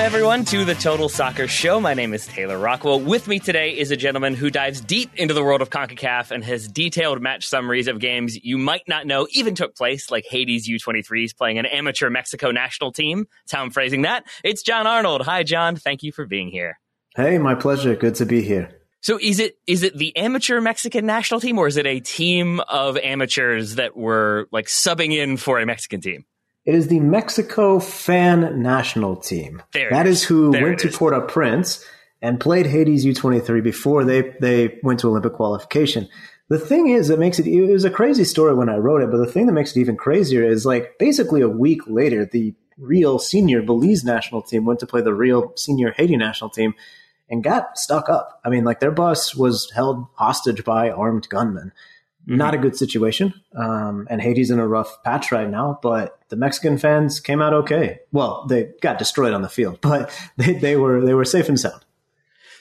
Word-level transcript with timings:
Welcome 0.00 0.14
everyone 0.14 0.44
to 0.46 0.64
the 0.64 0.74
Total 0.74 1.10
Soccer 1.10 1.46
Show. 1.46 1.78
My 1.78 1.92
name 1.92 2.14
is 2.14 2.26
Taylor 2.26 2.58
Rockwell. 2.58 3.00
With 3.00 3.28
me 3.28 3.38
today 3.38 3.76
is 3.76 3.90
a 3.90 3.98
gentleman 3.98 4.32
who 4.32 4.48
dives 4.48 4.80
deep 4.80 5.14
into 5.16 5.34
the 5.34 5.42
world 5.44 5.60
of 5.60 5.68
CONCACAF 5.68 6.30
and 6.30 6.42
has 6.42 6.66
detailed 6.66 7.20
match 7.20 7.46
summaries 7.46 7.86
of 7.86 7.98
games 7.98 8.42
you 8.42 8.56
might 8.56 8.84
not 8.88 9.06
know 9.06 9.26
even 9.32 9.54
took 9.54 9.76
place, 9.76 10.10
like 10.10 10.24
Haiti 10.24 10.58
U23s 10.58 11.36
playing 11.36 11.58
an 11.58 11.66
amateur 11.66 12.08
Mexico 12.08 12.50
national 12.50 12.92
team. 12.92 13.26
That's 13.42 13.52
how 13.52 13.60
I'm 13.60 13.70
phrasing 13.70 14.02
that. 14.02 14.24
It's 14.42 14.62
John 14.62 14.86
Arnold. 14.86 15.20
Hi, 15.26 15.42
John. 15.42 15.76
Thank 15.76 16.02
you 16.02 16.12
for 16.12 16.24
being 16.24 16.48
here. 16.48 16.80
Hey, 17.14 17.36
my 17.36 17.54
pleasure. 17.54 17.94
Good 17.94 18.14
to 18.14 18.24
be 18.24 18.40
here. 18.40 18.70
So 19.02 19.18
is 19.20 19.38
it 19.38 19.58
is 19.66 19.82
it 19.82 19.98
the 19.98 20.16
amateur 20.16 20.62
Mexican 20.62 21.04
national 21.04 21.40
team 21.40 21.58
or 21.58 21.66
is 21.66 21.76
it 21.76 21.84
a 21.84 22.00
team 22.00 22.60
of 22.60 22.96
amateurs 22.96 23.74
that 23.74 23.98
were 23.98 24.48
like 24.50 24.68
subbing 24.68 25.14
in 25.14 25.36
for 25.36 25.60
a 25.60 25.66
Mexican 25.66 26.00
team? 26.00 26.24
It 26.64 26.74
is 26.74 26.88
the 26.88 27.00
Mexico 27.00 27.78
fan 27.78 28.62
national 28.62 29.16
team. 29.16 29.62
There 29.72 29.90
that 29.90 30.06
is. 30.06 30.18
is 30.18 30.24
who 30.24 30.52
There 30.52 30.62
went 30.62 30.80
to 30.80 30.88
is. 30.88 30.96
Port-au-Prince 30.96 31.84
and 32.22 32.38
played 32.38 32.66
Haiti 32.66 32.96
U23 32.96 33.62
before 33.62 34.04
they, 34.04 34.34
they 34.40 34.78
went 34.82 35.00
to 35.00 35.08
Olympic 35.08 35.32
qualification. 35.32 36.08
The 36.48 36.58
thing 36.58 36.88
is 36.88 37.08
that 37.08 37.18
makes 37.18 37.38
it, 37.38 37.46
it 37.46 37.72
was 37.72 37.84
a 37.84 37.90
crazy 37.90 38.24
story 38.24 38.54
when 38.54 38.68
I 38.68 38.76
wrote 38.76 39.02
it, 39.02 39.10
but 39.10 39.18
the 39.18 39.30
thing 39.30 39.46
that 39.46 39.52
makes 39.52 39.74
it 39.74 39.80
even 39.80 39.96
crazier 39.96 40.44
is 40.44 40.66
like 40.66 40.98
basically 40.98 41.40
a 41.40 41.48
week 41.48 41.80
later, 41.86 42.26
the 42.26 42.54
real 42.76 43.18
senior 43.18 43.62
Belize 43.62 44.04
national 44.04 44.42
team 44.42 44.64
went 44.64 44.80
to 44.80 44.86
play 44.86 45.00
the 45.00 45.14
real 45.14 45.52
senior 45.56 45.92
Haiti 45.92 46.16
national 46.16 46.50
team 46.50 46.74
and 47.28 47.44
got 47.44 47.78
stuck 47.78 48.08
up. 48.08 48.40
I 48.44 48.50
mean, 48.50 48.64
like 48.64 48.80
their 48.80 48.90
bus 48.90 49.34
was 49.34 49.70
held 49.70 50.06
hostage 50.14 50.64
by 50.64 50.90
armed 50.90 51.28
gunmen. 51.28 51.72
Not 52.26 52.54
a 52.54 52.58
good 52.58 52.76
situation. 52.76 53.34
Um, 53.56 54.06
and 54.10 54.20
Haiti's 54.20 54.50
in 54.50 54.58
a 54.58 54.68
rough 54.68 55.02
patch 55.02 55.32
right 55.32 55.48
now, 55.48 55.78
but 55.82 56.18
the 56.28 56.36
Mexican 56.36 56.78
fans 56.78 57.18
came 57.18 57.42
out 57.42 57.52
okay. 57.52 58.00
Well, 58.12 58.46
they 58.48 58.70
got 58.80 58.98
destroyed 58.98 59.32
on 59.32 59.42
the 59.42 59.48
field, 59.48 59.78
but 59.82 60.16
they, 60.36 60.54
they 60.54 60.76
were 60.76 61.04
they 61.04 61.14
were 61.14 61.24
safe 61.24 61.48
and 61.48 61.58
sound. 61.58 61.84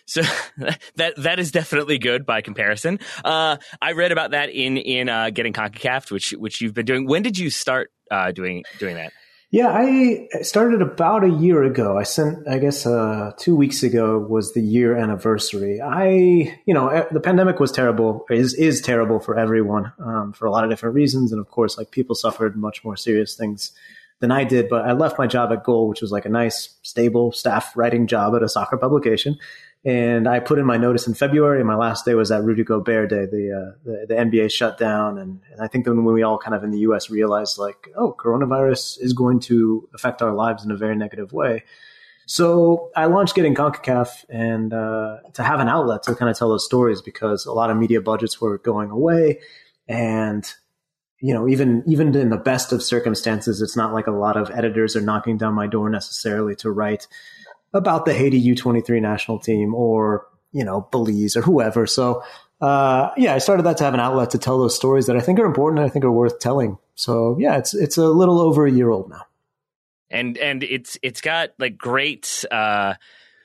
So 0.05 0.23
that 0.95 1.15
that 1.17 1.39
is 1.39 1.51
definitely 1.51 1.99
good 1.99 2.25
by 2.25 2.41
comparison. 2.41 2.99
Uh, 3.23 3.57
I 3.81 3.91
read 3.91 4.11
about 4.11 4.31
that 4.31 4.49
in 4.49 4.77
in 4.77 5.07
uh, 5.07 5.29
getting 5.29 5.53
Concacaf, 5.53 6.09
which 6.09 6.31
which 6.31 6.61
you've 6.61 6.73
been 6.73 6.85
doing. 6.85 7.05
When 7.05 7.21
did 7.21 7.37
you 7.37 7.49
start 7.49 7.91
uh, 8.09 8.31
doing 8.31 8.63
doing 8.79 8.95
that? 8.95 9.13
Yeah, 9.51 9.69
I 9.69 10.27
started 10.43 10.79
about 10.83 11.23
a 11.23 11.29
year 11.29 11.63
ago. 11.63 11.97
I 11.97 12.03
sent, 12.03 12.47
I 12.47 12.59
guess, 12.59 12.85
uh, 12.85 13.31
two 13.35 13.55
weeks 13.55 13.81
ago 13.81 14.19
was 14.19 14.53
the 14.53 14.61
year 14.61 14.95
anniversary. 14.95 15.81
I, 15.81 16.55
you 16.67 16.73
know, 16.75 16.89
eh, 16.89 17.05
the 17.11 17.19
pandemic 17.19 17.59
was 17.59 17.71
terrible, 17.71 18.27
is 18.29 18.53
is 18.53 18.79
terrible 18.79 19.19
for 19.19 19.39
everyone 19.39 19.91
um, 20.05 20.33
for 20.33 20.45
a 20.45 20.51
lot 20.51 20.65
of 20.65 20.69
different 20.69 20.93
reasons, 20.93 21.31
and 21.31 21.41
of 21.41 21.49
course, 21.49 21.79
like 21.79 21.89
people 21.89 22.13
suffered 22.13 22.55
much 22.55 22.83
more 22.83 22.95
serious 22.95 23.35
things 23.35 23.71
than 24.19 24.31
I 24.31 24.43
did. 24.43 24.69
But 24.69 24.87
I 24.87 24.91
left 24.91 25.17
my 25.17 25.25
job 25.25 25.51
at 25.51 25.63
Goal, 25.63 25.89
which 25.89 26.01
was 26.01 26.11
like 26.11 26.25
a 26.25 26.29
nice, 26.29 26.77
stable 26.83 27.31
staff 27.31 27.75
writing 27.75 28.05
job 28.05 28.35
at 28.35 28.43
a 28.43 28.49
soccer 28.49 28.77
publication. 28.77 29.39
And 29.85 30.27
I 30.27 30.41
put 30.41 30.59
in 30.59 30.65
my 30.65 30.75
notice 30.75 31.07
in 31.07 31.13
February, 31.13 31.59
and 31.59 31.67
my 31.67 31.75
last 31.75 32.03
day 32.03 32.13
was 32.13 32.31
at 32.31 32.43
Rudy 32.43 32.65
Gobert 32.65 33.09
Day. 33.09 33.25
The 33.25 33.51
uh, 33.51 33.77
the, 33.85 34.05
the 34.09 34.13
NBA 34.13 34.51
shut 34.51 34.77
down, 34.77 35.17
and, 35.17 35.39
and 35.51 35.61
I 35.61 35.67
think 35.67 35.85
that 35.85 35.95
when 35.95 36.03
we 36.03 36.21
all 36.21 36.37
kind 36.37 36.53
of 36.53 36.65
in 36.65 36.71
the 36.71 36.79
U.S. 36.79 37.09
realized 37.09 37.57
like, 37.57 37.87
oh, 37.95 38.13
coronavirus 38.19 38.97
is 38.99 39.13
going 39.13 39.39
to 39.41 39.87
affect 39.93 40.21
our 40.21 40.33
lives 40.33 40.65
in 40.65 40.71
a 40.71 40.75
very 40.75 40.97
negative 40.97 41.31
way. 41.31 41.63
So 42.25 42.91
I 42.95 43.05
launched 43.05 43.35
Getting 43.35 43.55
Concacaf, 43.55 44.25
and 44.27 44.73
uh, 44.73 45.19
to 45.33 45.43
have 45.43 45.61
an 45.61 45.69
outlet 45.69 46.03
to 46.03 46.15
kind 46.15 46.29
of 46.29 46.37
tell 46.37 46.49
those 46.49 46.65
stories 46.65 47.01
because 47.01 47.45
a 47.45 47.53
lot 47.53 47.71
of 47.71 47.77
media 47.77 48.01
budgets 48.01 48.41
were 48.41 48.57
going 48.57 48.89
away, 48.89 49.39
and 49.87 50.45
you 51.21 51.33
know, 51.33 51.47
even 51.47 51.83
even 51.87 52.13
in 52.15 52.29
the 52.29 52.37
best 52.37 52.73
of 52.73 52.83
circumstances, 52.83 53.61
it's 53.61 53.75
not 53.77 53.93
like 53.93 54.07
a 54.07 54.11
lot 54.11 54.35
of 54.35 54.51
editors 54.51 54.97
are 54.97 55.01
knocking 55.01 55.37
down 55.37 55.53
my 55.53 55.67
door 55.67 55.89
necessarily 55.89 56.55
to 56.57 56.69
write 56.69 57.07
about 57.73 58.05
the 58.05 58.13
Haiti 58.13 58.41
U23 58.55 59.01
national 59.01 59.39
team 59.39 59.73
or, 59.75 60.25
you 60.51 60.63
know, 60.63 60.87
Belize 60.91 61.35
or 61.35 61.41
whoever. 61.41 61.85
So, 61.87 62.23
uh, 62.61 63.09
yeah, 63.17 63.33
I 63.33 63.37
started 63.37 63.63
that 63.63 63.77
to 63.77 63.83
have 63.83 63.93
an 63.93 63.99
outlet 63.99 64.31
to 64.31 64.37
tell 64.37 64.59
those 64.59 64.75
stories 64.75 65.05
that 65.07 65.15
I 65.15 65.21
think 65.21 65.39
are 65.39 65.45
important 65.45 65.79
and 65.79 65.89
I 65.89 65.89
think 65.91 66.03
are 66.05 66.11
worth 66.11 66.39
telling. 66.39 66.77
So, 66.95 67.37
yeah, 67.39 67.57
it's 67.57 67.73
it's 67.73 67.97
a 67.97 68.07
little 68.07 68.39
over 68.39 68.65
a 68.65 68.71
year 68.71 68.89
old 68.89 69.09
now. 69.09 69.25
And 70.09 70.37
and 70.37 70.63
it's 70.63 70.97
it's 71.01 71.21
got 71.21 71.51
like 71.59 71.77
great. 71.77 72.43
Uh, 72.51 72.95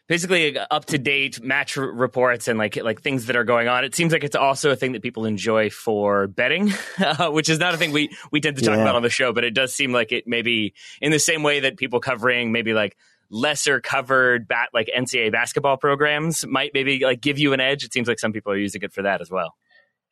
Basically, 0.06 0.58
up 0.58 0.84
to 0.86 0.98
date 0.98 1.42
match 1.42 1.78
reports 1.78 2.46
and 2.46 2.58
like 2.58 2.76
like 2.76 3.00
things 3.00 3.24
that 3.24 3.36
are 3.36 3.44
going 3.44 3.68
on. 3.68 3.84
It 3.84 3.94
seems 3.94 4.12
like 4.12 4.22
it's 4.22 4.36
also 4.36 4.70
a 4.70 4.76
thing 4.76 4.92
that 4.92 5.00
people 5.00 5.24
enjoy 5.24 5.70
for 5.70 6.26
betting, 6.26 6.74
uh, 6.98 7.30
which 7.30 7.48
is 7.48 7.58
not 7.58 7.72
a 7.72 7.78
thing 7.78 7.90
we 7.90 8.10
we 8.30 8.42
tend 8.42 8.58
to 8.58 8.62
talk 8.62 8.76
Yeah. 8.76 8.82
about 8.82 8.96
on 8.96 9.02
the 9.02 9.08
show. 9.08 9.32
But 9.32 9.44
it 9.44 9.54
does 9.54 9.74
seem 9.74 9.92
like 9.92 10.12
it 10.12 10.24
maybe 10.26 10.74
in 11.00 11.10
the 11.10 11.18
same 11.18 11.42
way 11.42 11.60
that 11.60 11.78
people 11.78 12.00
covering 12.00 12.52
maybe 12.52 12.74
like 12.74 12.98
lesser 13.30 13.80
covered 13.80 14.46
bat 14.48 14.68
like 14.72 14.90
NCAA 14.96 15.32
basketball 15.32 15.76
programs 15.76 16.46
might 16.46 16.72
maybe 16.74 17.00
like 17.04 17.20
give 17.20 17.38
you 17.38 17.52
an 17.52 17.60
edge. 17.60 17.84
It 17.84 17.92
seems 17.92 18.08
like 18.08 18.18
some 18.18 18.32
people 18.32 18.52
are 18.52 18.58
using 18.58 18.82
it 18.82 18.92
for 18.92 19.02
that 19.02 19.20
as 19.20 19.30
well. 19.30 19.54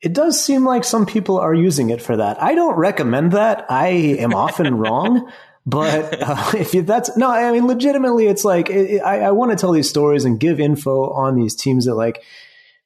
It 0.01 0.13
does 0.13 0.43
seem 0.43 0.65
like 0.65 0.83
some 0.83 1.07
people 1.07 1.39
are 1.39 1.55
using 1.55 1.91
it 1.91 2.03
for 2.03 2.17
that. 2.17 2.43
I 2.43 2.55
don't 2.57 2.75
recommend 2.75 3.33
that. 3.33 3.67
I 3.71 3.89
am 3.89 4.35
often 4.35 4.75
wrong. 4.79 5.31
But 5.65 6.21
uh, 6.21 6.53
if 6.55 6.75
you, 6.75 6.83
that's 6.83 7.17
no, 7.17 7.31
I 7.31 7.53
mean, 7.53 7.69
legitimately, 7.69 8.27
it's 8.27 8.45
like 8.45 8.69
it, 8.69 9.01
I, 9.01 9.21
I 9.21 9.31
want 9.31 9.53
to 9.53 9.57
tell 9.57 9.71
these 9.71 9.89
stories 9.89 10.25
and 10.25 10.41
give 10.41 10.59
info 10.59 11.11
on 11.11 11.37
these 11.37 11.55
teams 11.55 11.85
that 11.85 11.95
like 11.95 12.23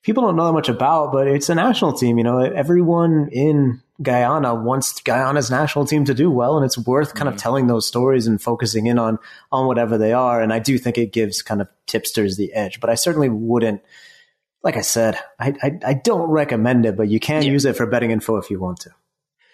people 0.03 0.23
don't 0.23 0.37
know 0.37 0.47
that 0.47 0.53
much 0.53 0.69
about. 0.69 1.11
But 1.11 1.27
it's 1.27 1.49
a 1.49 1.55
national 1.55 1.95
team, 1.95 2.19
you 2.19 2.25
know. 2.25 2.41
Everyone 2.41 3.31
in 3.33 3.83
Guyana 4.03 4.55
wants 4.55 5.01
Guyana's 5.01 5.51
national 5.51 5.87
team 5.87 6.05
to 6.05 6.15
do 6.15 6.31
well, 6.31 6.57
and 6.57 6.65
it's 6.65 6.77
worth 6.79 7.15
kind 7.15 7.29
of 7.29 7.37
telling 7.37 7.67
those 7.67 7.87
stories 7.87 8.27
and 8.27 8.41
focusing 8.41 8.87
in 8.87 8.99
on 8.99 9.19
on 9.51 9.67
whatever 9.67 9.97
they 9.99 10.13
are. 10.13 10.41
And 10.43 10.53
I 10.53 10.59
do 10.59 10.77
think 10.79 10.99
it 10.99 11.13
gives 11.13 11.43
kind 11.43 11.61
of 11.61 11.69
tipsters 11.87 12.37
the 12.37 12.53
edge. 12.53 12.81
But 12.81 12.91
I 12.91 12.95
certainly 12.95 13.29
wouldn't. 13.29 13.83
Like 14.63 14.77
I 14.77 14.83
said, 14.83 15.19
I 15.39 15.55
I, 15.63 15.79
I 15.87 15.95
don't 15.95 16.29
recommend 16.29 16.85
it, 16.87 16.97
but 16.97 17.09
you 17.09 17.21
can 17.21 17.43
Yeah. 17.43 17.51
use 17.53 17.65
it 17.65 17.77
for 17.77 17.87
betting 17.87 18.11
info 18.11 18.37
if 18.37 18.51
you 18.51 18.59
want 18.61 18.81
to. 18.81 18.91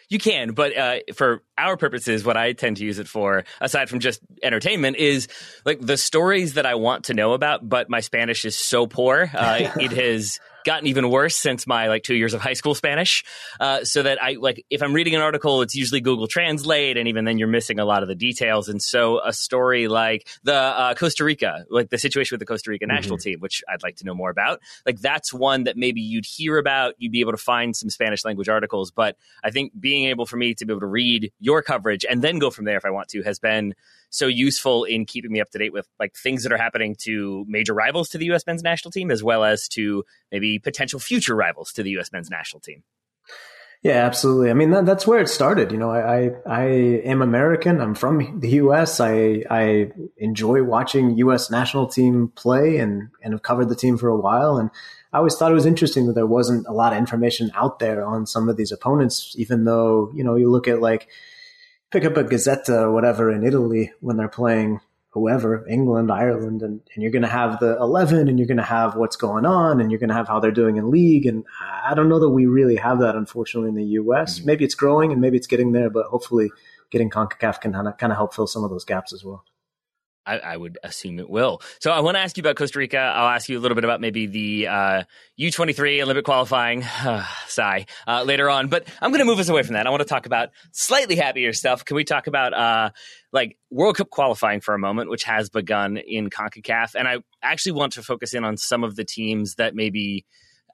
You 0.08 0.18
can, 0.18 0.52
but 0.52 0.76
uh, 0.76 0.98
for 1.14 1.42
our 1.56 1.78
purposes, 1.78 2.22
what 2.22 2.36
I 2.36 2.52
tend 2.52 2.76
to 2.76 2.84
use 2.84 2.98
it 2.98 3.08
for, 3.08 3.44
aside 3.62 3.88
from 3.88 3.98
just 3.98 4.20
entertainment, 4.42 4.98
is 4.98 5.26
like 5.64 5.80
the 5.80 5.96
stories 5.96 6.54
that 6.54 6.66
I 6.66 6.74
want 6.74 7.04
to 7.04 7.14
know 7.14 7.32
about. 7.32 7.66
But 7.66 7.88
my 7.88 8.00
Spanish 8.00 8.44
is 8.44 8.54
so 8.54 8.86
poor; 8.86 9.30
uh, 9.32 9.70
it 9.80 9.92
has 9.92 10.38
gotten 10.64 10.86
even 10.86 11.10
worse 11.10 11.36
since 11.36 11.66
my 11.66 11.88
like 11.88 12.02
two 12.02 12.14
years 12.14 12.34
of 12.34 12.40
high 12.40 12.52
school 12.54 12.74
Spanish. 12.74 13.24
Uh, 13.60 13.84
so 13.84 14.02
that 14.02 14.22
I 14.22 14.36
like 14.40 14.64
if 14.70 14.82
I'm 14.82 14.92
reading 14.92 15.14
an 15.14 15.20
article, 15.20 15.62
it's 15.62 15.74
usually 15.74 16.00
Google 16.00 16.26
Translate, 16.26 16.96
and 16.96 17.08
even 17.08 17.24
then 17.24 17.38
you're 17.38 17.48
missing 17.48 17.78
a 17.78 17.84
lot 17.84 18.02
of 18.02 18.08
the 18.08 18.14
details. 18.14 18.68
And 18.68 18.82
so 18.82 19.20
a 19.24 19.32
story 19.32 19.88
like 19.88 20.28
the 20.42 20.54
uh, 20.54 20.94
Costa 20.94 21.24
Rica, 21.24 21.64
like 21.70 21.90
the 21.90 21.98
situation 21.98 22.34
with 22.34 22.40
the 22.40 22.46
Costa 22.46 22.70
Rica 22.70 22.86
national 22.86 23.18
mm-hmm. 23.18 23.30
team, 23.30 23.40
which 23.40 23.62
I'd 23.68 23.82
like 23.82 23.96
to 23.96 24.04
know 24.04 24.14
more 24.14 24.30
about, 24.30 24.60
like 24.86 25.00
that's 25.00 25.32
one 25.32 25.64
that 25.64 25.76
maybe 25.76 26.00
you'd 26.00 26.26
hear 26.26 26.58
about, 26.58 26.94
you'd 26.98 27.12
be 27.12 27.20
able 27.20 27.32
to 27.32 27.38
find 27.38 27.76
some 27.76 27.90
Spanish 27.90 28.24
language 28.24 28.48
articles. 28.48 28.90
But 28.90 29.16
I 29.42 29.50
think 29.50 29.72
being 29.78 30.06
able 30.06 30.26
for 30.26 30.36
me 30.36 30.54
to 30.54 30.64
be 30.64 30.72
able 30.72 30.80
to 30.80 30.86
read 30.86 31.32
your 31.40 31.62
coverage 31.62 32.04
and 32.08 32.22
then 32.22 32.38
go 32.38 32.50
from 32.50 32.64
there 32.64 32.76
if 32.76 32.84
I 32.84 32.90
want 32.90 33.08
to 33.08 33.22
has 33.22 33.38
been 33.38 33.74
so 34.12 34.26
useful 34.26 34.84
in 34.84 35.06
keeping 35.06 35.32
me 35.32 35.40
up 35.40 35.50
to 35.50 35.58
date 35.58 35.72
with 35.72 35.88
like 35.98 36.14
things 36.14 36.42
that 36.42 36.52
are 36.52 36.58
happening 36.58 36.94
to 37.00 37.44
major 37.48 37.72
rivals 37.72 38.10
to 38.10 38.18
the 38.18 38.26
U.S. 38.26 38.46
men's 38.46 38.62
national 38.62 38.92
team, 38.92 39.10
as 39.10 39.24
well 39.24 39.42
as 39.42 39.66
to 39.68 40.04
maybe 40.30 40.58
potential 40.58 41.00
future 41.00 41.34
rivals 41.34 41.72
to 41.72 41.82
the 41.82 41.90
U.S. 41.92 42.12
men's 42.12 42.30
national 42.30 42.60
team. 42.60 42.84
Yeah, 43.82 44.04
absolutely. 44.04 44.50
I 44.50 44.54
mean, 44.54 44.70
that, 44.70 44.86
that's 44.86 45.08
where 45.08 45.18
it 45.18 45.28
started. 45.28 45.72
You 45.72 45.78
know, 45.78 45.90
I, 45.90 46.26
I, 46.26 46.30
I 46.46 46.64
am 47.04 47.20
American. 47.20 47.80
I'm 47.80 47.96
from 47.96 48.38
the 48.38 48.50
U.S. 48.50 49.00
I 49.00 49.44
I 49.50 49.90
enjoy 50.18 50.62
watching 50.62 51.16
U.S. 51.16 51.50
national 51.50 51.88
team 51.88 52.28
play 52.36 52.76
and 52.76 53.08
and 53.22 53.32
have 53.32 53.42
covered 53.42 53.70
the 53.70 53.74
team 53.74 53.96
for 53.96 54.08
a 54.08 54.20
while. 54.20 54.58
And 54.58 54.70
I 55.12 55.18
always 55.18 55.34
thought 55.36 55.50
it 55.50 55.54
was 55.54 55.66
interesting 55.66 56.06
that 56.06 56.12
there 56.12 56.26
wasn't 56.26 56.66
a 56.68 56.72
lot 56.72 56.92
of 56.92 56.98
information 56.98 57.50
out 57.54 57.78
there 57.78 58.04
on 58.04 58.26
some 58.26 58.48
of 58.48 58.56
these 58.56 58.72
opponents, 58.72 59.34
even 59.36 59.64
though 59.64 60.12
you 60.14 60.22
know 60.22 60.36
you 60.36 60.50
look 60.50 60.68
at 60.68 60.80
like 60.80 61.08
pick 61.92 62.04
up 62.04 62.16
a 62.16 62.24
Gazzetta 62.24 62.80
or 62.82 62.92
whatever 62.92 63.30
in 63.30 63.44
Italy 63.44 63.92
when 64.00 64.16
they're 64.16 64.28
playing 64.28 64.80
whoever, 65.10 65.68
England, 65.68 66.10
Ireland, 66.10 66.62
and, 66.62 66.80
and 66.94 67.02
you're 67.02 67.12
going 67.12 67.22
to 67.22 67.28
have 67.28 67.60
the 67.60 67.76
11 67.76 68.28
and 68.28 68.38
you're 68.38 68.48
going 68.48 68.56
to 68.56 68.62
have 68.62 68.96
what's 68.96 69.16
going 69.16 69.44
on 69.44 69.78
and 69.78 69.90
you're 69.90 70.00
going 70.00 70.08
to 70.08 70.14
have 70.14 70.26
how 70.26 70.40
they're 70.40 70.50
doing 70.50 70.78
in 70.78 70.90
league. 70.90 71.26
And 71.26 71.44
I 71.84 71.92
don't 71.92 72.08
know 72.08 72.18
that 72.18 72.30
we 72.30 72.46
really 72.46 72.76
have 72.76 73.00
that, 73.00 73.14
unfortunately, 73.14 73.68
in 73.68 73.74
the 73.74 74.00
US. 74.00 74.38
Mm-hmm. 74.38 74.46
Maybe 74.46 74.64
it's 74.64 74.74
growing 74.74 75.12
and 75.12 75.20
maybe 75.20 75.36
it's 75.36 75.46
getting 75.46 75.72
there, 75.72 75.90
but 75.90 76.06
hopefully 76.06 76.50
getting 76.90 77.10
CONCACAF 77.10 77.60
can 77.60 77.74
kind 77.74 77.88
of, 77.88 77.98
kind 77.98 78.10
of 78.10 78.16
help 78.16 78.34
fill 78.34 78.46
some 78.46 78.64
of 78.64 78.70
those 78.70 78.86
gaps 78.86 79.12
as 79.12 79.22
well. 79.22 79.44
I, 80.26 80.38
I, 80.38 80.56
would 80.56 80.78
assume 80.82 81.18
it 81.18 81.28
will. 81.28 81.60
So 81.80 81.90
I 81.90 82.00
want 82.00 82.16
to 82.16 82.20
ask 82.20 82.36
you 82.36 82.42
about 82.42 82.56
Costa 82.56 82.78
Rica. 82.78 82.98
I'll 82.98 83.28
ask 83.28 83.48
you 83.48 83.58
a 83.58 83.60
little 83.60 83.74
bit 83.74 83.84
about 83.84 84.00
maybe 84.00 84.26
the 84.26 84.68
uh, 84.68 85.02
U23 85.40 86.02
Olympic 86.02 86.24
qualifying. 86.24 86.84
sigh 87.48 87.86
uh, 88.06 88.22
later 88.22 88.48
on, 88.48 88.68
but 88.68 88.86
I'm 89.00 89.10
going 89.10 89.20
to 89.20 89.24
move 89.24 89.38
us 89.38 89.48
away 89.48 89.62
from 89.62 89.74
that. 89.74 89.86
I 89.86 89.90
want 89.90 90.02
to 90.02 90.08
talk 90.08 90.26
about 90.26 90.50
slightly 90.70 91.16
happier 91.16 91.52
stuff. 91.52 91.84
Can 91.84 91.96
we 91.96 92.04
talk 92.04 92.26
about 92.26 92.54
uh, 92.54 92.90
like 93.32 93.56
World 93.70 93.96
Cup 93.96 94.10
qualifying 94.10 94.60
for 94.60 94.74
a 94.74 94.78
moment, 94.78 95.10
which 95.10 95.24
has 95.24 95.50
begun 95.50 95.96
in 95.96 96.30
Concacaf? 96.30 96.94
And 96.94 97.08
I 97.08 97.18
actually 97.42 97.72
want 97.72 97.94
to 97.94 98.02
focus 98.02 98.34
in 98.34 98.44
on 98.44 98.56
some 98.56 98.84
of 98.84 98.96
the 98.96 99.04
teams 99.04 99.56
that 99.56 99.74
maybe 99.74 100.24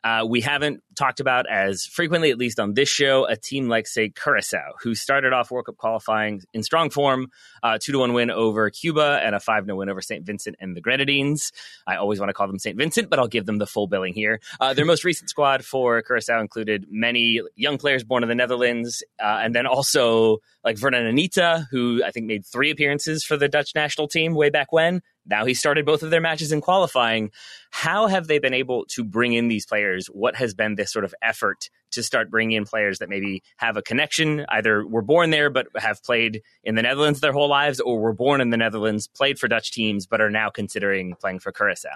uh, 0.04 0.26
we 0.28 0.40
haven't 0.40 0.82
talked 0.94 1.20
about 1.20 1.48
as 1.48 1.84
frequently, 1.84 2.30
at 2.30 2.38
least 2.38 2.58
on 2.58 2.74
this 2.74 2.88
show, 2.88 3.24
a 3.26 3.36
team 3.36 3.68
like, 3.68 3.86
say, 3.86 4.08
Curacao, 4.08 4.72
who 4.82 4.94
started 4.94 5.32
off 5.32 5.50
World 5.50 5.66
Cup 5.66 5.76
qualifying 5.76 6.42
in 6.52 6.62
strong 6.62 6.90
form, 6.90 7.28
uh, 7.62 7.78
two 7.80 7.92
to 7.92 7.98
one 7.98 8.12
win 8.12 8.30
over 8.30 8.68
Cuba 8.70 9.20
and 9.22 9.34
a 9.34 9.40
five 9.40 9.66
no 9.66 9.76
win 9.76 9.88
over 9.88 10.00
St. 10.00 10.24
Vincent 10.24 10.56
and 10.60 10.76
the 10.76 10.80
Grenadines. 10.80 11.52
I 11.86 11.96
always 11.96 12.18
want 12.20 12.30
to 12.30 12.34
call 12.34 12.46
them 12.46 12.58
St. 12.58 12.76
Vincent, 12.76 13.10
but 13.10 13.18
I'll 13.18 13.28
give 13.28 13.46
them 13.46 13.58
the 13.58 13.66
full 13.66 13.86
billing 13.86 14.14
here. 14.14 14.40
Uh, 14.60 14.74
their 14.74 14.84
most 14.84 15.04
recent 15.04 15.30
squad 15.30 15.64
for 15.64 16.02
Curacao 16.02 16.40
included 16.40 16.86
many 16.90 17.40
young 17.54 17.78
players 17.78 18.04
born 18.04 18.22
in 18.22 18.28
the 18.28 18.34
Netherlands, 18.34 19.02
uh, 19.20 19.40
and 19.42 19.54
then 19.54 19.66
also 19.66 20.38
like 20.64 20.76
Vurnon 20.76 21.08
Anita, 21.08 21.66
who 21.70 22.02
I 22.04 22.10
think 22.10 22.26
made 22.26 22.44
three 22.44 22.70
appearances 22.70 23.24
for 23.24 23.36
the 23.36 23.48
Dutch 23.48 23.74
national 23.74 24.08
team 24.08 24.34
way 24.34 24.50
back 24.50 24.72
when, 24.72 25.02
now 25.28 25.44
he 25.44 25.54
started 25.54 25.86
both 25.86 26.02
of 26.02 26.10
their 26.10 26.20
matches 26.20 26.52
in 26.52 26.60
qualifying. 26.60 27.30
How 27.70 28.06
have 28.06 28.26
they 28.26 28.38
been 28.38 28.54
able 28.54 28.86
to 28.90 29.04
bring 29.04 29.34
in 29.34 29.48
these 29.48 29.66
players? 29.66 30.06
What 30.06 30.36
has 30.36 30.54
been 30.54 30.74
this 30.74 30.92
sort 30.92 31.04
of 31.04 31.14
effort 31.22 31.68
to 31.92 32.02
start 32.02 32.30
bringing 32.30 32.56
in 32.56 32.64
players 32.64 32.98
that 32.98 33.08
maybe 33.08 33.42
have 33.56 33.76
a 33.76 33.82
connection, 33.82 34.44
either 34.48 34.86
were 34.86 35.02
born 35.02 35.30
there 35.30 35.50
but 35.50 35.66
have 35.76 36.02
played 36.02 36.42
in 36.64 36.74
the 36.74 36.82
Netherlands 36.82 37.20
their 37.20 37.32
whole 37.32 37.48
lives, 37.48 37.80
or 37.80 38.00
were 38.00 38.12
born 38.12 38.40
in 38.40 38.50
the 38.50 38.56
Netherlands, 38.56 39.06
played 39.06 39.38
for 39.38 39.48
Dutch 39.48 39.72
teams, 39.72 40.06
but 40.06 40.20
are 40.20 40.30
now 40.30 40.50
considering 40.50 41.14
playing 41.14 41.40
for 41.40 41.52
Curacao? 41.52 41.90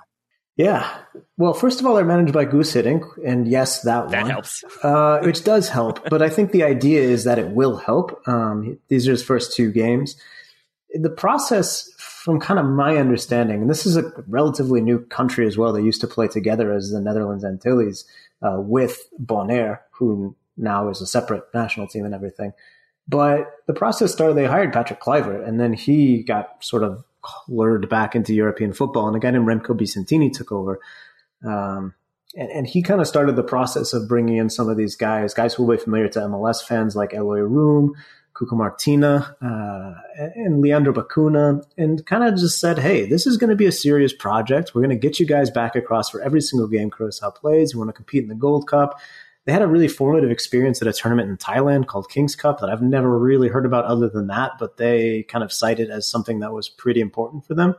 Yeah. 0.57 0.99
Well, 1.39 1.55
first 1.55 1.81
of 1.81 1.87
all, 1.87 1.95
they're 1.95 2.05
managed 2.05 2.35
by 2.35 2.45
Guus 2.45 2.75
Hiddink, 2.75 3.05
and 3.25 3.49
yes, 3.49 3.83
that, 3.83 4.11
that 4.11 4.23
one. 4.23 4.31
helps. 4.31 4.65
Uh, 4.83 5.21
which 5.21 5.45
does 5.45 5.69
help, 5.69 6.09
but 6.11 6.23
I 6.23 6.29
think 6.29 6.51
the 6.51 6.65
idea 6.65 7.03
is 7.03 7.23
that 7.25 7.39
it 7.39 7.51
will 7.51 7.77
help. 7.77 8.21
Um, 8.27 8.81
these 8.89 9.07
are 9.07 9.13
his 9.13 9.23
first 9.23 9.55
two 9.55 9.71
games. 9.71 10.17
The 10.93 11.09
process 11.09 11.89
from 12.23 12.39
kind 12.39 12.61
of 12.61 12.67
my 12.67 12.99
understanding, 12.99 13.63
and 13.63 13.69
this 13.69 13.85
is 13.85 13.97
a 13.97 14.13
relatively 14.29 14.81
new 14.81 15.01
country 15.07 15.45
as 15.45 15.59
well. 15.59 15.73
They 15.73 15.83
used 15.83 16.01
to 16.03 16.07
play 16.07 16.29
together 16.29 16.73
as 16.73 16.93
the 16.93 17.01
Netherlands 17.01 17.45
Antilles 17.45 18.05
uh, 18.41 18.61
with 18.61 19.09
Bonaire, 19.21 19.81
who 19.91 20.37
now 20.57 20.89
is 20.89 21.01
a 21.01 21.07
separate 21.07 21.43
national 21.53 21.89
team 21.89 22.05
and 22.05 22.15
everything. 22.15 22.53
But 23.09 23.51
the 23.67 23.75
process 23.75 24.13
started. 24.13 24.37
They 24.37 24.47
hired 24.47 24.73
Patrick 24.73 25.01
Kluivert, 25.01 25.45
and 25.45 25.59
then 25.59 25.73
he 25.73 26.23
got 26.23 26.63
sort 26.63 26.85
of 26.85 27.03
lured 27.49 27.89
back 27.89 28.15
into 28.15 28.33
European 28.33 28.73
football, 28.73 29.09
and 29.09 29.17
a 29.17 29.19
guy 29.19 29.33
named 29.33 29.49
Remko 29.49 29.77
Bicentini 29.77 30.33
took 30.33 30.53
over. 30.53 30.79
Um, 31.45 31.93
and, 32.37 32.51
and, 32.51 32.67
he 32.69 32.83
kind 32.83 33.01
of 33.01 33.09
started 33.09 33.35
the 33.35 33.43
process 33.43 33.93
of 33.93 34.09
bringing 34.09 34.37
in 34.37 34.49
some 34.49 34.69
of 34.69 34.77
these 34.77 34.95
guys, 34.95 35.35
guys 35.35 35.55
who 35.55 35.65
will 35.65 35.77
be 35.77 35.83
familiar 35.83 36.09
to 36.11 36.21
MLS 36.21 36.65
fans 36.65 36.95
like 36.95 37.15
Eloy 37.15 37.41
Room, 37.41 37.97
Cuco 38.43 38.57
Martina, 38.57 39.37
uh, 39.41 39.95
and 40.35 40.61
Leandro 40.61 40.93
Bacuna, 40.93 41.65
and 41.79 42.05
kind 42.07 42.25
of 42.25 42.39
just 42.39 42.59
said, 42.59 42.79
hey, 42.79 43.07
this 43.07 43.27
is 43.27 43.37
going 43.37 43.51
to 43.51 43.57
be 43.57 43.67
a 43.67 43.73
serious 43.73 44.13
project. 44.13 44.75
We're 44.75 44.83
going 44.83 44.91
to 44.91 44.97
get 44.97 45.21
you 45.21 45.27
guys 45.27 45.51
back 45.51 45.77
across 45.77 46.11
for 46.11 46.21
every 46.21 46.41
single 46.41 46.69
game 46.69 46.91
Curacao 46.91 47.31
plays. 47.31 47.75
We 47.75 47.79
want 47.79 47.89
to 47.91 47.95
compete 47.95 48.23
in 48.23 48.29
the 48.29 48.35
Gold 48.35 48.67
Cup. 48.67 49.01
They 49.45 49.53
had 49.53 49.63
a 49.63 49.67
really 49.67 49.89
formative 49.89 50.31
experience 50.31 50.81
at 50.83 50.89
a 50.89 50.93
tournament 50.93 51.29
in 51.29 51.37
Thailand 51.37 51.87
called 51.87 52.09
King's 52.09 52.37
Cup 52.37 52.61
that 52.61 52.71
I've 52.71 52.83
never 52.83 53.19
really 53.19 53.49
heard 53.49 53.67
about 53.67 53.85
other 53.85 54.09
than 54.09 54.29
that, 54.29 54.53
but 54.59 54.77
they 54.77 55.25
kind 55.25 55.45
of 55.45 55.53
cited 55.53 55.91
as 55.91 56.09
something 56.09 56.41
that 56.41 56.53
was 56.53 56.69
pretty 56.69 57.01
important 57.01 57.45
for 57.45 57.55
them. 57.55 57.75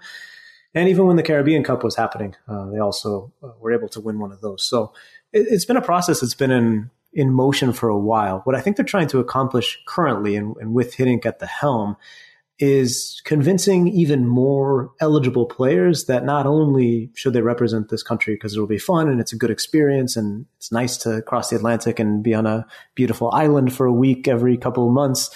And 0.76 0.90
even 0.90 1.06
when 1.06 1.16
the 1.16 1.24
Caribbean 1.24 1.64
Cup 1.64 1.84
was 1.84 1.96
happening, 1.96 2.36
uh, 2.48 2.70
they 2.70 2.80
also 2.80 3.32
uh, 3.44 3.52
were 3.60 3.72
able 3.74 3.90
to 3.90 4.02
win 4.02 4.20
one 4.20 4.32
of 4.32 4.42
those. 4.42 4.64
So 4.64 4.94
it, 5.32 5.48
it's 5.50 5.66
been 5.66 5.78
a 5.78 5.82
process 5.82 6.20
that's 6.20 6.34
been 6.34 6.52
in 6.52 6.90
in 7.14 7.32
motion 7.32 7.74
for 7.74 7.90
a 7.90 7.98
while. 7.98 8.42
What 8.44 8.56
I 8.56 8.62
think 8.62 8.76
they're 8.76 8.86
trying 8.86 9.08
to 9.10 9.20
accomplish 9.20 9.82
currently, 9.86 10.36
and, 10.36 10.56
and 10.58 10.74
with 10.74 10.96
Hiddink 10.96 11.26
at 11.26 11.40
the 11.40 11.48
helm, 11.48 11.96
is 12.60 13.22
convincing 13.26 13.88
even 13.88 14.28
more 14.28 14.92
eligible 15.02 15.46
players 15.46 16.06
that 16.06 16.24
not 16.24 16.46
only 16.46 17.12
should 17.16 17.34
they 17.34 17.42
represent 17.42 17.90
this 17.90 18.04
country 18.04 18.36
because 18.36 18.54
it'll 18.54 18.68
be 18.68 18.78
fun 18.78 19.10
and 19.10 19.20
it's 19.20 19.34
a 19.34 19.38
good 19.38 19.50
experience 19.50 20.16
and 20.16 20.46
it's 20.58 20.72
nice 20.72 20.96
to 20.98 21.22
cross 21.24 21.50
the 21.50 21.56
Atlantic 21.56 22.00
and 22.00 22.24
be 22.24 22.34
on 22.34 22.46
a 22.46 22.66
beautiful 22.96 23.32
island 23.32 23.74
for 23.74 23.86
a 23.86 23.92
week 23.92 24.28
every 24.28 24.56
couple 24.56 24.88
of 24.88 24.94
months, 24.94 25.30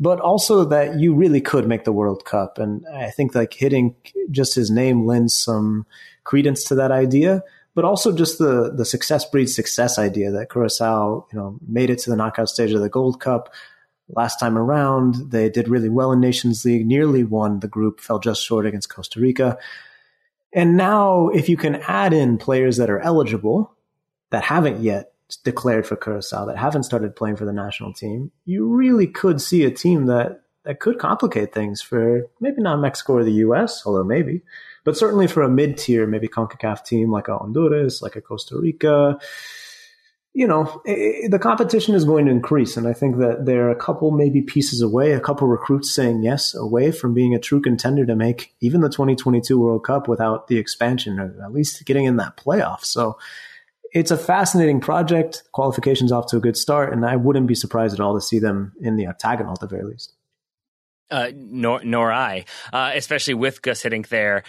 but 0.00 0.20
also 0.20 0.64
that 0.64 0.98
you 0.98 1.14
really 1.14 1.40
could 1.40 1.68
make 1.68 1.84
the 1.84 1.92
World 1.92 2.24
Cup. 2.24 2.58
And 2.58 2.84
I 2.92 3.10
think 3.10 3.34
like 3.34 3.52
Hiddink 3.52 3.94
just 4.30 4.54
his 4.54 4.70
name 4.70 5.06
lends 5.06 5.34
some 5.34 5.86
credence 6.24 6.64
to 6.64 6.74
that 6.76 6.90
idea 6.90 7.42
but 7.74 7.84
also 7.84 8.12
just 8.12 8.38
the 8.38 8.72
the 8.74 8.84
success 8.84 9.24
breeds 9.24 9.54
success 9.54 9.98
idea 9.98 10.30
that 10.30 10.50
Curacao, 10.50 11.26
you 11.32 11.38
know, 11.38 11.58
made 11.66 11.90
it 11.90 11.98
to 12.00 12.10
the 12.10 12.16
knockout 12.16 12.48
stage 12.48 12.72
of 12.72 12.80
the 12.80 12.88
Gold 12.88 13.20
Cup 13.20 13.52
last 14.08 14.38
time 14.38 14.56
around. 14.56 15.30
They 15.30 15.48
did 15.48 15.68
really 15.68 15.88
well 15.88 16.12
in 16.12 16.20
Nations 16.20 16.64
League, 16.64 16.86
nearly 16.86 17.24
won 17.24 17.60
the 17.60 17.68
group, 17.68 18.00
fell 18.00 18.18
just 18.18 18.44
short 18.44 18.66
against 18.66 18.90
Costa 18.90 19.20
Rica. 19.20 19.58
And 20.52 20.76
now, 20.76 21.28
if 21.28 21.48
you 21.48 21.56
can 21.56 21.76
add 21.76 22.12
in 22.12 22.38
players 22.38 22.76
that 22.76 22.90
are 22.90 23.00
eligible 23.00 23.74
that 24.30 24.44
haven't 24.44 24.80
yet 24.80 25.12
declared 25.42 25.86
for 25.86 25.96
Curacao, 25.96 26.46
that 26.46 26.56
haven't 26.56 26.84
started 26.84 27.16
playing 27.16 27.36
for 27.36 27.44
the 27.44 27.52
national 27.52 27.92
team, 27.92 28.30
you 28.44 28.66
really 28.68 29.08
could 29.08 29.40
see 29.40 29.64
a 29.64 29.70
team 29.70 30.06
that 30.06 30.42
that 30.64 30.80
could 30.80 30.98
complicate 30.98 31.52
things 31.52 31.82
for 31.82 32.22
maybe 32.40 32.62
not 32.62 32.80
Mexico 32.80 33.14
or 33.14 33.24
the 33.24 33.32
U.S., 33.32 33.82
although 33.84 34.04
maybe, 34.04 34.42
but 34.84 34.96
certainly 34.96 35.26
for 35.26 35.42
a 35.42 35.48
mid 35.48 35.78
tier, 35.78 36.06
maybe 36.06 36.28
CONCACAF 36.28 36.84
team 36.84 37.10
like 37.10 37.28
a 37.28 37.38
Honduras, 37.38 38.02
like 38.02 38.16
a 38.16 38.20
Costa 38.20 38.58
Rica, 38.58 39.18
you 40.34 40.48
know, 40.48 40.82
it, 40.84 41.30
the 41.30 41.38
competition 41.38 41.94
is 41.94 42.04
going 42.04 42.26
to 42.26 42.32
increase. 42.32 42.76
And 42.76 42.88
I 42.88 42.92
think 42.92 43.18
that 43.18 43.46
they're 43.46 43.70
a 43.70 43.76
couple 43.76 44.10
maybe 44.10 44.42
pieces 44.42 44.82
away, 44.82 45.12
a 45.12 45.20
couple 45.20 45.46
recruits 45.46 45.94
saying 45.94 46.24
yes 46.24 46.54
away 46.54 46.90
from 46.90 47.14
being 47.14 47.34
a 47.34 47.38
true 47.38 47.60
contender 47.60 48.04
to 48.04 48.16
make 48.16 48.52
even 48.60 48.80
the 48.80 48.88
2022 48.88 49.58
World 49.58 49.84
Cup 49.84 50.08
without 50.08 50.48
the 50.48 50.58
expansion 50.58 51.20
or 51.20 51.34
at 51.44 51.52
least 51.52 51.84
getting 51.86 52.04
in 52.04 52.16
that 52.16 52.36
playoff. 52.36 52.84
So 52.84 53.16
it's 53.92 54.10
a 54.10 54.18
fascinating 54.18 54.80
project. 54.80 55.44
Qualification's 55.52 56.10
off 56.10 56.26
to 56.26 56.36
a 56.36 56.40
good 56.40 56.56
start. 56.56 56.92
And 56.92 57.06
I 57.06 57.14
wouldn't 57.14 57.46
be 57.46 57.54
surprised 57.54 57.94
at 57.94 58.00
all 58.00 58.14
to 58.14 58.20
see 58.20 58.40
them 58.40 58.72
in 58.80 58.96
the 58.96 59.06
octagonal 59.06 59.52
at 59.52 59.60
the 59.60 59.68
very 59.68 59.84
least. 59.84 60.14
Uh, 61.12 61.30
nor, 61.32 61.84
nor 61.84 62.10
I, 62.10 62.44
uh, 62.72 62.90
especially 62.94 63.34
with 63.34 63.62
Guus 63.62 63.88
Hiddink 63.88 64.08
there. 64.08 64.42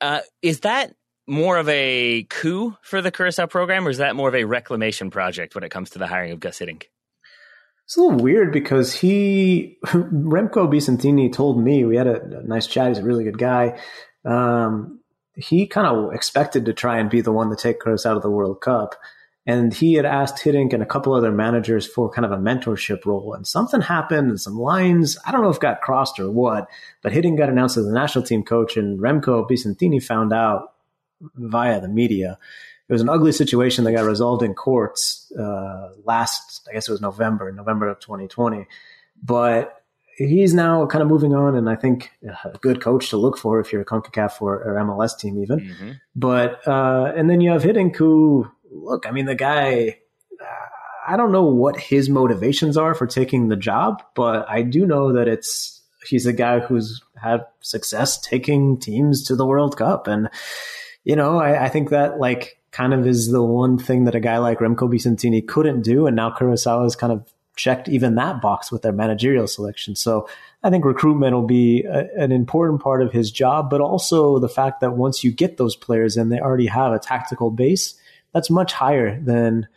Uh, 0.00 0.20
is 0.42 0.60
that 0.60 0.94
more 1.26 1.58
of 1.58 1.68
a 1.68 2.24
coup 2.30 2.76
for 2.82 3.02
the 3.02 3.10
Curacao 3.10 3.46
program, 3.46 3.86
or 3.86 3.90
is 3.90 3.98
that 3.98 4.16
more 4.16 4.28
of 4.28 4.34
a 4.34 4.44
reclamation 4.44 5.10
project 5.10 5.54
when 5.54 5.64
it 5.64 5.70
comes 5.70 5.90
to 5.90 5.98
the 5.98 6.06
hiring 6.06 6.32
of 6.32 6.40
Guus 6.40 6.64
Hiddink? 6.64 6.84
It's 7.84 7.96
a 7.96 8.00
little 8.00 8.18
weird 8.18 8.52
because 8.52 8.94
he, 8.94 9.78
Remko 9.86 10.68
Bicentini 10.68 11.32
told 11.32 11.62
me, 11.62 11.84
we 11.84 11.96
had 11.96 12.06
a, 12.06 12.22
a 12.22 12.42
nice 12.42 12.66
chat, 12.66 12.88
he's 12.88 12.98
a 12.98 13.02
really 13.02 13.24
good 13.24 13.38
guy. 13.38 13.78
Um, 14.24 15.00
he 15.34 15.66
kind 15.66 15.86
of 15.86 16.12
expected 16.12 16.66
to 16.66 16.72
try 16.72 16.98
and 16.98 17.08
be 17.08 17.20
the 17.20 17.32
one 17.32 17.50
to 17.50 17.56
take 17.56 17.80
Curacao 17.80 18.10
out 18.10 18.16
of 18.16 18.22
the 18.22 18.30
World 18.30 18.60
Cup. 18.60 18.94
And 19.48 19.72
he 19.72 19.94
had 19.94 20.04
asked 20.04 20.44
Hiddink 20.44 20.74
and 20.74 20.82
a 20.82 20.86
couple 20.86 21.14
other 21.14 21.32
managers 21.32 21.86
for 21.86 22.10
kind 22.10 22.26
of 22.26 22.32
a 22.32 22.36
mentorship 22.36 23.06
role. 23.06 23.32
And 23.32 23.46
something 23.46 23.80
happened 23.80 24.28
and 24.28 24.38
some 24.38 24.58
lines, 24.58 25.16
I 25.26 25.32
don't 25.32 25.40
know 25.40 25.48
if 25.48 25.58
got 25.58 25.80
crossed 25.80 26.20
or 26.20 26.30
what, 26.30 26.68
but 27.00 27.14
Hiddink 27.14 27.38
got 27.38 27.48
announced 27.48 27.78
as 27.78 27.86
the 27.86 27.92
national 27.94 28.26
team 28.26 28.42
coach 28.42 28.76
and 28.76 29.00
Remko 29.00 29.48
Bicentini 29.48 30.02
found 30.02 30.34
out 30.34 30.74
via 31.34 31.80
the 31.80 31.88
media. 31.88 32.38
It 32.90 32.92
was 32.92 33.00
an 33.00 33.08
ugly 33.08 33.32
situation 33.32 33.84
that 33.84 33.92
got 33.92 34.04
resolved 34.04 34.42
in 34.42 34.52
courts 34.52 35.32
uh, 35.32 35.92
last, 36.04 36.68
I 36.68 36.74
guess 36.74 36.86
it 36.86 36.92
was 36.92 37.00
November, 37.00 37.50
November 37.50 37.88
of 37.88 38.00
2020. 38.00 38.66
But 39.22 39.82
he's 40.18 40.52
now 40.52 40.84
kind 40.86 41.00
of 41.00 41.08
moving 41.08 41.34
on, 41.34 41.54
and 41.54 41.70
I 41.70 41.76
think 41.76 42.10
a 42.22 42.58
good 42.60 42.82
coach 42.82 43.08
to 43.10 43.16
look 43.16 43.38
for 43.38 43.60
if 43.60 43.72
you're 43.72 43.82
a 43.82 43.86
CONCACAF 43.86 44.42
or, 44.42 44.56
or 44.56 44.74
MLS 44.84 45.18
team, 45.18 45.42
even. 45.42 45.60
Mm-hmm. 45.60 45.90
But, 46.16 46.66
uh, 46.66 47.12
and 47.16 47.30
then 47.30 47.40
you 47.40 47.50
have 47.50 47.62
Hiddink, 47.62 47.96
who, 47.96 48.50
look, 48.82 49.06
I 49.06 49.10
mean, 49.10 49.26
the 49.26 49.34
guy, 49.34 49.98
I 51.06 51.16
don't 51.16 51.32
know 51.32 51.44
what 51.44 51.78
his 51.78 52.08
motivations 52.08 52.76
are 52.76 52.94
for 52.94 53.06
taking 53.06 53.48
the 53.48 53.56
job, 53.56 54.02
but 54.14 54.48
I 54.48 54.62
do 54.62 54.86
know 54.86 55.12
that 55.12 55.28
it's, 55.28 55.80
he's 56.06 56.26
a 56.26 56.32
guy 56.32 56.60
who's 56.60 57.02
had 57.20 57.44
success 57.60 58.20
taking 58.20 58.78
teams 58.78 59.24
to 59.24 59.36
the 59.36 59.46
World 59.46 59.76
Cup. 59.76 60.06
And, 60.06 60.28
you 61.04 61.16
know, 61.16 61.38
I, 61.38 61.64
I 61.64 61.68
think 61.68 61.90
that, 61.90 62.18
like, 62.18 62.58
kind 62.70 62.94
of 62.94 63.06
is 63.06 63.30
the 63.30 63.42
one 63.42 63.78
thing 63.78 64.04
that 64.04 64.14
a 64.14 64.20
guy 64.20 64.38
like 64.38 64.58
Remko 64.58 64.92
Bicentini 64.92 65.46
couldn't 65.46 65.82
do. 65.82 66.06
And 66.06 66.14
now 66.14 66.30
Curacao 66.30 66.84
is 66.84 66.94
kind 66.94 67.12
of 67.12 67.26
checked 67.56 67.88
even 67.88 68.14
that 68.14 68.40
box 68.40 68.70
with 68.70 68.82
their 68.82 68.92
managerial 68.92 69.48
selection. 69.48 69.96
So 69.96 70.28
I 70.62 70.70
think 70.70 70.84
recruitment 70.84 71.34
will 71.34 71.46
be 71.46 71.82
a, 71.84 72.06
an 72.16 72.30
important 72.30 72.80
part 72.80 73.02
of 73.02 73.12
his 73.12 73.30
job, 73.32 73.68
but 73.68 73.80
also 73.80 74.38
the 74.38 74.48
fact 74.48 74.80
that 74.80 74.92
once 74.96 75.24
you 75.24 75.32
get 75.32 75.56
those 75.56 75.74
players 75.74 76.16
and 76.16 76.30
they 76.30 76.38
already 76.38 76.66
have 76.66 76.92
a 76.92 76.98
tactical 76.98 77.50
base 77.50 77.98
that's 78.32 78.50
much 78.50 78.72
higher 78.72 79.20
than, 79.20 79.68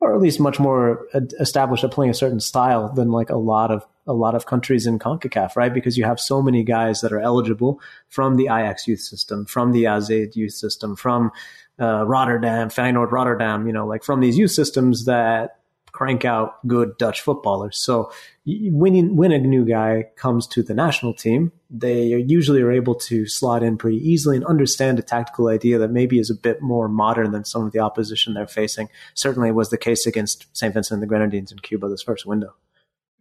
or 0.00 0.14
at 0.14 0.20
least 0.20 0.40
much 0.40 0.58
more 0.58 1.06
established 1.40 1.84
at 1.84 1.90
playing 1.90 2.10
a 2.10 2.14
certain 2.14 2.40
style 2.40 2.92
than 2.92 3.10
like 3.10 3.30
a 3.30 3.36
lot 3.36 3.70
of 3.70 3.86
a 4.06 4.12
lot 4.12 4.36
of 4.36 4.46
countries 4.46 4.86
in 4.86 5.00
CONCACAF, 5.00 5.56
right? 5.56 5.74
Because 5.74 5.98
you 5.98 6.04
have 6.04 6.20
so 6.20 6.40
many 6.40 6.62
guys 6.62 7.00
that 7.00 7.12
are 7.12 7.18
eligible 7.20 7.80
from 8.08 8.36
the 8.36 8.44
Ajax 8.44 8.86
youth 8.86 9.00
system, 9.00 9.46
from 9.46 9.72
the 9.72 9.86
AZ 9.86 10.08
youth 10.08 10.52
system, 10.52 10.94
from 10.94 11.32
uh, 11.80 12.04
Rotterdam, 12.06 12.68
Feyenoord 12.68 13.10
Rotterdam, 13.10 13.66
you 13.66 13.72
know, 13.72 13.86
like 13.86 14.04
from 14.04 14.20
these 14.20 14.38
youth 14.38 14.52
systems 14.52 15.06
that 15.06 15.58
crank 15.96 16.26
out 16.26 16.64
good 16.66 16.98
Dutch 16.98 17.22
footballers. 17.22 17.78
So 17.78 18.12
when, 18.44 19.16
when 19.16 19.32
a 19.32 19.38
new 19.38 19.64
guy 19.64 20.04
comes 20.14 20.46
to 20.48 20.62
the 20.62 20.74
national 20.74 21.14
team, 21.14 21.52
they 21.70 22.08
usually 22.08 22.60
are 22.60 22.70
able 22.70 22.96
to 22.96 23.26
slot 23.26 23.62
in 23.62 23.78
pretty 23.78 23.96
easily 23.96 24.36
and 24.36 24.44
understand 24.44 24.98
a 24.98 25.02
tactical 25.02 25.48
idea 25.48 25.78
that 25.78 25.90
maybe 25.90 26.18
is 26.18 26.28
a 26.28 26.34
bit 26.34 26.60
more 26.60 26.86
modern 26.86 27.30
than 27.30 27.46
some 27.46 27.64
of 27.64 27.72
the 27.72 27.78
opposition 27.78 28.34
they're 28.34 28.46
facing. 28.46 28.90
Certainly 29.14 29.52
was 29.52 29.70
the 29.70 29.78
case 29.78 30.06
against 30.06 30.54
St. 30.54 30.74
Vincent 30.74 30.96
and 30.96 31.02
the 31.02 31.06
Grenadines 31.06 31.50
in 31.50 31.60
Cuba 31.60 31.88
this 31.88 32.02
first 32.02 32.26
window. 32.26 32.54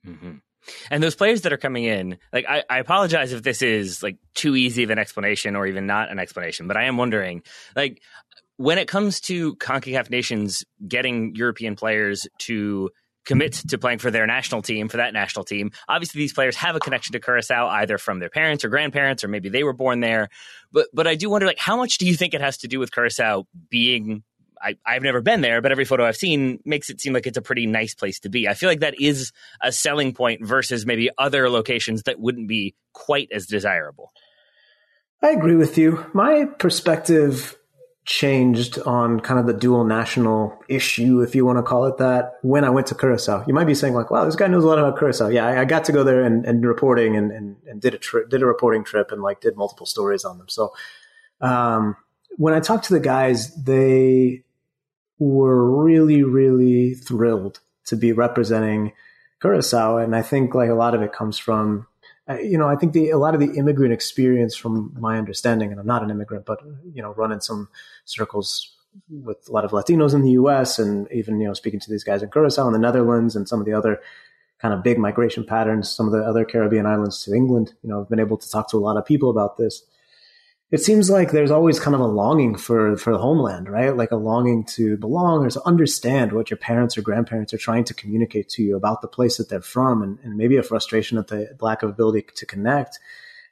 Mm-hmm. 0.06 0.34
And 0.92 1.02
those 1.02 1.16
players 1.16 1.44
that 1.44 1.54
are 1.54 1.58
coming 1.58 1.86
in, 1.86 2.18
like 2.34 2.46
I, 2.48 2.64
I, 2.70 2.80
apologize 2.80 3.32
if 3.32 3.44
this 3.44 3.62
is 3.62 4.02
like 4.02 4.18
too 4.34 4.56
easy 4.56 4.84
of 4.84 4.90
an 4.90 4.98
explanation 4.98 5.56
or 5.56 5.68
even 5.68 5.86
not 5.86 6.12
an 6.12 6.20
explanation, 6.20 6.68
but 6.68 6.76
I 6.76 6.86
am 6.86 6.98
wondering, 6.98 7.44
like 7.76 8.02
when 8.58 8.78
it 8.78 8.88
comes 8.88 9.20
to 9.22 9.56
CONCACAF 9.56 10.10
nations 10.10 10.64
getting 10.88 11.36
European 11.36 11.76
players 11.76 12.28
to 12.40 12.90
commit 13.26 13.54
to 13.54 13.78
playing 13.78 14.00
for 14.00 14.12
their 14.12 14.28
national 14.28 14.62
team, 14.62 14.88
for 14.88 14.98
that 14.98 15.14
national 15.14 15.44
team, 15.44 15.72
obviously 15.90 16.20
these 16.20 16.34
players 16.34 16.56
have 16.56 16.76
a 16.76 16.80
connection 16.80 17.14
to 17.14 17.20
Curacao 17.20 17.68
either 17.68 17.98
from 17.98 18.20
their 18.20 18.30
parents 18.30 18.64
or 18.64 18.70
grandparents, 18.70 19.24
or 19.24 19.28
maybe 19.28 19.50
they 19.50 19.64
were 19.64 19.74
born 19.74 20.00
there. 20.00 20.30
But 20.72 20.88
but 20.94 21.08
I 21.08 21.16
do 21.16 21.30
wonder, 21.30 21.48
like, 21.48 21.60
how 21.60 21.76
much 21.76 21.98
do 21.98 22.06
you 22.06 22.16
think 22.16 22.34
it 22.34 22.42
has 22.42 22.58
to 22.60 22.68
do 22.68 22.80
with 22.80 22.92
Curacao 22.92 23.48
being 23.70 24.24
I, 24.62 24.78
I've 24.86 25.04
never 25.04 25.22
been 25.22 25.42
there, 25.42 25.62
but 25.62 25.72
every 25.72 25.86
photo 25.86 26.06
I've 26.06 26.16
seen 26.16 26.60
makes 26.66 26.90
it 26.90 27.02
seem 27.02 27.14
like 27.14 27.28
it's 27.28 27.38
a 27.38 27.42
pretty 27.42 27.68
nice 27.68 27.94
place 27.94 28.20
to 28.22 28.30
be. 28.30 28.48
I 28.48 28.54
feel 28.54 28.70
like 28.70 28.80
that 28.80 29.00
is 29.00 29.32
a 29.62 29.72
selling 29.72 30.14
point 30.14 30.46
versus 30.46 30.86
maybe 30.86 31.10
other 31.18 31.50
locations 31.50 32.04
that 32.04 32.20
wouldn't 32.20 32.48
be 32.48 32.74
quite 32.94 33.30
as 33.32 33.46
desirable. 33.46 34.12
I 35.22 35.30
agree 35.30 35.56
with 35.56 35.78
you. 35.78 36.06
My 36.14 36.46
perspective 36.46 37.58
changed 38.06 38.78
on 38.86 39.20
kind 39.20 39.40
of 39.40 39.48
the 39.48 39.54
dual 39.54 39.84
national 39.84 40.64
issue, 40.70 41.22
if 41.22 41.34
you 41.34 41.44
want 41.44 41.58
to 41.58 41.64
call 41.64 41.86
it 41.86 41.98
that, 41.98 42.36
when 42.44 42.64
I 42.64 42.70
went 42.70 42.88
to 42.88 42.96
Curacao. 42.96 43.44
You 43.48 43.54
might 43.54 43.66
be 43.66 43.74
saying 43.74 43.96
like, 43.96 44.12
wow, 44.12 44.26
this 44.26 44.36
guy 44.36 44.46
knows 44.48 44.64
a 44.64 44.68
lot 44.68 44.78
about 44.78 44.98
Curacao. 44.98 45.28
Yeah, 45.28 45.46
I, 45.46 45.62
I 45.62 45.66
got 45.66 45.86
to 45.86 45.92
go 45.92 46.04
there 46.04 46.24
and, 46.24 46.46
and 46.46 46.64
reporting 46.64 47.16
and, 47.16 47.32
and, 47.32 47.58
and, 47.68 47.82
did 47.82 47.96
a 47.96 47.98
trip, 47.98 48.30
did 48.30 48.44
a 48.44 48.46
reporting 48.46 48.84
trip 48.84 49.12
and 49.12 49.24
like 49.24 49.42
did 49.42 49.58
multiple 49.58 49.88
stories 49.88 50.24
on 50.24 50.38
them. 50.38 50.48
So, 50.48 50.74
um, 51.42 51.98
when 52.38 52.54
I 52.54 52.60
talked 52.60 52.86
to 52.86 52.94
the 52.94 53.00
guys, 53.00 53.56
they 53.56 54.44
were 55.18 55.84
really, 55.84 56.24
really 56.24 56.94
thrilled 56.94 57.60
to 57.86 57.96
be 57.96 58.12
representing 58.12 58.94
Curacao. 59.42 59.98
And 59.98 60.16
I 60.16 60.22
think 60.22 60.54
like 60.54 60.70
a 60.70 60.76
lot 60.76 60.94
of 60.94 61.02
it 61.02 61.12
comes 61.12 61.40
from 61.40 61.88
Uh, 62.28 62.40
you 62.40 62.58
know, 62.58 62.68
I 62.68 62.76
think 62.76 62.94
the, 62.94 63.12
a 63.12 63.18
lot 63.18 63.36
of 63.36 63.40
the 63.40 63.54
immigrant 63.56 63.94
experience, 63.94 64.56
from 64.56 64.96
my 65.00 65.18
understanding, 65.18 65.72
and 65.72 65.80
I'm 65.80 65.86
not 65.86 66.04
an 66.04 66.10
immigrant, 66.10 66.46
but 66.46 66.60
you 66.94 67.02
know, 67.02 67.14
running 67.14 67.40
some 67.40 67.70
circles 68.06 68.76
with 69.10 69.48
a 69.48 69.52
lot 69.52 69.66
of 69.66 69.72
Latinos 69.72 70.14
in 70.14 70.22
the 70.22 70.32
U.S. 70.32 70.80
and 70.80 71.12
even 71.12 71.40
you 71.40 71.48
know 71.48 71.54
speaking 71.54 71.80
to 71.82 71.92
these 71.92 72.04
guys 72.04 72.24
in 72.24 72.32
Curacao 72.32 72.66
and 72.66 72.74
the 72.74 72.80
Netherlands 72.80 73.36
and 73.36 73.48
some 73.48 73.60
of 73.60 73.66
the 73.66 73.74
other 73.74 74.02
kind 74.60 74.74
of 74.74 74.84
big 74.84 74.98
migration 74.98 75.44
patterns, 75.44 75.90
some 75.90 76.08
of 76.08 76.14
the 76.14 76.24
other 76.24 76.46
Caribbean 76.46 76.86
islands 76.86 77.24
to 77.24 77.34
England. 77.34 77.74
You 77.84 77.90
know, 77.90 78.02
I've 78.02 78.10
been 78.10 78.20
able 78.20 78.38
to 78.38 78.50
talk 78.50 78.70
to 78.72 78.78
a 78.78 78.80
lot 78.80 78.98
of 78.98 79.06
people 79.06 79.30
about 79.30 79.58
this 79.58 79.84
it 80.72 80.80
seems 80.80 81.10
like 81.10 81.32
there's 81.32 81.52
always 81.52 81.80
kind 81.80 81.94
of 81.94 82.02
a 82.02 82.08
longing 82.08 82.56
for 82.56 82.98
for 82.98 83.14
the 83.14 83.20
homeland, 83.20 83.70
right? 83.70 83.96
Like 83.96 84.12
a 84.12 84.16
longing 84.16 84.66
to 84.76 84.98
belong 84.98 85.46
or 85.46 85.50
to 85.52 85.62
understand 85.66 86.34
what 86.34 86.50
your 86.50 86.58
parents 86.58 86.98
or 86.98 87.02
grandparents 87.02 87.54
are 87.54 87.60
trying 87.60 87.84
to 87.86 87.94
communicate 87.94 88.50
to 88.50 88.64
you 88.64 88.76
about 88.76 89.02
the 89.02 89.08
place 89.08 89.38
that 89.38 89.48
they're 89.50 89.62
from, 89.62 90.02
and, 90.02 90.18
and 90.24 90.38
maybe 90.38 90.58
a 90.58 90.64
frustration 90.64 91.18
at 91.18 91.28
the 91.28 91.56
lack 91.62 91.84
of 91.84 91.90
ability 91.90 92.26
to 92.36 92.46
connect. 92.46 93.00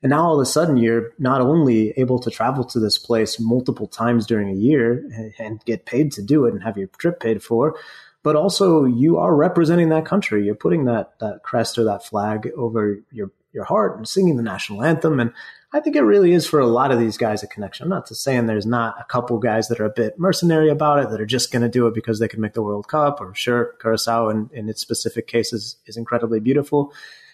And 0.01 0.09
now 0.09 0.25
all 0.25 0.35
of 0.35 0.41
a 0.41 0.45
sudden, 0.45 0.75
you're 0.75 1.11
not 1.17 1.39
only 1.39 1.91
able 1.91 2.19
to 2.19 2.29
travel 2.29 2.65
to 2.65 2.79
this 2.79 2.97
place 2.97 3.39
multiple 3.39 3.87
times 3.87 4.25
during 4.25 4.49
a 4.49 4.59
year 4.59 4.95
and, 5.13 5.33
and 5.39 5.65
get 5.65 5.85
paid 5.85 6.11
to 6.13 6.21
do 6.21 6.45
it 6.45 6.53
and 6.53 6.63
have 6.63 6.77
your 6.77 6.87
trip 6.97 7.21
paid 7.21 7.41
for, 7.41 7.77
but 8.21 8.35
also 8.35 8.85
you 8.85 9.17
are 9.17 9.35
representing 9.35 9.89
that 9.89 10.05
country. 10.05 10.43
You're 10.45 10.55
putting 10.55 10.85
that 10.85 11.19
that 11.19 11.43
crest 11.43 11.77
or 11.77 11.83
that 11.85 12.03
flag 12.03 12.49
over 12.57 12.99
your 13.11 13.31
your 13.53 13.63
heart 13.65 13.97
and 13.97 14.07
singing 14.07 14.35
the 14.35 14.43
national 14.43 14.83
anthem. 14.83 15.19
And 15.19 15.31
I 15.75 15.79
think 15.79 15.95
it 15.95 16.03
really 16.03 16.33
is 16.33 16.45
for 16.47 16.59
a 16.59 16.67
lot 16.67 16.91
of 16.91 16.99
these 16.99 17.17
guys 17.17 17.41
a 17.41 17.47
connection. 17.47 17.85
I'm 17.85 17.89
not 17.89 18.07
saying 18.07 18.45
there's 18.45 18.65
not 18.65 18.95
a 18.99 19.05
couple 19.05 19.39
guys 19.39 19.69
that 19.69 19.79
are 19.79 19.85
a 19.85 19.89
bit 19.89 20.19
mercenary 20.19 20.69
about 20.69 20.99
it 20.99 21.09
that 21.09 21.19
are 21.19 21.25
just 21.25 21.51
going 21.51 21.63
to 21.63 21.69
do 21.69 21.87
it 21.87 21.95
because 21.95 22.19
they 22.19 22.27
can 22.27 22.41
make 22.41 22.53
the 22.53 22.61
World 22.61 22.87
Cup. 22.87 23.19
Or 23.19 23.33
sure, 23.33 23.73
Curacao 23.81 24.29
in, 24.29 24.51
in 24.53 24.69
its 24.69 24.81
specific 24.81 25.25
cases 25.25 25.77
is 25.87 25.97
incredibly 25.97 26.39
beautiful. 26.39 26.93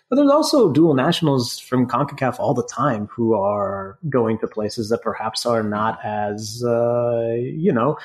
But 0.10 0.16
there's 0.16 0.32
also 0.32 0.72
dual 0.72 0.94
nationals 0.94 1.60
from 1.60 1.86
CONCACAF 1.86 2.40
all 2.40 2.54
the 2.54 2.64
time 2.64 3.08
who 3.08 3.34
are 3.34 4.00
going 4.08 4.40
to 4.40 4.48
places 4.48 4.90
that 4.90 5.02
perhaps 5.02 5.46
are 5.46 5.62
not 5.62 6.00
as, 6.04 6.64
uh, 6.66 7.34
you 7.36 7.74
know, 7.74 7.98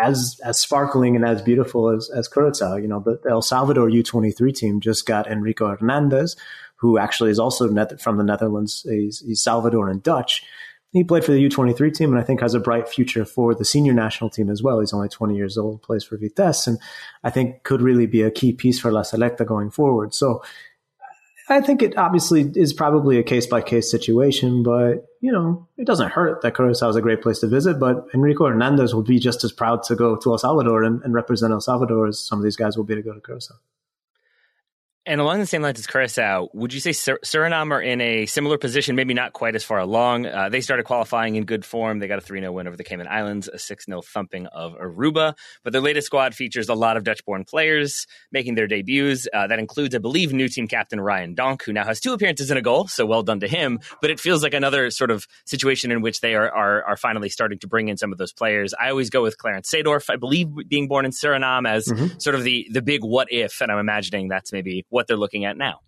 as 0.00 0.40
as 0.44 0.58
sparkling 0.58 1.16
and 1.16 1.24
as 1.24 1.42
beautiful 1.42 1.90
as, 1.90 2.10
as 2.14 2.28
Curacao. 2.28 2.76
You 2.76 2.88
know, 2.88 3.00
the 3.00 3.20
El 3.28 3.42
Salvador 3.42 3.88
U23 3.88 4.54
team 4.54 4.80
just 4.80 5.04
got 5.04 5.26
Enrico 5.26 5.68
Hernandez, 5.76 6.36
who 6.80 6.98
actually 6.98 7.30
is 7.30 7.38
also 7.38 7.68
from 7.98 8.16
the 8.16 8.24
Netherlands. 8.24 8.86
He's, 8.88 9.20
he's 9.20 9.44
Salvadoran 9.44 10.02
Dutch. 10.02 10.42
He 10.92 11.04
played 11.04 11.24
for 11.24 11.32
the 11.32 11.48
U23 11.48 11.94
team 11.94 12.10
and 12.10 12.18
I 12.18 12.24
think 12.24 12.40
has 12.40 12.54
a 12.54 12.60
bright 12.60 12.88
future 12.88 13.24
for 13.24 13.54
the 13.54 13.64
senior 13.64 13.92
national 13.92 14.30
team 14.30 14.50
as 14.50 14.62
well. 14.62 14.80
He's 14.80 14.92
only 14.92 15.08
20 15.08 15.36
years 15.36 15.56
old, 15.56 15.82
plays 15.82 16.02
for 16.02 16.16
Vitesse, 16.16 16.66
and 16.66 16.78
I 17.22 17.30
think 17.30 17.62
could 17.62 17.80
really 17.80 18.06
be 18.06 18.22
a 18.22 18.30
key 18.30 18.52
piece 18.52 18.80
for 18.80 18.90
La 18.90 19.02
Selecta 19.02 19.44
going 19.44 19.70
forward. 19.70 20.14
So 20.14 20.42
I 21.50 21.60
think 21.60 21.82
it 21.82 21.98
obviously 21.98 22.50
is 22.54 22.72
probably 22.72 23.18
a 23.18 23.22
case 23.22 23.46
by 23.46 23.60
case 23.60 23.90
situation, 23.90 24.62
but 24.62 25.06
you 25.20 25.30
know, 25.30 25.68
it 25.76 25.86
doesn't 25.86 26.12
hurt 26.12 26.42
that 26.42 26.56
Curacao 26.56 26.88
is 26.88 26.96
a 26.96 27.02
great 27.02 27.22
place 27.22 27.40
to 27.40 27.46
visit. 27.46 27.78
But 27.78 28.06
Enrico 28.14 28.46
Hernandez 28.46 28.94
will 28.94 29.02
be 29.02 29.18
just 29.18 29.44
as 29.44 29.52
proud 29.52 29.82
to 29.84 29.94
go 29.94 30.16
to 30.16 30.30
El 30.30 30.38
Salvador 30.38 30.82
and, 30.82 31.02
and 31.02 31.12
represent 31.12 31.52
El 31.52 31.60
Salvador 31.60 32.06
as 32.06 32.18
some 32.18 32.38
of 32.38 32.44
these 32.44 32.56
guys 32.56 32.76
will 32.76 32.84
be 32.84 32.94
to 32.94 33.02
go 33.02 33.12
to 33.12 33.20
Curacao. 33.20 33.56
And 35.06 35.18
along 35.18 35.40
the 35.40 35.46
same 35.46 35.62
lines 35.62 35.78
as 35.78 35.86
Curacao, 35.86 36.50
would 36.52 36.74
you 36.74 36.80
say 36.80 36.92
Sur- 36.92 37.20
Suriname 37.24 37.72
are 37.72 37.80
in 37.80 38.02
a 38.02 38.26
similar 38.26 38.58
position, 38.58 38.96
maybe 38.96 39.14
not 39.14 39.32
quite 39.32 39.54
as 39.54 39.64
far 39.64 39.78
along? 39.78 40.26
Uh, 40.26 40.50
they 40.50 40.60
started 40.60 40.84
qualifying 40.84 41.36
in 41.36 41.46
good 41.46 41.64
form. 41.64 42.00
They 42.00 42.06
got 42.06 42.18
a 42.18 42.20
3 42.20 42.40
0 42.40 42.52
win 42.52 42.66
over 42.66 42.76
the 42.76 42.84
Cayman 42.84 43.08
Islands, 43.08 43.48
a 43.48 43.58
6 43.58 43.86
0 43.86 44.02
thumping 44.02 44.46
of 44.48 44.74
Aruba. 44.74 45.36
But 45.64 45.72
their 45.72 45.80
latest 45.80 46.06
squad 46.06 46.34
features 46.34 46.68
a 46.68 46.74
lot 46.74 46.98
of 46.98 47.04
Dutch 47.04 47.24
born 47.24 47.44
players 47.44 48.06
making 48.30 48.56
their 48.56 48.66
debuts. 48.66 49.26
Uh, 49.32 49.46
that 49.46 49.58
includes, 49.58 49.94
I 49.94 49.98
believe, 49.98 50.34
new 50.34 50.48
team 50.48 50.68
captain 50.68 51.00
Ryan 51.00 51.34
Donk, 51.34 51.64
who 51.64 51.72
now 51.72 51.86
has 51.86 51.98
two 51.98 52.12
appearances 52.12 52.50
and 52.50 52.58
a 52.58 52.62
goal. 52.62 52.86
So 52.86 53.06
well 53.06 53.22
done 53.22 53.40
to 53.40 53.48
him. 53.48 53.80
But 54.02 54.10
it 54.10 54.20
feels 54.20 54.42
like 54.42 54.52
another 54.52 54.90
sort 54.90 55.10
of 55.10 55.26
situation 55.46 55.92
in 55.92 56.02
which 56.02 56.20
they 56.20 56.34
are, 56.34 56.50
are, 56.50 56.84
are 56.84 56.96
finally 56.98 57.30
starting 57.30 57.58
to 57.60 57.66
bring 57.66 57.88
in 57.88 57.96
some 57.96 58.12
of 58.12 58.18
those 58.18 58.34
players. 58.34 58.74
I 58.78 58.90
always 58.90 59.08
go 59.08 59.22
with 59.22 59.38
Clarence 59.38 59.72
Seedorf, 59.74 60.10
I 60.10 60.16
believe, 60.16 60.48
being 60.68 60.88
born 60.88 61.06
in 61.06 61.10
Suriname 61.10 61.66
as 61.66 61.86
mm-hmm. 61.86 62.18
sort 62.18 62.34
of 62.34 62.44
the, 62.44 62.68
the 62.70 62.82
big 62.82 63.02
what 63.02 63.28
if. 63.32 63.62
And 63.62 63.72
I'm 63.72 63.78
imagining 63.78 64.28
that's 64.28 64.52
maybe 64.52 64.84
what 64.90 65.06
they're 65.06 65.16
looking 65.16 65.44
at 65.44 65.56
now. 65.56 65.80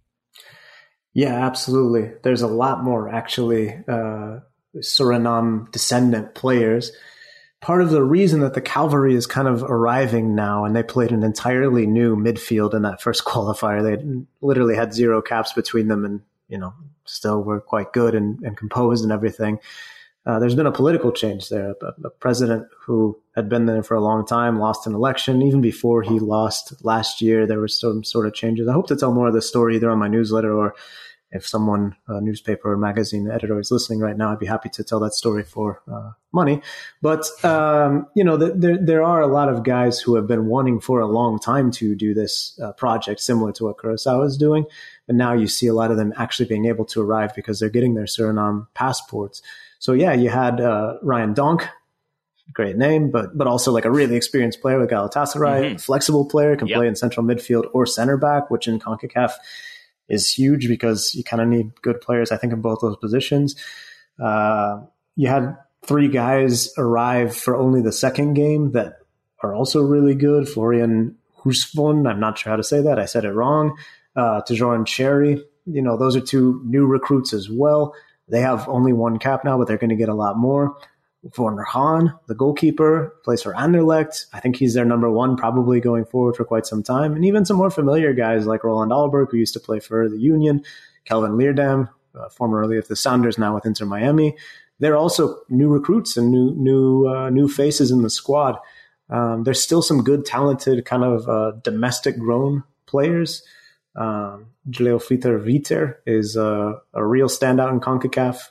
Yeah, 1.13 1.45
absolutely. 1.47 2.13
There's 2.23 2.43
a 2.43 2.47
lot 2.47 2.83
more 2.83 3.09
actually. 3.09 3.79
Uh, 3.87 4.41
Suriname 4.77 5.71
descendant 5.71 6.35
players. 6.35 6.93
Part 7.61 7.83
of 7.83 7.91
the 7.91 8.03
reason 8.03 8.41
that 8.41 8.55
the 8.55 8.61
cavalry 8.61 9.15
is 9.15 9.27
kind 9.27 9.47
of 9.47 9.63
arriving 9.63 10.35
now, 10.35 10.65
and 10.65 10.75
they 10.75 10.83
played 10.83 11.13
an 11.13 11.23
entirely 11.23 11.87
new 11.87 12.17
midfield 12.17 12.75
in 12.75 12.83
that 12.83 13.01
first 13.01 13.25
qualifier. 13.27 13.83
They 13.83 14.25
literally 14.41 14.75
had 14.75 14.95
zero 14.95 15.23
caps 15.23 15.53
between 15.53 15.89
them, 15.89 16.05
and 16.05 16.23
you 16.49 16.59
know 16.59 16.75
still 17.05 17.43
were 17.43 17.61
quite 17.61 17.93
good 17.93 18.15
and, 18.15 18.41
and 18.43 18.57
composed 18.57 19.05
and 19.05 19.13
everything. 19.13 19.59
Uh, 20.25 20.39
there's 20.39 20.55
been 20.55 20.67
a 20.67 20.73
political 20.73 21.11
change 21.11 21.49
there. 21.49 21.75
A, 21.83 21.87
a, 22.05 22.11
president 22.11 22.69
who 22.87 23.21
had 23.35 23.49
been 23.49 23.67
there 23.67 23.83
for 23.83 23.95
a 23.95 24.01
long 24.01 24.25
time 24.25 24.61
lost 24.61 24.87
an 24.87 24.95
election. 24.95 25.43
Even 25.43 25.61
before 25.61 26.03
he 26.03 26.21
lost 26.21 26.85
last 26.85 27.21
year, 27.21 27.47
there 27.47 27.59
was 27.59 27.79
some 27.79 28.05
sort 28.05 28.27
of 28.27 28.35
changes. 28.35 28.69
I 28.69 28.73
hope 28.73 28.87
to 28.89 28.97
tell 28.97 29.13
more 29.13 29.29
of 29.29 29.35
the 29.35 29.43
story 29.43 29.77
either 29.77 29.91
on 29.91 29.99
my 29.99 30.09
newsletter 30.09 30.55
or 30.55 30.75
if 31.33 31.49
someone, 31.49 31.97
a 32.09 32.21
newspaper 32.21 32.73
or 32.73 32.77
magazine 32.77 33.29
editor 33.29 33.59
is 33.59 33.71
listening 33.71 34.01
right 34.01 34.17
now, 34.17 34.31
I'd 34.31 34.39
be 34.39 34.47
happy 34.47 34.69
to 34.69 34.85
tell 34.85 35.01
that 35.01 35.15
story 35.15 35.43
for 35.43 35.81
uh, 35.91 36.11
money. 36.31 36.61
But, 37.01 37.27
um, 37.43 38.07
you 38.15 38.23
know, 38.23 38.37
the, 38.37 38.53
there, 38.55 38.77
there 38.79 39.03
are 39.03 39.23
a 39.23 39.27
lot 39.27 39.49
of 39.49 39.65
guys 39.65 39.99
who 39.99 40.15
have 40.17 40.27
been 40.27 40.47
wanting 40.47 40.81
for 40.81 41.01
a 41.01 41.07
long 41.07 41.39
time 41.39 41.71
to 41.73 41.95
do 41.95 42.13
this 42.13 42.59
uh, 42.63 42.73
project 42.73 43.21
similar 43.21 43.51
to 43.53 43.65
what 43.65 43.81
Curacao 43.81 44.23
is 44.23 44.37
doing. 44.37 44.67
But 45.07 45.17
now 45.17 45.33
you 45.33 45.47
see 45.47 45.67
a 45.67 45.75
lot 45.75 45.91
of 45.91 45.97
them 45.97 46.13
actually 46.19 46.47
being 46.47 46.67
able 46.67 46.85
to 46.87 47.01
arrive 47.01 47.35
because 47.35 47.59
they're 47.59 47.71
getting 47.71 47.95
their 47.95 48.05
Suriname 48.05 48.67
passports. 48.75 49.41
So 49.83 49.95
yeah, 49.95 50.13
you 50.13 50.31
had 50.31 50.61
uh, 50.61 50.99
Ryan 51.03 51.35
Donk, 51.35 51.67
great 52.53 52.77
name, 52.77 53.11
but 53.11 53.37
but 53.37 53.49
also 53.49 53.73
like 53.73 53.85
a 53.85 53.91
really 53.91 54.15
experienced 54.15 54.61
player 54.61 54.79
with 54.79 54.91
Galatasaray, 54.91 55.63
mm-hmm. 55.65 55.77
flexible 55.79 56.25
player, 56.25 56.55
can 56.55 56.69
yep. 56.69 56.77
play 56.77 56.87
in 56.87 56.95
central 56.95 57.27
midfield 57.27 57.69
or 57.75 57.85
center 57.85 58.17
back, 58.17 58.49
which 58.49 58.69
in 58.69 58.79
CONCACAF 58.79 59.33
is 60.09 60.33
huge 60.33 60.69
because 60.69 61.17
you 61.17 61.25
kind 61.25 61.43
of 61.43 61.49
need 61.49 61.73
good 61.83 62.01
players, 62.01 62.31
I 62.31 62.37
think, 62.37 62.53
in 62.53 62.61
both 62.61 62.79
those 62.81 62.97
positions. 62.97 63.57
Uh, 64.23 64.83
you 65.17 65.27
had 65.27 65.57
three 65.85 66.07
guys 66.07 66.73
arrive 66.79 67.37
for 67.37 67.57
only 67.57 67.83
the 67.83 67.91
second 67.91 68.35
game 68.35 68.71
that 68.73 68.99
are 69.43 69.53
also 69.53 69.83
really 69.83 70.15
good. 70.15 70.49
Florian 70.49 71.17
Husvon, 71.39 72.09
I'm 72.09 72.21
not 72.21 72.39
sure 72.39 72.51
how 72.51 72.57
to 72.57 72.63
say 72.63 72.83
that. 72.83 73.01
I 73.01 73.07
said 73.07 73.25
it 73.25 73.33
wrong. 73.33 73.77
Uh, 74.15 74.43
Tjaronn 74.43 74.87
Chery, 74.87 75.43
you 75.67 75.83
know, 75.83 75.97
those 75.97 76.15
are 76.15 76.21
two 76.21 76.63
new 76.65 76.87
recruits 76.87 77.33
as 77.33 77.51
well. 77.51 77.97
They 78.33 78.41
have 78.41 78.67
only 78.67 78.95
one 78.95 79.19
cap 79.19 79.45
now, 79.45 79.59
but 79.59 79.69
they're 79.69 79.77
going 79.77 79.91
to 79.91 79.97
get 79.97 80.09
a 80.09 80.15
lot 80.15 80.39
more. 80.39 80.75
Warner 81.37 81.65
Hahn, 81.65 82.19
the 82.29 82.35
goalkeeper, 82.35 83.15
plays 83.25 83.43
for 83.43 83.53
Anderlecht. 83.53 84.25
I 84.33 84.41
think 84.41 84.57
he's 84.57 84.73
their 84.73 84.87
number 84.87 85.11
one, 85.11 85.37
probably 85.37 85.81
going 85.81 86.07
forward 86.07 86.35
for 86.35 86.45
quite 86.45 86.65
some 86.65 86.83
time. 86.83 87.15
And 87.15 87.27
even 87.27 87.45
some 87.45 87.59
more 87.59 87.71
familiar 87.71 88.15
guys 88.15 88.47
like 88.47 88.65
Roland 88.65 88.91
Alberg, 88.91 89.31
who 89.31 89.37
used 89.37 89.53
to 89.53 89.61
play 89.61 89.81
for 89.81 90.09
the 90.09 90.19
Union, 90.19 90.65
Kelvin 91.05 91.33
Leerdam, 91.33 91.91
uh, 92.19 92.31
formerly 92.31 92.79
of 92.79 92.89
the 92.89 92.97
Sounders, 92.97 93.37
now 93.37 93.55
with 93.55 93.67
Inter 93.67 93.85
Miami. 93.85 94.35
They're 94.79 94.97
also 94.97 95.41
new 95.51 95.69
recruits 95.69 96.17
and 96.17 96.33
new 96.33 96.55
new 96.55 97.07
uh, 97.07 97.29
new 97.29 97.49
faces 97.49 97.91
in 97.91 98.01
the 98.01 98.11
squad. 98.11 98.59
Um, 99.11 99.45
there's 99.45 99.63
still 99.63 99.83
some 99.83 100.03
good, 100.03 100.25
talented, 100.25 100.87
kind 100.87 101.05
of 101.05 101.29
uh, 101.29 101.53
domestic 101.63 102.19
grown 102.19 102.65
players. 102.87 103.43
Um, 103.95 104.47
Jaleo 104.71 105.03
Fritter 105.03 105.39
Viter 105.39 105.97
is 106.07 106.37
a, 106.37 106.81
a 106.95 107.05
real 107.05 107.29
standout 107.29 107.71
in 107.73 107.81
CONCACAF. 107.81 108.51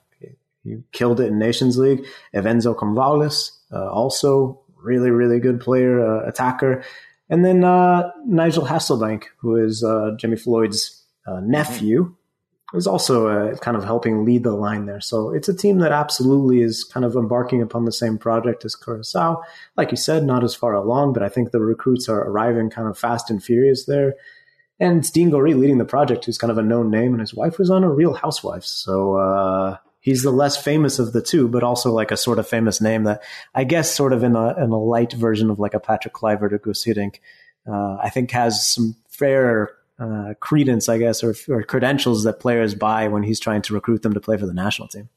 He 0.63 0.77
killed 0.91 1.19
it 1.19 1.27
in 1.27 1.39
Nations 1.39 1.77
League. 1.77 2.05
Ivenzo 2.35 2.75
Comvalius, 2.75 3.51
uh, 3.71 3.89
also 3.89 4.61
really, 4.75 5.09
really 5.09 5.39
good 5.39 5.59
player, 5.59 5.99
uh, 6.05 6.27
attacker. 6.27 6.83
And 7.29 7.45
then 7.45 7.63
uh, 7.63 8.11
Nigel 8.25 8.65
Hasselbaink, 8.65 9.23
who 9.37 9.55
is 9.55 9.83
uh, 9.83 10.11
Jimmy 10.17 10.37
Floyd's 10.37 11.03
uh, 11.25 11.39
nephew, 11.39 12.15
is 12.73 12.87
also 12.87 13.27
uh, 13.27 13.55
kind 13.57 13.75
of 13.75 13.83
helping 13.83 14.25
lead 14.25 14.43
the 14.43 14.53
line 14.53 14.85
there. 14.85 15.01
So 15.01 15.33
it's 15.33 15.49
a 15.49 15.53
team 15.53 15.79
that 15.79 15.91
absolutely 15.91 16.61
is 16.61 16.83
kind 16.83 17.05
of 17.05 17.15
embarking 17.15 17.61
upon 17.61 17.85
the 17.85 17.91
same 17.91 18.17
project 18.17 18.63
as 18.65 18.75
Curacao. 18.75 19.41
Like 19.75 19.91
you 19.91 19.97
said, 19.97 20.23
not 20.23 20.43
as 20.43 20.55
far 20.55 20.73
along, 20.73 21.13
but 21.13 21.23
I 21.23 21.29
think 21.29 21.51
the 21.51 21.59
recruits 21.59 22.07
are 22.07 22.21
arriving 22.21 22.69
kind 22.69 22.87
of 22.87 22.97
fast 22.97 23.29
and 23.29 23.43
furious 23.43 23.85
there. 23.85 24.15
And 24.81 24.97
it's 24.97 25.11
Dean 25.11 25.29
Gorré 25.29 25.55
leading 25.55 25.77
the 25.77 25.85
project, 25.85 26.25
who's 26.25 26.39
kind 26.39 26.49
of 26.49 26.57
a 26.57 26.63
known 26.63 26.89
name, 26.89 27.13
and 27.13 27.21
his 27.21 27.35
wife 27.35 27.59
was 27.59 27.69
on 27.69 27.83
a 27.83 27.89
Real 27.89 28.15
Housewives. 28.15 28.67
So 28.67 29.15
uh, 29.15 29.77
he's 29.99 30.23
the 30.23 30.31
less 30.31 30.57
famous 30.57 30.97
of 30.97 31.13
the 31.13 31.21
two, 31.21 31.47
but 31.47 31.61
also 31.61 31.93
like 31.93 32.09
a 32.09 32.17
sort 32.17 32.39
of 32.39 32.47
famous 32.47 32.81
name 32.81 33.03
that 33.03 33.21
I 33.53 33.63
guess 33.63 33.93
sort 33.93 34.11
of 34.11 34.23
in 34.23 34.35
a 34.35 34.55
in 34.57 34.71
a 34.71 34.79
light 34.79 35.13
version 35.13 35.51
of 35.51 35.59
like 35.59 35.75
a 35.75 35.79
Patrick 35.79 36.15
Kluivert 36.15 36.51
or 36.51 36.57
Guus 36.57 36.83
Hiddink, 36.83 37.19
uh, 37.71 38.01
I 38.01 38.09
think 38.09 38.31
has 38.31 38.65
some 38.67 38.95
fair 39.07 39.75
uh, 39.99 40.33
credence, 40.39 40.89
I 40.89 40.97
guess, 40.97 41.23
or, 41.23 41.35
or 41.47 41.61
credentials 41.61 42.23
that 42.23 42.39
players 42.39 42.73
buy 42.73 43.07
when 43.07 43.21
he's 43.21 43.39
trying 43.39 43.61
to 43.63 43.75
recruit 43.75 44.01
them 44.01 44.15
to 44.15 44.19
play 44.19 44.35
for 44.37 44.47
the 44.47 44.53
national 44.53 44.87
team. 44.87 45.09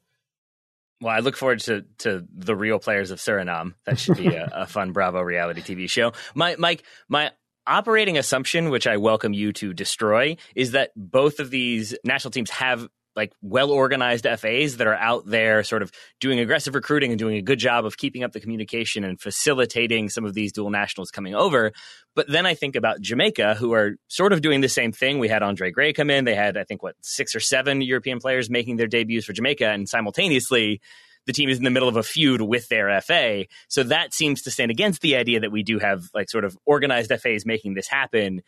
Well, 1.00 1.14
I 1.14 1.20
look 1.20 1.38
forward 1.38 1.60
to 1.60 1.86
to 1.98 2.26
the 2.34 2.54
real 2.54 2.78
players 2.78 3.10
of 3.10 3.18
Suriname. 3.18 3.74
That 3.86 3.98
should 3.98 4.18
be 4.18 4.26
a, 4.28 4.50
a, 4.52 4.66
fun 4.66 4.92
Bravo 4.92 5.22
reality 5.22 5.62
TV 5.62 5.88
show. 5.88 6.12
My 6.34 6.56
Mike, 6.58 6.82
my 7.08 7.30
operating 7.66 8.18
assumption, 8.18 8.70
which 8.70 8.86
I 8.86 8.96
welcome 8.96 9.32
you 9.32 9.52
to 9.54 9.72
destroy, 9.72 10.36
is 10.54 10.72
that 10.72 10.90
both 10.96 11.40
of 11.40 11.50
these 11.50 11.96
national 12.04 12.30
teams 12.30 12.50
have 12.50 12.88
like 13.16 13.32
well 13.42 13.70
organized 13.70 14.24
FAs 14.24 14.76
that 14.78 14.86
are 14.86 14.96
out 14.96 15.26
there 15.26 15.62
sort 15.62 15.82
of 15.82 15.92
doing 16.20 16.38
aggressive 16.38 16.74
recruiting 16.74 17.10
and 17.10 17.18
doing 17.18 17.36
a 17.36 17.42
good 17.42 17.58
job 17.58 17.84
of 17.84 17.96
keeping 17.96 18.24
up 18.24 18.32
the 18.32 18.40
communication 18.40 19.04
and 19.04 19.20
facilitating 19.20 20.08
some 20.08 20.24
of 20.24 20.34
these 20.34 20.52
dual 20.52 20.70
nationals 20.70 21.10
coming 21.10 21.34
over. 21.34 21.72
But 22.14 22.28
then 22.28 22.46
I 22.46 22.54
think 22.54 22.76
about 22.76 23.00
Jamaica, 23.00 23.54
who 23.54 23.72
are 23.72 23.96
sort 24.08 24.32
of 24.32 24.42
doing 24.42 24.60
the 24.60 24.68
same 24.68 24.92
thing. 24.92 25.18
We 25.18 25.28
had 25.28 25.42
Andre 25.42 25.70
Gray 25.70 25.92
come 25.92 26.10
in. 26.10 26.24
They 26.24 26.34
had, 26.34 26.56
I 26.56 26.64
think, 26.64 26.82
what, 26.82 26.96
six 27.02 27.34
or 27.34 27.40
seven 27.40 27.80
European 27.82 28.18
players 28.18 28.50
making 28.50 28.76
their 28.76 28.86
debuts 28.86 29.26
for 29.26 29.32
Jamaica. 29.32 29.66
And 29.66 29.88
simultaneously, 29.88 30.80
the 31.26 31.32
team 31.32 31.48
is 31.48 31.58
in 31.58 31.64
the 31.64 31.70
middle 31.70 31.88
of 31.88 31.96
a 31.96 32.02
feud 32.02 32.40
with 32.40 32.68
their 32.68 33.00
FA. 33.00 33.46
So 33.68 33.82
that 33.84 34.14
seems 34.14 34.42
to 34.42 34.50
stand 34.50 34.70
against 34.70 35.00
the 35.00 35.16
idea 35.16 35.40
that 35.40 35.52
we 35.52 35.62
do 35.62 35.78
have 35.78 36.04
like 36.14 36.30
sort 36.30 36.44
of 36.44 36.56
organized 36.64 37.12
FAs 37.20 37.46
making 37.46 37.74
this 37.74 37.88
happen. 37.88 38.42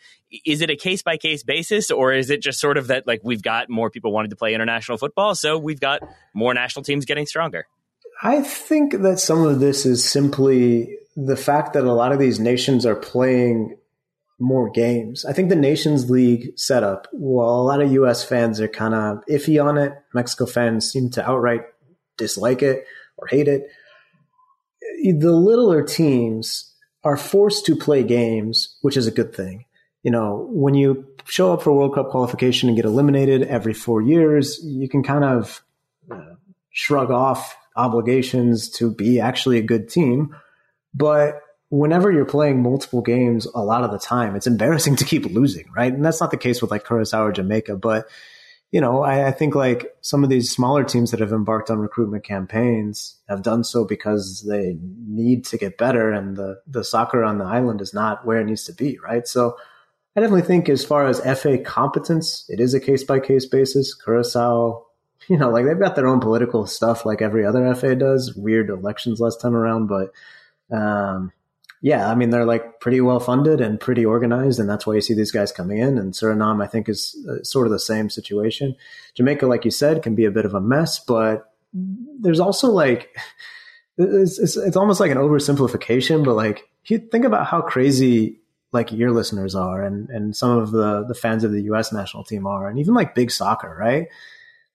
Is 0.44 0.60
it 0.60 0.70
a 0.70 0.76
case 0.76 1.02
by 1.02 1.16
case 1.16 1.42
basis 1.42 1.90
or 1.90 2.12
is 2.12 2.30
it 2.30 2.42
just 2.42 2.60
sort 2.60 2.76
of 2.76 2.88
that 2.88 3.06
like 3.06 3.20
we've 3.24 3.42
got 3.42 3.68
more 3.68 3.90
people 3.90 4.12
wanting 4.12 4.30
to 4.30 4.36
play 4.36 4.54
international 4.54 4.98
football, 4.98 5.34
so 5.34 5.58
we've 5.58 5.80
got 5.80 6.00
more 6.34 6.54
national 6.54 6.82
teams 6.82 7.04
getting 7.04 7.26
stronger? 7.26 7.66
I 8.22 8.42
think 8.42 9.02
that 9.02 9.18
some 9.18 9.46
of 9.46 9.60
this 9.60 9.84
is 9.84 10.04
simply 10.04 10.96
the 11.16 11.36
fact 11.36 11.74
that 11.74 11.84
a 11.84 11.92
lot 11.92 12.12
of 12.12 12.18
these 12.18 12.40
nations 12.40 12.86
are 12.86 12.96
playing 12.96 13.76
more 14.38 14.70
games. 14.70 15.24
I 15.24 15.32
think 15.32 15.48
the 15.48 15.56
Nations 15.56 16.10
League 16.10 16.58
setup, 16.58 17.08
while 17.12 17.54
a 17.54 17.62
lot 17.62 17.80
of 17.80 17.90
US 17.92 18.22
fans 18.22 18.60
are 18.60 18.68
kind 18.68 18.94
of 18.94 19.24
iffy 19.30 19.62
on 19.62 19.78
it, 19.78 19.94
Mexico 20.12 20.46
fans 20.46 20.90
seem 20.90 21.10
to 21.10 21.28
outright 21.28 21.62
dislike 22.16 22.62
it 22.62 22.86
or 23.16 23.26
hate 23.26 23.48
it. 23.48 23.68
The 25.02 25.32
littler 25.32 25.82
teams 25.82 26.72
are 27.04 27.16
forced 27.16 27.66
to 27.66 27.76
play 27.76 28.02
games, 28.02 28.76
which 28.82 28.96
is 28.96 29.06
a 29.06 29.12
good 29.12 29.34
thing. 29.34 29.64
You 30.02 30.10
know, 30.10 30.48
when 30.50 30.74
you 30.74 31.06
show 31.24 31.52
up 31.52 31.62
for 31.62 31.72
World 31.72 31.94
Cup 31.94 32.10
qualification 32.10 32.68
and 32.68 32.76
get 32.76 32.84
eliminated 32.84 33.42
every 33.42 33.74
four 33.74 34.00
years, 34.00 34.60
you 34.64 34.88
can 34.88 35.02
kind 35.02 35.24
of 35.24 35.62
shrug 36.70 37.10
off 37.10 37.56
obligations 37.74 38.70
to 38.70 38.90
be 38.90 39.20
actually 39.20 39.58
a 39.58 39.62
good 39.62 39.88
team. 39.88 40.34
But 40.94 41.40
whenever 41.68 42.12
you're 42.12 42.24
playing 42.24 42.62
multiple 42.62 43.02
games 43.02 43.46
a 43.46 43.60
lot 43.60 43.82
of 43.82 43.90
the 43.90 43.98
time, 43.98 44.36
it's 44.36 44.46
embarrassing 44.46 44.96
to 44.96 45.04
keep 45.04 45.24
losing, 45.26 45.66
right? 45.74 45.92
And 45.92 46.04
that's 46.04 46.20
not 46.20 46.30
the 46.30 46.36
case 46.36 46.62
with 46.62 46.70
like 46.70 46.86
Curacao 46.86 47.24
or 47.24 47.32
Jamaica, 47.32 47.76
but 47.76 48.08
you 48.76 48.82
know, 48.82 49.02
I, 49.02 49.28
I, 49.28 49.30
think 49.30 49.54
like 49.54 49.96
some 50.02 50.22
of 50.22 50.28
these 50.28 50.50
smaller 50.50 50.84
teams 50.84 51.10
that 51.10 51.20
have 51.20 51.32
embarked 51.32 51.70
on 51.70 51.78
recruitment 51.78 52.24
campaigns 52.24 53.16
have 53.26 53.40
done 53.40 53.64
so 53.64 53.86
because 53.86 54.44
they 54.46 54.76
need 55.08 55.46
to 55.46 55.56
get 55.56 55.78
better, 55.78 56.12
and 56.12 56.36
the 56.36 56.60
the 56.66 56.84
soccer 56.84 57.24
on 57.24 57.38
the 57.38 57.46
island 57.46 57.80
is 57.80 57.94
not 57.94 58.26
where 58.26 58.38
it 58.38 58.44
needs 58.44 58.64
to 58.64 58.74
be, 58.74 58.98
right? 58.98 59.26
So, 59.26 59.56
I 60.14 60.20
definitely 60.20 60.42
think 60.42 60.68
as 60.68 60.84
far 60.84 61.06
as 61.06 61.20
FA 61.40 61.56
competence, 61.56 62.44
it 62.50 62.60
is 62.60 62.74
a 62.74 62.80
case 62.80 63.02
by 63.02 63.18
case 63.18 63.46
basis. 63.46 63.94
Curacao, 63.94 64.84
you 65.26 65.38
know, 65.38 65.48
like 65.48 65.64
they've 65.64 65.80
got 65.80 65.96
their 65.96 66.06
own 66.06 66.20
political 66.20 66.66
stuff, 66.66 67.06
like 67.06 67.22
every 67.22 67.46
other 67.46 67.74
FA 67.74 67.94
does. 67.94 68.34
Weird 68.36 68.68
elections 68.68 69.20
last 69.20 69.40
time 69.40 69.56
around, 69.56 69.86
but 69.86 70.12
um, 70.70 71.32
yeah, 71.82 72.10
I 72.10 72.14
mean 72.14 72.30
they're 72.30 72.46
like 72.46 72.80
pretty 72.80 73.00
well 73.00 73.20
funded 73.20 73.60
and 73.60 73.78
pretty 73.78 74.04
organized, 74.04 74.58
and 74.58 74.68
that's 74.68 74.86
why 74.86 74.94
you 74.94 75.00
see 75.00 75.14
these 75.14 75.32
guys 75.32 75.52
coming 75.52 75.78
in. 75.78 75.98
And 75.98 76.12
Suriname, 76.14 76.62
I 76.62 76.66
think, 76.66 76.88
is 76.88 77.16
uh, 77.28 77.42
sort 77.42 77.66
of 77.66 77.72
the 77.72 77.78
same 77.78 78.10
situation. 78.10 78.74
Jamaica, 79.14 79.46
like 79.46 79.64
you 79.64 79.70
said, 79.70 80.02
can 80.02 80.14
be 80.14 80.24
a 80.24 80.30
bit 80.30 80.46
of 80.46 80.54
a 80.54 80.60
mess, 80.60 80.98
but 80.98 81.52
there's 81.72 82.40
also 82.40 82.70
like 82.70 83.14
it's, 83.98 84.38
it's, 84.38 84.56
it's 84.56 84.76
almost 84.76 85.00
like 85.00 85.10
an 85.10 85.18
oversimplification, 85.18 86.24
but 86.24 86.34
like 86.34 86.68
you 86.86 86.98
think 86.98 87.24
about 87.24 87.46
how 87.46 87.60
crazy 87.60 88.40
like 88.72 88.92
your 88.92 89.12
listeners 89.12 89.54
are, 89.54 89.82
and 89.82 90.08
and 90.10 90.34
some 90.36 90.58
of 90.58 90.70
the 90.70 91.04
the 91.04 91.14
fans 91.14 91.44
of 91.44 91.52
the 91.52 91.62
U.S. 91.62 91.92
national 91.92 92.24
team 92.24 92.46
are, 92.46 92.68
and 92.68 92.78
even 92.78 92.94
like 92.94 93.14
big 93.14 93.30
soccer, 93.30 93.76
right? 93.78 94.08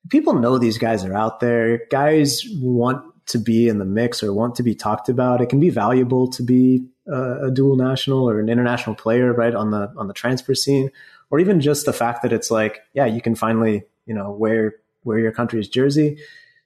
People 0.10 0.34
know 0.34 0.58
these 0.58 0.78
guys 0.78 1.06
are 1.06 1.16
out 1.16 1.40
there. 1.40 1.82
Guys 1.90 2.44
want 2.60 3.06
to 3.28 3.38
be 3.38 3.68
in 3.68 3.78
the 3.78 3.86
mix 3.86 4.24
or 4.24 4.34
want 4.34 4.56
to 4.56 4.64
be 4.64 4.74
talked 4.74 5.10
about. 5.10 5.42
It 5.42 5.50
can 5.50 5.60
be 5.60 5.70
valuable 5.70 6.28
to 6.30 6.44
be 6.44 6.86
a, 7.08 7.48
a 7.48 7.52
dual 7.52 7.76
national 7.76 8.30
or 8.30 8.40
an 8.40 8.50
international 8.50 8.96
player, 8.96 9.34
right, 9.34 9.56
on 9.56 9.72
the 9.72 9.92
on 9.98 10.08
the 10.08 10.14
transfer 10.14 10.56
scene, 10.56 10.92
or 11.30 11.40
even 11.40 11.62
just 11.62 11.86
the 11.86 11.94
fact 11.94 12.22
that 12.24 12.34
it's 12.34 12.52
like, 12.52 12.80
yeah, 12.94 13.06
you 13.06 13.22
can 13.22 13.36
finally, 13.36 13.84
you 14.06 14.14
know, 14.14 14.32
wear 14.32 14.76
wear 15.04 15.20
your 15.20 15.32
country's 15.32 15.68
jersey. 15.68 16.20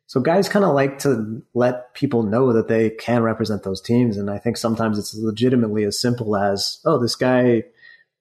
So 0.08 0.20
guys 0.20 0.48
kind 0.48 0.66
of 0.66 0.76
like 0.76 1.00
to 1.00 1.42
let 1.54 1.94
people 1.94 2.24
know 2.24 2.54
that 2.54 2.68
they 2.68 2.92
can 2.92 3.24
represent 3.24 3.64
those 3.64 3.82
teams. 3.82 4.18
And 4.18 4.30
I 4.30 4.38
think 4.38 4.58
sometimes 4.58 5.00
it's 5.00 5.16
legitimately 5.16 5.84
as 5.84 6.00
simple 6.00 6.36
as, 6.36 6.80
oh, 6.86 7.00
this 7.00 7.16
guy, 7.16 7.64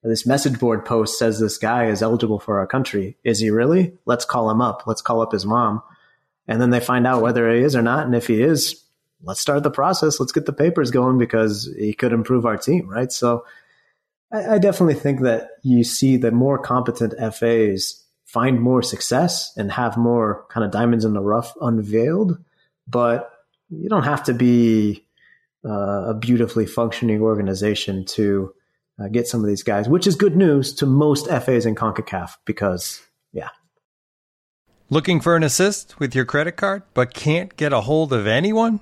this 0.01 0.25
message 0.25 0.59
board 0.59 0.83
post 0.83 1.19
says 1.19 1.39
this 1.39 1.59
guy 1.59 1.85
is 1.85 2.01
eligible 2.01 2.39
for 2.39 2.57
our 2.57 2.65
country. 2.65 3.17
Is 3.23 3.39
he 3.39 3.51
really? 3.51 3.93
Let's 4.05 4.25
call 4.25 4.49
him 4.49 4.61
up. 4.61 4.87
Let's 4.87 5.03
call 5.03 5.21
up 5.21 5.31
his 5.31 5.45
mom. 5.45 5.83
And 6.47 6.59
then 6.59 6.71
they 6.71 6.79
find 6.79 7.05
out 7.05 7.21
whether 7.21 7.51
he 7.53 7.61
is 7.61 7.75
or 7.75 7.83
not. 7.83 8.05
And 8.05 8.15
if 8.15 8.27
he 8.27 8.41
is, 8.41 8.83
let's 9.25 9.41
start 9.41 9.63
the 9.63 9.71
process. 9.71 10.19
Let's 10.19 10.31
get 10.31 10.45
the 10.45 10.53
papers 10.53 10.91
going 10.91 11.17
because 11.17 11.73
he 11.77 11.93
could 11.93 12.13
improve 12.13 12.45
our 12.45 12.57
team, 12.57 12.87
right? 12.87 13.11
So 13.11 13.45
I, 14.31 14.55
I 14.55 14.57
definitely 14.57 14.95
think 14.95 15.21
that 15.21 15.49
you 15.63 15.83
see 15.83 16.17
the 16.17 16.31
more 16.31 16.57
competent 16.57 17.13
FAs 17.35 18.03
find 18.25 18.59
more 18.59 18.81
success 18.81 19.53
and 19.55 19.71
have 19.71 19.97
more 19.97 20.45
kind 20.49 20.65
of 20.65 20.71
diamonds 20.71 21.05
in 21.05 21.13
the 21.13 21.21
rough 21.21 21.53
unveiled. 21.61 22.37
But 22.87 23.31
you 23.69 23.89
don't 23.89 24.03
have 24.03 24.23
to 24.25 24.33
be 24.33 25.05
uh, 25.65 26.09
a 26.09 26.13
beautifully 26.13 26.65
functioning 26.65 27.21
organization 27.21 28.05
to 28.05 28.53
uh, 28.99 29.07
get 29.07 29.27
some 29.27 29.41
of 29.41 29.47
these 29.47 29.63
guys, 29.63 29.89
which 29.89 30.07
is 30.07 30.15
good 30.15 30.35
news 30.35 30.73
to 30.75 30.85
most 30.85 31.27
FAs 31.27 31.65
in 31.65 31.75
CONCACAF 31.75 32.31
because, 32.45 33.01
yeah. 33.33 33.49
Looking 34.89 35.19
for 35.19 35.35
an 35.35 35.43
assist 35.43 35.99
with 35.99 36.13
your 36.13 36.25
credit 36.25 36.53
card, 36.53 36.83
but 36.93 37.13
can't 37.13 37.55
get 37.57 37.73
a 37.73 37.81
hold 37.81 38.13
of 38.13 38.27
anyone? 38.27 38.81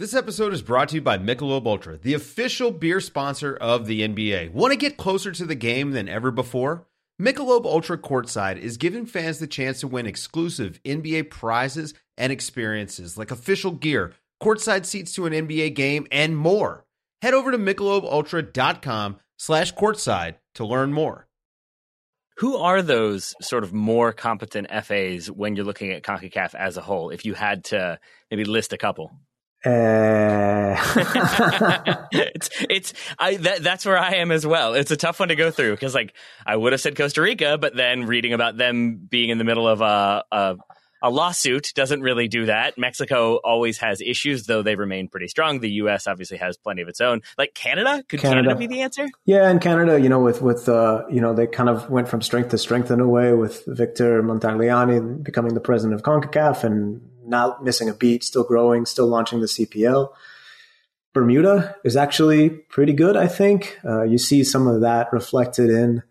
This 0.00 0.14
episode 0.14 0.52
is 0.52 0.62
brought 0.62 0.90
to 0.90 0.94
you 0.94 1.00
by 1.00 1.18
Michelob 1.18 1.66
Ultra, 1.66 1.98
the 1.98 2.14
official 2.14 2.70
beer 2.70 3.00
sponsor 3.00 3.56
of 3.56 3.86
the 3.86 4.02
NBA. 4.02 4.52
Want 4.52 4.70
to 4.70 4.78
get 4.78 4.96
closer 4.96 5.32
to 5.32 5.44
the 5.44 5.56
game 5.56 5.90
than 5.90 6.08
ever 6.08 6.30
before? 6.30 6.86
Michelob 7.20 7.64
Ultra 7.64 7.98
Courtside 7.98 8.58
is 8.58 8.76
giving 8.76 9.06
fans 9.06 9.40
the 9.40 9.48
chance 9.48 9.80
to 9.80 9.88
win 9.88 10.06
exclusive 10.06 10.80
NBA 10.84 11.30
prizes 11.30 11.94
and 12.16 12.30
experiences 12.30 13.18
like 13.18 13.32
official 13.32 13.72
gear, 13.72 14.12
courtside 14.40 14.86
seats 14.86 15.14
to 15.14 15.26
an 15.26 15.32
NBA 15.32 15.74
game, 15.74 16.06
and 16.12 16.36
more. 16.36 16.84
Head 17.20 17.34
over 17.34 17.50
to 17.50 17.58
michelobultra.com 17.58 19.16
slash 19.36 19.74
courtside 19.74 20.36
to 20.54 20.64
learn 20.64 20.92
more. 20.92 21.26
Who 22.36 22.56
are 22.56 22.82
those 22.82 23.34
sort 23.40 23.64
of 23.64 23.72
more 23.72 24.12
competent 24.12 24.68
FAs 24.70 25.28
when 25.28 25.56
you're 25.56 25.64
looking 25.64 25.90
at 25.90 26.04
CONCACAF 26.04 26.54
as 26.54 26.76
a 26.76 26.82
whole, 26.82 27.10
if 27.10 27.24
you 27.24 27.34
had 27.34 27.64
to 27.64 27.98
maybe 28.30 28.44
list 28.44 28.72
a 28.72 28.78
couple? 28.78 29.10
Uh... 29.64 30.76
it's 32.12 32.50
it's 32.70 32.94
I 33.18 33.36
that 33.36 33.62
that's 33.62 33.84
where 33.84 33.98
I 33.98 34.16
am 34.16 34.30
as 34.30 34.46
well. 34.46 34.74
It's 34.74 34.90
a 34.90 34.96
tough 34.96 35.18
one 35.20 35.30
to 35.30 35.36
go 35.36 35.50
through 35.50 35.72
because 35.72 35.94
like 35.94 36.14
I 36.46 36.56
would 36.56 36.72
have 36.72 36.80
said 36.80 36.96
Costa 36.96 37.22
Rica, 37.22 37.58
but 37.58 37.74
then 37.74 38.06
reading 38.06 38.32
about 38.32 38.56
them 38.56 38.96
being 38.96 39.30
in 39.30 39.38
the 39.38 39.44
middle 39.44 39.66
of 39.66 39.80
a, 39.80 40.24
a 40.30 40.56
a 41.02 41.10
lawsuit 41.10 41.72
doesn't 41.74 42.00
really 42.00 42.28
do 42.28 42.46
that. 42.46 42.76
Mexico 42.76 43.36
always 43.36 43.78
has 43.78 44.00
issues, 44.00 44.46
though 44.46 44.62
they 44.62 44.74
remain 44.74 45.08
pretty 45.08 45.28
strong. 45.28 45.60
The 45.60 45.70
U.S. 45.70 46.06
obviously 46.06 46.38
has 46.38 46.56
plenty 46.56 46.82
of 46.82 46.88
its 46.88 47.00
own. 47.00 47.22
Like 47.36 47.54
Canada, 47.54 48.02
could 48.08 48.20
Canada, 48.20 48.48
Canada 48.48 48.58
be 48.58 48.66
the 48.66 48.82
answer? 48.82 49.08
Yeah, 49.24 49.50
in 49.50 49.58
Canada, 49.60 50.00
you 50.00 50.08
know, 50.08 50.20
with 50.20 50.42
with 50.42 50.68
uh, 50.68 51.04
you 51.10 51.20
know, 51.20 51.34
they 51.34 51.46
kind 51.46 51.68
of 51.68 51.88
went 51.90 52.08
from 52.08 52.22
strength 52.22 52.50
to 52.50 52.58
strength 52.58 52.90
in 52.90 53.00
a 53.00 53.08
way 53.08 53.32
with 53.32 53.64
Victor 53.66 54.22
Montagliani 54.22 55.22
becoming 55.22 55.54
the 55.54 55.60
president 55.60 55.94
of 55.94 56.02
Concacaf 56.02 56.64
and 56.64 57.00
not 57.28 57.62
missing 57.62 57.88
a 57.88 57.94
beat, 57.94 58.24
still 58.24 58.44
growing, 58.44 58.86
still 58.86 59.06
launching 59.06 59.40
the 59.40 59.46
CPL. 59.46 60.10
Bermuda 61.14 61.76
is 61.84 61.96
actually 61.96 62.50
pretty 62.50 62.92
good, 62.92 63.16
I 63.16 63.26
think. 63.26 63.78
Uh, 63.84 64.02
you 64.02 64.18
see 64.18 64.44
some 64.44 64.66
of 64.66 64.82
that 64.82 65.12
reflected 65.12 65.70
in 65.70 66.02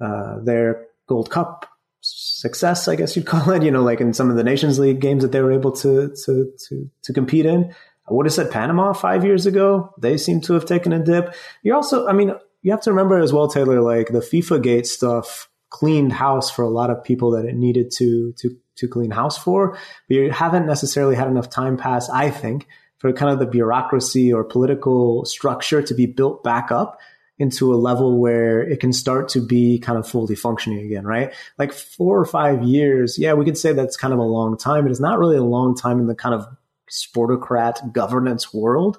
uh, 0.00 0.38
their 0.42 0.86
Gold 1.06 1.30
Cup 1.30 1.66
success, 2.00 2.88
I 2.88 2.96
guess 2.96 3.16
you'd 3.16 3.26
call 3.34 3.50
it. 3.50 3.62
You 3.62 3.70
know, 3.70 3.82
like 3.82 4.00
in 4.00 4.14
some 4.14 4.30
of 4.30 4.36
the 4.36 4.44
Nations 4.44 4.78
League 4.78 5.00
games 5.00 5.22
that 5.22 5.32
they 5.32 5.42
were 5.42 5.52
able 5.52 5.72
to 5.72 6.14
to 6.24 6.52
to, 6.68 6.90
to 7.02 7.12
compete 7.12 7.46
in. 7.46 7.74
I 8.08 8.12
would 8.12 8.26
have 8.26 8.32
said 8.32 8.50
Panama 8.50 8.92
five 8.92 9.24
years 9.24 9.46
ago. 9.46 9.94
They 9.98 10.16
seem 10.16 10.40
to 10.42 10.54
have 10.54 10.64
taken 10.64 10.92
a 10.92 11.04
dip. 11.04 11.34
You're 11.62 11.76
also, 11.76 12.08
I 12.08 12.12
mean, 12.12 12.34
you 12.62 12.72
have 12.72 12.80
to 12.82 12.90
remember 12.90 13.20
as 13.20 13.32
well, 13.32 13.46
Taylor. 13.46 13.80
Like 13.80 14.08
the 14.08 14.20
FIFA 14.20 14.62
Gate 14.62 14.86
stuff 14.86 15.49
cleaned 15.70 16.12
house 16.12 16.50
for 16.50 16.62
a 16.62 16.68
lot 16.68 16.90
of 16.90 17.02
people 17.02 17.30
that 17.32 17.46
it 17.46 17.54
needed 17.54 17.90
to 17.98 18.32
to 18.38 18.56
to 18.76 18.88
clean 18.88 19.10
house 19.10 19.38
for. 19.38 19.72
But 20.08 20.14
you 20.14 20.30
haven't 20.30 20.66
necessarily 20.66 21.14
had 21.14 21.28
enough 21.28 21.50
time 21.50 21.76
pass, 21.76 22.08
I 22.10 22.30
think, 22.30 22.66
for 22.98 23.12
kind 23.12 23.32
of 23.32 23.38
the 23.38 23.46
bureaucracy 23.46 24.32
or 24.32 24.44
political 24.44 25.24
structure 25.24 25.82
to 25.82 25.94
be 25.94 26.06
built 26.06 26.42
back 26.42 26.70
up 26.70 26.98
into 27.38 27.72
a 27.72 27.76
level 27.76 28.18
where 28.18 28.60
it 28.60 28.80
can 28.80 28.92
start 28.92 29.30
to 29.30 29.40
be 29.40 29.78
kind 29.78 29.98
of 29.98 30.06
fully 30.06 30.34
functioning 30.34 30.84
again, 30.84 31.06
right? 31.06 31.32
Like 31.58 31.72
four 31.72 32.20
or 32.20 32.26
five 32.26 32.62
years, 32.62 33.18
yeah, 33.18 33.32
we 33.32 33.46
could 33.46 33.56
say 33.56 33.72
that's 33.72 33.96
kind 33.96 34.12
of 34.12 34.18
a 34.18 34.24
long 34.24 34.58
time, 34.58 34.84
but 34.84 34.90
it's 34.90 35.00
not 35.00 35.18
really 35.18 35.38
a 35.38 35.42
long 35.42 35.74
time 35.74 36.00
in 36.00 36.06
the 36.06 36.14
kind 36.14 36.34
of 36.34 36.46
sportocrat 36.90 37.92
governance 37.92 38.52
world. 38.52 38.98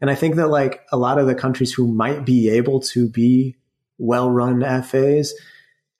And 0.00 0.08
I 0.08 0.14
think 0.14 0.36
that 0.36 0.48
like 0.48 0.82
a 0.92 0.96
lot 0.96 1.18
of 1.18 1.26
the 1.26 1.34
countries 1.34 1.72
who 1.72 1.88
might 1.88 2.24
be 2.24 2.48
able 2.50 2.80
to 2.80 3.08
be 3.08 3.56
well 3.98 4.30
run 4.30 4.60
FAs 4.82 5.34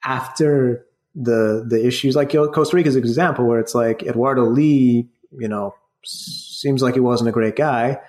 after 0.03 0.85
the 1.15 1.65
the 1.67 1.85
issues 1.85 2.15
like 2.15 2.31
Costa 2.31 2.75
Rica's 2.75 2.95
example 2.95 3.45
where 3.45 3.59
it's 3.59 3.75
like 3.75 4.03
Eduardo 4.03 4.45
Li, 4.45 5.09
you 5.37 5.47
know, 5.47 5.75
seems 6.03 6.81
like 6.81 6.93
he 6.93 6.99
wasn't 6.99 7.29
a 7.29 7.33
great 7.33 7.55
guy, 7.55 7.99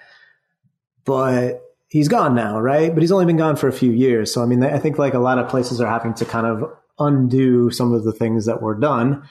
but 1.05 1.63
he's 1.89 2.09
gone 2.09 2.35
now, 2.35 2.61
right? 2.61 2.93
But 2.93 3.03
he's 3.03 3.13
only 3.13 3.27
been 3.27 3.37
gone 3.37 3.57
for 3.57 3.69
a 3.69 3.73
few 3.73 3.91
years. 3.91 4.33
So 4.33 4.43
I 4.43 4.47
mean, 4.47 4.63
I 4.63 4.79
think 4.79 4.99
like 4.99 5.15
a 5.15 5.19
lot 5.19 5.39
of 5.39 5.49
places 5.49 5.81
are 5.81 5.89
having 5.89 6.15
to 6.15 6.25
kind 6.25 6.47
of 6.47 6.73
undo 6.99 7.71
some 7.71 7.93
of 7.93 8.05
the 8.05 8.13
things 8.13 8.47
that 8.47 8.63
were 8.63 8.75
done 8.75 9.29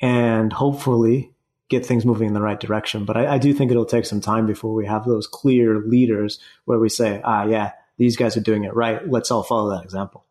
and 0.00 0.52
hopefully 0.52 1.32
get 1.68 1.84
things 1.84 2.04
moving 2.04 2.28
in 2.28 2.34
the 2.34 2.40
right 2.40 2.60
direction. 2.60 3.04
But 3.04 3.16
I, 3.16 3.34
I 3.34 3.38
do 3.38 3.52
think 3.52 3.70
it'll 3.70 3.86
take 3.86 4.06
some 4.06 4.20
time 4.20 4.46
before 4.46 4.74
we 4.74 4.86
have 4.86 5.04
those 5.04 5.26
clear 5.26 5.80
leaders 5.80 6.38
where 6.64 6.78
we 6.78 6.88
say, 6.88 7.20
ah, 7.24 7.44
yeah, 7.44 7.72
these 7.98 8.16
guys 8.16 8.36
are 8.36 8.40
doing 8.40 8.64
it 8.64 8.74
right. 8.74 9.08
Let's 9.08 9.30
all 9.30 9.42
follow 9.42 9.70
that 9.70 9.84
example. 9.84 10.24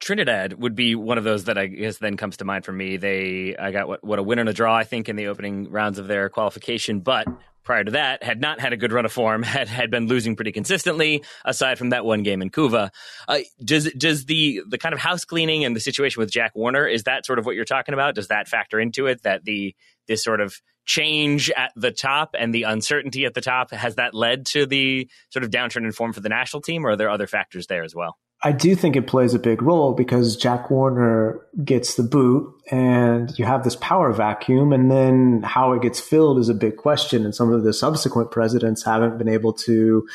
Trinidad 0.00 0.54
would 0.54 0.74
be 0.74 0.94
one 0.94 1.18
of 1.18 1.24
those 1.24 1.44
that 1.44 1.58
I 1.58 1.66
guess 1.66 1.98
then 1.98 2.16
comes 2.16 2.36
to 2.38 2.44
mind 2.44 2.64
for 2.64 2.72
me. 2.72 2.96
They 2.96 3.56
I 3.56 3.72
got 3.72 3.88
what, 3.88 4.04
what 4.04 4.18
a 4.18 4.22
win 4.22 4.38
and 4.38 4.48
a 4.48 4.52
draw 4.52 4.74
I 4.74 4.84
think 4.84 5.08
in 5.08 5.16
the 5.16 5.26
opening 5.26 5.70
rounds 5.70 5.98
of 5.98 6.06
their 6.06 6.28
qualification, 6.28 7.00
but 7.00 7.26
prior 7.64 7.84
to 7.84 7.90
that 7.90 8.22
had 8.22 8.40
not 8.40 8.60
had 8.60 8.72
a 8.72 8.76
good 8.76 8.92
run 8.92 9.04
of 9.04 9.12
form, 9.12 9.42
had 9.44 9.68
had 9.68 9.90
been 9.90 10.06
losing 10.06 10.36
pretty 10.36 10.52
consistently. 10.52 11.22
Aside 11.44 11.78
from 11.78 11.90
that 11.90 12.04
one 12.04 12.22
game 12.22 12.42
in 12.42 12.50
Couva, 12.50 12.90
uh, 13.26 13.38
does 13.62 13.92
does 13.92 14.24
the 14.26 14.62
the 14.68 14.78
kind 14.78 14.92
of 14.92 15.00
house 15.00 15.24
cleaning 15.24 15.64
and 15.64 15.74
the 15.74 15.80
situation 15.80 16.20
with 16.20 16.30
Jack 16.30 16.52
Warner 16.54 16.86
is 16.86 17.04
that 17.04 17.26
sort 17.26 17.38
of 17.38 17.46
what 17.46 17.56
you're 17.56 17.64
talking 17.64 17.92
about? 17.92 18.14
Does 18.14 18.28
that 18.28 18.48
factor 18.48 18.78
into 18.78 19.06
it? 19.06 19.22
That 19.24 19.44
the 19.44 19.74
this 20.06 20.22
sort 20.22 20.40
of 20.40 20.60
change 20.86 21.50
at 21.50 21.72
the 21.76 21.90
top 21.90 22.34
and 22.38 22.54
the 22.54 22.62
uncertainty 22.62 23.26
at 23.26 23.34
the 23.34 23.42
top 23.42 23.72
has 23.72 23.96
that 23.96 24.14
led 24.14 24.46
to 24.46 24.64
the 24.64 25.06
sort 25.30 25.44
of 25.44 25.50
downturn 25.50 25.84
in 25.84 25.92
form 25.92 26.14
for 26.14 26.20
the 26.20 26.30
national 26.30 26.62
team, 26.62 26.86
or 26.86 26.90
are 26.90 26.96
there 26.96 27.10
other 27.10 27.26
factors 27.26 27.66
there 27.66 27.84
as 27.84 27.94
well? 27.94 28.16
I 28.42 28.52
do 28.52 28.76
think 28.76 28.94
it 28.94 29.08
plays 29.08 29.34
a 29.34 29.38
big 29.38 29.62
role 29.62 29.94
because 29.94 30.36
Jack 30.36 30.70
Warner 30.70 31.40
gets 31.64 31.96
the 31.96 32.04
boot 32.04 32.54
and 32.70 33.36
you 33.36 33.44
have 33.44 33.64
this 33.64 33.74
power 33.76 34.12
vacuum 34.12 34.72
and 34.72 34.90
then 34.90 35.42
how 35.42 35.72
it 35.72 35.82
gets 35.82 35.98
filled 35.98 36.38
is 36.38 36.48
a 36.48 36.54
big 36.54 36.76
question. 36.76 37.24
And 37.24 37.34
some 37.34 37.52
of 37.52 37.64
the 37.64 37.72
subsequent 37.72 38.30
presidents 38.30 38.84
haven't 38.84 39.18
been 39.18 39.28
able 39.28 39.54
to, 39.54 40.06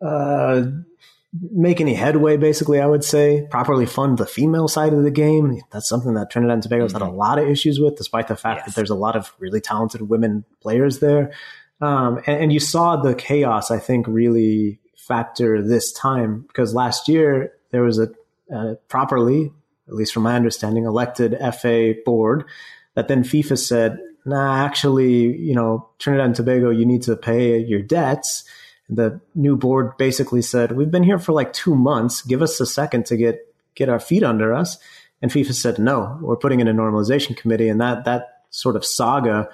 uh, 0.00 0.62
make 1.52 1.80
any 1.80 1.94
headway, 1.94 2.36
basically, 2.36 2.80
I 2.80 2.86
would 2.86 3.04
say, 3.04 3.46
properly 3.50 3.84
fund 3.84 4.16
the 4.16 4.26
female 4.26 4.66
side 4.66 4.94
of 4.94 5.02
the 5.02 5.10
game. 5.10 5.60
That's 5.70 5.88
something 5.88 6.14
that 6.14 6.30
Trinidad 6.30 6.54
and 6.54 6.62
Tobago 6.62 6.84
has 6.84 6.92
mm-hmm. 6.92 7.02
had 7.02 7.08
a 7.08 7.10
mm-hmm. 7.10 7.18
lot 7.18 7.38
of 7.38 7.48
issues 7.48 7.78
with, 7.78 7.96
despite 7.96 8.28
the 8.28 8.36
fact 8.36 8.60
yes. 8.60 8.66
that 8.66 8.74
there's 8.74 8.90
a 8.90 8.94
lot 8.94 9.16
of 9.16 9.32
really 9.38 9.60
talented 9.60 10.08
women 10.08 10.44
players 10.62 11.00
there. 11.00 11.32
Um, 11.80 12.18
and, 12.26 12.42
and, 12.44 12.52
you 12.52 12.58
saw 12.58 12.96
the 12.96 13.14
chaos, 13.14 13.70
I 13.70 13.78
think, 13.78 14.06
really 14.08 14.80
factor 15.08 15.62
this 15.62 15.90
time 15.92 16.42
because 16.42 16.74
last 16.74 17.08
year 17.08 17.54
there 17.70 17.82
was 17.82 17.98
a, 17.98 18.10
a 18.52 18.76
properly, 18.88 19.50
at 19.88 19.94
least 19.94 20.12
from 20.12 20.22
my 20.22 20.36
understanding, 20.36 20.84
elected 20.84 21.36
FA 21.54 21.94
board 22.04 22.44
that 22.94 23.08
then 23.08 23.24
FIFA 23.24 23.58
said, 23.58 23.98
nah, 24.24 24.64
actually, 24.64 25.36
you 25.36 25.54
know, 25.54 25.88
Trinidad 25.98 26.26
and 26.26 26.34
Tobago, 26.34 26.70
you 26.70 26.84
need 26.84 27.02
to 27.02 27.16
pay 27.16 27.58
your 27.58 27.80
debts. 27.80 28.44
The 28.88 29.20
new 29.34 29.56
board 29.56 29.96
basically 29.96 30.42
said, 30.42 30.72
we've 30.72 30.90
been 30.90 31.02
here 31.02 31.18
for 31.18 31.32
like 31.32 31.52
two 31.52 31.74
months. 31.74 32.22
Give 32.22 32.42
us 32.42 32.60
a 32.60 32.66
second 32.66 33.06
to 33.06 33.16
get, 33.16 33.54
get 33.74 33.88
our 33.88 34.00
feet 34.00 34.22
under 34.22 34.54
us. 34.54 34.78
And 35.22 35.30
FIFA 35.30 35.54
said, 35.54 35.78
no, 35.78 36.18
we're 36.20 36.36
putting 36.36 36.60
in 36.60 36.68
a 36.68 36.74
normalization 36.74 37.36
committee. 37.36 37.68
And 37.68 37.80
that, 37.80 38.04
that 38.04 38.44
sort 38.50 38.76
of 38.76 38.84
saga 38.84 39.48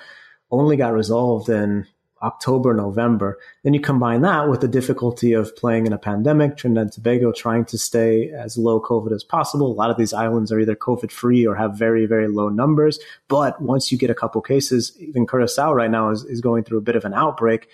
only 0.51 0.77
got 0.77 0.93
resolved 0.93 1.49
in 1.49 1.87
October, 2.23 2.73
November. 2.73 3.39
Then 3.63 3.75
you 3.75 3.81
combine 3.81 4.23
that 4.23 4.49
with 4.49 4.61
the 4.61 4.69
difficulty 4.69 5.33
of 5.33 5.55
playing 5.57 5.87
in 5.87 5.93
a 5.93 5.99
pandemic, 5.99 6.57
Trinidad 6.57 6.83
and 6.83 6.93
Tobago 6.93 7.33
trying 7.33 7.65
to 7.67 7.79
stay 7.79 8.31
as 8.31 8.57
low 8.57 8.81
COVID 8.81 9.13
as 9.13 9.25
possible. 9.25 9.71
A 9.71 9.75
lot 9.75 9.91
of 9.91 9.97
these 9.97 10.15
islands 10.15 10.51
are 10.51 10.61
either 10.61 10.75
COVID 10.75 11.11
free 11.11 11.47
or 11.47 11.55
have 11.55 11.79
very, 11.79 12.07
very 12.07 12.29
low 12.29 12.49
numbers. 12.49 12.99
But 13.29 13.61
once 13.61 13.93
you 13.93 13.99
get 13.99 14.11
a 14.11 14.15
couple 14.15 14.41
cases, 14.41 14.97
even 14.99 15.27
Curacao 15.27 15.73
right 15.73 15.91
now 15.91 16.11
is, 16.11 16.25
is 16.25 16.41
going 16.41 16.65
through 16.65 16.79
a 16.79 16.83
bit 16.83 16.97
of 16.97 17.05
an 17.05 17.15
outbreak 17.15 17.69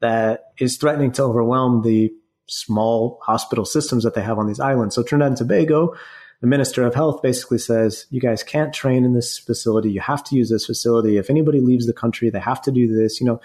that 0.00 0.52
is 0.58 0.76
threatening 0.76 1.10
to 1.12 1.22
overwhelm 1.22 1.82
the 1.82 2.12
small 2.46 3.18
hospital 3.22 3.64
systems 3.64 4.04
that 4.04 4.14
they 4.14 4.22
have 4.22 4.38
on 4.38 4.46
these 4.46 4.60
islands. 4.60 4.94
So 4.94 5.02
Trinidad 5.02 5.28
and 5.28 5.36
Tobago, 5.36 5.96
the 6.40 6.46
Minister 6.46 6.84
of 6.84 6.94
Health 6.94 7.22
basically 7.22 7.58
says, 7.58 8.06
you 8.10 8.20
guys 8.20 8.42
can't 8.42 8.72
train 8.72 9.04
in 9.04 9.14
this 9.14 9.38
facility. 9.38 9.90
You 9.90 10.00
have 10.00 10.22
to 10.24 10.36
use 10.36 10.50
this 10.50 10.66
facility. 10.66 11.16
If 11.16 11.30
anybody 11.30 11.60
leaves 11.60 11.86
the 11.86 11.92
country, 11.92 12.30
they 12.30 12.38
have 12.38 12.60
to 12.62 12.70
do 12.70 12.94
this. 12.94 13.20
You 13.20 13.26
know, 13.26 13.40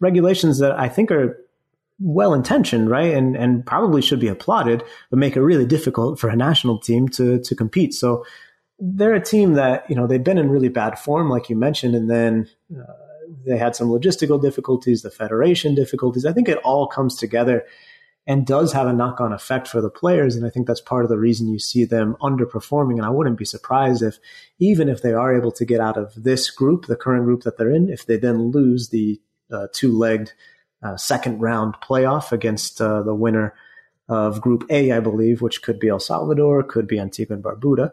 regulations 0.00 0.58
that 0.58 0.78
I 0.78 0.88
think 0.88 1.10
are 1.10 1.38
well 1.98 2.34
intentioned, 2.34 2.90
right? 2.90 3.14
And 3.14 3.36
and 3.36 3.64
probably 3.64 4.02
should 4.02 4.20
be 4.20 4.28
applauded, 4.28 4.82
but 5.10 5.18
make 5.18 5.36
it 5.36 5.42
really 5.42 5.66
difficult 5.66 6.18
for 6.18 6.28
a 6.28 6.36
national 6.36 6.78
team 6.78 7.08
to 7.10 7.38
to 7.40 7.54
compete. 7.54 7.94
So 7.94 8.24
they're 8.80 9.14
a 9.14 9.24
team 9.24 9.54
that, 9.54 9.88
you 9.88 9.94
know, 9.94 10.06
they've 10.06 10.24
been 10.24 10.38
in 10.38 10.50
really 10.50 10.68
bad 10.68 10.98
form, 10.98 11.30
like 11.30 11.48
you 11.48 11.56
mentioned, 11.56 11.94
and 11.94 12.10
then 12.10 12.48
uh, 12.76 12.92
they 13.46 13.56
had 13.56 13.76
some 13.76 13.88
logistical 13.88 14.42
difficulties, 14.42 15.02
the 15.02 15.10
federation 15.10 15.74
difficulties. 15.74 16.26
I 16.26 16.32
think 16.32 16.48
it 16.48 16.58
all 16.58 16.88
comes 16.88 17.16
together 17.16 17.64
and 18.26 18.46
does 18.46 18.72
have 18.72 18.86
a 18.86 18.92
knock 18.92 19.20
on 19.20 19.32
effect 19.32 19.68
for 19.68 19.80
the 19.80 19.90
players. 19.90 20.34
And 20.34 20.46
I 20.46 20.50
think 20.50 20.66
that's 20.66 20.80
part 20.80 21.04
of 21.04 21.10
the 21.10 21.18
reason 21.18 21.52
you 21.52 21.58
see 21.58 21.84
them 21.84 22.16
underperforming. 22.20 22.96
And 22.96 23.04
I 23.04 23.10
wouldn't 23.10 23.38
be 23.38 23.44
surprised 23.44 24.02
if, 24.02 24.18
even 24.58 24.88
if 24.88 25.02
they 25.02 25.12
are 25.12 25.36
able 25.36 25.52
to 25.52 25.64
get 25.64 25.80
out 25.80 25.96
of 25.96 26.24
this 26.24 26.50
group, 26.50 26.86
the 26.86 26.96
current 26.96 27.24
group 27.24 27.42
that 27.42 27.58
they're 27.58 27.70
in, 27.70 27.90
if 27.90 28.06
they 28.06 28.16
then 28.16 28.50
lose 28.50 28.88
the 28.88 29.20
two 29.72 29.96
legged 29.96 30.32
uh, 30.82 30.96
second 30.96 31.40
round 31.40 31.74
playoff 31.82 32.32
against 32.32 32.80
uh, 32.80 33.02
the 33.02 33.14
winner 33.14 33.54
of 34.08 34.40
Group 34.40 34.64
A, 34.70 34.92
I 34.92 35.00
believe, 35.00 35.40
which 35.40 35.62
could 35.62 35.80
be 35.80 35.88
El 35.88 35.98
Salvador, 35.98 36.62
could 36.62 36.86
be 36.86 36.98
Antigua 36.98 37.36
and 37.36 37.44
Barbuda, 37.44 37.90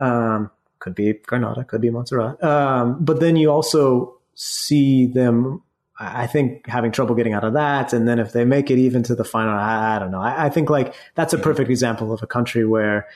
um, 0.00 0.50
could 0.80 0.94
be 0.94 1.12
Grenada, 1.12 1.64
could 1.64 1.80
be 1.80 1.90
Montserrat. 1.90 2.42
Um, 2.42 3.04
but 3.04 3.20
then 3.20 3.36
you 3.36 3.50
also 3.50 4.18
see 4.34 5.06
them 5.06 5.62
I 6.02 6.26
think 6.26 6.66
having 6.66 6.90
trouble 6.90 7.14
getting 7.14 7.32
out 7.32 7.44
of 7.44 7.52
that. 7.52 7.92
And 7.92 8.08
then 8.08 8.18
if 8.18 8.32
they 8.32 8.44
make 8.44 8.70
it 8.70 8.78
even 8.78 9.02
to 9.04 9.14
the 9.14 9.24
final, 9.24 9.54
I, 9.54 9.96
I 9.96 9.98
don't 9.98 10.10
know. 10.10 10.20
I, 10.20 10.46
I, 10.46 10.48
think 10.48 10.68
like 10.68 10.94
that's 11.14 11.32
a 11.32 11.38
perfect 11.38 11.70
example 11.70 12.12
of 12.12 12.22
a 12.22 12.26
country 12.26 12.66
where 12.66 13.06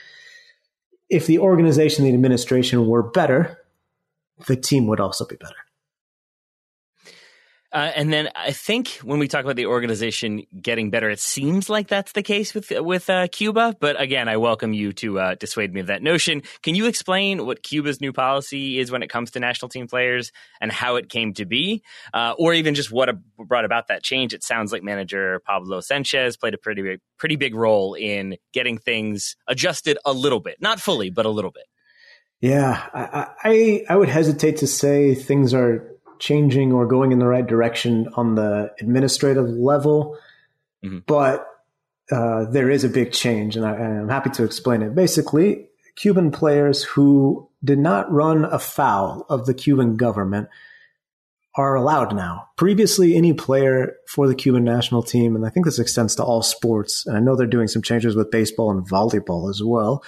if 1.09 1.27
the 1.27 1.39
organization, 1.39 2.05
the 2.05 2.15
administration 2.15 2.87
were 2.87 3.03
better, 3.03 3.59
the 4.47 4.57
team 4.57 4.87
would 4.87 5.01
also 5.01 5.25
be 5.25 5.37
better. 5.37 5.57
Uh, 7.77 7.93
and 7.95 8.11
then 8.11 8.31
I 8.35 8.53
think 8.53 8.89
when 9.05 9.19
we 9.19 9.29
talk 9.29 9.45
about 9.45 9.57
the 9.57 9.67
organization 9.67 10.45
getting 10.63 10.89
better, 10.89 11.11
it 11.11 11.21
seems 11.21 11.69
like 11.69 11.89
that's 11.89 12.13
the 12.13 12.23
case 12.23 12.55
with 12.55 12.73
with 12.75 13.11
uh, 13.11 13.29
Cuba. 13.29 13.77
But 13.79 14.01
again, 14.01 14.31
I 14.31 14.39
welcome 14.39 14.73
you 14.73 14.95
to 14.95 15.19
uh, 15.19 15.35
dissuade 15.35 15.75
me 15.75 15.83
of 15.83 15.89
that 15.89 16.03
notion. 16.03 16.43
Can 16.63 16.75
you 16.75 16.87
explain 16.87 17.45
what 17.45 17.63
Cuba's 17.63 18.01
new 18.01 18.15
policy 18.15 18.79
is 18.79 18.91
when 18.91 19.03
it 19.03 19.11
comes 19.11 19.33
to 19.33 19.41
national 19.41 19.69
team 19.69 19.89
players 19.89 20.33
and 20.59 20.73
how 20.73 20.97
it 20.97 21.11
came 21.11 21.35
to 21.35 21.45
be, 21.45 21.83
uh, 22.15 22.33
or 22.39 22.55
even 22.55 22.75
just 22.75 22.91
what 22.91 23.11
brought 23.37 23.67
about 23.67 23.89
that 23.89 24.03
change? 24.03 24.33
It 24.33 24.43
sounds 24.43 24.73
like 24.73 24.83
manager 24.83 25.41
Pablo 25.41 25.81
Sanchez 25.81 26.39
played 26.39 26.55
a 26.55 26.59
pretty 26.59 26.81
big, 26.81 27.01
pretty 27.19 27.37
big 27.37 27.55
role 27.55 27.93
in 27.93 28.39
getting 28.55 28.79
things 28.79 29.37
adjusted 29.49 29.99
a 30.07 30.15
little 30.15 30.41
bit, 30.41 30.63
not 30.63 30.81
fully, 30.81 31.11
but 31.11 31.27
a 31.27 31.31
little 31.31 31.51
bit. 31.51 31.65
Yeah, 32.41 32.89
I, 32.95 33.27
I, 33.45 33.85
I 33.91 33.97
would 33.97 34.09
hesitate 34.09 34.57
to 34.59 34.67
say 34.67 35.15
things 35.15 35.53
are 35.53 35.96
changing 36.19 36.73
or 36.73 36.87
going 36.87 37.13
in 37.13 37.19
the 37.19 37.27
right 37.27 37.47
direction 37.47 38.09
on 38.15 38.35
the 38.35 38.73
administrative 38.81 39.49
level, 39.49 40.19
mm-hmm. 40.85 40.99
but 41.07 41.47
uh, 42.11 42.45
there 42.51 42.71
is 42.71 42.85
a 42.85 42.89
big 42.89 43.13
change, 43.13 43.57
and, 43.57 43.67
I, 43.67 43.75
am 43.75 44.09
happy 44.09 44.31
to 44.31 44.45
explain 44.45 44.83
it. 44.83 44.95
Basically, 44.95 45.69
Cuban 45.97 46.31
players 46.31 46.83
who 46.83 47.49
did 47.65 47.79
not 47.79 48.11
run 48.13 48.45
afoul 48.45 49.27
of 49.29 49.47
the 49.47 49.55
Cuban 49.55 49.97
government 49.97 50.49
are 51.57 51.75
allowed 51.75 52.15
now. 52.15 52.49
Previously, 52.57 53.17
any 53.17 53.33
player 53.33 53.97
for 54.07 54.29
the 54.29 54.35
Cuban 54.35 54.63
national 54.63 55.03
team, 55.03 55.35
and 55.35 55.45
I 55.45 55.49
think 55.49 55.65
this 55.65 55.79
extends 55.79 56.15
to 56.17 56.23
all 56.23 56.43
sports, 56.43 57.07
and 57.07 57.17
I 57.17 57.21
know 57.21 57.35
they're 57.35 57.47
doing 57.47 57.69
some 57.69 57.83
changes 57.83 58.15
with 58.15 58.31
baseball 58.31 58.71
and 58.71 58.89
volleyball 58.89 59.51
as 59.51 59.63
well. 59.63 60.05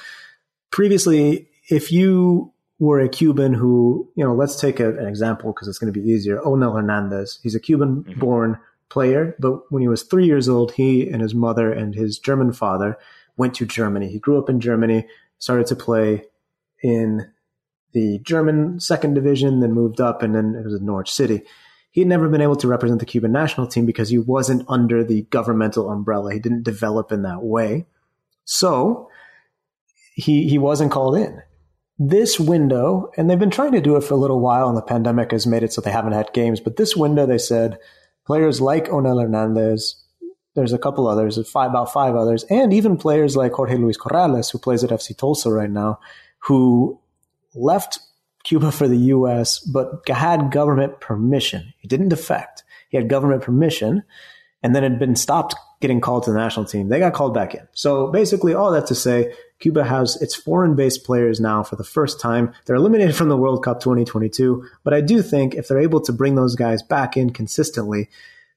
Previously, 0.70 1.48
if 1.68 1.90
you 1.90 2.52
were 2.78 3.00
a 3.00 3.08
Cuban 3.08 3.54
who, 3.54 4.08
you 4.14 4.24
know, 4.24 4.34
let's 4.34 4.60
take 4.60 4.80
a, 4.80 4.96
an 4.98 5.06
example 5.06 5.52
because 5.52 5.68
it's 5.68 5.78
going 5.78 5.92
to 5.92 6.00
be 6.00 6.06
easier. 6.06 6.38
Onel 6.40 6.74
Hernandez. 6.74 7.40
He's 7.42 7.54
a 7.54 7.60
Cuban 7.60 8.04
mm-hmm. 8.04 8.20
born 8.20 8.58
player, 8.88 9.36
but 9.38 9.70
when 9.70 9.82
he 9.82 9.88
was 9.88 10.02
three 10.02 10.26
years 10.26 10.48
old, 10.48 10.72
he 10.72 11.08
and 11.08 11.20
his 11.20 11.34
mother 11.34 11.72
and 11.72 11.94
his 11.94 12.18
German 12.18 12.52
father 12.52 12.96
went 13.36 13.54
to 13.54 13.66
Germany. 13.66 14.08
He 14.08 14.18
grew 14.18 14.38
up 14.38 14.48
in 14.48 14.60
Germany, 14.60 15.06
started 15.38 15.66
to 15.66 15.76
play 15.76 16.24
in 16.82 17.30
the 17.92 18.18
German 18.20 18.80
second 18.80 19.14
division, 19.14 19.60
then 19.60 19.72
moved 19.72 20.00
up, 20.00 20.22
and 20.22 20.34
then 20.34 20.54
it 20.54 20.64
was 20.64 20.74
in 20.74 20.86
Norwich 20.86 21.12
City. 21.12 21.42
He 21.90 22.02
had 22.02 22.08
never 22.08 22.28
been 22.28 22.40
able 22.40 22.56
to 22.56 22.68
represent 22.68 23.00
the 23.00 23.06
Cuban 23.06 23.32
national 23.32 23.66
team 23.66 23.86
because 23.86 24.10
he 24.10 24.18
wasn't 24.18 24.64
under 24.68 25.02
the 25.02 25.22
governmental 25.22 25.90
umbrella. 25.90 26.32
He 26.32 26.38
didn't 26.38 26.62
develop 26.62 27.10
in 27.10 27.22
that 27.22 27.42
way. 27.42 27.86
So 28.44 29.08
he 30.14 30.48
he 30.48 30.58
wasn't 30.58 30.92
called 30.92 31.16
in 31.16 31.42
this 31.98 32.38
window, 32.38 33.10
and 33.16 33.28
they've 33.28 33.38
been 33.38 33.50
trying 33.50 33.72
to 33.72 33.80
do 33.80 33.96
it 33.96 34.04
for 34.04 34.14
a 34.14 34.18
little 34.18 34.40
while, 34.40 34.68
and 34.68 34.76
the 34.76 34.82
pandemic 34.82 35.32
has 35.32 35.46
made 35.46 35.62
it 35.62 35.72
so 35.72 35.80
they 35.80 35.90
haven't 35.90 36.12
had 36.12 36.32
games. 36.32 36.60
But 36.60 36.76
this 36.76 36.96
window, 36.96 37.26
they 37.26 37.38
said 37.38 37.78
players 38.24 38.60
like 38.60 38.86
Onel 38.86 39.20
Hernandez, 39.20 40.04
there's 40.54 40.72
a 40.72 40.78
couple 40.78 41.08
others, 41.08 41.38
five 41.48 41.70
about 41.70 41.92
five 41.92 42.14
others, 42.14 42.44
and 42.44 42.72
even 42.72 42.96
players 42.96 43.36
like 43.36 43.52
Jorge 43.52 43.76
Luis 43.76 43.98
Corrales, 43.98 44.50
who 44.50 44.58
plays 44.58 44.84
at 44.84 44.90
FC 44.90 45.16
Tulsa 45.16 45.50
right 45.50 45.70
now, 45.70 45.98
who 46.40 47.00
left 47.54 47.98
Cuba 48.44 48.70
for 48.70 48.86
the 48.88 48.96
U.S. 48.96 49.58
but 49.58 50.08
had 50.08 50.52
government 50.52 51.00
permission. 51.00 51.72
He 51.78 51.88
didn't 51.88 52.08
defect. 52.08 52.62
He 52.88 52.96
had 52.96 53.08
government 53.08 53.42
permission, 53.42 54.04
and 54.62 54.74
then 54.74 54.82
had 54.82 54.98
been 54.98 55.16
stopped 55.16 55.54
getting 55.80 56.00
called 56.00 56.24
to 56.24 56.32
the 56.32 56.38
national 56.38 56.66
team. 56.66 56.88
They 56.88 56.98
got 56.98 57.12
called 57.12 57.34
back 57.34 57.54
in. 57.54 57.66
So 57.72 58.08
basically, 58.08 58.54
all 58.54 58.72
that 58.72 58.86
to 58.86 58.94
say, 58.94 59.32
Cuba 59.60 59.84
has 59.84 60.20
its 60.22 60.34
foreign 60.34 60.76
based 60.76 61.04
players 61.04 61.40
now 61.40 61.62
for 61.62 61.76
the 61.76 61.84
first 61.84 62.20
time. 62.20 62.52
They're 62.64 62.76
eliminated 62.76 63.16
from 63.16 63.28
the 63.28 63.36
World 63.36 63.64
Cup 63.64 63.80
2022. 63.80 64.64
But 64.84 64.94
I 64.94 65.00
do 65.00 65.20
think 65.22 65.54
if 65.54 65.66
they're 65.66 65.80
able 65.80 66.00
to 66.02 66.12
bring 66.12 66.36
those 66.36 66.54
guys 66.54 66.82
back 66.82 67.16
in 67.16 67.30
consistently, 67.30 68.08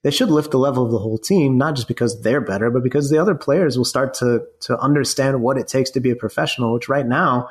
they 0.03 0.11
should 0.11 0.29
lift 0.29 0.51
the 0.51 0.57
level 0.57 0.85
of 0.85 0.91
the 0.91 0.99
whole 0.99 1.17
team, 1.17 1.57
not 1.57 1.75
just 1.75 1.87
because 1.87 2.21
they're 2.21 2.41
better, 2.41 2.69
but 2.71 2.83
because 2.83 3.09
the 3.09 3.19
other 3.19 3.35
players 3.35 3.77
will 3.77 3.85
start 3.85 4.13
to, 4.15 4.43
to 4.61 4.77
understand 4.79 5.41
what 5.41 5.57
it 5.57 5.67
takes 5.67 5.91
to 5.91 5.99
be 5.99 6.09
a 6.09 6.15
professional, 6.15 6.73
which 6.73 6.89
right 6.89 7.05
now, 7.05 7.49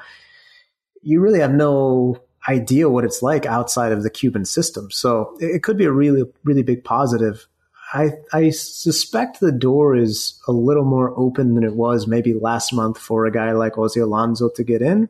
you 1.02 1.20
really 1.20 1.40
have 1.40 1.52
no 1.52 2.20
idea 2.48 2.88
what 2.88 3.04
it's 3.04 3.22
like 3.22 3.46
outside 3.46 3.92
of 3.92 4.02
the 4.02 4.10
Cuban 4.10 4.44
system. 4.44 4.90
So 4.90 5.36
it 5.40 5.62
could 5.62 5.76
be 5.76 5.84
a 5.84 5.92
really, 5.92 6.24
really 6.44 6.62
big 6.62 6.84
positive 6.84 7.46
I, 7.92 8.12
I 8.32 8.50
suspect 8.50 9.40
the 9.40 9.52
door 9.52 9.96
is 9.96 10.40
a 10.46 10.52
little 10.52 10.84
more 10.84 11.12
open 11.18 11.54
than 11.54 11.64
it 11.64 11.74
was 11.74 12.06
maybe 12.06 12.34
last 12.34 12.72
month 12.72 12.98
for 12.98 13.26
a 13.26 13.32
guy 13.32 13.52
like 13.52 13.78
Ozzie 13.78 14.00
Alonso 14.00 14.48
to 14.50 14.64
get 14.64 14.80
in, 14.80 15.08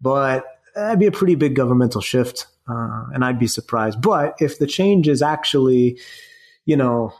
but 0.00 0.44
that'd 0.74 0.98
be 0.98 1.06
a 1.06 1.12
pretty 1.12 1.36
big 1.36 1.54
governmental 1.54 2.00
shift, 2.00 2.46
uh, 2.68 3.04
and 3.12 3.24
I'd 3.24 3.38
be 3.38 3.46
surprised. 3.46 4.02
But 4.02 4.36
if 4.40 4.58
the 4.58 4.66
change 4.66 5.08
is 5.08 5.22
actually, 5.22 5.98
you 6.64 6.76
know, 6.76 7.12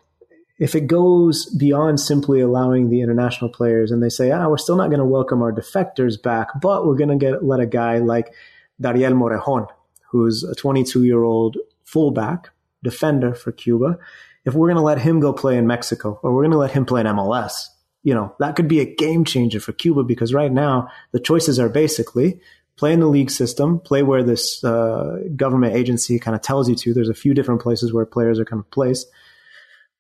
if 0.58 0.74
it 0.74 0.88
goes 0.88 1.46
beyond 1.46 2.00
simply 2.00 2.40
allowing 2.40 2.90
the 2.90 3.00
international 3.00 3.50
players 3.50 3.92
and 3.92 4.02
they 4.02 4.08
say, 4.08 4.32
ah, 4.32 4.48
we're 4.48 4.58
still 4.58 4.76
not 4.76 4.88
going 4.88 4.98
to 4.98 5.04
welcome 5.04 5.42
our 5.42 5.52
defectors 5.52 6.20
back, 6.20 6.48
but 6.61 6.84
we're 6.84 6.96
going 6.96 7.16
to 7.16 7.16
get 7.16 7.44
let 7.44 7.61
a 7.61 7.66
guy 7.66 7.98
like 7.98 8.32
Dariel 8.82 9.14
Morejon, 9.14 9.68
who's 10.11 10.42
a 10.42 10.56
22 10.56 11.04
year 11.04 11.22
old 11.22 11.56
fullback 11.84 12.50
defender 12.82 13.34
for 13.34 13.52
Cuba 13.52 13.98
if 14.48 14.54
we're 14.54 14.68
going 14.68 14.76
to 14.76 14.82
let 14.82 14.98
him 14.98 15.20
go 15.20 15.32
play 15.32 15.58
in 15.58 15.66
Mexico 15.66 16.18
or 16.22 16.34
we're 16.34 16.42
going 16.42 16.52
to 16.52 16.58
let 16.58 16.70
him 16.70 16.87
play 16.87 17.02
in 17.02 17.06
MLS, 17.06 17.66
you 18.02 18.14
know, 18.14 18.34
that 18.38 18.56
could 18.56 18.66
be 18.66 18.80
a 18.80 18.94
game 18.94 19.22
changer 19.22 19.61
for 19.61 19.72
Cuba 19.72 20.02
because 20.02 20.32
right 20.32 20.50
now 20.50 20.88
the 21.12 21.20
choices 21.20 21.58
are 21.61 21.68
basically 21.68 22.40
play 22.76 22.94
in 22.94 23.00
the 23.00 23.06
league 23.06 23.30
system, 23.30 23.78
play 23.78 24.02
where 24.02 24.22
this 24.22 24.64
uh, 24.64 25.18
government 25.37 25.74
agency 25.74 26.18
kind 26.18 26.34
of 26.34 26.40
tells 26.40 26.66
you 26.66 26.74
to. 26.76 26.94
There's 26.94 27.11
a 27.11 27.14
few 27.14 27.34
different 27.34 27.61
places 27.61 27.92
where 27.92 28.06
players 28.06 28.38
are 28.38 28.46
kind 28.46 28.61
of 28.61 28.70
placed, 28.70 29.06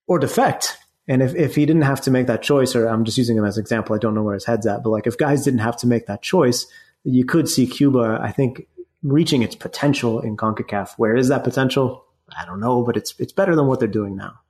or 0.06 0.18
defect. 0.18 0.78
And 1.08 1.22
if, 1.22 1.34
if 1.34 1.54
he 1.54 1.66
didn't 1.66 1.82
have 1.82 2.00
to 2.02 2.10
make 2.10 2.26
that 2.28 2.40
choice, 2.40 2.74
or 2.74 2.86
I'm 2.86 3.04
just 3.04 3.18
using 3.18 3.36
him 3.36 3.44
as 3.44 3.58
an 3.58 3.62
example, 3.62 3.94
I 3.94 3.98
don't 3.98 4.14
know 4.14 4.22
where 4.22 4.34
his 4.34 4.46
head's 4.46 4.66
at, 4.66 4.82
but 4.82 4.90
like 4.90 5.06
if 5.06 5.18
guys 5.18 5.44
didn't 5.44 5.60
have 5.60 5.76
to 5.78 5.86
make 5.86 6.06
that 6.06 6.22
choice, 6.22 6.66
you 7.04 7.26
could 7.26 7.50
see 7.50 7.66
Cuba, 7.66 8.18
I 8.22 8.32
think, 8.32 8.66
reaching 9.02 9.42
its 9.42 9.56
potential 9.56 10.20
in 10.20 10.38
CONCACAF. 10.38 10.94
Where 10.96 11.16
is 11.16 11.28
that 11.28 11.44
potential? 11.44 12.04
I 12.36 12.44
don't 12.44 12.60
know, 12.60 12.82
but 12.82 12.96
it's 12.96 13.14
it's 13.18 13.32
better 13.32 13.54
than 13.54 13.66
what 13.66 13.80
they're 13.80 13.88
doing 13.88 14.16
now. 14.16 14.40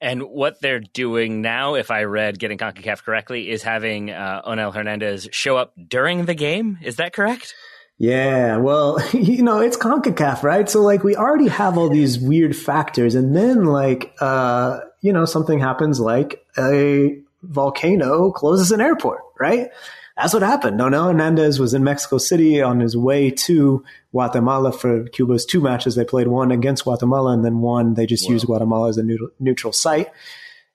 And 0.00 0.24
what 0.24 0.60
they're 0.60 0.80
doing 0.80 1.40
now, 1.40 1.74
if 1.74 1.90
I 1.90 2.04
read 2.04 2.38
Getting 2.38 2.58
CONCACAF 2.58 3.02
correctly, 3.02 3.48
is 3.48 3.62
having 3.62 4.10
uh, 4.10 4.42
Onel 4.46 4.74
Hernandez 4.74 5.28
show 5.32 5.56
up 5.56 5.72
during 5.88 6.26
the 6.26 6.34
game. 6.34 6.78
Is 6.82 6.96
that 6.96 7.14
correct? 7.14 7.54
Yeah, 7.98 8.58
well, 8.58 9.00
you 9.12 9.42
know, 9.42 9.60
it's 9.60 9.76
CONCACAF, 9.76 10.42
right? 10.42 10.68
So 10.68 10.82
like 10.82 11.02
we 11.02 11.16
already 11.16 11.48
have 11.48 11.78
all 11.78 11.88
these 11.88 12.18
weird 12.18 12.54
factors 12.54 13.14
and 13.14 13.34
then 13.34 13.64
like 13.64 14.14
uh, 14.20 14.80
you 15.00 15.12
know, 15.12 15.24
something 15.24 15.58
happens 15.58 16.00
like 16.00 16.44
a 16.58 17.18
volcano 17.42 18.32
closes 18.32 18.72
an 18.72 18.80
airport, 18.80 19.22
right? 19.38 19.70
That's 20.16 20.32
what 20.32 20.42
happened. 20.42 20.80
Onel 20.80 21.08
Hernandez 21.08 21.60
was 21.60 21.74
in 21.74 21.84
Mexico 21.84 22.16
City 22.16 22.62
on 22.62 22.80
his 22.80 22.96
way 22.96 23.30
to 23.30 23.84
Guatemala 24.12 24.72
for 24.72 25.04
Cuba's 25.08 25.44
two 25.44 25.60
matches. 25.60 25.94
They 25.94 26.06
played 26.06 26.28
one 26.28 26.50
against 26.50 26.84
Guatemala 26.84 27.32
and 27.32 27.44
then 27.44 27.60
one 27.60 27.92
they 27.94 28.06
just 28.06 28.26
used 28.26 28.46
Guatemala 28.46 28.88
as 28.88 28.96
a 28.96 29.02
neutral, 29.02 29.28
neutral 29.38 29.72
site. 29.74 30.10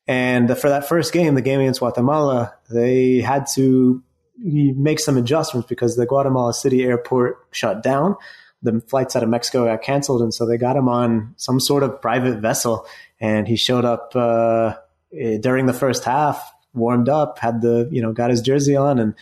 And 0.08 0.56
for 0.58 0.70
that 0.70 0.88
first 0.88 1.12
game, 1.12 1.34
the 1.34 1.42
game 1.42 1.60
against 1.60 1.80
Guatemala, 1.80 2.54
they 2.70 3.20
had 3.20 3.48
to 3.56 4.04
make 4.38 5.00
some 5.00 5.18
adjustments 5.18 5.68
because 5.68 5.96
the 5.96 6.06
Guatemala 6.06 6.54
City 6.54 6.84
airport 6.84 7.48
shut 7.52 7.82
down. 7.82 8.18
The 8.62 8.80
flights 8.82 9.16
out 9.16 9.24
of 9.24 9.30
Mexico 9.30 9.66
got 9.66 9.82
canceled, 9.82 10.22
and 10.22 10.32
so 10.32 10.46
they 10.46 10.58
got 10.58 10.76
him 10.76 10.88
on 10.88 11.34
some 11.38 11.60
sort 11.60 11.82
of 11.82 12.00
private 12.00 12.40
vessel. 12.40 12.86
And 13.20 13.48
he 13.48 13.56
showed 13.56 13.86
up 13.86 14.16
uh, 14.16 14.76
during 15.12 15.66
the 15.66 15.74
first 15.74 16.04
half, 16.04 16.51
warmed 16.74 17.10
up, 17.10 17.40
had 17.40 17.62
the 17.62 17.88
you 17.92 18.02
know 18.02 18.12
got 18.14 18.30
his 18.30 18.42
jersey 18.42 18.76
on, 18.76 19.00
and 19.00 19.14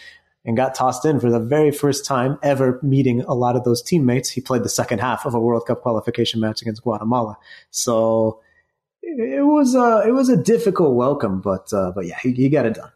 and 0.46 0.56
got 0.56 0.74
tossed 0.74 1.06
in 1.06 1.20
for 1.20 1.30
the 1.30 1.40
very 1.40 1.72
first 1.72 2.06
time 2.06 2.38
ever 2.42 2.80
meeting 2.82 3.22
a 3.22 3.34
lot 3.34 3.56
of 3.56 3.64
those 3.64 3.82
teammates. 3.82 4.30
He 4.30 4.42
played 4.42 4.64
the 4.64 4.70
second 4.70 5.00
half 5.00 5.26
of 5.26 5.34
a 5.34 5.40
World 5.40 5.66
Cup 5.66 5.82
qualification 5.82 6.40
match 6.40 6.62
against 6.62 6.84
Guatemala. 6.84 7.38
So 7.72 8.42
it 9.02 9.46
was 9.46 9.76
a 9.76 10.04
it 10.08 10.12
was 10.12 10.30
a 10.30 10.38
difficult 10.38 10.96
welcome, 10.96 11.42
but 11.42 11.72
uh, 11.74 11.92
but 11.94 12.06
yeah, 12.06 12.18
he, 12.22 12.32
he 12.32 12.50
got 12.50 12.66
it 12.66 12.76
done. 12.76 12.92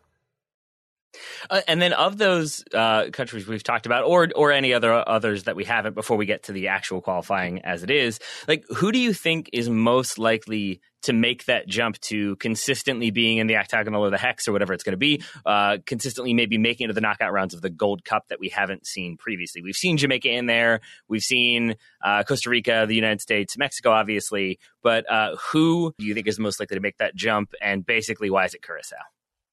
Uh, 1.49 1.61
and 1.67 1.81
then 1.81 1.93
of 1.93 2.17
those 2.17 2.63
uh, 2.73 3.09
countries 3.11 3.47
we've 3.47 3.63
talked 3.63 3.85
about, 3.85 4.03
or 4.03 4.29
or 4.35 4.51
any 4.51 4.73
other 4.73 4.91
others 5.07 5.43
that 5.43 5.55
we 5.55 5.63
haven't, 5.63 5.95
before 5.95 6.17
we 6.17 6.25
get 6.25 6.43
to 6.43 6.51
the 6.51 6.67
actual 6.67 7.01
qualifying 7.01 7.59
as 7.63 7.83
it 7.83 7.91
is, 7.91 8.19
like 8.47 8.63
who 8.75 8.91
do 8.91 8.99
you 8.99 9.13
think 9.13 9.49
is 9.53 9.69
most 9.69 10.17
likely 10.17 10.81
to 11.03 11.13
make 11.13 11.45
that 11.45 11.67
jump 11.67 11.99
to 11.99 12.35
consistently 12.37 13.11
being 13.11 13.37
in 13.37 13.47
the 13.47 13.57
octagonal 13.57 14.03
or 14.05 14.09
the 14.09 14.17
hex 14.17 14.47
or 14.47 14.53
whatever 14.53 14.73
it's 14.73 14.83
going 14.83 14.93
to 14.93 14.97
be, 14.97 15.21
uh, 15.45 15.77
consistently 15.85 16.33
maybe 16.33 16.57
making 16.57 16.85
it 16.85 16.87
to 16.87 16.93
the 16.93 17.01
knockout 17.01 17.33
rounds 17.33 17.53
of 17.53 17.61
the 17.61 17.69
Gold 17.69 18.05
Cup 18.05 18.27
that 18.29 18.39
we 18.39 18.49
haven't 18.49 18.87
seen 18.87 19.17
previously. 19.17 19.61
We've 19.61 19.75
seen 19.75 19.97
Jamaica 19.97 20.29
in 20.29 20.45
there, 20.45 20.79
we've 21.07 21.21
seen 21.21 21.75
uh, 22.03 22.23
Costa 22.23 22.49
Rica, 22.49 22.85
the 22.87 22.95
United 22.95 23.21
States, 23.21 23.57
Mexico, 23.57 23.91
obviously, 23.91 24.59
but 24.81 25.09
uh, 25.11 25.35
who 25.51 25.93
do 25.97 26.05
you 26.05 26.13
think 26.13 26.27
is 26.27 26.39
most 26.39 26.59
likely 26.59 26.75
to 26.75 26.81
make 26.81 26.97
that 26.97 27.15
jump? 27.15 27.53
And 27.61 27.85
basically, 27.85 28.29
why 28.29 28.45
is 28.45 28.53
it 28.53 28.61
Curacao? 28.63 28.95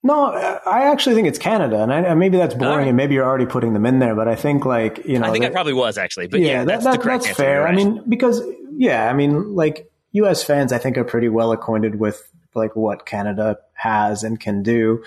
No, 0.03 0.33
I 0.33 0.91
actually 0.91 1.15
think 1.15 1.29
it's 1.29 1.39
Canada, 1.39 1.83
and 1.83 1.93
I, 1.93 2.15
maybe 2.15 2.39
that's 2.39 2.55
boring, 2.55 2.89
and 2.89 2.97
maybe 2.97 3.15
you're 3.15 3.27
already 3.27 3.45
putting 3.45 3.75
them 3.75 3.85
in 3.85 3.99
there. 3.99 4.15
But 4.15 4.29
I 4.29 4.35
think, 4.35 4.65
like 4.65 5.05
you 5.05 5.19
know, 5.19 5.27
I 5.27 5.31
think 5.31 5.43
that, 5.43 5.51
I 5.51 5.55
probably 5.55 5.75
was 5.75 5.99
actually, 5.99 6.27
but 6.27 6.41
yeah, 6.41 6.47
yeah 6.47 6.65
that's, 6.65 6.85
that, 6.85 7.03
that's 7.03 7.31
fair. 7.33 7.69
I 7.69 7.75
mean, 7.75 8.03
because 8.09 8.41
yeah, 8.73 9.11
I 9.11 9.13
mean, 9.13 9.55
like 9.55 9.91
U.S. 10.13 10.43
fans, 10.43 10.73
I 10.73 10.79
think 10.79 10.97
are 10.97 11.05
pretty 11.05 11.29
well 11.29 11.53
acquainted 11.53 12.01
with 12.01 12.27
like 12.55 12.75
what 12.77 13.05
Canada 13.05 13.59
has 13.75 14.25
and 14.25 14.41
can 14.41 14.63
do. 14.63 15.05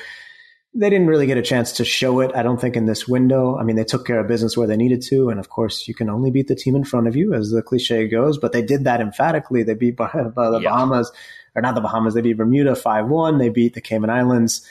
They 0.75 0.89
didn't 0.89 1.07
really 1.07 1.27
get 1.27 1.37
a 1.37 1.43
chance 1.43 1.73
to 1.73 1.85
show 1.85 2.19
it, 2.19 2.31
I 2.35 2.41
don't 2.41 2.59
think, 2.59 2.75
in 2.75 2.85
this 2.85 3.07
window. 3.07 3.57
I 3.57 3.63
mean, 3.63 3.75
they 3.75 3.83
took 3.83 4.07
care 4.07 4.19
of 4.19 4.27
business 4.27 4.57
where 4.57 4.67
they 4.67 4.77
needed 4.77 5.03
to, 5.03 5.29
and 5.29 5.39
of 5.39 5.49
course, 5.49 5.87
you 5.87 5.93
can 5.93 6.09
only 6.09 6.29
beat 6.29 6.47
the 6.47 6.55
team 6.55 6.75
in 6.75 6.83
front 6.83 7.07
of 7.07 7.15
you, 7.15 7.33
as 7.33 7.49
the 7.49 7.61
cliche 7.63 8.07
goes. 8.07 8.37
But 8.37 8.53
they 8.53 8.61
did 8.61 8.83
that 8.83 9.01
emphatically. 9.01 9.63
They 9.63 9.73
beat 9.73 9.97
by 9.97 10.09
the 10.13 10.31
Bahamas, 10.63 11.11
or 11.55 11.61
not 11.61 11.75
the 11.75 11.81
Bahamas. 11.81 12.13
They 12.13 12.21
beat 12.21 12.33
Bermuda 12.33 12.75
five 12.75 13.07
one. 13.07 13.37
They 13.37 13.49
beat 13.49 13.73
the 13.73 13.81
Cayman 13.81 14.09
Islands 14.09 14.67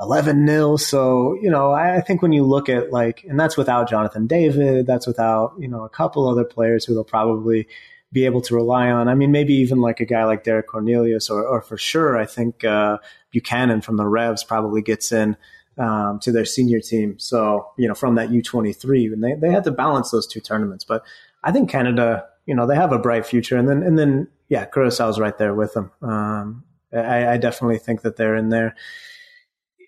11 0.00 0.44
nil. 0.44 0.78
So, 0.78 1.38
you 1.40 1.50
know, 1.50 1.70
I, 1.70 1.96
I, 1.96 2.00
think 2.00 2.22
when 2.22 2.32
you 2.32 2.44
look 2.44 2.68
at 2.68 2.90
like, 2.90 3.24
and 3.28 3.38
that's 3.38 3.56
without 3.56 3.88
Jonathan 3.88 4.26
David, 4.26 4.86
that's 4.86 5.06
without, 5.06 5.54
you 5.58 5.68
know, 5.68 5.84
a 5.84 5.88
couple 5.88 6.28
other 6.28 6.44
players 6.44 6.84
who 6.84 6.94
they'll 6.94 7.04
probably 7.04 7.68
be 8.10 8.24
able 8.24 8.40
to 8.42 8.54
rely 8.54 8.90
on. 8.90 9.08
I 9.08 9.14
mean, 9.14 9.30
maybe 9.30 9.54
even 9.54 9.80
like 9.80 10.00
a 10.00 10.04
guy 10.04 10.24
like 10.24 10.44
Derek 10.44 10.66
Cornelius 10.66 11.30
or, 11.30 11.46
or 11.46 11.62
for 11.62 11.78
sure, 11.78 12.18
I 12.18 12.26
think, 12.26 12.64
uh, 12.64 12.98
Buchanan 13.30 13.80
from 13.80 13.96
the 13.96 14.06
Revs 14.06 14.44
probably 14.44 14.82
gets 14.82 15.12
in, 15.12 15.36
um, 15.78 16.18
to 16.20 16.32
their 16.32 16.44
senior 16.44 16.80
team. 16.80 17.18
So, 17.18 17.70
you 17.78 17.88
know, 17.88 17.94
from 17.94 18.16
that 18.16 18.30
U23 18.30 19.12
and 19.12 19.22
they, 19.22 19.34
they 19.34 19.50
had 19.50 19.64
to 19.64 19.70
balance 19.70 20.10
those 20.10 20.26
two 20.26 20.40
tournaments, 20.40 20.84
but 20.84 21.04
I 21.44 21.52
think 21.52 21.70
Canada, 21.70 22.26
you 22.44 22.54
know, 22.54 22.66
they 22.66 22.74
have 22.74 22.92
a 22.92 22.98
bright 22.98 23.24
future 23.24 23.56
and 23.56 23.68
then, 23.68 23.82
and 23.82 23.98
then, 23.98 24.28
yeah, 24.52 24.66
Curaçao's 24.66 25.18
right 25.18 25.36
there 25.38 25.54
with 25.54 25.72
them. 25.72 25.90
Um, 26.02 26.64
I, 26.92 27.32
I 27.32 27.36
definitely 27.38 27.78
think 27.78 28.02
that 28.02 28.16
they're 28.16 28.36
in 28.36 28.50
there 28.50 28.76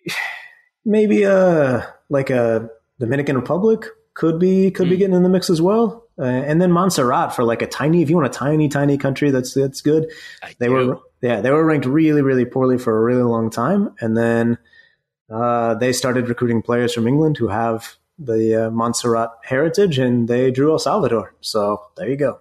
maybe 0.84 1.24
a 1.24 1.94
like 2.08 2.30
a 2.30 2.70
Dominican 2.98 3.36
Republic 3.36 3.84
could 4.14 4.38
be 4.38 4.70
could 4.70 4.86
mm. 4.86 4.90
be 4.90 4.96
hmm. 4.96 5.00
getting 5.00 5.16
in 5.16 5.22
the 5.22 5.28
mix 5.28 5.50
as 5.50 5.60
well. 5.60 6.06
Uh, 6.18 6.22
and 6.22 6.62
then 6.62 6.70
Montserrat 6.70 7.34
for 7.34 7.42
like 7.42 7.60
a 7.60 7.66
tiny, 7.66 8.00
if 8.00 8.08
you 8.08 8.16
want 8.16 8.28
a 8.28 8.38
tiny, 8.38 8.68
tiny 8.68 8.96
country, 8.96 9.30
that's 9.30 9.52
that's 9.52 9.82
good. 9.82 10.10
I 10.42 10.54
they 10.58 10.68
do. 10.68 10.72
were 10.72 10.98
yeah, 11.20 11.42
they 11.42 11.50
were 11.50 11.64
ranked 11.64 11.86
really, 11.86 12.22
really 12.22 12.46
poorly 12.46 12.78
for 12.78 12.96
a 12.96 13.02
really 13.02 13.22
long 13.22 13.50
time, 13.50 13.94
and 14.00 14.16
then 14.16 14.58
uh, 15.28 15.74
they 15.74 15.92
started 15.92 16.28
recruiting 16.28 16.62
players 16.62 16.94
from 16.94 17.06
England 17.06 17.36
who 17.36 17.48
have 17.48 17.96
the 18.18 18.66
uh, 18.66 18.70
Montserrat 18.70 19.30
heritage, 19.42 19.98
and 19.98 20.28
they 20.28 20.50
drew 20.50 20.70
El 20.70 20.78
Salvador. 20.78 21.34
So 21.40 21.82
there 21.96 22.08
you 22.08 22.16
go. 22.16 22.40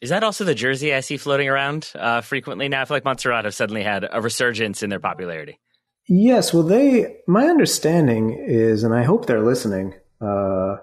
Is 0.00 0.10
that 0.10 0.22
also 0.22 0.44
the 0.44 0.54
jersey 0.54 0.94
I 0.94 1.00
see 1.00 1.16
floating 1.16 1.48
around 1.48 1.90
uh, 1.94 2.20
frequently 2.20 2.68
now? 2.68 2.82
I 2.82 2.84
feel 2.84 2.96
like 2.96 3.04
Montserrat 3.04 3.44
have 3.44 3.54
suddenly 3.54 3.82
had 3.82 4.06
a 4.10 4.20
resurgence 4.20 4.82
in 4.82 4.90
their 4.90 5.00
popularity. 5.00 5.58
Yes, 6.08 6.54
well, 6.54 6.62
they. 6.62 7.16
My 7.26 7.46
understanding 7.46 8.32
is, 8.46 8.82
and 8.82 8.94
I 8.94 9.02
hope 9.02 9.26
they're 9.26 9.44
listening. 9.44 9.94
Uh, 10.20 10.76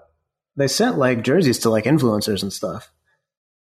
they 0.55 0.67
sent 0.67 0.97
like 0.97 1.23
jerseys 1.23 1.59
to 1.59 1.69
like 1.69 1.85
influencers 1.85 2.43
and 2.43 2.53
stuff. 2.53 2.91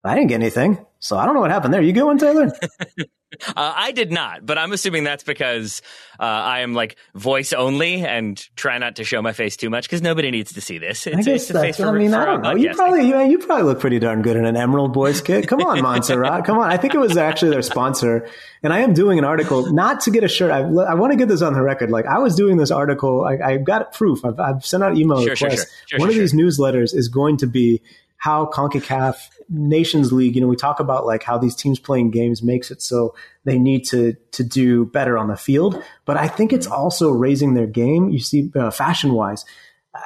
I 0.03 0.15
didn't 0.15 0.29
get 0.29 0.37
anything, 0.37 0.85
so 0.99 1.17
I 1.17 1.27
don't 1.27 1.35
know 1.35 1.41
what 1.41 1.51
happened 1.51 1.75
there. 1.75 1.83
You 1.83 1.93
get 1.93 2.07
one, 2.07 2.19
Taylor? 2.19 2.53
Uh, 3.49 3.73
I 3.77 3.93
did 3.93 4.11
not, 4.11 4.45
but 4.45 4.59
I'm 4.59 4.73
assuming 4.73 5.05
that's 5.05 5.23
because 5.23 5.83
uh, 6.19 6.25
I 6.25 6.61
am 6.61 6.75
like 6.75 6.97
voice 7.15 7.53
only 7.53 8.05
and 8.05 8.37
try 8.57 8.79
not 8.79 8.97
to 8.97 9.05
show 9.05 9.23
my 9.23 9.33
face 9.33 9.57
too 9.57 9.71
much 9.71 9.85
because 9.85 10.03
nobody 10.03 10.33
needs 10.33 10.55
to 10.55 10.61
see 10.61 10.79
this. 10.79 11.07
It's, 11.07 11.17
I 11.17 11.23
guess 11.23 11.43
it's 11.43 11.53
that's, 11.53 11.77
for, 11.77 11.87
I 11.87 11.93
mean, 11.93 12.13
I 12.13 12.25
don't 12.25 12.43
know. 12.43 12.57
You 12.57 12.75
probably, 12.75 13.07
you, 13.07 13.21
you 13.21 13.39
probably 13.39 13.65
look 13.67 13.79
pretty 13.79 14.01
darn 14.01 14.23
good 14.23 14.37
in 14.37 14.45
an 14.47 14.57
Emerald 14.57 14.93
Boys 14.93 15.21
kit. 15.21 15.47
Come 15.47 15.61
on, 15.61 15.81
Montserrat. 15.81 16.45
Come 16.45 16.59
on. 16.59 16.73
I 16.73 16.77
think 16.77 16.95
it 16.95 16.99
was 16.99 17.17
actually 17.17 17.53
their 17.53 17.63
sponsor. 17.63 18.29
And 18.65 18.73
I 18.73 18.81
am 18.81 18.95
doing 18.95 19.19
an 19.19 19.25
article, 19.25 19.73
not 19.73 20.01
to 20.01 20.11
get 20.11 20.25
a 20.25 20.29
shirt. 20.29 20.51
I, 20.51 20.63
I 20.63 20.95
want 20.95 21.13
to 21.13 21.17
get 21.17 21.29
this 21.29 21.41
on 21.41 21.55
the 21.55 21.63
record. 21.63 21.91
Like, 21.91 22.07
I 22.07 22.19
was 22.19 22.35
doing 22.35 22.57
this 22.57 22.73
article. 22.73 23.25
I, 23.25 23.53
I 23.53 23.57
got 23.59 23.93
proof. 23.93 24.25
I've, 24.25 24.41
I've, 24.41 24.67
sent 24.67 24.83
out 24.83 24.97
email 24.97 25.23
sure, 25.23 25.31
requests. 25.31 25.71
Sure, 25.87 25.87
sure. 25.87 25.99
One 26.01 26.09
of 26.09 26.17
these 26.17 26.35
newsletters 26.35 26.95
is 26.95 27.09
going 27.09 27.37
to 27.39 27.47
be 27.47 27.81
how 28.21 28.45
CONCACAF 28.45 29.17
Nations 29.49 30.13
League, 30.13 30.35
you 30.35 30.43
know, 30.43 30.47
we 30.47 30.55
talk 30.55 30.79
about 30.79 31.07
like 31.07 31.23
how 31.23 31.39
these 31.39 31.57
teams 31.57 31.79
playing 31.79 32.11
games 32.11 32.43
makes 32.43 32.71
it 32.71 32.83
so 32.83 33.15
they 33.45 33.59
need 33.59 33.87
to 33.87 34.15
to 34.33 34.45
do 34.45 34.85
better 34.85 35.17
on 35.17 35.29
the 35.29 35.37
field, 35.37 35.83
but 36.05 36.19
I 36.19 36.29
think 36.29 36.53
it's 36.53 36.67
also 36.67 37.11
raising 37.11 37.55
their 37.55 37.67
game. 37.67 38.11
You 38.11 38.21
see, 38.21 38.53
uh, 38.55 38.71
fashion 38.71 39.15
wise, 39.15 39.47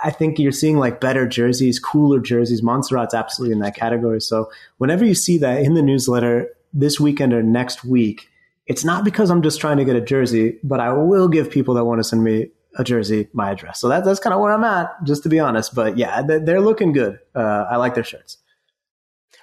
I 0.03 0.11
think 0.11 0.39
you're 0.39 0.53
seeing 0.53 0.79
like 0.79 1.01
better 1.01 1.27
jerseys, 1.27 1.81
cooler 1.81 2.21
jerseys. 2.21 2.63
Montserrat's 2.63 3.15
absolutely 3.15 3.55
in 3.55 3.59
that 3.61 3.75
category. 3.75 4.21
So 4.21 4.49
whenever 4.79 5.05
you 5.05 5.15
see 5.15 5.37
that 5.39 5.63
in 5.63 5.75
the 5.75 5.83
newsletter 5.83 6.51
this 6.73 7.01
weekend 7.01 7.33
or 7.33 7.43
next 7.43 7.85
week, 7.85 8.29
it's 8.67 8.85
not 8.85 9.05
because 9.05 9.29
I'm 9.29 9.43
just 9.43 9.61
trying 9.61 9.79
to 9.79 9.85
get 9.85 9.97
a 9.97 10.01
jersey, 10.01 10.61
but 10.63 10.79
I 10.79 10.93
will 10.93 11.27
give 11.27 11.51
people 11.51 11.75
that 11.75 11.85
want 11.85 11.99
to 11.99 12.05
send 12.05 12.23
me 12.23 12.51
a 12.77 12.85
jersey 12.85 13.29
my 13.33 13.51
address. 13.51 13.81
So 13.81 13.89
that, 13.89 14.05
that's 14.05 14.21
kind 14.21 14.35
of 14.35 14.41
where 14.41 14.53
I'm 14.53 14.65
at, 14.65 14.91
just 15.05 15.23
to 15.25 15.29
be 15.29 15.41
honest. 15.41 15.75
But 15.75 15.97
yeah, 15.99 16.23
they're 16.23 16.61
looking 16.61 16.93
good. 16.93 17.19
Uh, 17.35 17.67
I 17.71 17.77
like 17.77 17.95
their 17.95 18.05
shirts. 18.05 18.39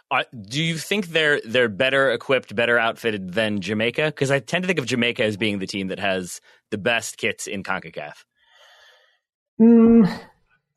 Uh, 0.09 0.23
do 0.41 0.61
you 0.61 0.77
think 0.77 1.07
they're 1.07 1.39
they're 1.45 1.69
better 1.69 2.11
equipped, 2.11 2.53
better 2.53 2.77
outfitted 2.77 3.33
than 3.33 3.61
Jamaica? 3.61 4.07
Because 4.07 4.29
I 4.29 4.39
tend 4.39 4.63
to 4.63 4.67
think 4.67 4.79
of 4.79 4.85
Jamaica 4.85 5.23
as 5.23 5.37
being 5.37 5.59
the 5.59 5.67
team 5.67 5.87
that 5.87 5.99
has 5.99 6.41
the 6.69 6.77
best 6.77 7.17
kits 7.17 7.47
in 7.47 7.63
Concacaf. 7.63 8.25
Mm, 9.59 10.11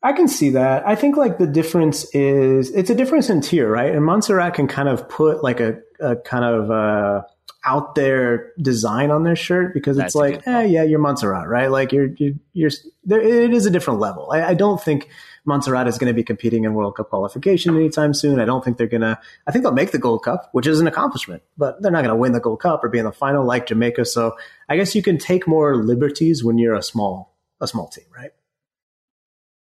I 0.01 0.13
can 0.13 0.29
see 0.29 0.51
that. 0.51 0.87
I 0.87 0.95
think 0.95 1.17
like 1.17 1.37
the 1.37 1.47
difference 1.47 2.05
is 2.13 2.71
it's 2.71 2.89
a 2.89 2.95
difference 2.95 3.29
in 3.29 3.41
tier, 3.41 3.69
right? 3.69 3.93
And 3.93 4.05
Montserrat 4.05 4.53
can 4.53 4.67
kind 4.67 4.87
of 4.87 5.09
put 5.09 5.43
like 5.43 5.59
a, 5.59 5.79
a 5.99 6.15
kind 6.15 6.45
of 6.45 6.71
uh, 6.71 7.23
out 7.65 7.95
there 7.95 8.51
design 8.61 9.09
on 9.11 9.23
their 9.23 9.35
shirt 9.35 9.73
because 9.73 9.97
it's 9.97 10.13
That's 10.13 10.15
like, 10.15 10.47
eh, 10.47 10.63
yeah, 10.63 10.83
you're 10.83 10.99
Montserrat, 10.99 11.47
right? 11.47 11.69
Like 11.69 11.91
you're, 11.91 12.09
you're, 12.17 12.33
you're 12.53 12.71
there, 13.03 13.19
it 13.19 13.53
is 13.53 13.65
a 13.65 13.71
different 13.71 13.99
level. 13.99 14.29
I, 14.31 14.43
I 14.43 14.53
don't 14.53 14.81
think 14.81 15.09
Montserrat 15.45 15.87
is 15.87 15.97
going 15.97 16.09
to 16.09 16.13
be 16.13 16.23
competing 16.23 16.63
in 16.63 16.73
World 16.73 16.95
Cup 16.95 17.09
qualification 17.09 17.75
anytime 17.75 18.13
soon. 18.13 18.39
I 18.39 18.45
don't 18.45 18.63
think 18.63 18.77
they're 18.77 18.87
going 18.87 19.01
to, 19.01 19.19
I 19.47 19.51
think 19.51 19.63
they'll 19.63 19.73
make 19.73 19.91
the 19.91 19.99
Gold 19.99 20.23
Cup, 20.23 20.49
which 20.51 20.67
is 20.67 20.79
an 20.79 20.87
accomplishment, 20.87 21.43
but 21.57 21.81
they're 21.81 21.91
not 21.91 22.03
going 22.03 22.09
to 22.09 22.15
win 22.15 22.33
the 22.33 22.39
Gold 22.39 22.61
Cup 22.61 22.83
or 22.83 22.89
be 22.89 22.99
in 22.99 23.05
the 23.05 23.11
final 23.11 23.43
like 23.43 23.67
Jamaica. 23.67 24.05
So 24.05 24.35
I 24.69 24.75
guess 24.75 24.93
you 24.93 25.01
can 25.01 25.17
take 25.17 25.47
more 25.47 25.75
liberties 25.75 26.43
when 26.43 26.57
you're 26.57 26.75
a 26.75 26.83
small, 26.83 27.35
a 27.59 27.67
small 27.67 27.87
team, 27.87 28.05
right? 28.15 28.31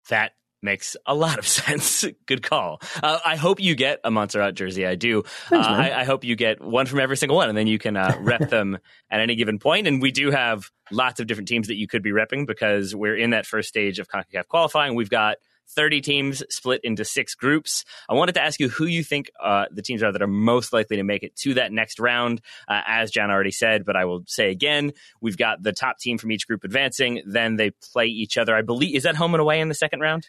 That 0.08 0.32
makes 0.66 0.96
a 1.06 1.14
lot 1.14 1.38
of 1.38 1.48
sense. 1.48 2.04
Good 2.26 2.42
call. 2.42 2.82
Uh, 3.02 3.18
I 3.24 3.36
hope 3.36 3.58
you 3.60 3.74
get 3.74 4.00
a 4.04 4.10
Montserrat 4.10 4.54
jersey. 4.54 4.86
I 4.86 4.96
do. 4.96 5.22
Thanks, 5.48 5.66
uh, 5.66 5.70
I, 5.70 6.00
I, 6.00 6.04
hope 6.04 6.24
you 6.24 6.36
get 6.36 6.60
one 6.60 6.84
from 6.84 7.00
every 7.00 7.16
single 7.16 7.36
one, 7.36 7.48
and 7.48 7.56
then 7.56 7.66
you 7.66 7.78
can 7.78 7.96
uh, 7.96 8.14
rep 8.20 8.50
them 8.50 8.76
at 9.10 9.20
any 9.20 9.36
given 9.36 9.58
point. 9.58 9.86
And 9.86 10.02
we 10.02 10.12
do 10.12 10.30
have 10.30 10.70
lots 10.90 11.20
of 11.20 11.26
different 11.26 11.48
teams 11.48 11.68
that 11.68 11.76
you 11.76 11.88
could 11.88 12.02
be 12.02 12.10
repping 12.10 12.46
because 12.46 12.94
we're 12.94 13.16
in 13.16 13.30
that 13.30 13.46
first 13.46 13.68
stage 13.68 13.98
of 13.98 14.08
CONCACAF 14.08 14.48
qualifying. 14.48 14.94
We've 14.94 15.08
got 15.08 15.38
30 15.68 16.00
teams 16.00 16.42
split 16.48 16.80
into 16.84 17.04
six 17.04 17.34
groups. 17.34 17.84
I 18.08 18.14
wanted 18.14 18.34
to 18.36 18.42
ask 18.42 18.60
you 18.60 18.68
who 18.68 18.86
you 18.86 19.02
think 19.02 19.30
uh, 19.42 19.66
the 19.70 19.82
teams 19.82 20.02
are 20.02 20.12
that 20.12 20.22
are 20.22 20.28
most 20.28 20.72
likely 20.72 20.96
to 20.96 21.02
make 21.02 21.22
it 21.22 21.34
to 21.36 21.54
that 21.54 21.72
next 21.72 21.98
round. 21.98 22.40
Uh, 22.68 22.82
as 22.86 23.10
John 23.10 23.30
already 23.30 23.50
said, 23.50 23.84
but 23.84 23.96
I 23.96 24.04
will 24.04 24.22
say 24.26 24.50
again, 24.50 24.92
we've 25.20 25.36
got 25.36 25.62
the 25.62 25.72
top 25.72 25.98
team 25.98 26.18
from 26.18 26.32
each 26.32 26.46
group 26.46 26.64
advancing. 26.64 27.22
Then 27.26 27.56
they 27.56 27.70
play 27.70 28.06
each 28.06 28.38
other. 28.38 28.54
I 28.54 28.62
believe 28.62 28.94
is 28.94 29.02
that 29.04 29.16
home 29.16 29.34
and 29.34 29.40
away 29.40 29.60
in 29.60 29.68
the 29.68 29.74
second 29.74 30.00
round. 30.00 30.28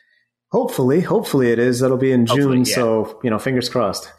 Hopefully, 0.51 1.01
hopefully 1.01 1.51
it 1.51 1.59
is. 1.59 1.79
That'll 1.79 1.97
be 1.97 2.11
in 2.11 2.25
June. 2.25 2.65
Yeah. 2.65 2.75
So 2.75 3.19
you 3.23 3.29
know, 3.29 3.39
fingers 3.39 3.69
crossed. 3.69 4.11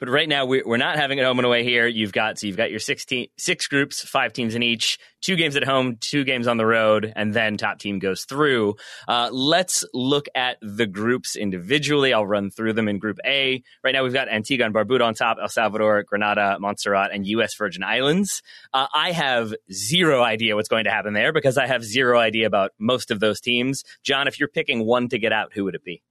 But 0.00 0.08
right 0.08 0.28
now 0.28 0.46
we're 0.46 0.78
not 0.78 0.96
having 0.96 1.18
it 1.18 1.24
home 1.26 1.38
and 1.38 1.46
away 1.46 1.62
here. 1.62 1.86
You've 1.86 2.12
got 2.12 2.38
so 2.38 2.46
you've 2.46 2.56
got 2.56 2.70
your 2.70 2.80
six, 2.80 3.04
six 3.36 3.66
groups, 3.66 4.02
five 4.02 4.32
teams 4.32 4.54
in 4.54 4.62
each, 4.62 4.98
two 5.20 5.36
games 5.36 5.56
at 5.56 5.64
home, 5.64 5.98
two 6.00 6.24
games 6.24 6.48
on 6.48 6.56
the 6.56 6.64
road, 6.64 7.12
and 7.14 7.34
then 7.34 7.58
top 7.58 7.78
team 7.78 7.98
goes 7.98 8.24
through. 8.24 8.76
Uh, 9.06 9.28
let's 9.30 9.84
look 9.92 10.26
at 10.34 10.56
the 10.62 10.86
groups 10.86 11.36
individually. 11.36 12.14
I'll 12.14 12.26
run 12.26 12.50
through 12.50 12.72
them 12.72 12.88
in 12.88 12.98
Group 12.98 13.18
A. 13.26 13.62
Right 13.84 13.92
now 13.92 14.02
we've 14.02 14.14
got 14.14 14.28
Antigua 14.28 14.64
and 14.64 14.74
Barbuda 14.74 15.04
on 15.04 15.14
top, 15.14 15.36
El 15.40 15.48
Salvador, 15.48 16.02
Grenada, 16.04 16.56
Montserrat, 16.58 17.12
and 17.12 17.26
U.S. 17.26 17.54
Virgin 17.56 17.82
Islands. 17.82 18.42
Uh, 18.72 18.86
I 18.94 19.12
have 19.12 19.54
zero 19.70 20.22
idea 20.22 20.56
what's 20.56 20.68
going 20.68 20.84
to 20.84 20.90
happen 20.90 21.12
there 21.12 21.32
because 21.32 21.58
I 21.58 21.66
have 21.66 21.84
zero 21.84 22.18
idea 22.18 22.46
about 22.46 22.72
most 22.78 23.10
of 23.10 23.20
those 23.20 23.40
teams. 23.40 23.84
John, 24.02 24.28
if 24.28 24.40
you're 24.40 24.48
picking 24.48 24.86
one 24.86 25.08
to 25.10 25.18
get 25.18 25.32
out, 25.32 25.52
who 25.52 25.64
would 25.64 25.74
it 25.74 25.84
be? 25.84 26.02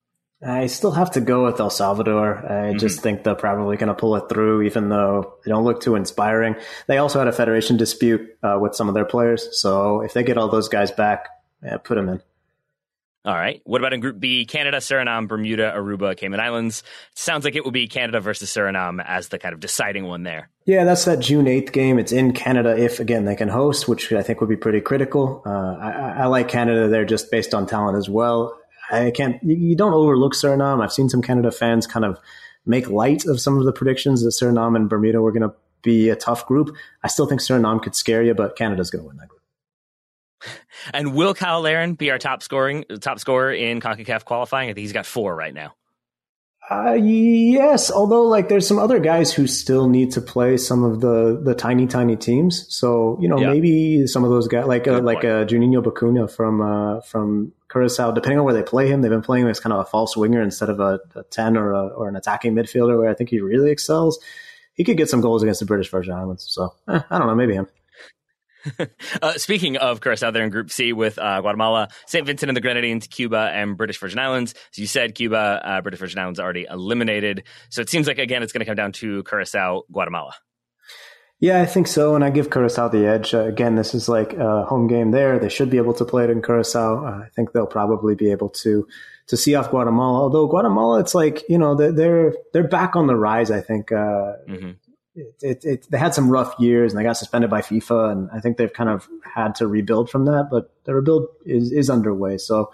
I 0.42 0.68
still 0.68 0.92
have 0.92 1.12
to 1.12 1.22
go 1.22 1.46
with 1.46 1.60
El 1.60 1.70
Salvador. 1.70 2.38
I 2.38 2.70
mm-hmm. 2.70 2.78
just 2.78 3.02
think 3.02 3.24
they're 3.24 3.36
probably 3.36 3.76
going 3.76 3.90
to 3.90 3.94
pull 3.94 4.16
it 4.16 4.30
through, 4.30 4.62
even 4.62 4.90
though 4.90 5.36
they 5.44 5.52
don't 5.52 5.66
look 5.66 5.82
too 5.82 5.96
inspiring. 5.96 6.56
They 6.88 6.98
also 6.98 7.20
had 7.20 7.28
a 7.28 7.34
federation 7.34 7.76
dispute 7.76 8.38
uh, 8.42 8.58
with 8.60 8.74
some 8.74 8.88
of 8.88 8.94
their 8.94 9.06
players, 9.06 9.60
so 9.60 10.02
if 10.02 10.14
they 10.14 10.24
get 10.24 10.38
all 10.38 10.48
those 10.48 10.70
guys 10.70 10.92
back, 10.92 11.28
yeah, 11.62 11.78
put 11.78 11.96
them 11.96 12.08
in. 12.08 12.22
All 13.26 13.36
right. 13.36 13.62
What 13.66 13.82
about 13.82 13.92
in 13.92 14.00
Group 14.00 14.18
B? 14.20 14.46
Canada, 14.46 14.78
Suriname, 14.78 15.28
Bermuda, 15.28 15.74
Aruba, 15.76 16.16
Cayman 16.16 16.40
Islands. 16.40 16.84
Sounds 17.16 17.44
like 17.44 17.56
it 17.56 17.66
will 17.66 17.72
be 17.72 17.88
Canada 17.88 18.22
versus 18.22 18.50
Suriname 18.50 19.04
as 19.06 19.28
the 19.28 19.38
kind 19.38 19.54
of 19.54 19.60
deciding 19.60 20.06
one 20.06 20.24
there. 20.24 20.50
Yeah, 20.66 20.86
that's 20.86 21.04
that 21.04 21.20
June 21.20 21.46
8th 21.46 21.74
game. 21.74 22.00
It's 22.00 22.14
in 22.14 22.32
Canada 22.32 22.78
if, 22.78 23.02
again, 23.02 23.26
they 23.26 23.36
can 23.36 23.50
host, 23.50 23.90
which 23.90 24.14
I 24.14 24.24
think 24.24 24.40
would 24.40 24.50
be 24.50 24.56
pretty 24.56 24.80
critical. 24.80 25.44
Uh, 25.46 25.50
I, 25.50 26.22
I, 26.22 26.26
like 26.28 26.48
Canada 26.48 26.88
there 26.88 27.04
just 27.04 27.30
based 27.30 27.54
on 27.54 27.68
talent 27.68 27.98
as 27.98 28.08
well. 28.08 28.58
I 28.92 29.12
can't. 29.12 29.42
You 29.44 29.76
don't 29.76 29.94
overlook 29.94 30.34
Suriname. 30.34 30.84
I've 30.84 30.94
seen 30.94 31.10
some 31.10 31.22
Canada 31.22 31.52
fans 31.52 31.88
kind 31.88 32.06
of 32.06 32.20
make 32.66 32.90
light 32.90 33.26
of 33.26 33.40
some 33.40 33.58
of 33.58 33.66
the 33.66 33.74
predictions 33.74 34.24
that 34.24 34.30
Suriname 34.30 34.76
and 34.76 34.90
Bermuda 34.90 35.22
were 35.22 35.32
going 35.32 35.50
to 35.50 35.54
be 35.82 36.10
a 36.10 36.16
tough 36.16 36.46
group. 36.46 36.76
I 37.04 37.08
still 37.08 37.26
think 37.26 37.42
Suriname 37.42 37.82
could 37.82 37.96
scare 37.96 38.24
you, 38.24 38.34
but 38.34 38.56
Canada's 38.56 38.90
going 38.90 39.04
to 39.04 39.08
win 39.08 39.18
that 39.18 39.30
group. 39.30 39.40
And 40.94 41.14
will 41.14 41.36
Cyle 41.36 41.62
Larin 41.62 41.96
be 41.96 42.12
our 42.12 42.18
top 42.18 42.42
scoring 42.44 42.86
top 43.02 43.20
scorer 43.20 43.54
in 43.54 43.82
CONCACAF 43.82 44.26
qualifying? 44.26 44.70
I 44.70 44.74
think 44.74 44.84
he's 44.84 44.94
got 44.94 45.06
four 45.06 45.36
right 45.36 45.54
now. 45.54 45.74
Uh, 46.70 46.94
yes, 46.94 47.90
although 47.92 48.24
like 48.24 48.48
there's 48.48 48.68
some 48.68 48.78
other 48.78 49.00
guys 49.00 49.34
who 49.34 49.48
still 49.48 49.90
need 49.90 50.12
to 50.12 50.22
play 50.22 50.56
some 50.56 50.84
of 50.84 51.02
the 51.02 51.42
the 51.44 51.56
tiny 51.56 51.88
tiny 51.88 52.16
teams. 52.16 52.66
So 52.70 53.18
you 53.20 53.28
know 53.28 53.40
yeah. 53.40 53.50
maybe 53.50 54.06
some 54.06 54.24
of 54.24 54.30
those 54.30 54.48
guys 54.48 54.68
like 54.68 54.88
uh, 54.88 55.02
like 55.02 55.26
uh, 55.26 55.46
Juninho 55.46 55.84
Bacuna 55.84 56.32
from 56.32 56.62
uh, 56.62 57.02
from 57.02 57.54
Curacao, 57.70 58.12
depending 58.12 58.40
on 58.40 58.46
where 58.46 58.54
they 58.54 58.64
play 58.64 58.88
him, 58.88 59.02
they've 59.02 59.12
been 59.12 59.22
playing 59.22 59.46
him 59.46 59.52
as 59.52 59.60
kind 59.60 59.74
of 59.74 59.80
a 59.80 59.86
false 59.86 60.18
winger 60.18 60.42
instead 60.42 60.70
of 60.70 60.80
a, 60.80 61.00
a 61.16 61.24
ten 61.24 61.56
or 61.56 61.72
a, 61.72 61.88
or 61.88 62.08
an 62.08 62.16
attacking 62.16 62.56
midfielder 62.56 62.98
where 62.98 63.10
I 63.10 63.14
think 63.14 63.30
he 63.30 63.40
really 63.40 63.72
excels. 63.72 64.20
He 64.74 64.84
could 64.84 64.98
get 64.98 65.10
some 65.10 65.22
goals 65.22 65.44
against 65.44 65.60
the 65.60 65.66
British 65.66 65.90
Virgin 65.90 66.14
Islands. 66.14 66.46
So 66.50 66.74
eh, 66.88 67.02
I 67.10 67.18
don't 67.18 67.28
know, 67.28 67.36
maybe 67.36 67.54
him. 67.54 67.68
uh, 69.22 69.34
speaking 69.34 69.78
of 69.78 70.02
Curacao, 70.02 70.32
they're 70.32 70.44
in 70.44 70.50
Group 70.50 70.72
C 70.72 70.94
with 70.94 71.18
uh, 71.20 71.42
Guatemala, 71.42 71.90
St. 72.08 72.26
Vincent 72.26 72.50
and 72.50 72.58
the 72.58 72.62
Grenadines, 72.62 73.08
Cuba, 73.08 73.52
and 73.54 73.78
British 73.78 74.00
Virgin 74.00 74.20
Islands. 74.20 74.54
As 74.74 74.80
you 74.80 74.88
said, 74.88 75.16
Cuba, 75.16 75.62
uh, 75.64 75.82
British 75.82 76.00
Virgin 76.00 76.20
Islands 76.20 76.40
already 76.40 76.66
eliminated. 76.70 77.44
So 77.70 77.82
it 77.82 77.90
seems 77.90 78.08
like, 78.08 78.18
again, 78.18 78.44
it's 78.44 78.52
going 78.52 78.62
to 78.62 78.66
come 78.66 78.76
down 78.76 78.92
to 78.94 79.24
Curacao, 79.24 79.84
Guatemala. 79.92 80.34
Yeah, 81.40 81.62
I 81.62 81.66
think 81.66 81.88
so. 81.88 82.16
And 82.16 82.24
I 82.24 82.32
give 82.32 82.52
Curacao 82.52 82.90
the 82.90 83.06
edge. 83.06 83.34
Uh, 83.34 83.46
again, 83.46 83.76
this 83.76 83.94
is 83.94 84.10
like 84.10 84.34
a 84.34 84.66
home 84.66 84.88
game 84.88 85.12
there. 85.12 85.40
They 85.40 85.48
should 85.48 85.70
be 85.70 85.78
able 85.78 85.94
to 85.94 86.06
play 86.06 86.26
it 86.26 86.30
in 86.30 86.42
Curacao. 86.42 87.06
Uh, 87.06 87.24
I 87.26 87.30
think 87.34 87.54
they'll 87.54 87.66
probably 87.66 88.16
be 88.16 88.32
able 88.32 88.50
to 88.50 88.88
to 89.28 89.38
see 89.38 89.56
off 89.56 89.70
Guatemala. 89.70 90.22
Although 90.22 90.48
Guatemala, 90.48 91.00
it's 91.00 91.16
like 91.16 91.44
you 91.48 91.58
know 91.58 91.76
they're 91.76 92.34
they're 92.52 92.68
back 92.68 92.96
on 92.96 93.08
the 93.08 93.16
rise. 93.16 93.52
I 93.52 93.62
think 93.62 93.92
uh, 93.92 94.34
mm-hmm 94.48 94.72
it, 95.20 95.36
it, 95.42 95.66
it, 95.66 95.88
they 95.90 95.98
had 95.98 96.14
some 96.14 96.30
rough 96.30 96.56
years 96.60 96.92
and 96.92 97.00
they 97.00 97.04
got 97.04 97.18
suspended 97.18 97.50
by 97.50 97.62
FIFA, 97.62 98.12
and 98.12 98.30
I 98.32 98.40
think 98.40 98.58
they've 98.58 98.72
kind 98.72 98.90
of 98.90 99.08
had 99.24 99.56
to 99.56 99.68
rebuild 99.68 100.10
from 100.10 100.26
that. 100.26 100.48
But 100.50 100.72
the 100.86 100.96
rebuild 100.96 101.28
is 101.46 101.72
is 101.72 101.90
underway, 101.90 102.38
so 102.38 102.72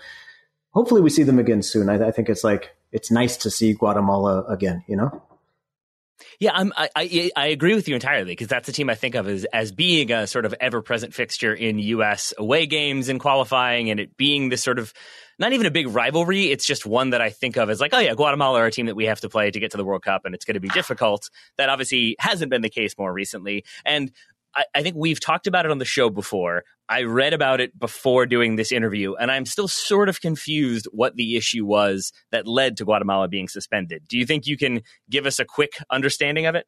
hopefully 0.71 1.01
we 1.01 1.09
see 1.09 1.23
them 1.23 1.39
again 1.39 1.61
soon. 1.61 1.89
I, 1.89 2.07
I 2.07 2.11
think 2.11 2.29
it's 2.29 2.43
like 2.43 2.75
it's 2.91 3.11
nice 3.11 3.37
to 3.37 3.49
see 3.49 3.73
Guatemala 3.73 4.43
again. 4.45 4.83
You 4.87 4.97
know. 4.97 5.23
Yeah, 6.39 6.51
I'm, 6.53 6.71
I, 6.75 6.89
I, 6.95 7.31
I 7.35 7.47
agree 7.47 7.75
with 7.75 7.87
you 7.87 7.95
entirely 7.95 8.31
because 8.31 8.47
that's 8.47 8.65
the 8.65 8.71
team 8.71 8.89
I 8.89 8.95
think 8.95 9.15
of 9.15 9.27
as 9.27 9.45
as 9.45 9.71
being 9.71 10.11
a 10.11 10.27
sort 10.27 10.45
of 10.45 10.55
ever 10.59 10.81
present 10.81 11.13
fixture 11.13 11.53
in 11.53 11.79
U.S. 11.79 12.33
away 12.37 12.65
games 12.65 13.09
and 13.09 13.19
qualifying, 13.19 13.89
and 13.89 13.99
it 13.99 14.17
being 14.17 14.49
this 14.49 14.63
sort 14.63 14.79
of 14.79 14.93
not 15.37 15.53
even 15.53 15.65
a 15.65 15.71
big 15.71 15.87
rivalry. 15.87 16.45
It's 16.51 16.65
just 16.65 16.85
one 16.85 17.09
that 17.09 17.21
I 17.21 17.29
think 17.29 17.57
of 17.57 17.69
as 17.69 17.81
like, 17.81 17.93
oh 17.93 17.99
yeah, 17.99 18.13
Guatemala 18.13 18.59
are 18.59 18.67
a 18.67 18.71
team 18.71 18.85
that 18.85 18.95
we 18.95 19.05
have 19.05 19.21
to 19.21 19.29
play 19.29 19.51
to 19.51 19.59
get 19.59 19.71
to 19.71 19.77
the 19.77 19.85
World 19.85 20.03
Cup, 20.03 20.25
and 20.25 20.33
it's 20.33 20.45
going 20.45 20.55
to 20.55 20.61
be 20.61 20.69
difficult. 20.69 21.29
That 21.57 21.69
obviously 21.69 22.15
hasn't 22.19 22.49
been 22.49 22.61
the 22.61 22.69
case 22.69 22.97
more 22.97 23.11
recently, 23.11 23.65
and 23.83 24.11
I, 24.55 24.65
I 24.75 24.83
think 24.83 24.95
we've 24.95 25.19
talked 25.19 25.47
about 25.47 25.65
it 25.65 25.71
on 25.71 25.77
the 25.77 25.85
show 25.85 26.09
before. 26.09 26.63
I 26.87 27.03
read 27.03 27.33
about 27.33 27.61
it 27.61 27.77
before 27.77 28.25
doing 28.25 28.55
this 28.55 28.71
interview, 28.71 29.15
and 29.15 29.31
I'm 29.31 29.45
still 29.45 29.67
sort 29.67 30.09
of 30.09 30.21
confused 30.21 30.87
what 30.91 31.15
the 31.15 31.35
issue 31.35 31.65
was 31.65 32.11
that 32.31 32.47
led 32.47 32.77
to 32.77 32.85
Guatemala 32.85 33.27
being 33.27 33.47
suspended. 33.47 34.03
Do 34.07 34.17
you 34.17 34.25
think 34.25 34.45
you 34.45 34.57
can 34.57 34.81
give 35.09 35.25
us 35.25 35.39
a 35.39 35.45
quick 35.45 35.73
understanding 35.89 36.45
of 36.45 36.55
it? 36.55 36.67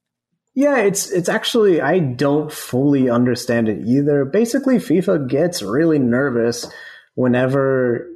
Yeah, 0.55 0.79
it's 0.79 1.11
it's 1.11 1.29
actually 1.29 1.81
I 1.81 1.99
don't 1.99 2.51
fully 2.51 3.11
understand 3.11 3.69
it 3.69 3.85
either. 3.85 4.25
Basically, 4.25 4.77
FIFA 4.77 5.29
gets 5.29 5.61
really 5.61 5.99
nervous 5.99 6.65
whenever 7.13 8.07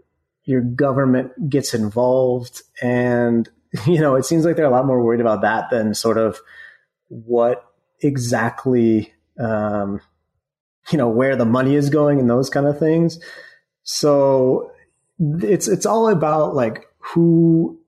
your 0.43 0.61
government 0.61 1.49
gets 1.49 1.73
involved 1.75 2.63
and 2.81 3.47
you 3.85 3.99
know 3.99 4.15
it 4.15 4.25
seems 4.25 4.43
like 4.43 4.55
they're 4.55 4.65
a 4.65 4.71
lot 4.71 4.87
more 4.87 5.03
worried 5.03 5.21
about 5.21 5.41
that 5.41 5.69
than 5.69 5.93
sort 5.93 6.17
of 6.17 6.39
what 7.09 7.63
exactly 7.99 9.10
um, 9.39 10.01
you 10.91 10.97
know 10.97 11.09
where 11.09 11.35
the 11.35 11.45
money 11.45 11.75
is 11.75 11.89
going 11.89 12.19
and 12.19 12.29
those 12.29 12.49
kind 12.49 12.67
of 12.67 12.79
things. 12.79 13.19
So 13.83 14.71
it's 15.19 15.67
it's 15.67 15.85
all 15.85 16.09
about 16.09 16.55
like 16.55 16.87
who 16.99 17.79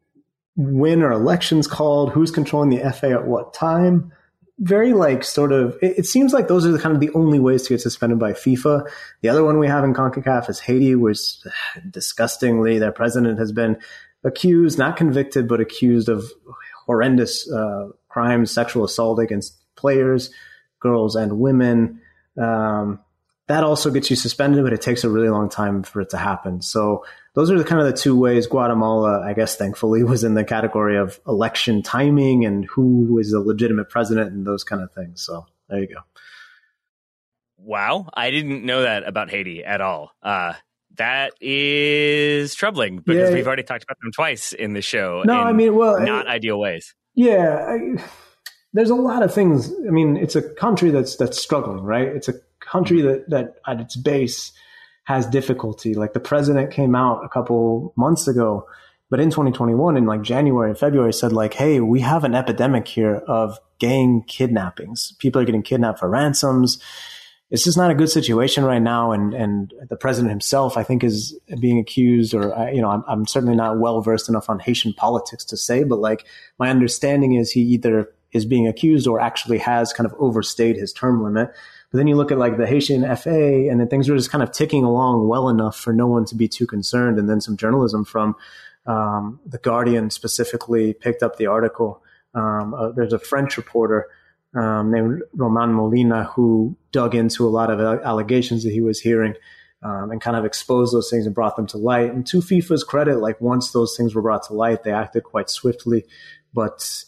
when 0.56 1.02
are 1.02 1.12
elections 1.12 1.68
called 1.68 2.12
who's 2.12 2.32
controlling 2.32 2.70
the 2.70 2.92
fa 2.92 3.12
at 3.12 3.28
what 3.28 3.54
time. 3.54 4.12
Very 4.60 4.94
like 4.94 5.24
sort 5.24 5.52
of 5.52 5.76
it, 5.82 6.00
it, 6.00 6.06
seems 6.06 6.32
like 6.32 6.48
those 6.48 6.66
are 6.66 6.72
the 6.72 6.80
kind 6.80 6.94
of 6.94 7.02
the 7.02 7.10
only 7.16 7.40
ways 7.40 7.64
to 7.64 7.70
get 7.70 7.82
suspended 7.82 8.20
by 8.20 8.34
FIFA. 8.34 8.88
The 9.22 9.30
other 9.30 9.44
one 9.44 9.58
we 9.58 9.68
have 9.68 9.84
in 9.84 9.96
CONCACAF 9.96 10.48
is 10.48 10.60
Haiti, 10.60 10.94
which 10.96 11.20
disgustingly 11.90 12.78
their 12.78 12.92
president 12.92 13.40
has 13.40 13.52
been 13.52 13.78
accused, 14.24 14.78
not 14.78 14.96
convicted, 14.96 15.48
but 15.48 15.60
accused 15.60 16.08
of 16.08 16.24
horrendous 16.86 17.52
uh, 17.52 17.90
crimes, 18.10 18.52
sexual 18.52 18.86
assault 18.86 19.20
against 19.20 19.58
players, 19.76 20.30
girls 20.84 21.16
and 21.16 21.40
women. 21.40 22.02
Um, 22.40 23.00
that 23.48 23.64
also 23.64 23.90
gets 23.90 24.10
you 24.10 24.16
suspended, 24.16 24.64
but 24.64 24.74
it 24.74 24.82
takes 24.82 25.04
a 25.04 25.10
really 25.10 25.30
long 25.30 25.50
time 25.50 25.84
for 25.84 26.02
it 26.02 26.10
to 26.12 26.18
happen. 26.18 26.62
So 26.62 27.06
those 27.34 27.52
are 27.52 27.58
the 27.58 27.64
kind 27.64 27.82
of 27.82 27.88
the 27.88 27.98
two 27.98 28.18
ways 28.18 28.48
Guatemala, 28.48 29.22
I 29.22 29.34
guess, 29.34 29.56
thankfully, 29.56 30.04
was 30.04 30.24
in 30.24 30.36
the 30.36 30.44
category 30.44 30.98
of 30.98 31.20
election 31.28 31.82
timing 31.82 32.46
and 32.46 32.66
who 32.66 33.18
is 33.20 33.34
a 33.34 33.40
legitimate 33.40 33.90
president 33.90 34.32
and 34.32 34.46
those 34.46 34.64
kind 34.64 34.82
of 34.82 34.92
things. 34.94 35.24
So 35.26 35.46
there 35.70 35.80
you 35.80 35.88
go. 35.88 36.02
Wow, 37.58 38.10
I 38.14 38.30
didn't 38.30 38.66
know 38.66 38.82
that 38.82 39.08
about 39.08 39.30
Haiti 39.30 39.64
at 39.64 39.80
all. 39.80 40.12
Uh, 40.22 40.54
that 40.96 41.34
is 41.42 42.56
troubling 42.56 42.98
because 42.98 43.30
yeah. 43.30 43.36
we've 43.36 43.48
already 43.48 43.64
talked 43.64 43.84
about 43.84 43.98
them 44.02 44.12
twice 44.12 44.54
in 44.54 44.74
the 44.74 44.82
show. 44.82 45.24
No, 45.26 45.42
I 45.42 45.54
mean, 45.54 45.76
well, 45.76 46.00
not 46.00 46.28
I, 46.28 46.36
ideal 46.36 46.60
ways. 46.60 46.94
Yeah, 47.16 47.66
I, 47.68 48.04
there's 48.74 48.90
a 48.90 48.96
lot 48.96 49.24
of 49.24 49.34
things. 49.34 49.72
I 49.88 49.92
mean, 49.92 50.18
it's 50.18 50.36
a 50.36 50.42
country 50.42 50.90
that's 50.90 51.16
that's 51.16 51.42
struggling, 51.42 51.84
right? 51.84 52.08
It's 52.08 52.28
a 52.28 52.34
country 52.60 53.02
that 53.02 53.30
that 53.30 53.56
at 53.68 53.80
its 53.80 53.96
base 53.96 54.52
has 55.06 55.26
difficulty. 55.28 55.94
Like 55.94 56.14
the 56.14 56.20
president 56.20 56.72
came 56.72 56.96
out 56.96 57.24
a 57.24 57.30
couple 57.30 57.94
months 57.96 58.28
ago, 58.28 58.68
but 59.10 59.20
in 59.20 59.30
2021, 59.30 59.98
in 59.98 60.06
like 60.06 60.22
January 60.22 60.72
and 60.72 60.80
February, 60.80 61.14
said 61.14 61.32
like, 61.32 61.54
"Hey, 61.54 61.80
we 61.80 62.02
have 62.02 62.24
an 62.24 62.34
epidemic 62.36 62.88
here 62.88 63.18
of 63.28 63.60
gang 63.80 64.24
kidnappings. 64.28 65.14
People 65.20 65.42
are 65.42 65.46
getting 65.46 65.64
kidnapped 65.64 66.00
for 66.00 66.10
ransoms." 66.10 66.82
It's 67.52 67.64
just 67.64 67.78
not 67.78 67.92
a 67.92 67.96
good 67.96 68.10
situation 68.10 68.64
right 68.64 68.82
now, 68.82 69.12
and 69.12 69.36
and 69.36 69.72
the 69.88 69.98
president 69.98 70.32
himself, 70.32 70.78
I 70.78 70.84
think, 70.84 71.04
is 71.04 71.38
being 71.60 71.78
accused, 71.78 72.34
or 72.34 72.72
you 72.74 72.82
know, 72.82 72.90
I'm, 72.90 73.04
I'm 73.08 73.28
certainly 73.28 73.56
not 73.56 73.78
well 73.78 74.02
versed 74.02 74.30
enough 74.30 74.50
on 74.50 74.58
Haitian 74.58 74.94
politics 74.94 75.46
to 75.46 75.58
say, 75.58 75.84
but 75.84 76.00
like 76.00 76.26
my 76.58 76.72
understanding 76.72 77.36
is 77.36 77.52
he 77.52 77.62
either 77.62 78.10
is 78.34 78.46
being 78.46 78.68
accused 78.68 79.08
or 79.08 79.20
actually 79.20 79.60
has 79.60 79.94
kind 79.94 80.10
of 80.10 80.16
overstayed 80.20 80.76
his 80.76 80.92
term 80.92 81.24
limit. 81.24 81.52
But 81.92 81.98
then 81.98 82.08
you 82.08 82.16
look 82.16 82.32
at 82.32 82.40
like 82.40 82.58
the 82.58 82.66
Haitian 82.66 83.04
FA, 83.16 83.70
and 83.70 83.80
then 83.80 83.88
things 83.88 84.10
were 84.10 84.18
just 84.18 84.32
kind 84.32 84.44
of 84.44 84.52
ticking 84.52 84.84
along 84.84 85.28
well 85.28 85.48
enough 85.50 85.78
for 85.78 85.94
no 85.94 86.08
one 86.08 86.26
to 86.26 86.36
be 86.36 86.48
too 86.48 86.66
concerned. 86.66 87.20
And 87.20 87.30
then 87.30 87.40
some 87.40 87.56
journalism 87.56 88.04
from 88.04 88.36
um, 88.86 89.40
the 89.46 89.60
Guardian 89.60 90.10
specifically 90.10 90.94
picked 90.94 91.22
up 91.22 91.38
the 91.38 91.46
article. 91.46 92.04
Um, 92.34 92.74
uh, 92.74 92.92
there's 92.92 93.14
a 93.14 93.20
French 93.20 93.58
reporter 93.58 94.10
um, 94.56 94.92
named 94.92 95.22
Romain 95.34 95.74
Molina 95.74 96.26
who 96.36 96.76
dug 96.92 97.16
into 97.16 97.48
a 97.48 97.50
lot 97.50 97.70
of 97.70 97.80
allegations 97.80 98.64
that 98.64 98.72
he 98.72 98.82
was 98.82 99.00
hearing 99.00 99.36
um, 99.84 100.12
and 100.12 100.22
kind 100.22 100.38
of 100.38 100.46
exposed 100.46 100.94
those 100.94 101.10
things 101.10 101.26
and 101.26 101.36
brought 101.36 101.56
them 101.56 101.68
to 101.68 101.78
light. 101.78 102.12
And 102.12 102.26
to 102.28 102.38
FIFA's 102.38 102.84
credit, 102.84 103.20
like 103.20 103.40
once 103.42 103.72
those 103.72 103.96
things 103.98 104.16
were 104.16 104.22
brought 104.22 104.44
to 104.48 104.54
light, 104.54 104.84
they 104.84 104.92
acted 104.92 105.24
quite 105.24 105.50
swiftly. 105.50 106.06
But 106.54 107.04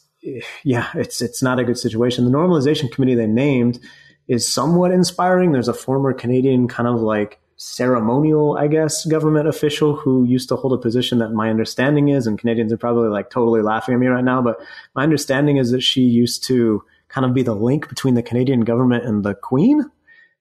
yeah, 0.63 0.89
it's 0.95 1.21
it's 1.21 1.41
not 1.41 1.59
a 1.59 1.63
good 1.63 1.78
situation. 1.78 2.26
The 2.26 2.32
normalization 2.32 2.91
committee 2.91 3.15
they 3.15 3.28
named 3.28 3.80
is 4.28 4.47
somewhat 4.47 4.91
inspiring. 4.91 5.51
There's 5.51 5.67
a 5.67 5.73
former 5.73 6.13
Canadian 6.13 6.67
kind 6.67 6.88
of 6.88 7.01
like 7.01 7.39
ceremonial, 7.57 8.57
I 8.57 8.67
guess, 8.67 9.05
government 9.05 9.47
official 9.47 9.95
who 9.95 10.26
used 10.26 10.49
to 10.49 10.55
hold 10.55 10.73
a 10.73 10.78
position 10.78 11.19
that 11.19 11.32
my 11.32 11.49
understanding 11.49 12.09
is, 12.09 12.28
and 12.28 12.38
Canadians 12.38 12.73
are 12.73 12.78
probably 12.78 13.09
like 13.09 13.30
totally 13.30 13.61
laughing 13.61 13.93
at 13.93 13.99
me 13.99 14.07
right 14.07 14.23
now, 14.23 14.41
but 14.41 14.59
my 14.95 15.03
understanding 15.03 15.57
is 15.57 15.71
that 15.71 15.82
she 15.82 16.01
used 16.01 16.43
to 16.45 16.84
kind 17.07 17.26
of 17.26 17.34
be 17.34 17.43
the 17.43 17.55
link 17.55 17.88
between 17.88 18.15
the 18.15 18.23
Canadian 18.23 18.61
government 18.61 19.05
and 19.05 19.23
the 19.23 19.36
Queen. 19.36 19.89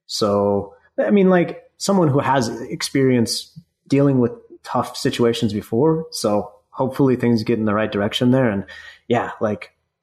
So, 0.07 0.75
I 0.99 1.11
mean, 1.11 1.31
like 1.31 1.71
someone 1.77 2.09
who 2.09 2.19
has 2.19 2.49
experience 2.63 3.59
dealing 3.87 4.19
with 4.19 4.33
tough 4.63 4.97
situations 4.97 5.53
before. 5.53 6.07
So 6.11 6.51
hopefully 6.71 7.17
things 7.17 7.43
get 7.43 7.59
in 7.59 7.67
the 7.67 7.75
right 7.75 7.93
direction 7.93 8.31
there. 8.31 8.51
And 8.51 8.65
yeah, 9.09 9.33
like 9.41 9.74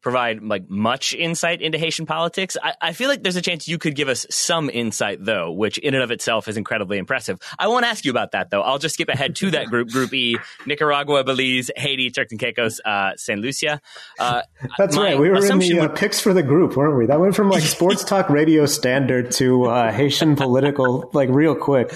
provide 0.00 0.42
like 0.42 0.68
much 0.68 1.14
insight 1.14 1.60
into 1.62 1.78
Haitian 1.78 2.06
politics. 2.06 2.56
I, 2.62 2.74
I, 2.80 2.92
feel 2.92 3.08
like 3.08 3.22
there's 3.22 3.36
a 3.36 3.42
chance 3.42 3.66
you 3.66 3.78
could 3.78 3.94
give 3.94 4.08
us 4.08 4.26
some 4.30 4.70
insight 4.70 5.18
though, 5.24 5.52
which 5.52 5.78
in 5.78 5.94
and 5.94 6.02
of 6.02 6.10
itself 6.10 6.48
is 6.48 6.56
incredibly 6.56 6.98
impressive. 6.98 7.38
I 7.58 7.68
won't 7.68 7.84
ask 7.84 8.04
you 8.04 8.10
about 8.10 8.32
that 8.32 8.50
though. 8.50 8.62
I'll 8.62 8.78
just 8.78 8.94
skip 8.94 9.08
ahead 9.08 9.36
to 9.36 9.50
that 9.52 9.66
group, 9.66 9.88
Group 9.88 10.12
E: 10.14 10.38
Nicaragua, 10.66 11.24
Belize, 11.24 11.70
Haiti, 11.76 12.10
Turks 12.10 12.32
and 12.32 12.40
Caicos, 12.40 12.80
uh, 12.84 13.12
Saint 13.16 13.40
Lucia. 13.40 13.80
Uh, 14.18 14.42
That's 14.78 14.96
right. 14.96 15.18
We 15.18 15.30
were 15.30 15.44
in 15.44 15.58
the 15.58 15.78
uh, 15.78 15.82
would... 15.82 15.96
picks 15.96 16.20
for 16.20 16.32
the 16.32 16.42
group, 16.42 16.76
weren't 16.76 16.96
we? 16.96 17.06
That 17.06 17.20
went 17.20 17.34
from 17.34 17.50
like 17.50 17.62
sports 17.62 18.04
talk 18.04 18.30
radio 18.30 18.66
standard 18.66 19.32
to 19.32 19.64
uh, 19.64 19.92
Haitian 19.92 20.36
political, 20.36 21.10
like 21.12 21.28
real 21.30 21.54
quick. 21.54 21.92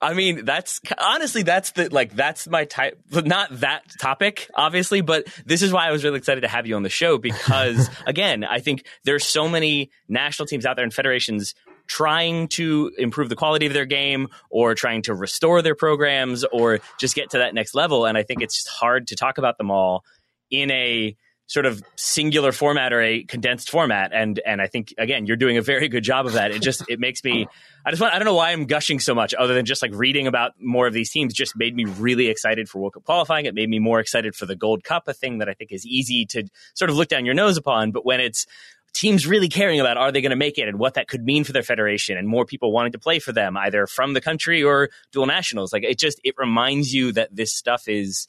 I 0.00 0.14
mean, 0.14 0.44
that's 0.44 0.80
honestly, 0.98 1.42
that's 1.42 1.72
the, 1.72 1.88
like, 1.88 2.14
that's 2.14 2.46
my 2.46 2.64
type, 2.64 3.00
not 3.10 3.60
that 3.60 3.82
topic, 4.00 4.50
obviously, 4.54 5.00
but 5.00 5.26
this 5.44 5.62
is 5.62 5.72
why 5.72 5.88
I 5.88 5.92
was 5.92 6.04
really 6.04 6.18
excited 6.18 6.42
to 6.42 6.48
have 6.48 6.66
you 6.66 6.76
on 6.76 6.82
the 6.82 6.90
show 6.90 7.18
because, 7.18 7.88
again, 8.06 8.44
I 8.44 8.60
think 8.60 8.86
there's 9.04 9.24
so 9.24 9.48
many 9.48 9.90
national 10.08 10.46
teams 10.46 10.66
out 10.66 10.76
there 10.76 10.84
and 10.84 10.92
federations 10.92 11.54
trying 11.86 12.48
to 12.48 12.90
improve 12.98 13.28
the 13.28 13.36
quality 13.36 13.66
of 13.66 13.72
their 13.72 13.86
game 13.86 14.28
or 14.50 14.74
trying 14.74 15.02
to 15.02 15.14
restore 15.14 15.62
their 15.62 15.74
programs 15.74 16.44
or 16.44 16.80
just 16.98 17.14
get 17.14 17.30
to 17.30 17.38
that 17.38 17.54
next 17.54 17.74
level. 17.74 18.06
And 18.06 18.18
I 18.18 18.22
think 18.22 18.42
it's 18.42 18.56
just 18.56 18.68
hard 18.68 19.06
to 19.08 19.16
talk 19.16 19.38
about 19.38 19.56
them 19.56 19.70
all 19.70 20.04
in 20.50 20.70
a, 20.70 21.16
sort 21.46 21.64
of 21.64 21.82
singular 21.94 22.50
format 22.50 22.92
or 22.92 23.00
a 23.00 23.22
condensed 23.24 23.70
format. 23.70 24.12
And 24.12 24.40
and 24.44 24.60
I 24.60 24.66
think 24.66 24.92
again 24.98 25.26
you're 25.26 25.36
doing 25.36 25.56
a 25.56 25.62
very 25.62 25.88
good 25.88 26.02
job 26.02 26.26
of 26.26 26.34
that. 26.34 26.50
It 26.50 26.62
just 26.62 26.84
it 26.88 26.98
makes 26.98 27.22
me 27.22 27.46
I 27.84 27.90
just 27.90 28.00
want 28.00 28.14
I 28.14 28.18
don't 28.18 28.26
know 28.26 28.34
why 28.34 28.50
I'm 28.50 28.66
gushing 28.66 28.98
so 28.98 29.14
much 29.14 29.32
other 29.34 29.54
than 29.54 29.64
just 29.64 29.82
like 29.82 29.92
reading 29.94 30.26
about 30.26 30.52
more 30.60 30.86
of 30.86 30.92
these 30.92 31.10
teams 31.10 31.34
just 31.34 31.56
made 31.56 31.74
me 31.74 31.84
really 31.84 32.28
excited 32.28 32.68
for 32.68 32.80
World 32.80 32.94
Cup 32.94 33.04
qualifying. 33.04 33.46
It 33.46 33.54
made 33.54 33.68
me 33.68 33.78
more 33.78 34.00
excited 34.00 34.34
for 34.34 34.46
the 34.46 34.56
Gold 34.56 34.82
Cup 34.82 35.04
a 35.06 35.14
thing 35.14 35.38
that 35.38 35.48
I 35.48 35.54
think 35.54 35.72
is 35.72 35.86
easy 35.86 36.26
to 36.26 36.44
sort 36.74 36.90
of 36.90 36.96
look 36.96 37.08
down 37.08 37.24
your 37.24 37.34
nose 37.34 37.56
upon. 37.56 37.92
But 37.92 38.04
when 38.04 38.20
it's 38.20 38.46
teams 38.92 39.26
really 39.26 39.48
caring 39.48 39.78
about 39.78 39.98
are 39.98 40.10
they 40.10 40.22
going 40.22 40.30
to 40.30 40.36
make 40.36 40.56
it 40.56 40.68
and 40.68 40.78
what 40.78 40.94
that 40.94 41.06
could 41.06 41.22
mean 41.22 41.44
for 41.44 41.52
their 41.52 41.62
federation 41.62 42.16
and 42.16 42.26
more 42.26 42.46
people 42.46 42.72
wanting 42.72 42.92
to 42.92 42.98
play 42.98 43.18
for 43.18 43.30
them 43.30 43.54
either 43.58 43.86
from 43.86 44.14
the 44.14 44.22
country 44.22 44.62
or 44.62 44.88
dual 45.12 45.26
nationals 45.26 45.70
like 45.70 45.82
it 45.84 45.98
just 45.98 46.18
it 46.24 46.34
reminds 46.38 46.94
you 46.94 47.12
that 47.12 47.28
this 47.30 47.54
stuff 47.54 47.88
is 47.88 48.26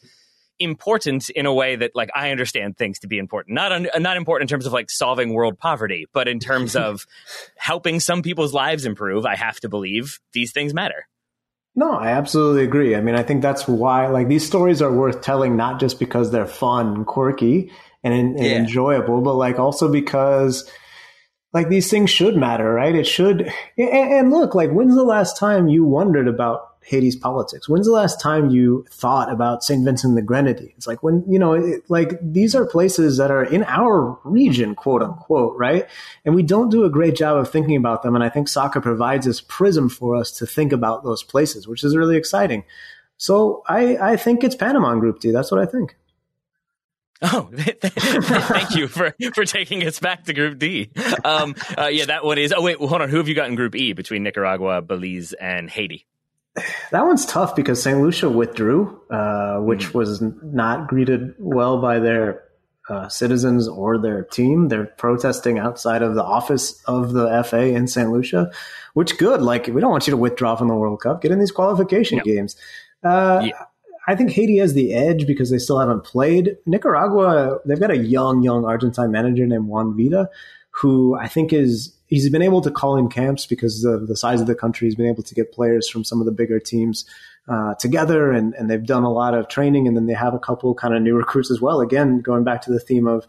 important 0.59 1.29
in 1.29 1.45
a 1.45 1.53
way 1.53 1.75
that 1.75 1.91
like 1.95 2.09
I 2.15 2.31
understand 2.31 2.77
things 2.77 2.99
to 2.99 3.07
be 3.07 3.17
important. 3.17 3.55
Not 3.55 3.71
un- 3.71 3.89
not 3.99 4.17
important 4.17 4.49
in 4.49 4.55
terms 4.55 4.65
of 4.65 4.73
like 4.73 4.89
solving 4.89 5.33
world 5.33 5.57
poverty, 5.57 6.07
but 6.13 6.27
in 6.27 6.39
terms 6.39 6.75
of 6.75 7.05
helping 7.57 7.99
some 7.99 8.21
people's 8.21 8.53
lives 8.53 8.85
improve. 8.85 9.25
I 9.25 9.35
have 9.35 9.59
to 9.61 9.69
believe 9.69 10.19
these 10.33 10.51
things 10.51 10.73
matter. 10.73 11.07
No, 11.75 11.91
I 11.91 12.09
absolutely 12.09 12.63
agree. 12.63 12.95
I 12.95 13.01
mean, 13.01 13.13
I 13.13 13.21
think 13.21 13.43
that's 13.43 13.67
why 13.67 14.07
like 14.07 14.27
these 14.27 14.45
stories 14.45 14.81
are 14.81 14.91
worth 14.91 15.21
telling, 15.21 15.55
not 15.55 15.79
just 15.79 15.99
because 15.99 16.31
they're 16.31 16.47
fun 16.47 16.87
and 16.87 17.05
quirky 17.05 17.71
and, 18.03 18.13
and 18.13 18.39
yeah. 18.39 18.55
enjoyable, 18.57 19.21
but 19.21 19.35
like 19.35 19.59
also 19.59 19.91
because 19.91 20.69
like 21.53 21.69
these 21.69 21.89
things 21.89 22.09
should 22.09 22.35
matter, 22.35 22.73
right? 22.73 22.95
It 22.95 23.05
should. 23.05 23.51
And, 23.77 23.89
and 23.89 24.31
look, 24.31 24.55
like 24.55 24.71
when's 24.71 24.95
the 24.95 25.03
last 25.03 25.37
time 25.37 25.67
you 25.67 25.85
wondered 25.85 26.27
about 26.27 26.66
Haiti's 26.82 27.15
politics? 27.15 27.67
When's 27.67 27.86
the 27.86 27.91
last 27.91 28.21
time 28.21 28.49
you 28.49 28.86
thought 28.89 29.32
about 29.32 29.63
St. 29.63 29.84
Vincent 29.84 30.11
and 30.11 30.17
the 30.17 30.21
Grenadines? 30.21 30.88
Like 30.88 31.03
when, 31.03 31.23
you 31.28 31.38
know, 31.38 31.53
it, 31.53 31.84
like 31.89 32.17
these 32.21 32.55
are 32.55 32.65
places 32.65 33.17
that 33.17 33.32
are 33.32 33.43
in 33.43 33.63
our 33.65 34.17
region, 34.23 34.75
quote 34.75 35.01
unquote, 35.01 35.57
right? 35.57 35.88
And 36.25 36.36
we 36.36 36.43
don't 36.43 36.69
do 36.69 36.86
a 36.86 36.89
great 36.89 37.15
job 37.15 37.38
of 37.38 37.49
thinking 37.49 37.75
about 37.75 38.03
them. 38.03 38.15
And 38.15 38.23
I 38.23 38.30
think 38.30 38.47
soccer 38.47 38.82
provides 38.82 39.25
this 39.25 39.41
prism 39.41 39.89
for 39.89 40.15
us 40.15 40.32
to 40.38 40.45
think 40.45 40.71
about 40.71 41.03
those 41.03 41.23
places, 41.23 41.67
which 41.67 41.84
is 41.84 41.95
really 41.95 42.17
exciting. 42.17 42.63
So 43.17 43.63
I, 43.67 43.97
I 43.97 44.15
think 44.15 44.43
it's 44.43 44.55
Panama 44.55 44.91
in 44.91 44.99
Group 44.99 45.19
D. 45.19 45.32
That's 45.32 45.51
what 45.51 45.59
I 45.59 45.65
think. 45.65 45.95
Oh, 47.21 47.49
thank 47.53 48.75
you 48.75 48.88
for, 48.88 49.13
for 49.34 49.43
taking 49.43 49.86
us 49.86 49.99
back 49.99 50.25
to 50.25 50.34
Group 50.34 50.59
D. 50.59 50.91
Um, 51.25 51.55
uh, 51.78 51.88
yeah, 51.88 52.05
that 52.05 52.23
one 52.23 52.38
is. 52.38 52.53
Oh, 52.55 52.61
wait, 52.61 52.78
hold 52.78 53.01
on. 53.01 53.09
Who 53.09 53.17
have 53.17 53.28
you 53.28 53.34
got 53.34 53.49
in 53.49 53.55
Group 53.55 53.75
E 53.75 53.93
between 53.93 54.23
Nicaragua, 54.23 54.82
Belize, 54.82 55.34
and 55.34 55.69
Haiti? 55.69 56.05
that 56.91 57.05
one's 57.05 57.25
tough 57.25 57.55
because 57.55 57.81
St. 57.81 57.99
Lucia 57.99 58.29
withdrew, 58.29 58.99
uh, 59.09 59.57
which 59.59 59.87
mm. 59.87 59.93
was 59.93 60.21
not 60.21 60.87
greeted 60.87 61.35
well 61.37 61.81
by 61.81 61.99
their 61.99 62.43
uh, 62.89 63.09
citizens 63.09 63.67
or 63.67 63.97
their 63.97 64.23
team. 64.23 64.69
They're 64.69 64.85
protesting 64.85 65.59
outside 65.59 66.01
of 66.01 66.15
the 66.15 66.23
office 66.23 66.81
of 66.85 67.13
the 67.13 67.43
FA 67.43 67.65
in 67.67 67.87
St. 67.87 68.09
Lucia, 68.09 68.51
which 68.93 69.17
good. 69.17 69.41
Like 69.41 69.67
we 69.67 69.81
don't 69.81 69.91
want 69.91 70.07
you 70.07 70.11
to 70.11 70.17
withdraw 70.17 70.55
from 70.55 70.69
the 70.69 70.75
World 70.75 71.01
Cup. 71.01 71.21
Get 71.21 71.31
in 71.31 71.39
these 71.39 71.51
qualification 71.51 72.19
games. 72.19 72.55
Uh, 73.03 73.41
yeah. 73.45 73.65
I 74.07 74.15
think 74.15 74.31
Haiti 74.31 74.57
has 74.59 74.73
the 74.73 74.93
edge 74.93 75.27
because 75.27 75.51
they 75.51 75.57
still 75.57 75.79
haven't 75.79 76.05
played. 76.05 76.55
Nicaragua, 76.65 77.59
they've 77.65 77.79
got 77.79 77.91
a 77.91 77.97
young, 77.97 78.41
young 78.41 78.63
Argentine 78.63 79.11
manager 79.11 79.45
named 79.45 79.67
Juan 79.67 79.97
Vita, 79.97 80.29
who 80.69 81.15
I 81.15 81.27
think 81.27 81.51
is 81.51 81.93
he's 82.07 82.29
been 82.29 82.41
able 82.41 82.61
to 82.61 82.71
call 82.71 82.97
in 82.97 83.09
camps 83.09 83.45
because 83.45 83.83
of 83.83 84.07
the 84.07 84.17
size 84.17 84.41
of 84.41 84.47
the 84.47 84.55
country. 84.55 84.87
He's 84.87 84.95
been 84.95 85.07
able 85.07 85.23
to 85.23 85.35
get 85.35 85.53
players 85.53 85.87
from 85.87 86.03
some 86.03 86.19
of 86.19 86.25
the 86.25 86.31
bigger 86.31 86.59
teams 86.59 87.05
uh, 87.47 87.75
together, 87.75 88.31
and, 88.31 88.53
and 88.55 88.69
they've 88.69 88.85
done 88.85 89.03
a 89.03 89.11
lot 89.11 89.33
of 89.33 89.47
training. 89.47 89.87
And 89.87 89.95
then 89.95 90.07
they 90.07 90.13
have 90.13 90.33
a 90.33 90.39
couple 90.39 90.73
kind 90.73 90.95
of 90.95 91.01
new 91.01 91.15
recruits 91.15 91.51
as 91.51 91.61
well. 91.61 91.81
Again, 91.81 92.21
going 92.21 92.43
back 92.43 92.61
to 92.63 92.71
the 92.71 92.79
theme 92.79 93.07
of 93.07 93.27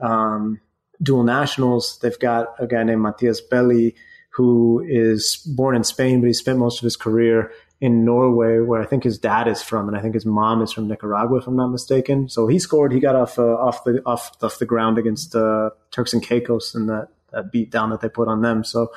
um, 0.00 0.60
dual 1.02 1.24
nationals, 1.24 1.98
they've 2.00 2.18
got 2.18 2.54
a 2.58 2.66
guy 2.66 2.84
named 2.84 3.02
Matias 3.02 3.40
Belli 3.40 3.96
who 4.30 4.84
is 4.86 5.36
born 5.56 5.74
in 5.74 5.82
Spain, 5.82 6.20
but 6.20 6.28
he 6.28 6.32
spent 6.32 6.60
most 6.60 6.78
of 6.78 6.84
his 6.84 6.96
career 6.96 7.50
in 7.80 8.04
Norway, 8.04 8.60
where 8.60 8.80
I 8.80 8.86
think 8.86 9.02
his 9.02 9.18
dad 9.18 9.48
is 9.48 9.62
from, 9.62 9.88
and 9.88 9.96
I 9.96 10.00
think 10.00 10.14
his 10.14 10.26
mom 10.26 10.62
is 10.62 10.72
from 10.72 10.86
Nicaragua, 10.86 11.38
if 11.38 11.46
I'm 11.48 11.56
not 11.56 11.68
mistaken. 11.68 12.28
So 12.28 12.46
he 12.46 12.60
scored. 12.60 12.92
He 12.92 13.00
got 13.00 13.16
off 13.16 13.38
uh, 13.38 13.42
off 13.42 13.82
the 13.82 14.00
off, 14.06 14.30
off 14.42 14.58
the 14.58 14.66
ground 14.66 14.96
against 14.96 15.34
uh, 15.34 15.70
Turks 15.90 16.12
and 16.12 16.22
Caicos 16.22 16.74
in 16.76 16.86
that 16.86 17.08
that 17.32 17.52
beat 17.52 17.70
down 17.70 17.90
that 17.90 18.00
they 18.00 18.08
put 18.08 18.28
on 18.28 18.42
them. 18.42 18.64
So 18.64 18.92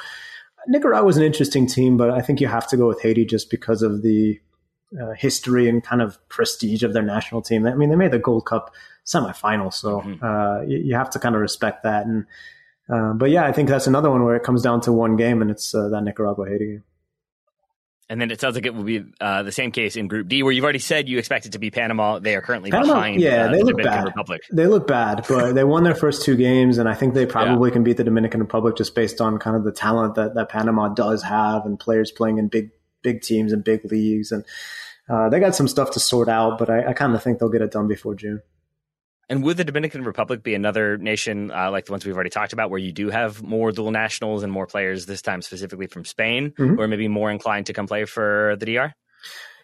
Nicaragua 0.67 1.05
was 1.05 1.17
an 1.17 1.23
interesting 1.23 1.67
team, 1.67 1.97
but 1.97 2.09
I 2.09 2.21
think 2.21 2.39
you 2.39 2.47
have 2.47 2.67
to 2.69 2.77
go 2.77 2.87
with 2.87 3.01
Haiti 3.01 3.25
just 3.25 3.49
because 3.49 3.81
of 3.81 4.01
the 4.01 4.39
uh, 4.99 5.11
history 5.13 5.69
and 5.69 5.83
kind 5.83 6.01
of 6.01 6.17
prestige 6.29 6.83
of 6.83 6.93
their 6.93 7.03
national 7.03 7.41
team. 7.41 7.65
I 7.65 7.75
mean, 7.75 7.89
they 7.89 7.95
made 7.95 8.11
the 8.11 8.19
Gold 8.19 8.45
Cup 8.45 8.73
semifinal, 9.05 9.73
so 9.73 10.01
mm-hmm. 10.01 10.23
uh, 10.23 10.61
you, 10.63 10.77
you, 10.79 10.95
have 10.95 11.09
to 11.11 11.19
kind 11.19 11.35
of 11.35 11.41
respect 11.41 11.83
that. 11.83 12.05
And 12.05 12.25
uh, 12.89 13.13
but 13.13 13.29
yeah, 13.29 13.45
I 13.45 13.51
think 13.51 13.69
that's 13.69 13.87
another 13.87 14.09
one 14.09 14.23
where 14.23 14.35
it 14.35 14.43
comes 14.43 14.61
down 14.61 14.81
to 14.81 14.91
one 14.91 15.15
game, 15.15 15.41
and 15.41 15.49
it's 15.49 15.73
uh, 15.73 15.89
that 15.89 16.03
Nicaragua 16.03 16.47
Haiti 16.47 16.65
game. 16.67 16.83
And 18.09 18.19
then 18.19 18.29
it 18.29 18.41
sounds 18.41 18.55
like 18.55 18.65
it 18.65 18.75
will 18.75 18.83
be 18.83 19.05
uh, 19.21 19.43
the 19.43 19.53
same 19.53 19.71
case 19.71 19.95
in 19.95 20.09
Group 20.09 20.27
D, 20.27 20.43
where 20.43 20.51
you've 20.51 20.65
already 20.65 20.79
said 20.79 21.07
you 21.07 21.17
expect 21.17 21.45
it 21.45 21.53
to 21.53 21.59
be 21.59 21.71
Panama. 21.71 22.19
They 22.19 22.35
are 22.35 22.41
currently 22.41 22.69
Panama, 22.69 22.95
behind. 22.95 23.21
Yeah, 23.21 23.45
uh, 23.45 23.51
they 23.51 23.59
the 23.59 23.65
look 23.65 23.77
Dominican 23.77 23.99
bad. 23.99 24.05
Republic. 24.05 24.41
They 24.51 24.67
look 24.67 24.85
bad, 24.85 25.25
but 25.29 25.53
they 25.53 25.63
won 25.63 25.83
their 25.83 25.95
first 25.95 26.23
two 26.23 26.35
games, 26.35 26.77
and 26.77 26.89
I 26.89 26.93
think 26.93 27.13
they 27.13 27.25
probably 27.25 27.69
yeah. 27.69 27.73
can 27.73 27.83
beat 27.83 27.95
the 27.95 28.03
Dominican 28.03 28.41
Republic 28.41 28.75
just 28.75 28.95
based 28.95 29.21
on 29.21 29.37
kind 29.37 29.55
of 29.55 29.63
the 29.63 29.71
talent 29.71 30.15
that, 30.15 30.35
that 30.35 30.49
Panama 30.49 30.89
does 30.89 31.23
have 31.23 31.65
and 31.65 31.79
players 31.79 32.11
playing 32.11 32.37
in 32.37 32.49
big 32.49 32.71
big 33.01 33.21
teams 33.21 33.53
and 33.53 33.63
big 33.63 33.89
leagues, 33.89 34.33
and 34.33 34.43
uh, 35.09 35.29
they 35.29 35.39
got 35.39 35.55
some 35.55 35.69
stuff 35.69 35.91
to 35.91 35.99
sort 36.01 36.27
out. 36.27 36.57
But 36.57 36.69
I, 36.69 36.89
I 36.89 36.93
kind 36.93 37.15
of 37.15 37.23
think 37.23 37.39
they'll 37.39 37.49
get 37.49 37.61
it 37.61 37.71
done 37.71 37.87
before 37.87 38.15
June. 38.15 38.41
And 39.31 39.45
would 39.45 39.55
the 39.55 39.63
Dominican 39.63 40.03
Republic 40.03 40.43
be 40.43 40.55
another 40.55 40.97
nation 40.97 41.51
uh, 41.51 41.71
like 41.71 41.85
the 41.85 41.93
ones 41.93 42.05
we've 42.05 42.13
already 42.13 42.29
talked 42.29 42.51
about, 42.51 42.69
where 42.69 42.79
you 42.79 42.91
do 42.91 43.09
have 43.09 43.41
more 43.41 43.71
dual 43.71 43.89
nationals 43.91 44.43
and 44.43 44.51
more 44.51 44.67
players 44.67 45.05
this 45.05 45.21
time 45.21 45.41
specifically 45.41 45.87
from 45.87 46.03
Spain, 46.03 46.51
mm-hmm. 46.51 46.77
or 46.77 46.85
maybe 46.89 47.07
more 47.07 47.31
inclined 47.31 47.67
to 47.67 47.73
come 47.73 47.87
play 47.87 48.03
for 48.03 48.57
the 48.59 48.65
DR? 48.65 48.93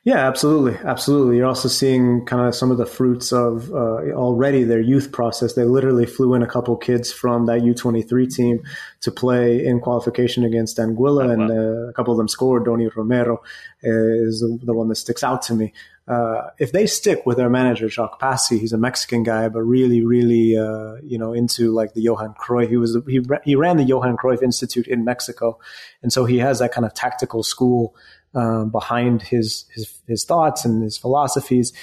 Yeah, 0.06 0.26
absolutely, 0.26 0.80
absolutely. 0.86 1.36
You're 1.36 1.48
also 1.48 1.68
seeing 1.68 2.26
kind 2.26 2.48
of 2.48 2.56
some 2.56 2.72
of 2.72 2.78
the 2.78 2.86
fruits 2.86 3.34
of 3.34 3.70
uh, 3.74 4.14
already 4.14 4.64
their 4.64 4.80
youth 4.80 5.12
process. 5.12 5.56
They 5.56 5.66
literally 5.66 6.06
flew 6.06 6.34
in 6.34 6.42
a 6.42 6.48
couple 6.48 6.78
kids 6.78 7.12
from 7.12 7.46
that 7.48 7.60
U23 7.60 8.34
team 8.34 8.60
to 9.02 9.12
play 9.12 9.66
in 9.66 9.82
qualification 9.82 10.46
against 10.46 10.78
Anguilla, 10.78 11.26
oh, 11.26 11.30
and 11.30 11.52
uh, 11.52 11.90
a 11.90 11.94
couple 11.94 12.14
of 12.14 12.18
them 12.18 12.30
scored. 12.30 12.64
Doni 12.64 12.88
Romero 12.96 13.44
is 13.84 14.40
the 14.40 14.74
one 14.74 14.88
that 14.88 14.96
sticks 14.96 15.26
out 15.26 15.42
to 15.42 15.56
me. 15.56 15.74
Uh, 16.08 16.52
if 16.58 16.72
they 16.72 16.88
stick 16.88 17.26
with 17.26 17.36
their 17.36 17.50
manager 17.50 17.90
Jacques 17.90 18.20
Passy, 18.20 18.58
he's 18.58 18.72
a 18.72 18.78
Mexican 18.78 19.24
guy, 19.24 19.50
but 19.50 19.62
really, 19.62 20.06
really, 20.06 20.58
uh, 20.58 20.96
you 21.04 21.18
know, 21.18 21.34
into 21.34 21.72
like 21.74 21.94
the 21.96 22.02
Johan 22.02 22.34
Cruyff. 22.40 22.70
He 22.70 22.78
was 22.78 22.98
he 23.08 23.22
he 23.44 23.56
ran 23.56 23.76
the 23.76 23.84
Johan 23.84 24.16
Cruyff 24.16 24.42
Institute 24.42 24.88
in 24.88 25.04
Mexico, 25.04 25.60
and 26.02 26.14
so 26.14 26.24
he 26.24 26.38
has 26.38 26.60
that 26.60 26.72
kind 26.72 26.86
of 26.86 26.94
tactical 26.94 27.44
school 27.44 27.94
uh, 28.34 28.64
behind 28.66 29.22
his, 29.22 29.66
his 29.74 30.00
his 30.08 30.24
thoughts 30.24 30.64
and 30.64 30.82
his 30.82 30.98
philosophies. 30.98 31.74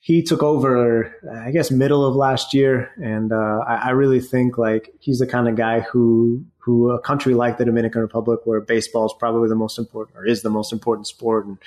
He 0.00 0.22
took 0.22 0.42
over, 0.42 1.12
I 1.44 1.50
guess, 1.50 1.70
middle 1.70 2.04
of 2.04 2.14
last 2.14 2.54
year, 2.54 2.92
and 3.02 3.32
uh, 3.32 3.64
I, 3.66 3.74
I, 3.86 3.90
really 3.90 4.20
think 4.20 4.56
like 4.56 4.92
he's 5.00 5.18
the 5.18 5.26
kind 5.26 5.48
of 5.48 5.56
guy 5.56 5.80
who 5.80 6.44
who 6.58 6.90
a 6.90 7.00
country 7.00 7.34
like 7.34 7.58
the 7.58 7.64
Dominican 7.64 8.02
Republic, 8.02 8.40
where 8.44 8.60
baseball 8.60 9.06
is 9.06 9.14
probably 9.18 9.48
the 9.48 9.56
most 9.56 9.78
important 9.78 10.16
or 10.16 10.26
is 10.26 10.42
the 10.42 10.50
most 10.50 10.72
important 10.72 11.06
sport, 11.06 11.46
and 11.46 11.58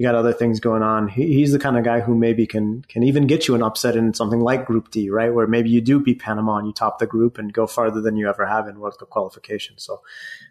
you 0.00 0.06
got 0.06 0.14
other 0.14 0.32
things 0.32 0.60
going 0.60 0.82
on. 0.82 1.08
He, 1.08 1.26
he's 1.26 1.52
the 1.52 1.58
kind 1.58 1.76
of 1.76 1.84
guy 1.84 2.00
who 2.00 2.14
maybe 2.14 2.46
can 2.46 2.80
can 2.88 3.02
even 3.02 3.26
get 3.26 3.46
you 3.46 3.54
an 3.54 3.62
upset 3.62 3.96
in 3.96 4.14
something 4.14 4.40
like 4.40 4.64
Group 4.64 4.90
D, 4.90 5.10
right? 5.10 5.28
Where 5.28 5.46
maybe 5.46 5.68
you 5.68 5.82
do 5.82 6.00
beat 6.00 6.20
Panama 6.20 6.56
and 6.56 6.66
you 6.66 6.72
top 6.72 6.98
the 6.98 7.06
group 7.06 7.36
and 7.36 7.52
go 7.52 7.66
farther 7.66 8.00
than 8.00 8.16
you 8.16 8.26
ever 8.26 8.46
have 8.46 8.66
in 8.66 8.80
World 8.80 8.96
Cup 8.98 9.10
qualification. 9.10 9.76
So 9.76 10.00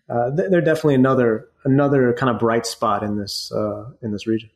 uh, 0.08 0.30
they're 0.36 0.62
definitely 0.62 0.94
another 0.94 1.48
another 1.64 2.14
kind 2.14 2.30
of 2.30 2.38
bright 2.38 2.68
spot 2.68 3.02
in 3.02 3.18
this 3.18 3.52
uh, 3.52 3.90
in 4.04 4.12
this 4.12 4.28
region. 4.28 4.52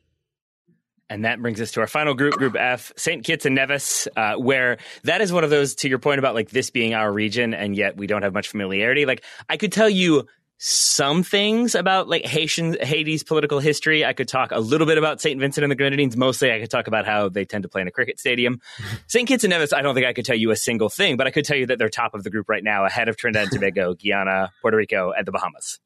And 1.10 1.24
that 1.24 1.42
brings 1.42 1.60
us 1.60 1.72
to 1.72 1.80
our 1.80 1.88
final 1.88 2.14
group, 2.14 2.34
Group 2.34 2.54
F, 2.56 2.92
St. 2.96 3.24
Kitts 3.24 3.46
and 3.46 3.56
Nevis, 3.56 4.06
uh, 4.16 4.36
where 4.36 4.78
that 5.02 5.20
is 5.20 5.32
one 5.32 5.42
of 5.42 5.50
those, 5.50 5.74
to 5.76 5.88
your 5.88 5.98
point 5.98 6.20
about 6.20 6.36
like 6.36 6.50
this 6.50 6.70
being 6.70 6.94
our 6.94 7.12
region, 7.12 7.52
and 7.52 7.74
yet 7.74 7.96
we 7.96 8.06
don't 8.06 8.22
have 8.22 8.32
much 8.32 8.48
familiarity. 8.48 9.06
Like, 9.06 9.24
I 9.48 9.56
could 9.56 9.72
tell 9.72 9.90
you 9.90 10.28
some 10.58 11.22
things 11.22 11.74
about 11.74 12.08
like 12.08 12.24
Haitian 12.24 12.76
Haiti's 12.80 13.22
political 13.22 13.58
history. 13.58 14.04
I 14.04 14.12
could 14.12 14.28
talk 14.28 14.52
a 14.52 14.60
little 14.60 14.86
bit 14.86 14.98
about 14.98 15.20
St. 15.20 15.38
Vincent 15.38 15.64
and 15.64 15.70
the 15.70 15.76
Grenadines. 15.76 16.16
Mostly, 16.16 16.52
I 16.52 16.60
could 16.60 16.70
talk 16.70 16.86
about 16.86 17.06
how 17.06 17.28
they 17.28 17.44
tend 17.44 17.62
to 17.64 17.68
play 17.68 17.82
in 17.82 17.88
a 17.88 17.90
cricket 17.90 18.18
stadium. 18.18 18.60
St. 19.08 19.26
Kitts 19.26 19.44
and 19.44 19.50
Nevis, 19.50 19.72
I 19.72 19.82
don't 19.82 19.94
think 19.94 20.06
I 20.06 20.12
could 20.12 20.24
tell 20.24 20.36
you 20.36 20.50
a 20.50 20.56
single 20.56 20.88
thing, 20.88 21.16
but 21.16 21.26
I 21.26 21.30
could 21.30 21.44
tell 21.44 21.56
you 21.56 21.66
that 21.66 21.78
they're 21.78 21.88
top 21.88 22.14
of 22.14 22.24
the 22.24 22.30
group 22.30 22.48
right 22.48 22.64
now, 22.64 22.84
ahead 22.84 23.08
of 23.08 23.16
Trinidad 23.16 23.44
and 23.44 23.52
Tobago, 23.60 23.94
Guyana, 23.94 24.52
Puerto 24.62 24.76
Rico, 24.76 25.12
and 25.12 25.26
the 25.26 25.32
Bahamas. 25.32 25.80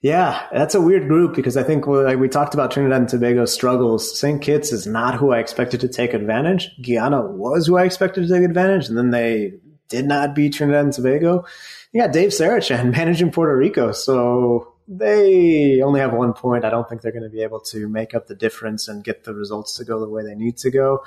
Yeah, 0.00 0.46
that's 0.52 0.76
a 0.76 0.80
weird 0.80 1.08
group 1.08 1.34
because 1.34 1.56
I 1.56 1.64
think 1.64 1.86
like 1.86 2.18
we 2.18 2.28
talked 2.28 2.54
about 2.54 2.70
Trinidad 2.70 3.00
and 3.00 3.08
Tobago's 3.08 3.52
struggles. 3.52 4.18
St. 4.18 4.40
Kitts 4.40 4.72
is 4.72 4.86
not 4.86 5.16
who 5.16 5.32
I 5.32 5.38
expected 5.38 5.80
to 5.80 5.88
take 5.88 6.14
advantage. 6.14 6.70
Guyana 6.84 7.22
was 7.22 7.66
who 7.66 7.76
I 7.76 7.84
expected 7.84 8.26
to 8.26 8.32
take 8.32 8.44
advantage, 8.44 8.88
and 8.88 8.96
then 8.96 9.10
they 9.10 9.54
did 9.88 10.06
not 10.06 10.34
beat 10.34 10.54
Trinidad 10.54 10.84
and 10.84 10.92
Tobago. 10.92 11.44
You 11.92 12.02
got 12.02 12.12
Dave 12.12 12.30
Sarachan 12.30 12.90
managing 12.96 13.30
Puerto 13.30 13.56
Rico, 13.56 13.92
so 13.92 14.74
they 14.86 15.82
only 15.82 16.00
have 16.00 16.12
one 16.12 16.32
point. 16.32 16.64
I 16.64 16.70
don't 16.70 16.88
think 16.88 17.02
they're 17.02 17.12
going 17.12 17.22
to 17.22 17.28
be 17.28 17.42
able 17.42 17.60
to 17.60 17.88
make 17.88 18.14
up 18.14 18.26
the 18.26 18.34
difference 18.34 18.88
and 18.88 19.04
get 19.04 19.24
the 19.24 19.34
results 19.34 19.76
to 19.76 19.84
go 19.84 20.00
the 20.00 20.08
way 20.08 20.22
they 20.24 20.34
need 20.34 20.56
to 20.58 20.70
go. 20.70 21.04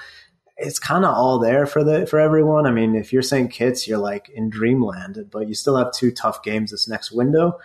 It's 0.57 0.77
kind 0.77 1.03
of 1.03 1.15
all 1.15 1.39
there 1.39 1.65
for 1.65 1.83
the 1.83 2.05
for 2.05 2.19
everyone. 2.19 2.67
I 2.67 2.71
mean, 2.71 2.95
if 2.95 3.11
you're 3.11 3.23
St. 3.23 3.51
Kitts, 3.51 3.87
you're 3.87 3.97
like 3.97 4.29
in 4.29 4.49
dreamland, 4.49 5.29
but 5.31 5.47
you 5.47 5.55
still 5.55 5.77
have 5.77 5.91
two 5.91 6.11
tough 6.11 6.43
games 6.43 6.69
this 6.69 6.87
next 6.87 7.11
window. 7.11 7.57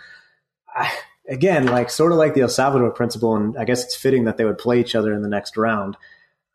I, 0.75 0.91
again, 1.29 1.67
like 1.67 1.91
sort 1.91 2.11
of 2.11 2.17
like 2.17 2.33
the 2.33 2.41
El 2.41 2.49
Salvador 2.49 2.91
principle, 2.91 3.35
and 3.35 3.55
I 3.57 3.65
guess 3.65 3.83
it's 3.83 3.95
fitting 3.95 4.23
that 4.23 4.37
they 4.37 4.45
would 4.45 4.57
play 4.57 4.79
each 4.79 4.95
other 4.95 5.13
in 5.13 5.21
the 5.21 5.29
next 5.29 5.57
round. 5.57 5.97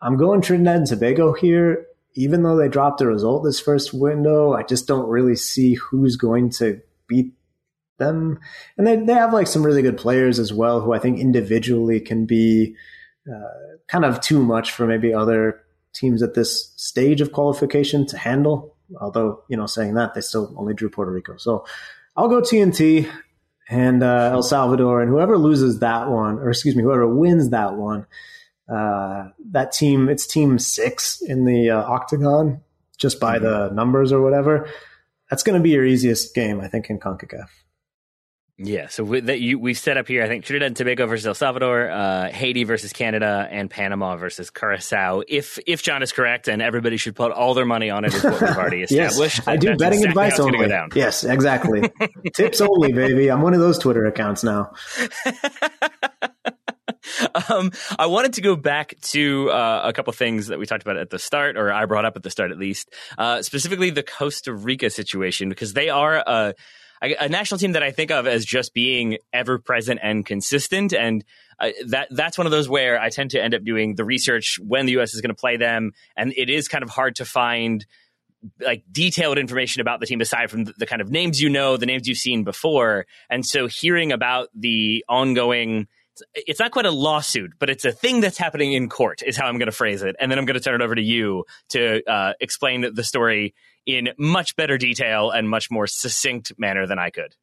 I'm 0.00 0.16
going 0.16 0.40
Trinidad 0.40 0.76
and 0.76 0.86
Tobago 0.86 1.32
here, 1.32 1.86
even 2.14 2.42
though 2.42 2.56
they 2.56 2.68
dropped 2.68 3.00
a 3.00 3.06
result 3.06 3.44
this 3.44 3.60
first 3.60 3.94
window. 3.94 4.52
I 4.52 4.62
just 4.62 4.86
don't 4.86 5.08
really 5.08 5.36
see 5.36 5.74
who's 5.74 6.16
going 6.16 6.50
to 6.50 6.80
beat 7.06 7.32
them, 7.98 8.38
and 8.76 8.86
they 8.86 8.96
they 8.96 9.14
have 9.14 9.32
like 9.32 9.46
some 9.46 9.64
really 9.64 9.82
good 9.82 9.96
players 9.96 10.38
as 10.38 10.52
well, 10.52 10.80
who 10.80 10.92
I 10.92 10.98
think 10.98 11.18
individually 11.18 12.00
can 12.00 12.26
be 12.26 12.74
uh, 13.28 13.76
kind 13.88 14.04
of 14.04 14.20
too 14.20 14.42
much 14.42 14.72
for 14.72 14.86
maybe 14.86 15.14
other 15.14 15.60
teams 15.94 16.22
at 16.22 16.34
this 16.34 16.72
stage 16.76 17.20
of 17.20 17.32
qualification 17.32 18.06
to 18.06 18.18
handle. 18.18 18.76
Although 19.00 19.42
you 19.48 19.56
know, 19.56 19.66
saying 19.66 19.94
that 19.94 20.14
they 20.14 20.20
still 20.20 20.54
only 20.56 20.74
drew 20.74 20.90
Puerto 20.90 21.12
Rico, 21.12 21.36
so 21.36 21.64
I'll 22.16 22.28
go 22.28 22.40
TNT 22.40 23.10
and 23.70 24.02
uh, 24.02 24.30
El 24.32 24.42
Salvador, 24.42 25.00
and 25.00 25.10
whoever 25.10 25.38
loses 25.38 25.78
that 25.78 26.10
one, 26.10 26.38
or 26.38 26.50
excuse 26.50 26.76
me, 26.76 26.82
whoever 26.82 27.06
wins 27.06 27.50
that 27.50 27.74
one, 27.74 28.06
uh, 28.72 29.28
that 29.50 29.72
team, 29.72 30.08
it's 30.08 30.26
team 30.26 30.58
six 30.58 31.20
in 31.20 31.44
the 31.44 31.70
uh, 31.70 31.82
octagon, 31.82 32.62
just 32.98 33.20
by 33.20 33.36
mm-hmm. 33.36 33.44
the 33.44 33.70
numbers 33.74 34.12
or 34.12 34.22
whatever. 34.22 34.68
That's 35.30 35.42
going 35.42 35.58
to 35.58 35.62
be 35.62 35.70
your 35.70 35.84
easiest 35.84 36.34
game, 36.34 36.60
I 36.60 36.68
think, 36.68 36.90
in 36.90 36.98
Concacaf. 36.98 37.48
Yeah, 38.58 38.88
so 38.88 39.02
we, 39.02 39.20
that 39.20 39.40
you 39.40 39.58
we 39.58 39.74
set 39.74 39.96
up 39.96 40.06
here. 40.06 40.22
I 40.22 40.28
think 40.28 40.44
Trinidad 40.44 40.68
and 40.68 40.76
Tobago 40.76 41.06
versus 41.06 41.26
El 41.26 41.34
Salvador, 41.34 41.90
uh, 41.90 42.30
Haiti 42.30 42.64
versus 42.64 42.92
Canada, 42.92 43.48
and 43.50 43.68
Panama 43.68 44.16
versus 44.16 44.50
Curacao. 44.50 45.22
If 45.26 45.58
if 45.66 45.82
John 45.82 46.02
is 46.02 46.12
correct, 46.12 46.48
and 46.48 46.62
everybody 46.62 46.96
should 46.96 47.16
put 47.16 47.32
all 47.32 47.54
their 47.54 47.64
money 47.64 47.90
on 47.90 48.04
it, 48.04 48.14
is 48.14 48.22
what 48.22 48.40
we've 48.40 48.50
already 48.56 48.82
established. 48.84 49.38
yes, 49.38 49.48
I 49.48 49.56
do 49.56 49.74
betting 49.76 50.00
exactly 50.00 50.08
advice 50.08 50.38
only. 50.38 50.68
Go 50.68 50.88
yes, 50.94 51.24
exactly. 51.24 51.90
Tips 52.34 52.60
only, 52.60 52.92
baby. 52.92 53.30
I'm 53.30 53.40
one 53.40 53.54
of 53.54 53.60
those 53.60 53.78
Twitter 53.78 54.04
accounts 54.04 54.44
now. 54.44 54.72
um, 57.48 57.72
I 57.98 58.07
wanted 58.07 58.34
to 58.34 58.40
go 58.40 58.57
back 58.57 58.94
to 59.03 59.50
uh, 59.50 59.82
a 59.84 59.92
couple 59.92 60.12
things 60.12 60.48
that 60.48 60.59
we 60.59 60.66
talked 60.66 60.82
about 60.82 60.96
at 60.96 61.11
the 61.11 61.18
start, 61.18 61.57
or 61.57 61.72
I 61.72 61.84
brought 61.86 62.05
up 62.05 62.16
at 62.16 62.22
the 62.22 62.30
start 62.30 62.50
at 62.50 62.59
least, 62.59 62.92
uh, 63.18 63.42
specifically 63.42 63.90
the 63.90 64.03
Costa 64.03 64.53
Rica 64.53 64.90
situation, 64.90 65.48
because 65.48 65.72
they 65.72 65.88
are 65.88 66.22
a 66.26 66.55
a, 67.03 67.28
national 67.28 67.59
team 67.59 67.72
that 67.72 67.82
I 67.82 67.90
think 67.90 68.11
of 68.11 68.26
as 68.26 68.44
just 68.44 68.72
being 68.72 69.18
ever 69.32 69.59
present 69.59 70.00
and 70.03 70.24
consistent. 70.24 70.92
And 70.92 71.24
uh, 71.59 71.70
that 71.88 72.09
that's 72.11 72.38
one 72.38 72.46
of 72.46 72.50
those 72.50 72.68
where 72.68 73.00
I 73.00 73.11
tend 73.11 73.32
to 73.32 73.42
end 73.42 73.55
up 73.55 73.64
doing 73.64 73.96
the 73.96 74.05
research 74.05 74.59
when 74.61 74.86
the 74.86 74.92
U.S. 74.92 75.14
is 75.14 75.20
going 75.20 75.34
to 75.34 75.40
play 75.40 75.57
them, 75.57 75.92
and 76.16 76.32
it 76.36 76.48
is 76.48 76.68
kind 76.68 76.84
of 76.84 76.90
hard 76.90 77.16
to 77.16 77.24
find 77.24 77.84
like 78.61 78.82
detailed 78.90 79.38
information 79.38 79.80
about 79.80 80.00
the 80.00 80.07
team 80.07 80.20
aside 80.20 80.50
from 80.50 80.64
the, 80.64 80.74
the 80.78 80.86
kind 80.86 81.00
of 81.00 81.11
names 81.11 81.40
you 81.40 81.48
know, 81.48 81.76
the 81.76 81.86
names 81.86 82.09
you've 82.09 82.18
seen 82.18 82.42
before. 82.42 83.07
And 83.30 83.46
so 83.46 83.68
hearing 83.68 84.11
about 84.11 84.48
the 84.55 85.05
ongoing 85.09 85.86
it's 86.34 86.60
not 86.60 86.70
quite 86.70 86.86
a 86.86 86.90
lawsuit, 86.90 87.52
but 87.58 87.70
it's 87.70 87.84
a 87.84 87.92
thing 87.92 88.20
that's 88.20 88.38
happening 88.38 88.72
in 88.72 88.88
court, 88.88 89.22
is 89.24 89.36
how 89.36 89.46
I'm 89.46 89.58
going 89.58 89.66
to 89.66 89.72
phrase 89.72 90.02
it. 90.02 90.16
And 90.20 90.30
then 90.30 90.38
I'm 90.38 90.44
going 90.44 90.58
to 90.58 90.60
turn 90.60 90.80
it 90.80 90.84
over 90.84 90.94
to 90.94 91.02
you 91.02 91.44
to 91.70 92.02
uh, 92.10 92.34
explain 92.40 92.86
the 92.94 93.04
story 93.04 93.54
in 93.86 94.10
much 94.18 94.56
better 94.56 94.78
detail 94.78 95.30
and 95.30 95.48
much 95.48 95.70
more 95.70 95.86
succinct 95.86 96.52
manner 96.58 96.86
than 96.86 96.98
I 96.98 97.10
could. 97.10 97.34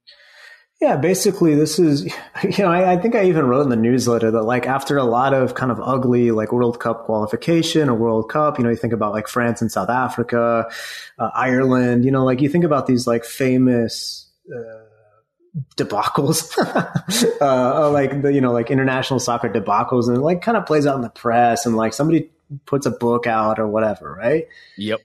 Yeah, 0.81 0.95
basically, 0.95 1.55
this 1.55 1.77
is, 1.77 2.05
you 2.43 2.63
know, 2.63 2.71
I, 2.71 2.93
I, 2.93 2.97
think 2.97 3.13
I 3.13 3.25
even 3.25 3.45
wrote 3.47 3.63
in 3.63 3.69
the 3.69 3.75
newsletter 3.75 4.31
that, 4.31 4.43
like, 4.43 4.65
after 4.65 4.97
a 4.97 5.03
lot 5.03 5.33
of 5.33 5.53
kind 5.53 5.71
of 5.71 5.81
ugly, 5.81 6.31
like, 6.31 6.53
World 6.53 6.79
Cup 6.79 7.03
qualification 7.03 7.89
or 7.89 7.95
World 7.95 8.29
Cup, 8.29 8.57
you 8.57 8.63
know, 8.63 8.69
you 8.69 8.77
think 8.77 8.93
about, 8.93 9.11
like, 9.11 9.27
France 9.27 9.61
and 9.61 9.69
South 9.69 9.89
Africa, 9.89 10.69
uh, 11.17 11.29
Ireland, 11.33 12.05
you 12.05 12.11
know, 12.11 12.23
like, 12.23 12.39
you 12.39 12.47
think 12.47 12.63
about 12.63 12.87
these, 12.87 13.05
like, 13.05 13.25
famous, 13.25 14.29
uh, 14.49 14.85
debacles, 15.75 16.57
uh, 17.41 17.89
like 17.91 18.21
the, 18.21 18.33
you 18.33 18.41
know, 18.41 18.51
like 18.51 18.71
international 18.71 19.19
soccer 19.19 19.49
debacles 19.49 20.07
and 20.07 20.17
it, 20.17 20.21
like 20.21 20.41
kind 20.41 20.57
of 20.57 20.65
plays 20.65 20.85
out 20.85 20.95
in 20.95 21.01
the 21.01 21.09
press 21.09 21.65
and 21.65 21.75
like 21.75 21.93
somebody 21.93 22.29
puts 22.65 22.85
a 22.85 22.91
book 22.91 23.27
out 23.27 23.59
or 23.59 23.67
whatever, 23.67 24.13
right? 24.13 24.47
Yep. 24.77 25.01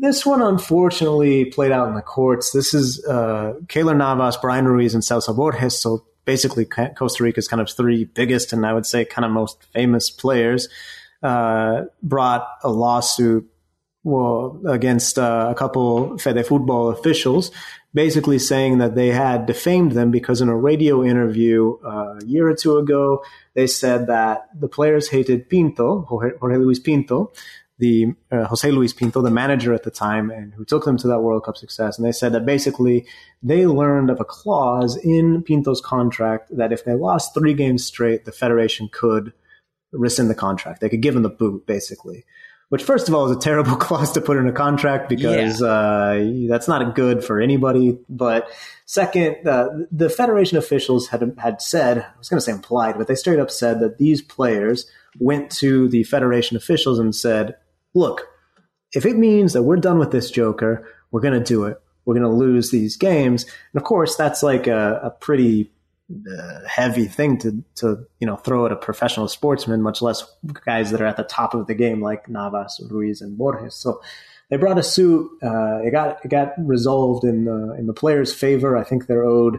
This 0.00 0.26
one 0.26 0.42
unfortunately 0.42 1.46
played 1.46 1.72
out 1.72 1.88
in 1.88 1.94
the 1.94 2.02
courts. 2.02 2.50
This 2.50 2.74
is 2.74 3.04
uh, 3.06 3.54
Keylor 3.66 3.96
Navas, 3.96 4.36
Bryan 4.36 4.66
Ruiz, 4.66 4.92
and 4.92 5.02
Celso 5.02 5.34
Borges. 5.34 5.78
So 5.78 6.04
basically, 6.24 6.64
Costa 6.64 7.22
Rica's 7.22 7.48
kind 7.48 7.60
of 7.60 7.70
three 7.70 8.04
biggest 8.04 8.52
and 8.52 8.66
I 8.66 8.72
would 8.72 8.86
say 8.86 9.04
kind 9.04 9.24
of 9.24 9.30
most 9.30 9.62
famous 9.72 10.10
players 10.10 10.68
uh, 11.22 11.84
brought 12.02 12.46
a 12.62 12.70
lawsuit 12.70 13.48
well, 14.02 14.60
against 14.66 15.18
uh, 15.18 15.48
a 15.50 15.54
couple 15.54 16.10
Fedefútbol 16.18 16.92
officials 16.92 17.50
basically 17.94 18.38
saying 18.38 18.78
that 18.78 18.96
they 18.96 19.08
had 19.08 19.46
defamed 19.46 19.92
them 19.92 20.10
because 20.10 20.40
in 20.40 20.48
a 20.48 20.56
radio 20.56 21.04
interview 21.04 21.78
uh, 21.84 22.18
a 22.20 22.24
year 22.24 22.48
or 22.48 22.54
two 22.54 22.76
ago, 22.76 23.24
they 23.54 23.66
said 23.66 24.08
that 24.08 24.48
the 24.58 24.68
players 24.68 25.08
hated 25.08 25.48
Pinto, 25.48 26.02
Jorge, 26.02 26.56
Luis 26.56 26.80
Pinto, 26.80 27.32
the 27.78 28.14
uh, 28.30 28.44
Jose 28.44 28.70
Luis 28.70 28.92
Pinto, 28.92 29.22
the 29.22 29.30
manager 29.30 29.72
at 29.72 29.84
the 29.84 29.90
time, 29.90 30.30
and 30.30 30.54
who 30.54 30.64
took 30.64 30.84
them 30.84 30.96
to 30.98 31.08
that 31.08 31.20
World 31.20 31.44
Cup 31.44 31.56
success. 31.56 31.96
And 31.96 32.06
they 32.06 32.12
said 32.12 32.32
that 32.32 32.46
basically 32.46 33.06
they 33.42 33.66
learned 33.66 34.10
of 34.10 34.20
a 34.20 34.24
clause 34.24 34.96
in 34.96 35.42
Pinto's 35.42 35.80
contract 35.80 36.56
that 36.56 36.72
if 36.72 36.84
they 36.84 36.94
lost 36.94 37.34
three 37.34 37.54
games 37.54 37.84
straight, 37.84 38.24
the 38.24 38.32
federation 38.32 38.88
could 38.92 39.32
rescind 39.92 40.30
the 40.30 40.34
contract. 40.34 40.80
They 40.80 40.88
could 40.88 41.02
give 41.02 41.14
him 41.14 41.22
the 41.22 41.28
boot, 41.28 41.66
basically 41.66 42.24
which 42.74 42.82
first 42.82 43.08
of 43.08 43.14
all 43.14 43.30
is 43.30 43.36
a 43.36 43.38
terrible 43.38 43.76
clause 43.86 44.10
to 44.10 44.20
put 44.20 44.36
in 44.36 44.48
a 44.48 44.52
contract 44.52 45.08
because 45.08 45.60
yeah. 45.60 45.66
uh, 45.68 46.24
that's 46.48 46.66
not 46.66 46.96
good 46.96 47.22
for 47.22 47.40
anybody. 47.40 47.96
But 48.08 48.50
second, 48.84 49.46
uh, 49.46 49.68
the 49.92 50.10
federation 50.10 50.58
officials 50.58 51.06
had 51.06 51.36
had 51.38 51.62
said, 51.62 51.98
I 51.98 52.18
was 52.18 52.28
going 52.28 52.38
to 52.38 52.44
say 52.44 52.50
implied, 52.50 52.98
but 52.98 53.06
they 53.06 53.14
straight 53.14 53.38
up 53.38 53.52
said 53.52 53.78
that 53.78 53.98
these 53.98 54.22
players 54.22 54.90
went 55.20 55.52
to 55.58 55.86
the 55.86 56.02
federation 56.02 56.56
officials 56.56 56.98
and 56.98 57.14
said, 57.14 57.54
"Look, 57.94 58.26
if 58.92 59.06
it 59.06 59.18
means 59.18 59.52
that 59.52 59.62
we're 59.62 59.76
done 59.76 60.00
with 60.00 60.10
this 60.10 60.28
Joker, 60.28 60.84
we're 61.12 61.20
going 61.20 61.38
to 61.38 61.44
do 61.44 61.66
it. 61.66 61.80
We're 62.04 62.14
going 62.14 62.28
to 62.28 62.28
lose 62.28 62.72
these 62.72 62.96
games." 62.96 63.44
And 63.44 63.80
of 63.80 63.84
course, 63.84 64.16
that's 64.16 64.42
like 64.42 64.66
a, 64.66 64.98
a 65.00 65.10
pretty 65.10 65.70
uh, 66.38 66.60
heavy 66.66 67.06
thing 67.06 67.38
to 67.38 67.64
to 67.76 68.06
you 68.20 68.26
know 68.26 68.36
throw 68.36 68.66
at 68.66 68.72
a 68.72 68.76
professional 68.76 69.28
sportsman, 69.28 69.82
much 69.82 70.02
less 70.02 70.24
guys 70.64 70.90
that 70.90 71.00
are 71.00 71.06
at 71.06 71.16
the 71.16 71.24
top 71.24 71.54
of 71.54 71.66
the 71.66 71.74
game 71.74 72.00
like 72.00 72.28
Navas, 72.28 72.80
Ruiz, 72.90 73.20
and 73.20 73.36
Borges. 73.36 73.74
So 73.74 74.00
they 74.50 74.56
brought 74.56 74.78
a 74.78 74.82
suit. 74.82 75.30
Uh, 75.42 75.80
it 75.82 75.90
got 75.90 76.24
it 76.24 76.28
got 76.28 76.52
resolved 76.58 77.24
in 77.24 77.44
the 77.44 77.76
in 77.78 77.86
the 77.86 77.94
players' 77.94 78.34
favor. 78.34 78.76
I 78.76 78.84
think 78.84 79.06
they're 79.06 79.24
owed 79.24 79.58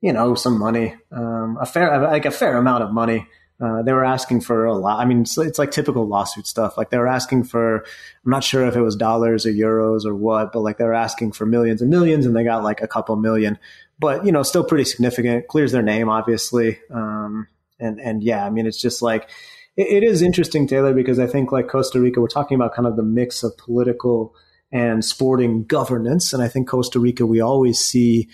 you 0.00 0.12
know 0.12 0.34
some 0.34 0.58
money, 0.58 0.94
um, 1.12 1.56
a 1.60 1.66
fair 1.66 1.98
like 2.00 2.26
a 2.26 2.30
fair 2.30 2.56
amount 2.56 2.82
of 2.82 2.92
money. 2.92 3.26
Uh, 3.60 3.82
they 3.82 3.92
were 3.92 4.04
asking 4.04 4.40
for 4.40 4.64
a 4.64 4.74
lot. 4.76 4.98
I 4.98 5.04
mean, 5.04 5.22
it's, 5.22 5.38
it's, 5.38 5.60
like 5.60 5.70
typical 5.70 6.08
lawsuit 6.08 6.44
stuff. 6.46 6.76
Like 6.76 6.90
they 6.90 6.98
were 6.98 7.06
asking 7.06 7.44
for, 7.44 7.84
I'm 8.24 8.30
not 8.30 8.42
sure 8.42 8.66
if 8.66 8.74
it 8.74 8.82
was 8.82 8.96
dollars 8.96 9.46
or 9.46 9.52
euros 9.52 10.04
or 10.04 10.14
what, 10.14 10.52
but 10.52 10.60
like 10.60 10.76
they 10.76 10.84
were 10.84 10.92
asking 10.92 11.32
for 11.32 11.46
millions 11.46 11.80
and 11.80 11.88
millions, 11.88 12.26
and 12.26 12.34
they 12.34 12.42
got 12.42 12.64
like 12.64 12.82
a 12.82 12.88
couple 12.88 13.14
million 13.14 13.58
but 13.98 14.24
you 14.24 14.32
know, 14.32 14.42
still 14.42 14.64
pretty 14.64 14.84
significant. 14.84 15.48
Clears 15.48 15.72
their 15.72 15.82
name, 15.82 16.08
obviously. 16.08 16.78
Um, 16.90 17.48
and 17.78 18.00
and 18.00 18.22
yeah, 18.22 18.44
I 18.44 18.50
mean, 18.50 18.66
it's 18.66 18.80
just 18.80 19.02
like 19.02 19.28
it, 19.76 20.02
it 20.02 20.02
is 20.02 20.22
interesting, 20.22 20.66
Taylor, 20.66 20.94
because 20.94 21.18
I 21.18 21.26
think 21.26 21.52
like 21.52 21.68
Costa 21.68 22.00
Rica, 22.00 22.20
we're 22.20 22.28
talking 22.28 22.54
about 22.56 22.74
kind 22.74 22.86
of 22.86 22.96
the 22.96 23.02
mix 23.02 23.42
of 23.42 23.56
political 23.56 24.34
and 24.72 25.04
sporting 25.04 25.64
governance, 25.64 26.32
and 26.32 26.42
I 26.42 26.48
think 26.48 26.68
Costa 26.68 26.98
Rica, 26.98 27.26
we 27.26 27.40
always 27.40 27.78
see 27.78 28.28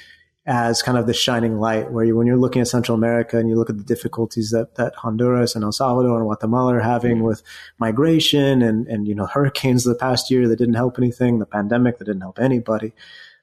as 0.47 0.83
kind 0.83 0.97
of 0.97 1.07
the 1.07 1.13
shining 1.13 1.59
light 1.59 1.93
where 1.93 2.05
you, 2.05 2.17
when 2.17 2.27
you're 2.27 2.37
looking 2.37 2.63
at 2.63 2.69
Central 2.69 2.97
America 2.97 3.39
and 3.39 3.49
you 3.49 3.57
look 3.57 3.69
at 3.69 3.77
the 3.77 3.85
difficulties 3.85 4.51
that, 4.51 4.75
that 4.77 4.95
Honduras 4.97 5.55
and 5.55 5.63
El 5.63 5.71
Salvador 5.71 6.17
and 6.17 6.25
Guatemala 6.25 6.77
are 6.77 6.81
having 6.81 7.17
mm-hmm. 7.17 7.27
with 7.27 7.43
migration 7.79 8.63
and, 8.63 8.87
and, 8.89 9.07
you 9.07 9.15
know, 9.15 9.27
hurricanes 9.27 9.85
the 9.85 9.95
past 9.95 10.31
year 10.31 10.49
that 10.49 10.57
didn't 10.57 10.75
help 10.75 10.97
anything, 10.99 11.39
the 11.39 11.47
pandemic 11.47 11.99
that 11.99 12.07
didn't 12.07 12.23
help 12.23 12.39
anybody. 12.39 12.95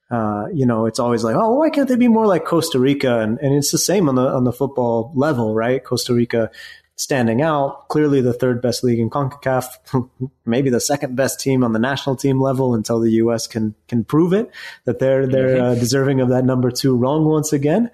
Uh, 0.10 0.48
you 0.54 0.66
know, 0.66 0.86
it's 0.86 1.00
always 1.00 1.24
like, 1.24 1.36
oh, 1.36 1.56
why 1.56 1.70
can't 1.70 1.90
they 1.90 1.96
be 1.96 2.08
more 2.08 2.28
like 2.28 2.46
Costa 2.46 2.80
Rica? 2.80 3.20
And, 3.20 3.38
and 3.40 3.54
it's 3.54 3.72
the 3.72 3.78
same 3.78 4.08
on 4.08 4.16
the, 4.16 4.28
on 4.28 4.46
the 4.46 4.54
football 4.54 5.12
level, 5.16 5.54
right? 5.54 5.84
Costa 5.84 6.14
Rica 6.14 6.50
standing 6.98 7.42
out. 7.42 7.88
Clearly 7.88 8.22
the 8.22 8.34
third 8.34 8.62
best 8.62 8.84
league 8.84 9.00
in 9.00 9.10
CONCACAF, 9.10 10.10
maybe 10.46 10.70
the 10.70 10.82
second 10.82 11.16
best 11.16 11.40
team 11.40 11.64
on 11.64 11.72
the 11.72 11.80
national 11.80 12.16
team 12.18 12.42
level 12.42 12.74
until 12.74 13.00
the 13.00 13.12
U.S. 13.12 13.48
can 13.48 13.76
can 13.88 14.04
prove 14.04 14.34
it 14.34 14.52
that 14.86 15.00
they're 15.00 15.26
they're 15.26 15.62
uh, 15.62 15.76
deserving 15.76 16.20
of 16.20 16.30
that 16.30 16.44
number 16.44 16.72
two 16.72 16.96
wrong 16.96 17.26
once 17.26 17.54
again. 17.54 17.90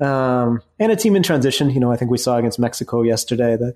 Um, 0.00 0.62
and 0.78 0.90
a 0.90 0.96
team 0.96 1.16
in 1.16 1.22
transition. 1.22 1.70
You 1.70 1.80
know, 1.80 1.92
I 1.92 1.96
think 1.96 2.10
we 2.10 2.18
saw 2.18 2.36
against 2.36 2.58
Mexico 2.58 3.02
yesterday 3.02 3.56
that 3.56 3.74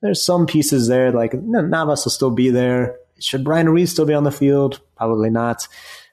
there's 0.00 0.24
some 0.24 0.46
pieces 0.46 0.88
there. 0.88 1.12
Like 1.12 1.34
Navas 1.34 2.04
will 2.04 2.12
still 2.12 2.30
be 2.30 2.50
there. 2.50 2.98
Should 3.18 3.44
Bryan 3.44 3.68
Ruiz 3.68 3.90
still 3.90 4.06
be 4.06 4.14
on 4.14 4.24
the 4.24 4.32
field? 4.32 4.80
Probably 4.96 5.30
not. 5.30 5.66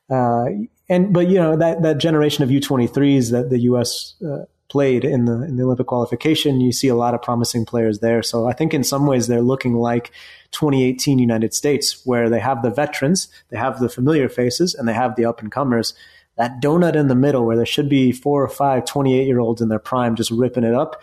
Uh, 0.10 0.46
and 0.90 1.14
but 1.14 1.28
you 1.28 1.36
know 1.36 1.56
that 1.56 1.82
that 1.84 1.98
generation 2.00 2.44
of 2.44 2.50
U23s 2.50 3.32
that 3.32 3.50
the 3.50 3.60
U.S. 3.60 4.16
Uh, 4.26 4.46
played 4.70 5.04
in 5.04 5.26
the 5.26 5.44
in 5.44 5.58
the 5.58 5.64
Olympic 5.64 5.88
qualification. 5.88 6.62
You 6.62 6.72
see 6.72 6.88
a 6.88 6.96
lot 6.96 7.14
of 7.14 7.22
promising 7.22 7.66
players 7.66 8.00
there. 8.00 8.24
So 8.24 8.48
I 8.48 8.54
think 8.54 8.74
in 8.74 8.84
some 8.84 9.06
ways 9.06 9.28
they're 9.28 9.42
looking 9.42 9.76
like 9.76 10.12
2018 10.52 11.20
United 11.20 11.54
States, 11.54 12.06
where 12.06 12.30
they 12.30 12.40
have 12.40 12.62
the 12.62 12.70
veterans, 12.70 13.28
they 13.50 13.58
have 13.58 13.80
the 13.80 13.90
familiar 13.90 14.30
faces, 14.30 14.74
and 14.74 14.88
they 14.88 14.94
have 14.94 15.16
the 15.16 15.26
up 15.26 15.42
and 15.42 15.52
comers. 15.52 15.94
That 16.38 16.62
donut 16.62 16.96
in 16.96 17.10
the 17.10 17.16
middle, 17.16 17.46
where 17.46 17.58
there 17.58 17.66
should 17.66 17.90
be 17.90 18.14
four 18.14 18.42
or 18.42 18.48
five 18.48 18.86
28 18.86 19.26
year 19.26 19.40
olds 19.40 19.62
in 19.62 19.68
their 19.68 19.80
prime 19.80 20.16
just 20.16 20.32
ripping 20.32 20.64
it 20.64 20.74
up, 20.74 21.02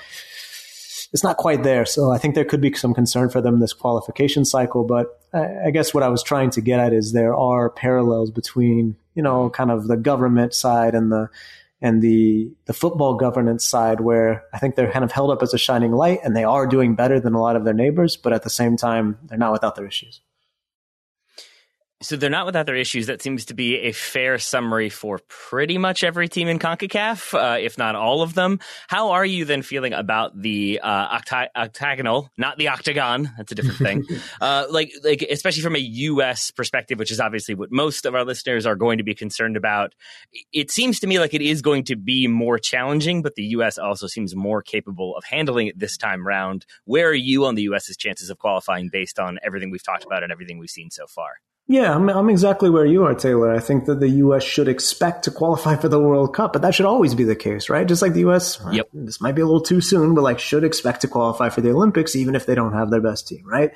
it's 1.13 1.25
not 1.25 1.37
quite 1.37 1.63
there. 1.63 1.85
So 1.85 2.11
I 2.11 2.19
think 2.19 2.35
there 2.35 2.45
could 2.45 2.61
be 2.61 2.73
some 2.73 2.95
concern 2.95 3.29
for 3.29 3.41
them 3.41 3.61
this 3.61 3.73
qualification 3.73 4.45
cycle. 4.45 4.85
But 4.85 5.21
I 5.37 5.71
guess 5.71 5.93
what 5.93 6.03
I 6.03 6.09
was 6.09 6.23
trying 6.23 6.51
to 6.51 6.61
get 6.61 6.81
at 6.81 6.93
is 6.93 7.13
there 7.13 7.35
are 7.35 7.71
parallels 7.71 8.31
between, 8.31 8.97
you 9.15 9.23
know, 9.23 9.51
kind 9.51 9.71
of 9.71 9.89
the 9.89 9.97
government 9.97 10.55
side 10.55 10.95
and 10.95 11.13
the 11.13 11.29
and 11.83 12.01
the 12.01 12.51
the 12.65 12.73
football 12.73 13.15
governance 13.15 13.65
side 13.65 14.01
where 14.01 14.45
I 14.53 14.59
think 14.59 14.75
they're 14.77 14.91
kind 14.91 15.05
of 15.05 15.13
held 15.13 15.31
up 15.31 15.43
as 15.43 15.53
a 15.53 15.59
shining 15.59 15.93
light 15.93 16.21
and 16.25 16.35
they 16.35 16.45
are 16.45 16.67
doing 16.67 16.95
better 16.95 17.21
than 17.21 17.35
a 17.35 17.41
lot 17.41 17.57
of 17.57 17.65
their 17.65 17.75
neighbors, 17.75 18.17
but 18.17 18.33
at 18.33 18.43
the 18.43 18.51
same 18.51 18.77
time 18.77 19.19
they're 19.25 19.39
not 19.39 19.53
without 19.53 19.77
their 19.77 19.87
issues. 19.87 20.21
So 22.03 22.17
they're 22.17 22.29
not 22.29 22.45
without 22.45 22.67
their 22.67 22.77
issues. 22.77 23.07
That 23.07 23.23
seems 23.23 23.47
to 23.47 23.55
be 23.55 23.79
a 23.79 23.93
fair 23.93 24.39
summary 24.39 24.91
for 24.91 25.19
pretty 25.29 25.79
much 25.79 26.05
every 26.05 26.29
team 26.29 26.47
in 26.47 26.59
CONCACAF, 26.59 27.33
uh, 27.33 27.59
if 27.59 27.79
not 27.79 27.97
all 27.97 28.21
of 28.21 28.35
them. 28.35 28.61
How 28.87 29.13
are 29.13 29.25
you 29.25 29.47
then 29.47 29.63
feeling 29.63 29.95
about 29.95 30.39
the 30.39 30.79
uh, 30.83 31.19
octa- 31.19 31.49
octagonal, 31.57 32.31
not 32.37 32.59
the 32.59 32.69
octagon? 32.69 33.33
That's 33.39 33.51
a 33.51 33.55
different 33.55 33.79
thing. 33.79 34.05
uh, 34.43 34.67
like, 34.71 34.93
like 35.03 35.23
especially 35.23 35.63
from 35.63 35.75
a 35.75 35.79
U.S. 35.79 36.51
perspective, 36.51 36.99
which 36.99 37.11
is 37.11 37.19
obviously 37.19 37.55
what 37.55 37.73
most 37.73 38.05
of 38.05 38.15
our 38.15 38.27
listeners 38.27 38.67
are 38.67 38.77
going 38.77 38.99
to 38.99 39.05
be 39.05 39.15
concerned 39.15 39.57
about. 39.57 39.95
It 40.53 40.71
seems 40.71 41.01
to 41.01 41.07
me 41.07 41.19
like 41.19 41.33
it 41.33 41.41
is 41.41 41.63
going 41.63 41.85
to 41.85 41.97
be 41.97 42.27
more 42.27 42.59
challenging, 42.59 43.23
but 43.23 43.37
the 43.37 43.45
U.S. 43.45 43.79
also 43.79 44.07
seems 44.07 44.37
more 44.37 44.61
capable 44.61 45.17
of 45.17 45.25
handling 45.25 45.69
it 45.69 45.79
this 45.79 45.97
time 45.97 46.27
round. 46.27 46.67
Where 46.85 47.09
are 47.09 47.15
you 47.15 47.47
on 47.47 47.55
the 47.55 47.63
U.S.'s 47.63 47.97
chances 47.97 48.29
of 48.29 48.39
qualifying 48.39 48.91
based 48.93 49.19
on 49.19 49.39
everything 49.43 49.71
we've 49.71 49.83
talked 49.83 50.05
about 50.05 50.23
and 50.23 50.31
everything 50.31 50.59
we've 50.59 50.69
seen 50.69 50.91
so 50.91 51.07
far? 51.07 51.37
Yeah, 51.69 51.93
I'm, 51.93 52.09
I'm 52.09 52.31
exactly 52.31 52.71
where 52.71 52.87
you 52.87 53.05
are, 53.05 53.15
Taylor. 53.15 53.53
I 53.53 53.59
think 53.59 53.87
that 53.87 53.99
the 53.99 54.09
U.S. 54.09 54.45
should 54.45 54.69
expect 54.69 55.25
to 55.25 55.33
qualify 55.33 55.75
for 55.75 55.89
the 55.89 55.99
World 55.99 56.33
Cup, 56.33 56.53
but 56.53 56.63
that 56.63 56.77
should 56.77 56.87
always 56.87 57.17
be 57.17 57.25
the 57.25 57.35
case, 57.35 57.69
right? 57.69 57.89
Just 57.89 58.03
like 58.03 58.13
the 58.13 58.21
U.S. 58.21 58.61
Yep. 58.71 58.89
This 58.95 59.21
might 59.21 59.35
be 59.35 59.43
a 59.43 59.47
little 59.47 59.61
too 59.61 59.81
soon, 59.81 60.15
but 60.15 60.23
like 60.23 60.39
should 60.39 60.63
expect 60.63 61.01
to 61.01 61.09
qualify 61.09 61.49
for 61.49 61.63
the 61.63 61.71
Olympics, 61.71 62.15
even 62.15 62.37
if 62.37 62.47
they 62.47 62.55
don't 62.55 62.73
have 62.73 62.91
their 62.91 63.01
best 63.01 63.27
team, 63.27 63.43
right? 63.45 63.73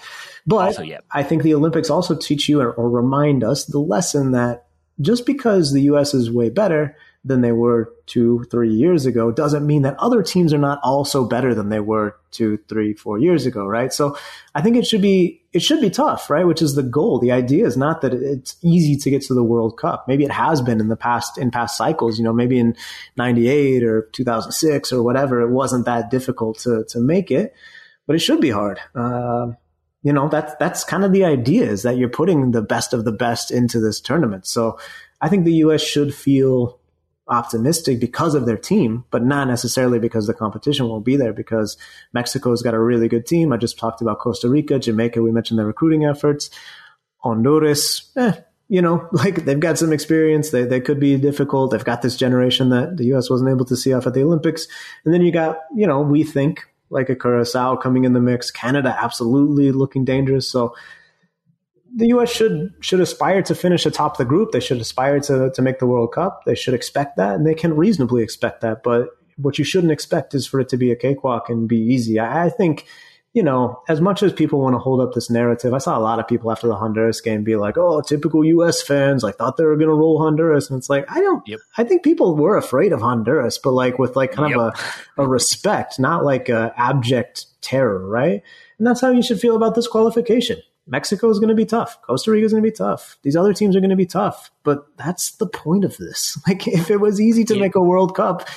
But 0.46 0.56
also, 0.56 0.82
yep. 0.82 1.04
I 1.10 1.24
think 1.24 1.42
the 1.42 1.54
Olympics 1.54 1.90
also 1.90 2.14
teach 2.14 2.48
you 2.48 2.60
or, 2.60 2.72
or 2.72 2.88
remind 2.88 3.42
us 3.42 3.64
the 3.64 3.80
lesson 3.80 4.32
that 4.32 4.66
just 5.00 5.26
because 5.26 5.72
the 5.72 5.82
U.S. 5.82 6.14
is 6.14 6.30
way 6.30 6.48
better 6.48 6.96
than 7.22 7.42
they 7.42 7.52
were 7.52 7.92
two, 8.06 8.44
three 8.50 8.72
years 8.72 9.04
ago 9.04 9.30
doesn't 9.30 9.66
mean 9.66 9.82
that 9.82 9.98
other 9.98 10.22
teams 10.22 10.54
are 10.54 10.58
not 10.58 10.80
also 10.82 11.28
better 11.28 11.54
than 11.54 11.68
they 11.68 11.80
were 11.80 12.16
two, 12.30 12.58
three, 12.66 12.94
four 12.94 13.18
years 13.18 13.44
ago, 13.44 13.66
right? 13.66 13.92
So 13.92 14.16
I 14.54 14.62
think 14.62 14.76
it 14.76 14.86
should 14.86 15.02
be 15.02 15.42
it 15.52 15.60
should 15.60 15.80
be 15.82 15.90
tough, 15.90 16.30
right? 16.30 16.46
Which 16.46 16.62
is 16.62 16.76
the 16.76 16.82
goal. 16.82 17.18
The 17.18 17.32
idea 17.32 17.66
is 17.66 17.76
not 17.76 18.00
that 18.00 18.14
it's 18.14 18.56
easy 18.62 18.96
to 18.96 19.10
get 19.10 19.22
to 19.22 19.34
the 19.34 19.44
World 19.44 19.76
Cup. 19.76 20.06
Maybe 20.08 20.24
it 20.24 20.30
has 20.30 20.62
been 20.62 20.80
in 20.80 20.88
the 20.88 20.96
past 20.96 21.36
in 21.36 21.50
past 21.50 21.76
cycles. 21.76 22.18
You 22.18 22.24
know, 22.24 22.32
maybe 22.32 22.58
in 22.58 22.74
'98 23.16 23.82
or 23.82 24.08
2006 24.12 24.92
or 24.92 25.02
whatever, 25.02 25.42
it 25.42 25.50
wasn't 25.50 25.84
that 25.84 26.10
difficult 26.10 26.58
to 26.60 26.84
to 26.88 27.00
make 27.00 27.30
it, 27.30 27.52
but 28.06 28.16
it 28.16 28.20
should 28.20 28.40
be 28.40 28.50
hard. 28.50 28.80
Uh, 28.94 29.48
you 30.02 30.14
know, 30.14 30.30
that's 30.30 30.54
that's 30.58 30.84
kind 30.84 31.04
of 31.04 31.12
the 31.12 31.24
idea 31.24 31.64
is 31.64 31.82
that 31.82 31.98
you're 31.98 32.08
putting 32.08 32.52
the 32.52 32.62
best 32.62 32.94
of 32.94 33.04
the 33.04 33.12
best 33.12 33.50
into 33.50 33.78
this 33.78 34.00
tournament. 34.00 34.46
So 34.46 34.78
I 35.20 35.28
think 35.28 35.44
the 35.44 35.54
U.S. 35.56 35.82
should 35.82 36.14
feel 36.14 36.79
optimistic 37.30 38.00
because 38.00 38.34
of 38.34 38.44
their 38.44 38.56
team, 38.56 39.04
but 39.10 39.24
not 39.24 39.48
necessarily 39.48 39.98
because 39.98 40.26
the 40.26 40.34
competition 40.34 40.88
won't 40.88 41.04
be 41.04 41.16
there 41.16 41.32
because 41.32 41.76
Mexico's 42.12 42.62
got 42.62 42.74
a 42.74 42.80
really 42.80 43.08
good 43.08 43.26
team. 43.26 43.52
I 43.52 43.56
just 43.56 43.78
talked 43.78 44.02
about 44.02 44.18
Costa 44.18 44.48
Rica, 44.48 44.78
Jamaica, 44.78 45.22
we 45.22 45.30
mentioned 45.30 45.58
their 45.58 45.66
recruiting 45.66 46.04
efforts. 46.04 46.50
Honduras, 47.18 48.10
eh, 48.16 48.32
you 48.68 48.82
know, 48.82 49.08
like 49.12 49.44
they've 49.44 49.60
got 49.60 49.78
some 49.78 49.92
experience. 49.92 50.50
They, 50.50 50.64
they 50.64 50.80
could 50.80 50.98
be 50.98 51.16
difficult. 51.16 51.70
They've 51.70 51.84
got 51.84 52.02
this 52.02 52.16
generation 52.16 52.70
that 52.70 52.96
the 52.96 53.04
U.S. 53.06 53.30
wasn't 53.30 53.50
able 53.50 53.64
to 53.66 53.76
see 53.76 53.92
off 53.92 54.06
at 54.06 54.14
the 54.14 54.22
Olympics. 54.22 54.66
And 55.04 55.14
then 55.14 55.22
you 55.22 55.32
got, 55.32 55.58
you 55.74 55.86
know, 55.86 56.00
we 56.00 56.24
think 56.24 56.64
like 56.90 57.08
a 57.08 57.14
Curacao 57.14 57.76
coming 57.76 58.04
in 58.04 58.12
the 58.12 58.20
mix. 58.20 58.50
Canada 58.50 58.96
absolutely 59.00 59.70
looking 59.70 60.04
dangerous. 60.04 60.48
So 60.48 60.74
the 61.94 62.08
U.S. 62.08 62.30
should 62.30 62.72
should 62.80 63.00
aspire 63.00 63.42
to 63.42 63.54
finish 63.54 63.86
atop 63.86 64.16
the 64.16 64.24
group. 64.24 64.52
They 64.52 64.60
should 64.60 64.80
aspire 64.80 65.20
to 65.20 65.50
to 65.50 65.62
make 65.62 65.78
the 65.78 65.86
World 65.86 66.12
Cup. 66.12 66.42
They 66.46 66.54
should 66.54 66.74
expect 66.74 67.16
that, 67.16 67.34
and 67.34 67.46
they 67.46 67.54
can 67.54 67.76
reasonably 67.76 68.22
expect 68.22 68.60
that. 68.60 68.82
But 68.82 69.08
what 69.36 69.58
you 69.58 69.64
shouldn't 69.64 69.92
expect 69.92 70.34
is 70.34 70.46
for 70.46 70.60
it 70.60 70.68
to 70.68 70.76
be 70.76 70.90
a 70.92 70.96
cakewalk 70.96 71.48
and 71.48 71.68
be 71.68 71.78
easy. 71.78 72.18
I, 72.18 72.46
I 72.46 72.48
think, 72.50 72.84
you 73.32 73.42
know, 73.42 73.80
as 73.88 74.00
much 74.00 74.22
as 74.22 74.32
people 74.32 74.60
want 74.60 74.74
to 74.74 74.78
hold 74.78 75.00
up 75.00 75.14
this 75.14 75.30
narrative, 75.30 75.72
I 75.72 75.78
saw 75.78 75.98
a 75.98 76.00
lot 76.00 76.18
of 76.18 76.28
people 76.28 76.50
after 76.52 76.66
the 76.66 76.76
Honduras 76.76 77.20
game 77.20 77.42
be 77.42 77.56
like, 77.56 77.76
"Oh, 77.76 78.00
typical 78.02 78.44
U.S. 78.44 78.82
fans, 78.82 79.22
like 79.22 79.36
thought 79.36 79.56
they 79.56 79.64
were 79.64 79.76
going 79.76 79.88
to 79.88 79.94
roll 79.94 80.22
Honduras," 80.22 80.70
and 80.70 80.78
it's 80.78 80.90
like, 80.90 81.10
I 81.10 81.20
don't. 81.20 81.46
Yep. 81.48 81.60
I 81.76 81.84
think 81.84 82.04
people 82.04 82.36
were 82.36 82.56
afraid 82.56 82.92
of 82.92 83.00
Honduras, 83.00 83.58
but 83.58 83.72
like 83.72 83.98
with 83.98 84.14
like 84.14 84.32
kind 84.32 84.50
yep. 84.50 84.58
of 84.58 84.74
a, 85.16 85.22
a 85.22 85.28
respect, 85.28 85.98
not 85.98 86.24
like 86.24 86.48
a 86.48 86.72
abject 86.76 87.46
terror, 87.62 88.06
right? 88.06 88.42
And 88.78 88.86
that's 88.86 89.00
how 89.00 89.10
you 89.10 89.22
should 89.22 89.40
feel 89.40 89.56
about 89.56 89.74
this 89.74 89.88
qualification 89.88 90.58
Mexico 90.90 91.30
is 91.30 91.38
going 91.38 91.48
to 91.48 91.54
be 91.54 91.64
tough. 91.64 92.02
Costa 92.02 92.32
Rica 92.32 92.44
is 92.44 92.52
going 92.52 92.62
to 92.62 92.68
be 92.68 92.74
tough. 92.74 93.16
These 93.22 93.36
other 93.36 93.54
teams 93.54 93.76
are 93.76 93.80
going 93.80 93.90
to 93.90 93.96
be 93.96 94.06
tough. 94.06 94.50
But 94.64 94.86
that's 94.96 95.32
the 95.36 95.46
point 95.46 95.84
of 95.84 95.96
this. 95.96 96.36
Like, 96.48 96.66
if 96.66 96.90
it 96.90 96.96
was 96.96 97.20
easy 97.20 97.44
to 97.44 97.54
yeah. 97.54 97.60
make 97.60 97.76
a 97.76 97.80
World 97.80 98.16
Cup, 98.16 98.48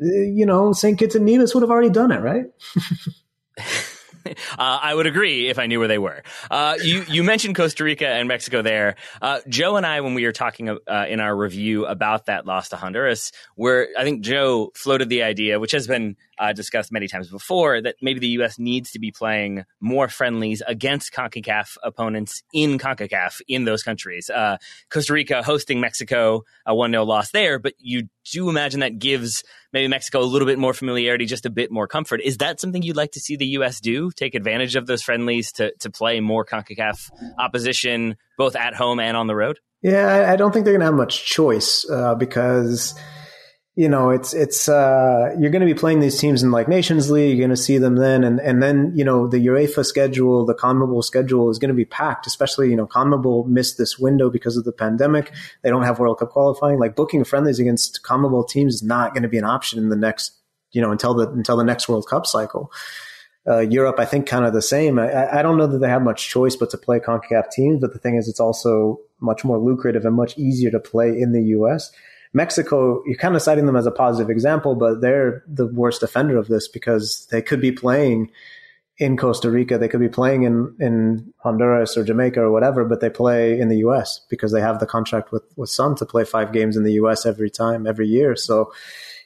eh, 0.00 0.22
you 0.22 0.46
know, 0.46 0.72
St. 0.72 0.98
Kitts 0.98 1.14
and 1.14 1.26
Nevis 1.26 1.54
would 1.54 1.62
have 1.62 1.70
already 1.70 1.90
done 1.90 2.12
it, 2.12 2.20
right? 2.20 2.46
Uh, 4.26 4.80
I 4.82 4.92
would 4.92 5.06
agree 5.06 5.48
if 5.48 5.58
I 5.58 5.66
knew 5.66 5.78
where 5.78 5.86
they 5.86 5.98
were. 5.98 6.24
Uh, 6.50 6.76
you 6.82 7.04
you 7.08 7.22
mentioned 7.22 7.54
Costa 7.54 7.84
Rica 7.84 8.08
and 8.08 8.26
Mexico 8.26 8.60
there. 8.60 8.96
Uh, 9.22 9.38
Joe 9.48 9.76
and 9.76 9.86
I, 9.86 10.00
when 10.00 10.14
we 10.14 10.24
were 10.24 10.32
talking 10.32 10.68
uh, 10.68 11.06
in 11.08 11.20
our 11.20 11.36
review 11.36 11.86
about 11.86 12.26
that 12.26 12.44
loss 12.44 12.70
to 12.70 12.76
Honduras, 12.76 13.30
where 13.54 13.88
I 13.96 14.02
think 14.02 14.22
Joe 14.22 14.72
floated 14.74 15.08
the 15.08 15.22
idea, 15.22 15.60
which 15.60 15.70
has 15.70 15.86
been 15.86 16.16
uh, 16.38 16.52
discussed 16.52 16.92
many 16.92 17.08
times 17.08 17.30
before, 17.30 17.80
that 17.80 17.96
maybe 18.00 18.20
the 18.20 18.28
U.S. 18.28 18.58
needs 18.58 18.90
to 18.92 18.98
be 18.98 19.10
playing 19.10 19.64
more 19.80 20.08
friendlies 20.08 20.62
against 20.66 21.12
CONCACAF 21.12 21.76
opponents 21.82 22.42
in 22.52 22.78
CONCACAF 22.78 23.40
in 23.48 23.64
those 23.64 23.82
countries. 23.82 24.30
Uh, 24.30 24.56
Costa 24.90 25.12
Rica 25.12 25.42
hosting 25.42 25.80
Mexico, 25.80 26.42
a 26.64 26.74
1 26.74 26.90
0 26.90 27.04
loss 27.04 27.30
there, 27.30 27.58
but 27.58 27.74
you 27.78 28.08
do 28.32 28.48
imagine 28.48 28.80
that 28.80 28.98
gives 28.98 29.44
maybe 29.72 29.88
Mexico 29.88 30.20
a 30.20 30.24
little 30.24 30.46
bit 30.46 30.58
more 30.58 30.74
familiarity, 30.74 31.26
just 31.26 31.46
a 31.46 31.50
bit 31.50 31.70
more 31.70 31.86
comfort. 31.86 32.20
Is 32.22 32.38
that 32.38 32.60
something 32.60 32.82
you'd 32.82 32.96
like 32.96 33.12
to 33.12 33.20
see 33.20 33.36
the 33.36 33.46
U.S. 33.46 33.80
do? 33.80 34.10
Take 34.10 34.34
advantage 34.34 34.76
of 34.76 34.86
those 34.86 35.02
friendlies 35.02 35.52
to, 35.52 35.72
to 35.80 35.90
play 35.90 36.20
more 36.20 36.44
CONCACAF 36.44 37.10
opposition, 37.38 38.16
both 38.36 38.56
at 38.56 38.74
home 38.74 39.00
and 39.00 39.16
on 39.16 39.26
the 39.26 39.36
road? 39.36 39.58
Yeah, 39.82 40.30
I 40.30 40.36
don't 40.36 40.52
think 40.52 40.64
they're 40.64 40.72
going 40.72 40.80
to 40.80 40.86
have 40.86 40.94
much 40.94 41.24
choice 41.26 41.88
uh, 41.88 42.14
because 42.14 42.98
you 43.76 43.90
know, 43.90 44.08
it's 44.08 44.32
it's 44.32 44.70
uh, 44.70 45.34
you're 45.38 45.50
going 45.50 45.60
to 45.60 45.66
be 45.66 45.78
playing 45.78 46.00
these 46.00 46.18
teams 46.18 46.42
in 46.42 46.50
like 46.50 46.66
Nations 46.66 47.10
League. 47.10 47.36
You're 47.36 47.46
going 47.46 47.54
to 47.54 47.62
see 47.62 47.76
them 47.76 47.96
then, 47.96 48.24
and 48.24 48.40
and 48.40 48.62
then 48.62 48.92
you 48.94 49.04
know 49.04 49.28
the 49.28 49.46
UEFA 49.48 49.84
schedule, 49.84 50.46
the 50.46 50.54
CONMEBOL 50.54 51.04
schedule 51.04 51.50
is 51.50 51.58
going 51.58 51.68
to 51.68 51.74
be 51.74 51.84
packed. 51.84 52.26
Especially 52.26 52.70
you 52.70 52.76
know 52.76 52.86
CONMEBOL 52.86 53.46
missed 53.46 53.76
this 53.76 53.98
window 53.98 54.30
because 54.30 54.56
of 54.56 54.64
the 54.64 54.72
pandemic. 54.72 55.30
They 55.60 55.68
don't 55.68 55.82
have 55.82 55.98
World 55.98 56.18
Cup 56.18 56.30
qualifying. 56.30 56.78
Like 56.78 56.96
booking 56.96 57.22
friendlies 57.24 57.58
against 57.58 58.02
CONMEBOL 58.02 58.48
teams 58.48 58.76
is 58.76 58.82
not 58.82 59.12
going 59.12 59.24
to 59.24 59.28
be 59.28 59.36
an 59.36 59.44
option 59.44 59.78
in 59.78 59.90
the 59.90 59.96
next 59.96 60.32
you 60.72 60.80
know 60.80 60.90
until 60.90 61.12
the 61.12 61.28
until 61.28 61.58
the 61.58 61.64
next 61.64 61.86
World 61.86 62.08
Cup 62.08 62.26
cycle. 62.26 62.72
Uh, 63.46 63.60
Europe, 63.60 64.00
I 64.00 64.06
think, 64.06 64.26
kind 64.26 64.44
of 64.44 64.54
the 64.54 64.62
same. 64.62 64.98
I, 64.98 65.38
I 65.38 65.42
don't 65.42 65.56
know 65.56 65.68
that 65.68 65.78
they 65.78 65.88
have 65.88 66.02
much 66.02 66.28
choice 66.28 66.56
but 66.56 66.70
to 66.70 66.78
play 66.78 66.98
CONCACAF 66.98 67.50
teams. 67.50 67.80
But 67.80 67.92
the 67.92 68.00
thing 68.00 68.16
is, 68.16 68.26
it's 68.26 68.40
also 68.40 69.00
much 69.20 69.44
more 69.44 69.58
lucrative 69.58 70.04
and 70.04 70.16
much 70.16 70.36
easier 70.36 70.70
to 70.70 70.80
play 70.80 71.10
in 71.10 71.32
the 71.32 71.42
U.S. 71.42 71.92
Mexico, 72.32 73.02
you're 73.06 73.18
kind 73.18 73.36
of 73.36 73.42
citing 73.42 73.66
them 73.66 73.76
as 73.76 73.86
a 73.86 73.90
positive 73.90 74.30
example, 74.30 74.74
but 74.74 75.00
they're 75.00 75.42
the 75.46 75.66
worst 75.66 76.02
offender 76.02 76.36
of 76.36 76.48
this 76.48 76.68
because 76.68 77.26
they 77.30 77.42
could 77.42 77.60
be 77.60 77.72
playing 77.72 78.30
in 78.98 79.16
Costa 79.16 79.50
Rica, 79.50 79.76
they 79.76 79.88
could 79.88 80.00
be 80.00 80.08
playing 80.08 80.44
in, 80.44 80.74
in 80.80 81.32
Honduras 81.38 81.98
or 81.98 82.04
Jamaica 82.04 82.40
or 82.40 82.50
whatever, 82.50 82.84
but 82.84 83.00
they 83.00 83.10
play 83.10 83.60
in 83.60 83.68
the 83.68 83.78
US 83.78 84.20
because 84.30 84.52
they 84.52 84.60
have 84.60 84.80
the 84.80 84.86
contract 84.86 85.32
with, 85.32 85.42
with 85.56 85.68
SUM 85.68 85.96
to 85.96 86.06
play 86.06 86.24
five 86.24 86.52
games 86.52 86.76
in 86.76 86.82
the 86.82 86.94
US 86.94 87.26
every 87.26 87.50
time, 87.50 87.86
every 87.86 88.08
year. 88.08 88.34
So, 88.36 88.72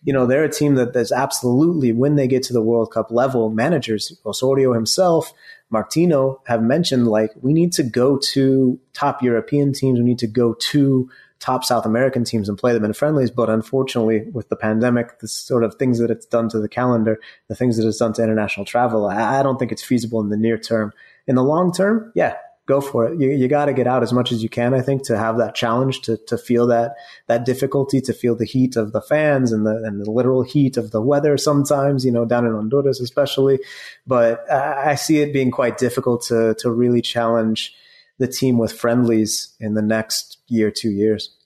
you 0.02 0.12
know, 0.12 0.26
they're 0.26 0.44
a 0.44 0.50
team 0.50 0.74
that 0.74 0.92
there's 0.92 1.12
absolutely, 1.12 1.92
when 1.92 2.16
they 2.16 2.26
get 2.26 2.42
to 2.44 2.52
the 2.52 2.62
World 2.62 2.90
Cup 2.90 3.12
level, 3.12 3.48
managers, 3.48 4.18
Osorio 4.26 4.72
himself, 4.72 5.32
Martino 5.70 6.42
have 6.46 6.62
mentioned 6.62 7.06
like, 7.06 7.30
we 7.40 7.52
need 7.52 7.72
to 7.74 7.84
go 7.84 8.18
to 8.18 8.78
top 8.92 9.22
European 9.22 9.72
teams. 9.72 10.00
We 10.00 10.04
need 10.04 10.18
to 10.18 10.26
go 10.26 10.54
to 10.54 11.08
top 11.40 11.64
South 11.64 11.86
American 11.86 12.22
teams 12.22 12.48
and 12.48 12.56
play 12.56 12.72
them 12.72 12.84
in 12.84 12.92
friendlies. 12.92 13.30
But 13.30 13.50
unfortunately, 13.50 14.26
with 14.32 14.48
the 14.48 14.56
pandemic, 14.56 15.18
the 15.18 15.28
sort 15.28 15.64
of 15.64 15.74
things 15.74 15.98
that 15.98 16.10
it's 16.10 16.26
done 16.26 16.48
to 16.50 16.60
the 16.60 16.68
calendar, 16.68 17.18
the 17.48 17.56
things 17.56 17.76
that 17.76 17.88
it's 17.88 17.98
done 17.98 18.12
to 18.14 18.22
international 18.22 18.66
travel, 18.66 19.06
I, 19.06 19.40
I 19.40 19.42
don't 19.42 19.58
think 19.58 19.72
it's 19.72 19.82
feasible 19.82 20.20
in 20.20 20.28
the 20.28 20.36
near 20.36 20.58
term. 20.58 20.92
In 21.26 21.34
the 21.34 21.42
long 21.42 21.72
term, 21.72 22.12
yeah, 22.14 22.36
go 22.66 22.80
for 22.80 23.06
it. 23.06 23.18
You, 23.18 23.30
you 23.30 23.48
got 23.48 23.64
to 23.64 23.72
get 23.72 23.86
out 23.86 24.02
as 24.02 24.12
much 24.12 24.30
as 24.30 24.42
you 24.42 24.48
can, 24.48 24.74
I 24.74 24.80
think, 24.80 25.02
to 25.04 25.18
have 25.18 25.38
that 25.38 25.54
challenge, 25.54 26.02
to, 26.02 26.18
to 26.28 26.38
feel 26.38 26.66
that, 26.68 26.94
that 27.26 27.44
difficulty, 27.44 28.00
to 28.02 28.12
feel 28.12 28.36
the 28.36 28.44
heat 28.44 28.76
of 28.76 28.92
the 28.92 29.00
fans 29.00 29.50
and 29.50 29.66
the, 29.66 29.82
and 29.84 30.00
the 30.00 30.10
literal 30.10 30.42
heat 30.42 30.76
of 30.76 30.90
the 30.90 31.00
weather 31.00 31.36
sometimes, 31.36 32.04
you 32.04 32.12
know, 32.12 32.24
down 32.24 32.46
in 32.46 32.52
Honduras, 32.52 33.00
especially. 33.00 33.58
But 34.06 34.48
I, 34.50 34.92
I 34.92 34.94
see 34.94 35.18
it 35.18 35.32
being 35.32 35.50
quite 35.50 35.78
difficult 35.78 36.22
to, 36.24 36.54
to 36.58 36.70
really 36.70 37.02
challenge 37.02 37.74
the 38.18 38.28
team 38.28 38.58
with 38.58 38.72
friendlies 38.72 39.54
in 39.58 39.74
the 39.74 39.82
next 39.82 40.39
year, 40.50 40.70
two 40.70 40.90
years. 40.90 41.36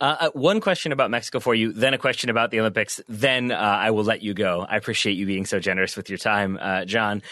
Uh, 0.00 0.16
uh, 0.18 0.30
one 0.34 0.60
question 0.60 0.90
about 0.90 1.12
Mexico 1.12 1.38
for 1.38 1.54
you, 1.54 1.72
then 1.72 1.94
a 1.94 1.98
question 1.98 2.28
about 2.28 2.50
the 2.50 2.58
Olympics, 2.58 3.00
then 3.08 3.52
uh, 3.52 3.54
I 3.54 3.92
will 3.92 4.02
let 4.02 4.20
you 4.20 4.34
go. 4.34 4.66
I 4.68 4.76
appreciate 4.76 5.12
you 5.12 5.26
being 5.26 5.46
so 5.46 5.60
generous 5.60 5.96
with 5.96 6.08
your 6.08 6.18
time, 6.18 6.58
uh, 6.60 6.84
John. 6.84 7.22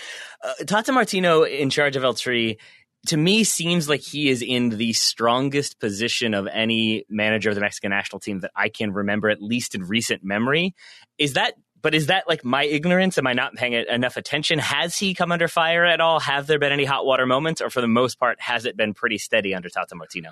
Uh, 0.42 0.64
Tata 0.64 0.92
Martino 0.92 1.42
in 1.42 1.68
charge 1.68 1.96
of 1.96 2.04
El 2.04 2.14
Tri, 2.14 2.58
to 3.06 3.16
me, 3.16 3.42
seems 3.42 3.88
like 3.88 4.02
he 4.02 4.28
is 4.28 4.40
in 4.40 4.68
the 4.68 4.92
strongest 4.92 5.80
position 5.80 6.32
of 6.32 6.46
any 6.46 7.06
manager 7.08 7.48
of 7.48 7.56
the 7.56 7.60
Mexican 7.60 7.90
national 7.90 8.20
team 8.20 8.38
that 8.40 8.52
I 8.54 8.68
can 8.68 8.92
remember, 8.92 9.30
at 9.30 9.42
least 9.42 9.74
in 9.74 9.82
recent 9.82 10.22
memory. 10.22 10.76
Is 11.18 11.32
that 11.32 11.54
but 11.82 11.94
is 11.94 12.06
that 12.06 12.28
like 12.28 12.44
my 12.44 12.64
ignorance? 12.64 13.18
Am 13.18 13.26
I 13.26 13.32
not 13.32 13.54
paying 13.54 13.72
enough 13.72 14.16
attention? 14.16 14.58
Has 14.58 14.96
he 14.96 15.14
come 15.14 15.32
under 15.32 15.48
fire 15.48 15.84
at 15.84 16.00
all? 16.00 16.20
Have 16.20 16.46
there 16.46 16.58
been 16.58 16.72
any 16.72 16.84
hot 16.84 17.06
water 17.06 17.26
moments, 17.26 17.60
or 17.60 17.70
for 17.70 17.80
the 17.80 17.88
most 17.88 18.18
part, 18.18 18.40
has 18.40 18.64
it 18.64 18.76
been 18.76 18.94
pretty 18.94 19.18
steady 19.18 19.54
under 19.54 19.68
Tata 19.68 19.94
Martino? 19.94 20.30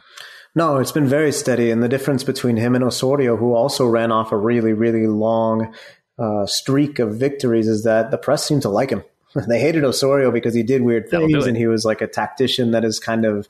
No, 0.55 0.78
it's 0.78 0.92
been 0.92 1.07
very 1.07 1.32
steady. 1.32 1.70
And 1.70 1.82
the 1.82 1.88
difference 1.88 2.24
between 2.24 2.57
him 2.57 2.74
and 2.74 2.84
Osorio, 2.84 3.36
who 3.36 3.55
also 3.55 3.86
ran 3.86 4.12
off 4.12 4.32
a 4.32 4.36
really, 4.36 4.72
really 4.72 5.07
long 5.07 5.74
uh, 6.18 6.46
streak 6.46 6.99
of 6.99 7.16
victories, 7.16 7.68
is 7.68 7.84
that 7.84 8.11
the 8.11 8.18
press 8.18 8.44
seemed 8.44 8.62
to 8.62 8.68
like 8.68 8.90
him. 8.90 9.05
they 9.49 9.61
hated 9.61 9.85
Osorio 9.85 10.31
because 10.31 10.55
he 10.55 10.62
did 10.62 10.83
weird 10.83 11.09
things 11.11 11.47
and 11.47 11.57
he 11.57 11.66
was 11.66 11.85
like 11.85 12.01
a 12.01 12.07
tactician 12.07 12.70
that 12.70 12.85
is 12.85 12.99
kind 12.99 13.24
of, 13.24 13.47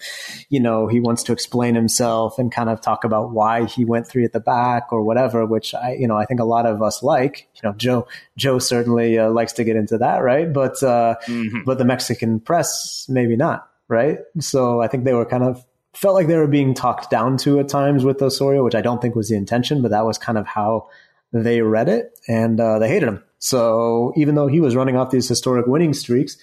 you 0.49 0.61
know, 0.61 0.89
he 0.89 1.01
wants 1.01 1.23
to 1.25 1.33
explain 1.33 1.75
himself 1.75 2.39
and 2.39 2.51
kind 2.51 2.69
of 2.69 2.81
talk 2.81 3.05
about 3.05 3.31
why 3.31 3.65
he 3.65 3.85
went 3.85 4.07
three 4.07 4.25
at 4.25 4.33
the 4.33 4.41
back 4.41 4.93
or 4.93 5.03
whatever, 5.03 5.47
which 5.47 5.75
I, 5.75 5.93
you 5.93 6.09
know, 6.09 6.17
I 6.17 6.25
think 6.25 6.41
a 6.41 6.45
lot 6.45 6.67
of 6.67 6.83
us 6.83 7.03
like, 7.03 7.49
you 7.55 7.69
know, 7.69 7.75
Joe, 7.77 8.09
Joe 8.37 8.59
certainly 8.59 9.19
uh, 9.19 9.31
likes 9.31 9.53
to 9.55 9.65
get 9.65 9.77
into 9.77 9.99
that, 9.99 10.19
right? 10.19 10.53
But, 10.53 10.83
uh, 10.83 11.17
mm-hmm. 11.27 11.61
but 11.65 11.79
the 11.79 11.85
Mexican 11.85 12.41
press, 12.41 13.07
maybe 13.09 13.37
not, 13.37 13.69
right? 13.87 14.19
So 14.41 14.83
I 14.83 14.89
think 14.89 15.05
they 15.05 15.15
were 15.15 15.27
kind 15.27 15.45
of 15.45 15.65
felt 15.95 16.15
like 16.15 16.27
they 16.27 16.37
were 16.37 16.49
being 16.49 16.75
talked 16.75 17.11
down 17.11 17.37
to 17.39 17.61
at 17.61 17.69
times 17.69 18.05
with 18.05 18.21
Osorio, 18.21 18.65
which 18.65 18.75
I 18.75 18.81
don't 18.81 19.01
think 19.01 19.15
was 19.15 19.29
the 19.29 19.37
intention, 19.37 19.83
but 19.83 19.91
that 19.93 20.05
was 20.05 20.19
kind 20.19 20.39
of 20.39 20.47
how 20.47 20.89
they 21.33 21.61
read 21.61 21.89
it 21.89 22.19
and 22.27 22.61
uh, 22.61 22.79
they 22.79 22.89
hated 22.89 23.09
him. 23.09 23.23
So 23.39 24.13
even 24.17 24.35
though 24.35 24.49
he 24.49 24.61
was 24.61 24.77
running 24.77 24.97
off 24.97 25.11
these 25.11 25.29
historic 25.29 25.67
winning 25.67 25.95
streaks, 25.95 26.37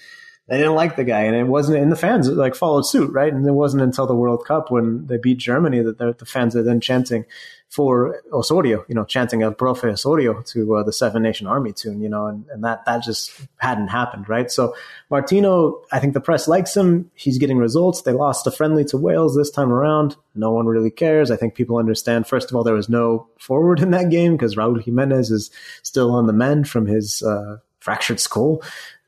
they 0.48 0.58
didn't 0.58 0.74
like 0.74 0.94
the 0.94 1.04
guy, 1.04 1.22
and 1.22 1.34
it 1.34 1.44
wasn't. 1.44 1.82
And 1.82 1.90
the 1.90 1.96
fans 1.96 2.28
like 2.28 2.54
followed 2.54 2.86
suit, 2.86 3.12
right? 3.12 3.32
And 3.32 3.46
it 3.46 3.52
wasn't 3.52 3.82
until 3.82 4.06
the 4.06 4.14
World 4.14 4.44
Cup 4.46 4.70
when 4.70 5.06
they 5.06 5.16
beat 5.16 5.38
Germany 5.38 5.80
that 5.80 6.18
the 6.18 6.26
fans 6.26 6.54
are 6.54 6.62
then 6.62 6.80
chanting 6.80 7.24
for 7.68 8.22
Osorio, 8.32 8.84
you 8.88 8.94
know, 8.94 9.04
chanting 9.04 9.42
El 9.42 9.52
Profe 9.52 9.84
Osorio 9.84 10.40
to 10.42 10.76
uh, 10.76 10.82
the 10.84 10.92
Seven 10.92 11.22
Nation 11.22 11.48
Army 11.48 11.72
tune, 11.72 12.00
you 12.00 12.08
know, 12.08 12.26
and, 12.26 12.46
and 12.50 12.62
that 12.62 12.84
that 12.86 13.02
just 13.02 13.32
hadn't 13.56 13.88
happened, 13.88 14.28
right? 14.28 14.50
So 14.50 14.74
Martino, 15.10 15.82
I 15.90 15.98
think 15.98 16.14
the 16.14 16.20
press 16.20 16.46
likes 16.46 16.76
him. 16.76 17.10
He's 17.14 17.38
getting 17.38 17.58
results. 17.58 18.02
They 18.02 18.12
lost 18.12 18.46
a 18.46 18.52
friendly 18.52 18.84
to 18.86 18.96
Wales 18.96 19.34
this 19.34 19.50
time 19.50 19.72
around. 19.72 20.16
No 20.36 20.52
one 20.52 20.66
really 20.66 20.90
cares. 20.90 21.32
I 21.32 21.36
think 21.36 21.56
people 21.56 21.76
understand. 21.76 22.28
First 22.28 22.50
of 22.50 22.56
all, 22.56 22.62
there 22.62 22.74
was 22.74 22.88
no 22.88 23.26
forward 23.38 23.80
in 23.80 23.90
that 23.90 24.10
game 24.10 24.32
because 24.36 24.54
Raul 24.54 24.80
Jimenez 24.80 25.32
is 25.32 25.50
still 25.82 26.12
on 26.12 26.28
the 26.28 26.32
mend 26.32 26.68
from 26.68 26.86
his 26.86 27.22
uh, 27.22 27.58
fractured 27.80 28.20
skull. 28.20 28.62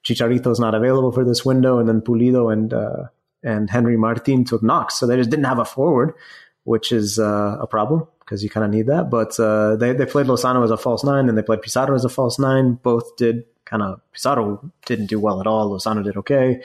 Chicharito's 0.08 0.58
not 0.58 0.74
available 0.74 1.12
for 1.12 1.24
this 1.24 1.44
window, 1.44 1.78
and 1.78 1.88
then 1.88 2.00
Pulido 2.00 2.52
and 2.52 2.72
uh, 2.72 3.04
and 3.42 3.68
Henry 3.68 3.96
Martin 3.96 4.44
took 4.44 4.62
knocks, 4.62 4.98
so 4.98 5.06
they 5.06 5.16
just 5.16 5.30
didn't 5.30 5.44
have 5.44 5.58
a 5.58 5.64
forward, 5.64 6.14
which 6.64 6.92
is 6.92 7.18
uh, 7.18 7.58
a 7.60 7.66
problem 7.66 8.06
because 8.20 8.42
you 8.42 8.50
kind 8.50 8.64
of 8.64 8.70
need 8.70 8.86
that. 8.86 9.10
But 9.10 9.38
uh, 9.38 9.76
they 9.76 9.92
they 9.92 10.06
played 10.06 10.26
Lozano 10.26 10.64
as 10.64 10.70
a 10.70 10.76
false 10.76 11.04
nine, 11.04 11.28
and 11.28 11.36
they 11.36 11.42
played 11.42 11.62
Pizarro 11.62 11.94
as 11.94 12.04
a 12.04 12.08
false 12.08 12.38
nine. 12.38 12.74
Both 12.74 13.16
did 13.16 13.44
kind 13.64 13.82
of 13.82 14.00
Pizarro 14.12 14.72
didn't 14.86 15.06
do 15.06 15.20
well 15.20 15.40
at 15.40 15.46
all. 15.46 15.70
Lozano 15.70 16.02
did 16.02 16.16
okay. 16.16 16.62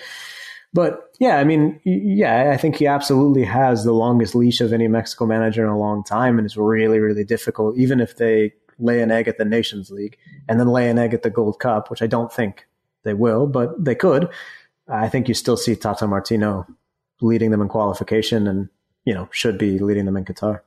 But 0.73 1.11
yeah, 1.19 1.37
I 1.37 1.43
mean, 1.43 1.79
yeah, 1.83 2.51
I 2.51 2.57
think 2.57 2.77
he 2.77 2.87
absolutely 2.87 3.43
has 3.43 3.83
the 3.83 3.91
longest 3.93 4.33
leash 4.33 4.59
of 4.59 4.73
any 4.73 4.87
Mexico 4.87 5.27
manager 5.27 5.63
in 5.63 5.69
a 5.69 5.77
long 5.77 6.03
time, 6.03 6.39
and 6.39 6.45
it's 6.45 6.57
really, 6.57 6.97
really 6.97 7.23
difficult. 7.23 7.77
Even 7.77 7.99
if 7.99 8.17
they 8.17 8.53
lay 8.79 9.01
an 9.01 9.11
egg 9.11 9.27
at 9.27 9.37
the 9.37 9.45
Nations 9.45 9.91
League 9.91 10.17
and 10.49 10.59
then 10.59 10.67
lay 10.67 10.89
an 10.89 10.97
egg 10.97 11.13
at 11.13 11.21
the 11.21 11.29
Gold 11.29 11.59
Cup, 11.59 11.91
which 11.91 12.01
I 12.01 12.07
don't 12.07 12.33
think 12.33 12.65
they 13.03 13.13
will, 13.13 13.47
but 13.47 13.83
they 13.83 13.95
could. 13.95 14.29
I 14.87 15.09
think 15.09 15.27
you 15.27 15.33
still 15.33 15.57
see 15.57 15.75
Tata 15.75 16.07
Martino 16.07 16.67
leading 17.21 17.51
them 17.51 17.61
in 17.61 17.69
qualification 17.69 18.47
and, 18.47 18.69
you 19.05 19.13
know, 19.13 19.29
should 19.31 19.57
be 19.57 19.79
leading 19.79 20.05
them 20.05 20.17
in 20.17 20.25
Qatar. 20.25 20.61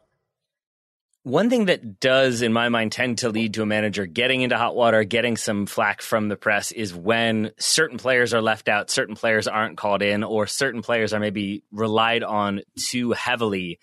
One 1.23 1.51
thing 1.51 1.65
that 1.65 1.99
does, 1.99 2.41
in 2.41 2.53
my 2.53 2.69
mind, 2.69 2.93
tend 2.93 3.19
to 3.19 3.31
lead 3.31 3.55
to 3.55 3.63
a 3.63 3.67
manager 3.67 4.07
getting 4.07 4.43
into 4.43 4.57
hot 4.57 4.77
water, 4.77 5.03
getting 5.03 5.37
some 5.37 5.67
flack 5.67 6.01
from 6.01 6.29
the 6.29 6.37
press 6.37 6.71
is 6.71 6.95
when 6.95 7.51
certain 7.59 7.99
players 7.99 8.33
are 8.33 8.41
left 8.41 8.69
out, 8.69 8.91
certain 8.91 9.17
players 9.17 9.49
aren't 9.49 9.77
called 9.77 10.03
in, 10.03 10.23
or 10.23 10.47
certain 10.47 10.83
players 10.83 11.13
are 11.13 11.19
maybe 11.19 11.65
relied 11.73 12.23
on 12.23 12.61
too 12.79 13.11
heavily. 13.11 13.81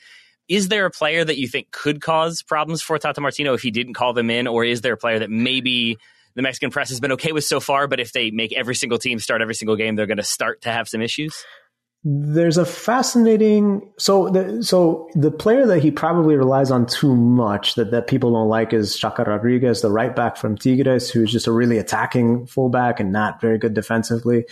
Is 0.47 0.70
there 0.70 0.86
a 0.86 0.91
player 0.91 1.26
that 1.26 1.38
you 1.38 1.49
think 1.49 1.72
could 1.72 1.99
cause 1.99 2.41
problems 2.43 2.82
for 2.82 2.97
Tata 2.97 3.20
Martino 3.20 3.54
if 3.54 3.62
he 3.62 3.72
didn't 3.72 3.95
call 3.95 4.14
them 4.14 4.30
in, 4.30 4.47
or 4.47 4.64
is 4.64 4.80
there 4.80 4.93
a 4.93 4.97
player 4.97 5.20
that 5.20 5.30
maybe 5.30 5.97
the 6.36 6.41
Mexican 6.41 6.71
press 6.71 6.89
has 6.89 6.99
been 6.99 7.11
okay 7.13 7.31
with 7.31 7.43
so 7.43 7.59
far, 7.59 7.88
but 7.88 7.99
if 7.99 8.11
they 8.11 8.31
make 8.31 8.53
every 8.53 8.75
single 8.75 8.97
team 8.97 9.19
start 9.19 9.41
every 9.41 9.55
single 9.55 9.75
game, 9.75 9.95
they're 9.95 10.07
going 10.07 10.17
to 10.17 10.23
start 10.23 10.61
to 10.61 10.71
have 10.71 10.88
some 10.88 11.01
issues? 11.01 11.45
There's 12.05 12.57
a 12.57 12.65
fascinating 12.65 13.89
so 13.97 14.27
the 14.27 14.61
so 14.61 15.09
the 15.15 15.31
player 15.31 15.65
that 15.67 15.81
he 15.81 15.89
probably 15.89 16.36
relies 16.36 16.69
on 16.69 16.86
too 16.86 17.15
much 17.15 17.75
that, 17.75 17.91
that 17.91 18.07
people 18.07 18.34
don't 18.34 18.49
like 18.49 18.73
is 18.73 18.97
Chaka 18.97 19.23
Rodriguez, 19.23 19.81
the 19.81 19.89
right 19.89 20.13
back 20.13 20.36
from 20.36 20.57
Tigres, 20.57 21.09
who's 21.09 21.31
just 21.31 21.47
a 21.47 21.53
really 21.53 21.77
attacking 21.77 22.45
fullback 22.45 22.99
and 22.99 23.13
not 23.13 23.39
very 23.39 23.57
good 23.57 23.73
defensively. 23.73 24.43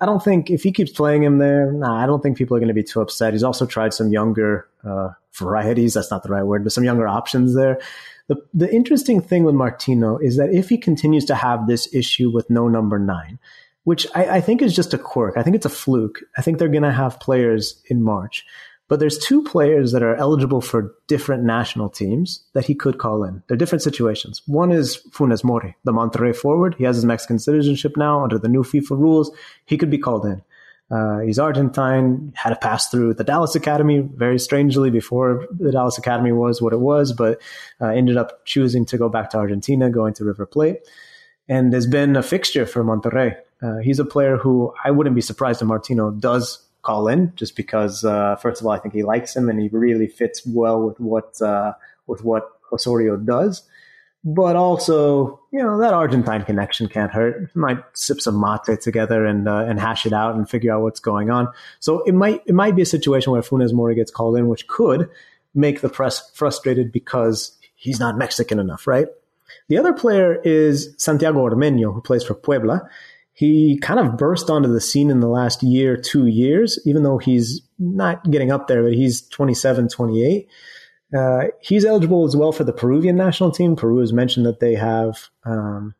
I 0.00 0.06
don't 0.06 0.22
think 0.22 0.50
if 0.50 0.64
he 0.64 0.72
keeps 0.72 0.90
playing 0.90 1.22
him 1.22 1.38
there, 1.38 1.70
nah, 1.70 2.02
I 2.02 2.06
don't 2.06 2.22
think 2.22 2.36
people 2.36 2.56
are 2.56 2.60
going 2.60 2.68
to 2.68 2.74
be 2.74 2.82
too 2.82 3.00
upset. 3.00 3.34
He's 3.34 3.44
also 3.44 3.66
tried 3.66 3.94
some 3.94 4.10
younger 4.10 4.68
uh, 4.84 5.10
varieties. 5.32 5.94
That's 5.94 6.10
not 6.10 6.24
the 6.24 6.28
right 6.28 6.44
word, 6.44 6.64
but 6.64 6.72
some 6.72 6.84
younger 6.84 7.06
options 7.06 7.54
there. 7.54 7.80
The, 8.28 8.36
the 8.52 8.72
interesting 8.72 9.20
thing 9.20 9.44
with 9.44 9.54
Martino 9.54 10.18
is 10.18 10.36
that 10.36 10.52
if 10.52 10.68
he 10.68 10.78
continues 10.78 11.24
to 11.26 11.34
have 11.34 11.66
this 11.66 11.92
issue 11.94 12.30
with 12.30 12.50
no 12.50 12.68
number 12.68 12.98
nine, 12.98 13.38
which 13.84 14.06
I, 14.14 14.36
I 14.36 14.40
think 14.40 14.62
is 14.62 14.74
just 14.74 14.94
a 14.94 14.98
quirk, 14.98 15.36
I 15.36 15.42
think 15.42 15.54
it's 15.54 15.66
a 15.66 15.70
fluke. 15.70 16.20
I 16.36 16.42
think 16.42 16.58
they're 16.58 16.68
going 16.68 16.82
to 16.82 16.92
have 16.92 17.20
players 17.20 17.80
in 17.86 18.02
March. 18.02 18.44
But 18.88 19.00
there's 19.00 19.18
two 19.18 19.42
players 19.42 19.92
that 19.92 20.02
are 20.02 20.14
eligible 20.14 20.60
for 20.60 20.94
different 21.08 21.42
national 21.42 21.88
teams 21.88 22.44
that 22.52 22.64
he 22.64 22.74
could 22.74 22.98
call 22.98 23.24
in. 23.24 23.42
They're 23.46 23.56
different 23.56 23.82
situations. 23.82 24.42
One 24.46 24.70
is 24.70 24.98
Funes 25.10 25.42
Mori, 25.42 25.76
the 25.84 25.92
Monterrey 25.92 26.34
forward. 26.34 26.76
He 26.78 26.84
has 26.84 26.96
his 26.96 27.04
Mexican 27.04 27.40
citizenship 27.40 27.96
now 27.96 28.22
under 28.22 28.38
the 28.38 28.48
new 28.48 28.62
FIFA 28.62 28.90
rules. 28.90 29.30
He 29.64 29.76
could 29.76 29.90
be 29.90 29.98
called 29.98 30.24
in. 30.24 30.42
Uh, 30.88 31.18
he's 31.20 31.38
Argentine, 31.38 32.32
had 32.36 32.52
a 32.52 32.56
pass 32.56 32.88
through 32.88 33.14
the 33.14 33.24
Dallas 33.24 33.56
Academy 33.56 34.00
very 34.00 34.38
strangely 34.38 34.90
before 34.90 35.46
the 35.50 35.72
Dallas 35.72 35.98
Academy 35.98 36.30
was 36.30 36.62
what 36.62 36.72
it 36.72 36.78
was, 36.78 37.12
but 37.12 37.40
uh, 37.80 37.88
ended 37.88 38.16
up 38.16 38.44
choosing 38.44 38.86
to 38.86 38.98
go 38.98 39.08
back 39.08 39.30
to 39.30 39.38
Argentina, 39.38 39.90
going 39.90 40.14
to 40.14 40.24
River 40.24 40.46
Plate, 40.46 40.78
and 41.48 41.72
has 41.72 41.86
been 41.86 42.14
a 42.14 42.22
fixture 42.22 42.66
for 42.66 42.84
Monterrey. 42.84 43.36
Uh, 43.60 43.78
he's 43.78 43.98
a 43.98 44.04
player 44.04 44.36
who 44.36 44.72
I 44.84 44.92
wouldn't 44.92 45.16
be 45.16 45.22
surprised 45.22 45.60
if 45.60 45.66
Martino 45.66 46.12
does 46.12 46.62
call 46.82 47.08
in, 47.08 47.32
just 47.34 47.56
because 47.56 48.04
uh, 48.04 48.36
first 48.36 48.60
of 48.60 48.66
all 48.66 48.72
I 48.72 48.78
think 48.78 48.94
he 48.94 49.02
likes 49.02 49.34
him 49.34 49.48
and 49.48 49.60
he 49.60 49.68
really 49.68 50.06
fits 50.06 50.46
well 50.46 50.80
with 50.80 51.00
what 51.00 51.40
uh, 51.42 51.72
with 52.06 52.22
what 52.22 52.48
Osorio 52.72 53.16
does 53.16 53.62
but 54.28 54.56
also, 54.56 55.40
you 55.52 55.62
know, 55.62 55.78
that 55.78 55.94
Argentine 55.94 56.44
connection 56.44 56.88
can't 56.88 57.12
hurt. 57.12 57.54
might 57.54 57.78
sip 57.94 58.20
some 58.20 58.40
mate 58.40 58.80
together 58.80 59.24
and 59.24 59.48
uh, 59.48 59.64
and 59.68 59.78
hash 59.78 60.04
it 60.04 60.12
out 60.12 60.34
and 60.34 60.50
figure 60.50 60.74
out 60.74 60.82
what's 60.82 60.98
going 60.98 61.30
on. 61.30 61.48
So 61.78 62.02
it 62.02 62.12
might 62.12 62.42
it 62.44 62.54
might 62.54 62.74
be 62.74 62.82
a 62.82 62.86
situation 62.86 63.30
where 63.30 63.40
Funes 63.40 63.72
Mori 63.72 63.94
gets 63.94 64.10
called 64.10 64.36
in, 64.36 64.48
which 64.48 64.66
could 64.66 65.08
make 65.54 65.80
the 65.80 65.88
press 65.88 66.28
frustrated 66.34 66.90
because 66.90 67.56
he's 67.76 68.00
not 68.00 68.18
Mexican 68.18 68.58
enough, 68.58 68.88
right? 68.88 69.06
The 69.68 69.78
other 69.78 69.92
player 69.92 70.42
is 70.42 70.92
Santiago 70.98 71.48
Ormeño, 71.48 71.94
who 71.94 72.00
plays 72.00 72.24
for 72.24 72.34
Puebla. 72.34 72.82
He 73.32 73.78
kind 73.78 74.00
of 74.00 74.16
burst 74.16 74.50
onto 74.50 74.72
the 74.72 74.80
scene 74.80 75.08
in 75.08 75.20
the 75.20 75.28
last 75.28 75.62
year, 75.62 75.96
two 75.96 76.26
years, 76.26 76.80
even 76.84 77.04
though 77.04 77.18
he's 77.18 77.60
not 77.78 78.28
getting 78.28 78.50
up 78.50 78.66
there, 78.66 78.82
but 78.82 78.94
he's 78.94 79.20
27, 79.28 79.88
28. 79.88 80.48
Uh, 81.16 81.44
he's 81.60 81.84
eligible 81.84 82.24
as 82.24 82.36
well 82.36 82.52
for 82.52 82.64
the 82.64 82.72
Peruvian 82.72 83.16
national 83.16 83.50
team. 83.50 83.76
Peru 83.76 83.98
has 83.98 84.12
mentioned 84.12 84.46
that 84.46 84.60
they 84.60 84.74
have 84.74 85.28
um, 85.44 85.94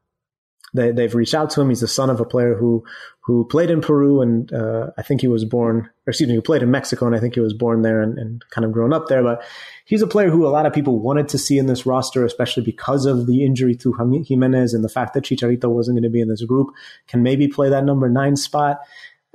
they, 0.74 0.92
they've 0.92 1.14
reached 1.14 1.34
out 1.34 1.50
to 1.50 1.60
him. 1.60 1.68
He's 1.68 1.80
the 1.80 1.88
son 1.88 2.10
of 2.10 2.20
a 2.20 2.24
player 2.24 2.54
who 2.54 2.84
who 3.20 3.44
played 3.46 3.70
in 3.70 3.80
Peru, 3.80 4.20
and 4.20 4.52
uh, 4.52 4.90
I 4.96 5.02
think 5.02 5.20
he 5.20 5.26
was 5.26 5.44
born, 5.44 5.90
or 6.06 6.10
excuse 6.10 6.28
me, 6.28 6.36
who 6.36 6.42
played 6.42 6.62
in 6.62 6.70
Mexico, 6.70 7.06
and 7.06 7.16
I 7.16 7.18
think 7.18 7.34
he 7.34 7.40
was 7.40 7.52
born 7.52 7.82
there 7.82 8.00
and, 8.00 8.16
and, 8.18 8.44
kind 8.50 8.64
of 8.64 8.70
grown 8.70 8.92
up 8.92 9.08
there. 9.08 9.20
But 9.20 9.42
he's 9.84 10.02
a 10.02 10.06
player 10.06 10.30
who 10.30 10.46
a 10.46 10.50
lot 10.50 10.64
of 10.64 10.72
people 10.72 11.00
wanted 11.00 11.28
to 11.30 11.38
see 11.38 11.58
in 11.58 11.66
this 11.66 11.86
roster, 11.86 12.24
especially 12.24 12.62
because 12.62 13.04
of 13.04 13.26
the 13.26 13.44
injury 13.44 13.74
to 13.76 13.92
Jimenez 13.92 14.74
and 14.74 14.84
the 14.84 14.88
fact 14.88 15.14
that 15.14 15.24
Chicharito 15.24 15.68
wasn't 15.68 15.96
going 15.96 16.04
to 16.04 16.10
be 16.10 16.20
in 16.20 16.28
this 16.28 16.44
group. 16.44 16.68
Can 17.08 17.24
maybe 17.24 17.48
play 17.48 17.68
that 17.68 17.84
number 17.84 18.08
nine 18.08 18.36
spot. 18.36 18.78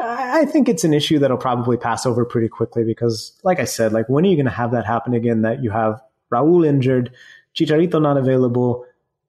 I 0.02 0.46
think 0.46 0.68
it's 0.68 0.84
an 0.84 0.94
issue 0.94 1.20
that'll 1.20 1.38
probably 1.38 1.78
pass 1.78 2.06
over 2.06 2.26
pretty 2.26 2.48
quickly 2.48 2.84
because, 2.84 3.38
like 3.44 3.60
I 3.60 3.66
said, 3.66 3.94
like 3.94 4.10
when 4.10 4.26
are 4.26 4.30
you 4.30 4.36
going 4.36 4.46
to 4.46 4.52
have 4.52 4.72
that 4.72 4.86
happen 4.86 5.14
again? 5.14 5.42
That 5.44 5.64
you 5.64 5.72
have 5.72 6.02
Raúl 6.32 6.66
injured, 6.66 7.14
Chicharito 7.56 8.02
not 8.02 8.18
available, 8.18 8.86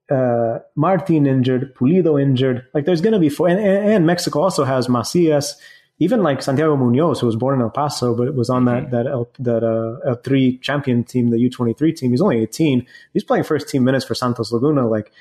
uh, 0.09 0.59
Martin 0.75 1.25
injured, 1.25 1.75
Pulido 1.75 2.21
injured. 2.21 2.65
Like 2.73 2.85
there's 2.85 3.01
going 3.01 3.13
to 3.13 3.19
be 3.19 3.29
four, 3.29 3.47
and, 3.47 3.59
and, 3.59 4.05
Mexico 4.05 4.41
also 4.41 4.63
has 4.63 4.89
Macias, 4.89 5.55
even 5.99 6.23
like 6.23 6.41
Santiago 6.41 6.75
Munoz, 6.75 7.19
who 7.19 7.25
was 7.25 7.35
born 7.35 7.55
in 7.55 7.61
El 7.61 7.69
Paso, 7.69 8.15
but 8.15 8.33
was 8.35 8.49
on 8.49 8.65
that 8.65 8.83
mm-hmm. 8.83 8.95
that 8.95 9.07
L, 9.07 9.29
that 9.39 9.63
uh, 9.63 10.09
L 10.09 10.15
three 10.15 10.57
champion 10.57 11.03
team, 11.03 11.29
the 11.29 11.39
U 11.39 11.49
twenty 11.49 11.73
three 11.73 11.93
team. 11.93 12.11
He's 12.11 12.21
only 12.21 12.39
eighteen. 12.39 12.85
He's 13.13 13.23
playing 13.23 13.43
first 13.43 13.69
team 13.69 13.83
minutes 13.83 14.05
for 14.05 14.15
Santos 14.15 14.51
Laguna. 14.51 14.87
Like 14.87 15.11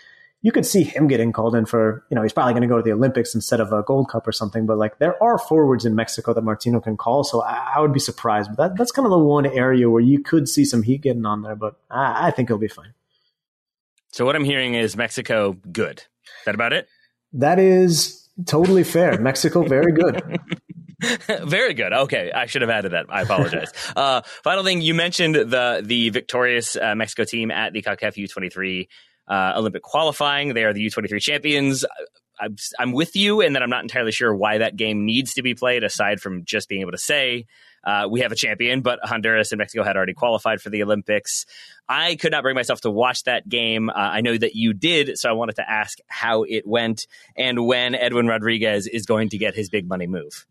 you 0.43 0.51
could 0.51 0.67
see 0.67 0.83
him 0.83 1.07
getting 1.07 1.33
called 1.33 1.55
in 1.55 1.65
for, 1.67 2.05
you 2.11 2.17
know, 2.17 2.23
he's 2.23 2.33
probably 2.33 2.53
going 2.53 2.63
to 2.63 2.69
go 2.69 2.77
to 2.77 2.83
the 2.83 2.93
Olympics 2.93 3.35
instead 3.35 3.61
of 3.61 3.73
a 3.73 3.83
Gold 3.85 4.09
Cup 4.09 4.27
or 4.27 4.33
something. 4.33 4.67
But 4.67 4.77
like 4.77 4.99
there 4.99 5.21
are 5.23 5.39
forwards 5.39 5.85
in 5.85 5.95
Mexico 5.95 6.35
that 6.35 6.43
Martino 6.43 6.81
can 6.81 6.97
call, 6.97 7.23
so 7.23 7.43
I, 7.43 7.75
I 7.77 7.81
would 7.81 7.93
be 7.93 8.01
surprised. 8.01 8.51
But 8.55 8.57
that, 8.57 8.79
that's 8.79 8.91
kind 8.91 9.07
of 9.07 9.11
the 9.11 9.19
one 9.19 9.47
area 9.47 9.89
where 9.89 10.03
you 10.03 10.21
could 10.21 10.49
see 10.49 10.65
some 10.65 10.83
heat 10.83 11.03
getting 11.03 11.25
on 11.25 11.43
there. 11.43 11.55
But 11.57 11.77
I, 11.91 12.29
I 12.29 12.31
think 12.33 12.49
he'll 12.49 12.59
be 12.59 12.69
fine. 12.69 12.93
So 14.11 14.27
what 14.27 14.37
I'm 14.37 14.45
hearing 14.45 14.75
is 14.75 14.97
Mexico 14.97 15.57
good. 15.73 15.99
Is 15.99 16.45
that 16.45 16.55
about 16.55 16.73
it? 16.73 16.89
That 17.33 17.59
is 17.59 18.29
totally 18.45 18.85
fair. 18.85 19.19
Mexico 19.19 19.63
very 19.63 19.93
good. 19.93 20.39
Very 21.45 21.75
good. 21.75 21.93
Okay, 21.93 22.31
I 22.33 22.47
should 22.47 22.63
have 22.63 22.71
added 22.71 22.93
that. 22.93 23.07
I 23.09 23.23
apologize. 23.23 23.73
uh, 23.97 24.23
final 24.45 24.63
thing, 24.63 24.83
you 24.83 24.95
mentioned 24.95 25.35
the 25.35 25.83
the 25.85 26.11
victorious 26.11 26.77
uh, 26.77 26.95
Mexico 26.95 27.25
team 27.25 27.51
at 27.51 27.73
the 27.73 27.83
CONCACAF 27.83 28.29
U23 28.29 28.89
uh, 29.29 29.53
Olympic 29.57 29.83
qualifying. 29.83 30.55
They 30.55 30.65
are 30.65 30.73
the 30.73 30.87
U23 30.87 31.21
champions. 31.21 31.85
I'm, 32.79 32.93
with 32.93 33.15
you 33.15 33.41
in 33.41 33.53
that 33.53 33.63
I'm 33.63 33.71
not 33.71 33.83
entirely 33.83 34.11
sure 34.11 34.35
why 34.35 34.59
that 34.59 34.77
game 34.77 35.05
needs 35.07 35.35
to 35.35 35.43
be 35.43 35.55
played, 35.55 35.85
aside 35.85 36.21
from 36.21 36.45
just 36.45 36.69
being 36.69 36.81
able 36.81 36.91
to 36.91 36.99
say 36.99 37.47
uh, 37.85 38.07
we 38.11 38.21
have 38.21 38.33
a 38.33 38.37
champion, 38.37 38.81
but 38.81 39.01
Honduras 39.03 39.53
and 39.53 39.59
Mexico 39.59 39.85
had 39.85 39.97
already 39.97 40.15
qualified 40.15 40.61
for 40.61 40.71
the 40.71 40.83
Olympics. 40.83 41.47
I 41.89 42.17
could 42.17 42.33
not 42.33 42.43
bring 42.43 42.55
myself 42.55 42.81
to 42.83 42.91
watch 42.91 43.25
that 43.25 43.49
game. 43.49 43.91
Uh, 43.91 43.95
I 43.95 44.21
know 44.21 44.37
that 44.37 44.55
you 44.55 44.73
did, 44.73 45.19
so 45.19 45.29
I 45.29 45.33
wanted 45.33 45.57
to 45.57 45.69
ask 45.69 45.99
how 46.07 46.45
it 46.45 46.67
went 46.67 47.07
and 47.37 47.67
when 47.67 47.95
Edwin 47.95 48.29
Rodriguez 48.29 48.87
is 48.87 49.07
going 49.07 49.31
to 49.31 49.39
get 49.39 49.55
his 49.55 49.69
big 49.69 49.89
money 49.89 50.07
move. 50.07 50.47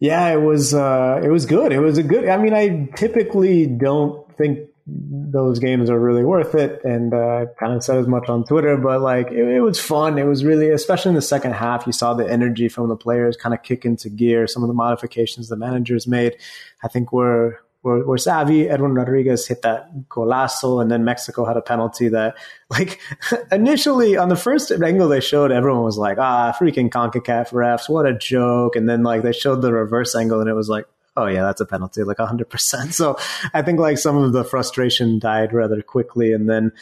Yeah, 0.00 0.28
it 0.28 0.40
was 0.40 0.74
uh, 0.74 1.20
it 1.24 1.28
was 1.28 1.46
good. 1.46 1.72
It 1.72 1.80
was 1.80 1.96
a 1.98 2.02
good. 2.02 2.28
I 2.28 2.36
mean, 2.36 2.52
I 2.52 2.90
typically 2.96 3.66
don't 3.66 4.30
think 4.36 4.68
those 4.86 5.58
games 5.58 5.88
are 5.88 5.98
really 5.98 6.24
worth 6.24 6.54
it. 6.54 6.84
And 6.84 7.14
uh, 7.14 7.46
kind 7.58 7.72
of 7.72 7.82
said 7.82 7.98
as 7.98 8.06
much 8.06 8.28
on 8.28 8.44
Twitter, 8.44 8.76
but 8.76 9.00
like 9.00 9.30
it, 9.30 9.48
it, 9.48 9.60
was 9.60 9.80
fun. 9.80 10.18
It 10.18 10.24
was 10.24 10.44
really, 10.44 10.70
especially 10.70 11.10
in 11.10 11.14
the 11.14 11.22
second 11.22 11.52
half, 11.52 11.86
you 11.86 11.92
saw 11.92 12.14
the 12.14 12.30
energy 12.30 12.68
from 12.68 12.88
the 12.88 12.96
players 12.96 13.36
kind 13.36 13.54
of 13.54 13.62
kick 13.62 13.84
into 13.84 14.10
gear. 14.10 14.46
Some 14.46 14.62
of 14.62 14.68
the 14.68 14.74
modifications 14.74 15.48
the 15.48 15.56
managers 15.56 16.06
made, 16.06 16.36
I 16.82 16.88
think 16.88 17.12
were 17.12 17.64
were, 17.84 18.04
were 18.04 18.18
savvy. 18.18 18.68
Edwin 18.68 18.94
Rodriguez 18.94 19.46
hit 19.46 19.62
that 19.62 20.08
golazo, 20.08 20.82
and 20.82 20.90
then 20.90 21.04
Mexico 21.04 21.44
had 21.44 21.56
a 21.56 21.62
penalty 21.62 22.08
that, 22.08 22.34
like, 22.70 22.98
initially 23.52 24.16
on 24.16 24.28
the 24.28 24.36
first 24.36 24.72
angle 24.72 25.06
they 25.06 25.20
showed, 25.20 25.52
everyone 25.52 25.84
was 25.84 25.98
like, 25.98 26.18
ah, 26.18 26.56
freaking 26.58 26.90
CONCACAF 26.90 27.50
refs, 27.50 27.88
what 27.88 28.06
a 28.06 28.14
joke. 28.14 28.74
And 28.74 28.88
then, 28.88 29.04
like, 29.04 29.22
they 29.22 29.32
showed 29.32 29.62
the 29.62 29.72
reverse 29.72 30.16
angle, 30.16 30.40
and 30.40 30.48
it 30.48 30.54
was 30.54 30.68
like, 30.68 30.86
oh 31.16 31.26
yeah, 31.26 31.42
that's 31.42 31.60
a 31.60 31.66
penalty, 31.66 32.02
like 32.02 32.18
100%. 32.18 32.92
So 32.92 33.18
I 33.52 33.62
think 33.62 33.78
like 33.78 33.98
some 33.98 34.16
of 34.16 34.32
the 34.32 34.44
frustration 34.44 35.18
died 35.18 35.52
rather 35.52 35.80
quickly. 35.82 36.32
And 36.32 36.48
then 36.48 36.72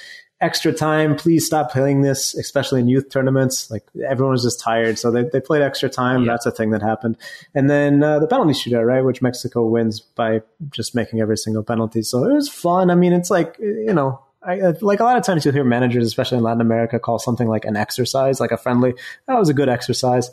extra 0.40 0.72
time, 0.72 1.16
please 1.16 1.46
stop 1.46 1.70
playing 1.70 2.02
this, 2.02 2.34
especially 2.34 2.80
in 2.80 2.88
youth 2.88 3.10
tournaments. 3.10 3.70
Like 3.70 3.84
everyone 4.06 4.32
was 4.32 4.42
just 4.42 4.60
tired. 4.60 4.98
So 4.98 5.10
they, 5.10 5.24
they 5.24 5.40
played 5.40 5.62
extra 5.62 5.88
time. 5.88 6.24
Yeah. 6.24 6.32
That's 6.32 6.46
a 6.46 6.50
thing 6.50 6.70
that 6.70 6.82
happened. 6.82 7.16
And 7.54 7.70
then 7.70 8.02
uh, 8.02 8.18
the 8.18 8.26
penalty 8.26 8.52
shootout, 8.52 8.86
right, 8.86 9.04
which 9.04 9.22
Mexico 9.22 9.66
wins 9.66 10.00
by 10.00 10.42
just 10.70 10.94
making 10.94 11.20
every 11.20 11.36
single 11.36 11.62
penalty. 11.62 12.02
So 12.02 12.24
it 12.24 12.32
was 12.32 12.48
fun. 12.48 12.90
I 12.90 12.94
mean, 12.94 13.12
it's 13.12 13.30
like, 13.30 13.56
you 13.60 13.92
know, 13.92 14.20
I, 14.42 14.74
like 14.80 14.98
a 14.98 15.04
lot 15.04 15.16
of 15.16 15.22
times 15.22 15.44
you'll 15.44 15.54
hear 15.54 15.62
managers, 15.62 16.04
especially 16.04 16.38
in 16.38 16.44
Latin 16.44 16.60
America, 16.60 16.98
call 16.98 17.20
something 17.20 17.46
like 17.46 17.64
an 17.64 17.76
exercise, 17.76 18.40
like 18.40 18.50
a 18.50 18.56
friendly. 18.56 18.94
That 19.28 19.38
was 19.38 19.48
a 19.48 19.54
good 19.54 19.68
exercise 19.68 20.30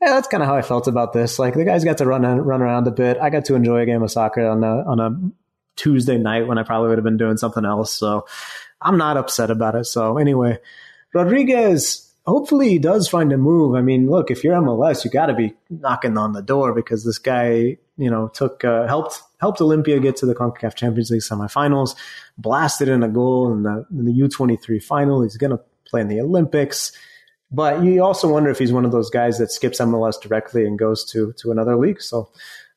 yeah, 0.00 0.10
that's 0.14 0.28
kind 0.28 0.42
of 0.42 0.48
how 0.48 0.56
I 0.56 0.62
felt 0.62 0.88
about 0.88 1.12
this. 1.12 1.38
Like 1.38 1.54
the 1.54 1.64
guys 1.64 1.84
got 1.84 1.98
to 1.98 2.06
run 2.06 2.22
run 2.22 2.62
around 2.62 2.86
a 2.86 2.90
bit. 2.90 3.18
I 3.20 3.28
got 3.28 3.44
to 3.46 3.54
enjoy 3.54 3.80
a 3.80 3.86
game 3.86 4.02
of 4.02 4.10
soccer 4.10 4.46
on 4.48 4.64
a 4.64 4.82
on 4.86 5.00
a 5.00 5.30
Tuesday 5.76 6.16
night 6.16 6.46
when 6.46 6.58
I 6.58 6.62
probably 6.62 6.88
would 6.88 6.98
have 6.98 7.04
been 7.04 7.18
doing 7.18 7.36
something 7.36 7.64
else. 7.64 7.92
So 7.92 8.26
I'm 8.80 8.96
not 8.96 9.16
upset 9.16 9.50
about 9.50 9.74
it. 9.74 9.84
So 9.84 10.18
anyway, 10.18 10.58
Rodriguez. 11.14 12.06
Hopefully 12.26 12.68
he 12.68 12.78
does 12.78 13.08
find 13.08 13.32
a 13.32 13.38
move. 13.38 13.74
I 13.74 13.80
mean, 13.80 14.08
look, 14.08 14.30
if 14.30 14.44
you're 14.44 14.54
MLS, 14.54 15.04
you 15.04 15.10
got 15.10 15.26
to 15.26 15.34
be 15.34 15.54
knocking 15.70 16.18
on 16.18 16.32
the 16.32 16.42
door 16.42 16.74
because 16.74 17.02
this 17.02 17.18
guy, 17.18 17.78
you 17.96 18.10
know, 18.10 18.28
took 18.28 18.62
uh, 18.62 18.86
helped 18.86 19.22
helped 19.40 19.58
Olimpia 19.58 20.00
get 20.00 20.16
to 20.16 20.26
the 20.26 20.34
Concacaf 20.34 20.74
Champions 20.74 21.10
League 21.10 21.22
semifinals, 21.22 21.96
blasted 22.36 22.88
in 22.88 23.02
a 23.02 23.08
goal 23.08 23.50
in 23.52 23.62
the, 23.62 23.86
in 23.90 24.04
the 24.04 24.12
U23 24.12 24.82
final. 24.82 25.22
He's 25.22 25.38
going 25.38 25.50
to 25.50 25.60
play 25.86 26.02
in 26.02 26.08
the 26.08 26.20
Olympics 26.20 26.92
but 27.50 27.82
you 27.82 28.02
also 28.02 28.30
wonder 28.30 28.50
if 28.50 28.58
he's 28.58 28.72
one 28.72 28.84
of 28.84 28.92
those 28.92 29.10
guys 29.10 29.38
that 29.38 29.50
skips 29.50 29.80
MLS 29.80 30.20
directly 30.20 30.66
and 30.66 30.78
goes 30.78 31.04
to 31.06 31.32
to 31.34 31.50
another 31.50 31.76
league. 31.76 32.00
So 32.00 32.30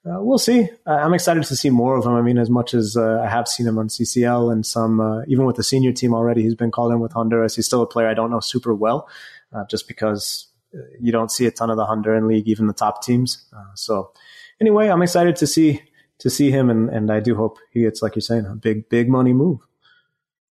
uh, 0.05 0.21
we'll 0.21 0.38
see. 0.38 0.67
Uh, 0.86 0.95
I'm 0.95 1.13
excited 1.13 1.43
to 1.43 1.55
see 1.55 1.69
more 1.69 1.95
of 1.95 2.05
him. 2.05 2.11
I 2.11 2.21
mean, 2.21 2.38
as 2.38 2.49
much 2.49 2.74
as 2.74 2.97
uh, 2.97 3.21
I 3.24 3.30
have 3.30 3.47
seen 3.47 3.67
him 3.67 3.78
on 3.78 3.88
CCL 3.88 4.51
and 4.51 4.65
some, 4.65 4.99
uh, 4.99 5.21
even 5.28 5.45
with 5.45 5.55
the 5.55 5.63
senior 5.63 5.93
team 5.93 6.13
already, 6.13 6.41
he's 6.41 6.55
been 6.55 6.71
called 6.71 6.91
in 6.91 6.99
with 6.99 7.13
Honduras. 7.13 7.55
He's 7.55 7.65
still 7.65 7.82
a 7.82 7.88
player 7.88 8.07
I 8.07 8.13
don't 8.13 8.30
know 8.30 8.41
super 8.41 8.74
well, 8.74 9.07
uh, 9.53 9.63
just 9.69 9.88
because 9.88 10.47
uh, 10.76 10.80
you 10.99 11.13
don't 11.13 11.32
see 11.32 11.45
a 11.45 11.51
ton 11.51 11.69
of 11.69 11.78
the 11.78 11.86
Honduran 11.86 12.28
league, 12.28 12.49
even 12.49 12.67
the 12.67 12.74
top 12.74 13.01
teams. 13.01 13.45
so 13.76 14.11
anyway, 14.59 14.89
I'm 14.89 15.01
excited 15.01 15.38
to 15.38 15.47
see 15.47 15.82
to 16.19 16.30
see 16.30 16.51
him, 16.51 16.69
and 16.69 16.89
and 16.89 17.09
I 17.11 17.19
do 17.21 17.36
hope 17.36 17.59
he 17.71 17.82
gets, 17.82 18.01
like 18.01 18.15
you're 18.15 18.21
saying, 18.21 18.45
a 18.45 18.55
big 18.55 18.89
big 18.89 19.07
money 19.07 19.32
move. 19.34 19.59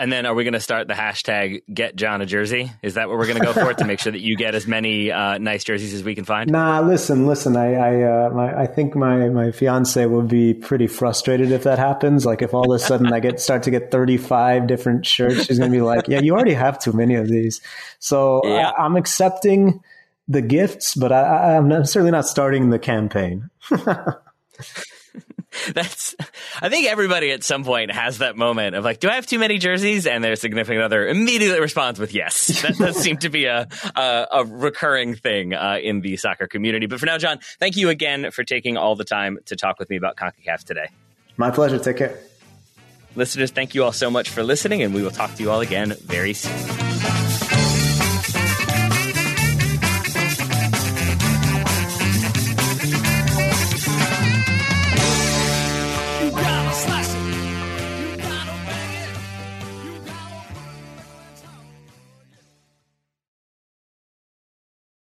And 0.00 0.12
then 0.12 0.26
are 0.26 0.34
we 0.34 0.44
going 0.44 0.54
to 0.54 0.60
start 0.60 0.86
the 0.86 0.94
hashtag 0.94 1.62
get 1.72 1.96
John 1.96 2.20
a 2.20 2.26
jersey? 2.26 2.70
Is 2.82 2.94
that 2.94 3.08
what 3.08 3.18
we're 3.18 3.26
going 3.26 3.40
to 3.40 3.44
go 3.44 3.52
for 3.52 3.74
to 3.74 3.84
make 3.84 3.98
sure 3.98 4.12
that 4.12 4.20
you 4.20 4.36
get 4.36 4.54
as 4.54 4.64
many 4.64 5.10
uh, 5.10 5.38
nice 5.38 5.64
jerseys 5.64 5.92
as 5.92 6.04
we 6.04 6.14
can 6.14 6.24
find? 6.24 6.50
Nah, 6.50 6.80
listen, 6.80 7.26
listen. 7.26 7.56
I 7.56 7.74
I, 7.74 8.02
uh, 8.02 8.30
my, 8.30 8.60
I 8.62 8.66
think 8.66 8.94
my 8.94 9.28
my 9.28 9.50
fiance 9.50 10.06
will 10.06 10.22
be 10.22 10.54
pretty 10.54 10.86
frustrated 10.86 11.50
if 11.50 11.64
that 11.64 11.80
happens. 11.80 12.24
Like 12.24 12.42
if 12.42 12.54
all 12.54 12.72
of 12.72 12.76
a 12.76 12.78
sudden 12.78 13.12
I 13.12 13.18
get 13.18 13.40
start 13.40 13.64
to 13.64 13.72
get 13.72 13.90
thirty 13.90 14.18
five 14.18 14.68
different 14.68 15.04
shirts, 15.04 15.46
she's 15.46 15.58
going 15.58 15.72
to 15.72 15.76
be 15.76 15.82
like, 15.82 16.06
"Yeah, 16.06 16.20
you 16.20 16.32
already 16.32 16.54
have 16.54 16.78
too 16.78 16.92
many 16.92 17.16
of 17.16 17.26
these." 17.26 17.60
So 17.98 18.40
yeah. 18.44 18.70
I, 18.70 18.84
I'm 18.84 18.94
accepting 18.94 19.80
the 20.28 20.42
gifts, 20.42 20.94
but 20.94 21.10
I, 21.10 21.56
I'm 21.56 21.84
certainly 21.84 22.12
not 22.12 22.26
starting 22.26 22.70
the 22.70 22.78
campaign. 22.78 23.50
That's, 25.74 26.14
I 26.60 26.68
think 26.68 26.86
everybody 26.88 27.30
at 27.30 27.42
some 27.42 27.64
point 27.64 27.90
has 27.90 28.18
that 28.18 28.36
moment 28.36 28.76
of 28.76 28.84
like, 28.84 29.00
do 29.00 29.08
I 29.08 29.14
have 29.14 29.26
too 29.26 29.38
many 29.38 29.58
jerseys? 29.58 30.06
And 30.06 30.22
their 30.22 30.36
significant 30.36 30.82
other 30.82 31.06
immediately 31.06 31.60
responds 31.60 31.98
with 31.98 32.14
yes. 32.14 32.62
That 32.62 32.76
does 32.76 32.96
seem 32.96 33.16
to 33.18 33.28
be 33.28 33.46
a, 33.46 33.66
a, 33.96 34.26
a 34.32 34.44
recurring 34.44 35.14
thing 35.14 35.54
uh, 35.54 35.78
in 35.82 36.00
the 36.00 36.16
soccer 36.16 36.46
community. 36.46 36.86
But 36.86 37.00
for 37.00 37.06
now, 37.06 37.18
John, 37.18 37.38
thank 37.58 37.76
you 37.76 37.88
again 37.88 38.30
for 38.30 38.44
taking 38.44 38.76
all 38.76 38.94
the 38.94 39.04
time 39.04 39.38
to 39.46 39.56
talk 39.56 39.78
with 39.78 39.88
me 39.90 39.96
about 39.96 40.16
CONCACAF 40.16 40.64
today. 40.64 40.88
My 41.36 41.50
pleasure. 41.50 41.78
Take 41.78 41.96
care. 41.96 42.18
Listeners, 43.16 43.50
thank 43.50 43.74
you 43.74 43.84
all 43.84 43.92
so 43.92 44.10
much 44.10 44.28
for 44.28 44.42
listening, 44.42 44.82
and 44.82 44.94
we 44.94 45.02
will 45.02 45.10
talk 45.10 45.34
to 45.34 45.42
you 45.42 45.50
all 45.50 45.60
again 45.60 45.94
very 46.04 46.34
soon. 46.34 47.47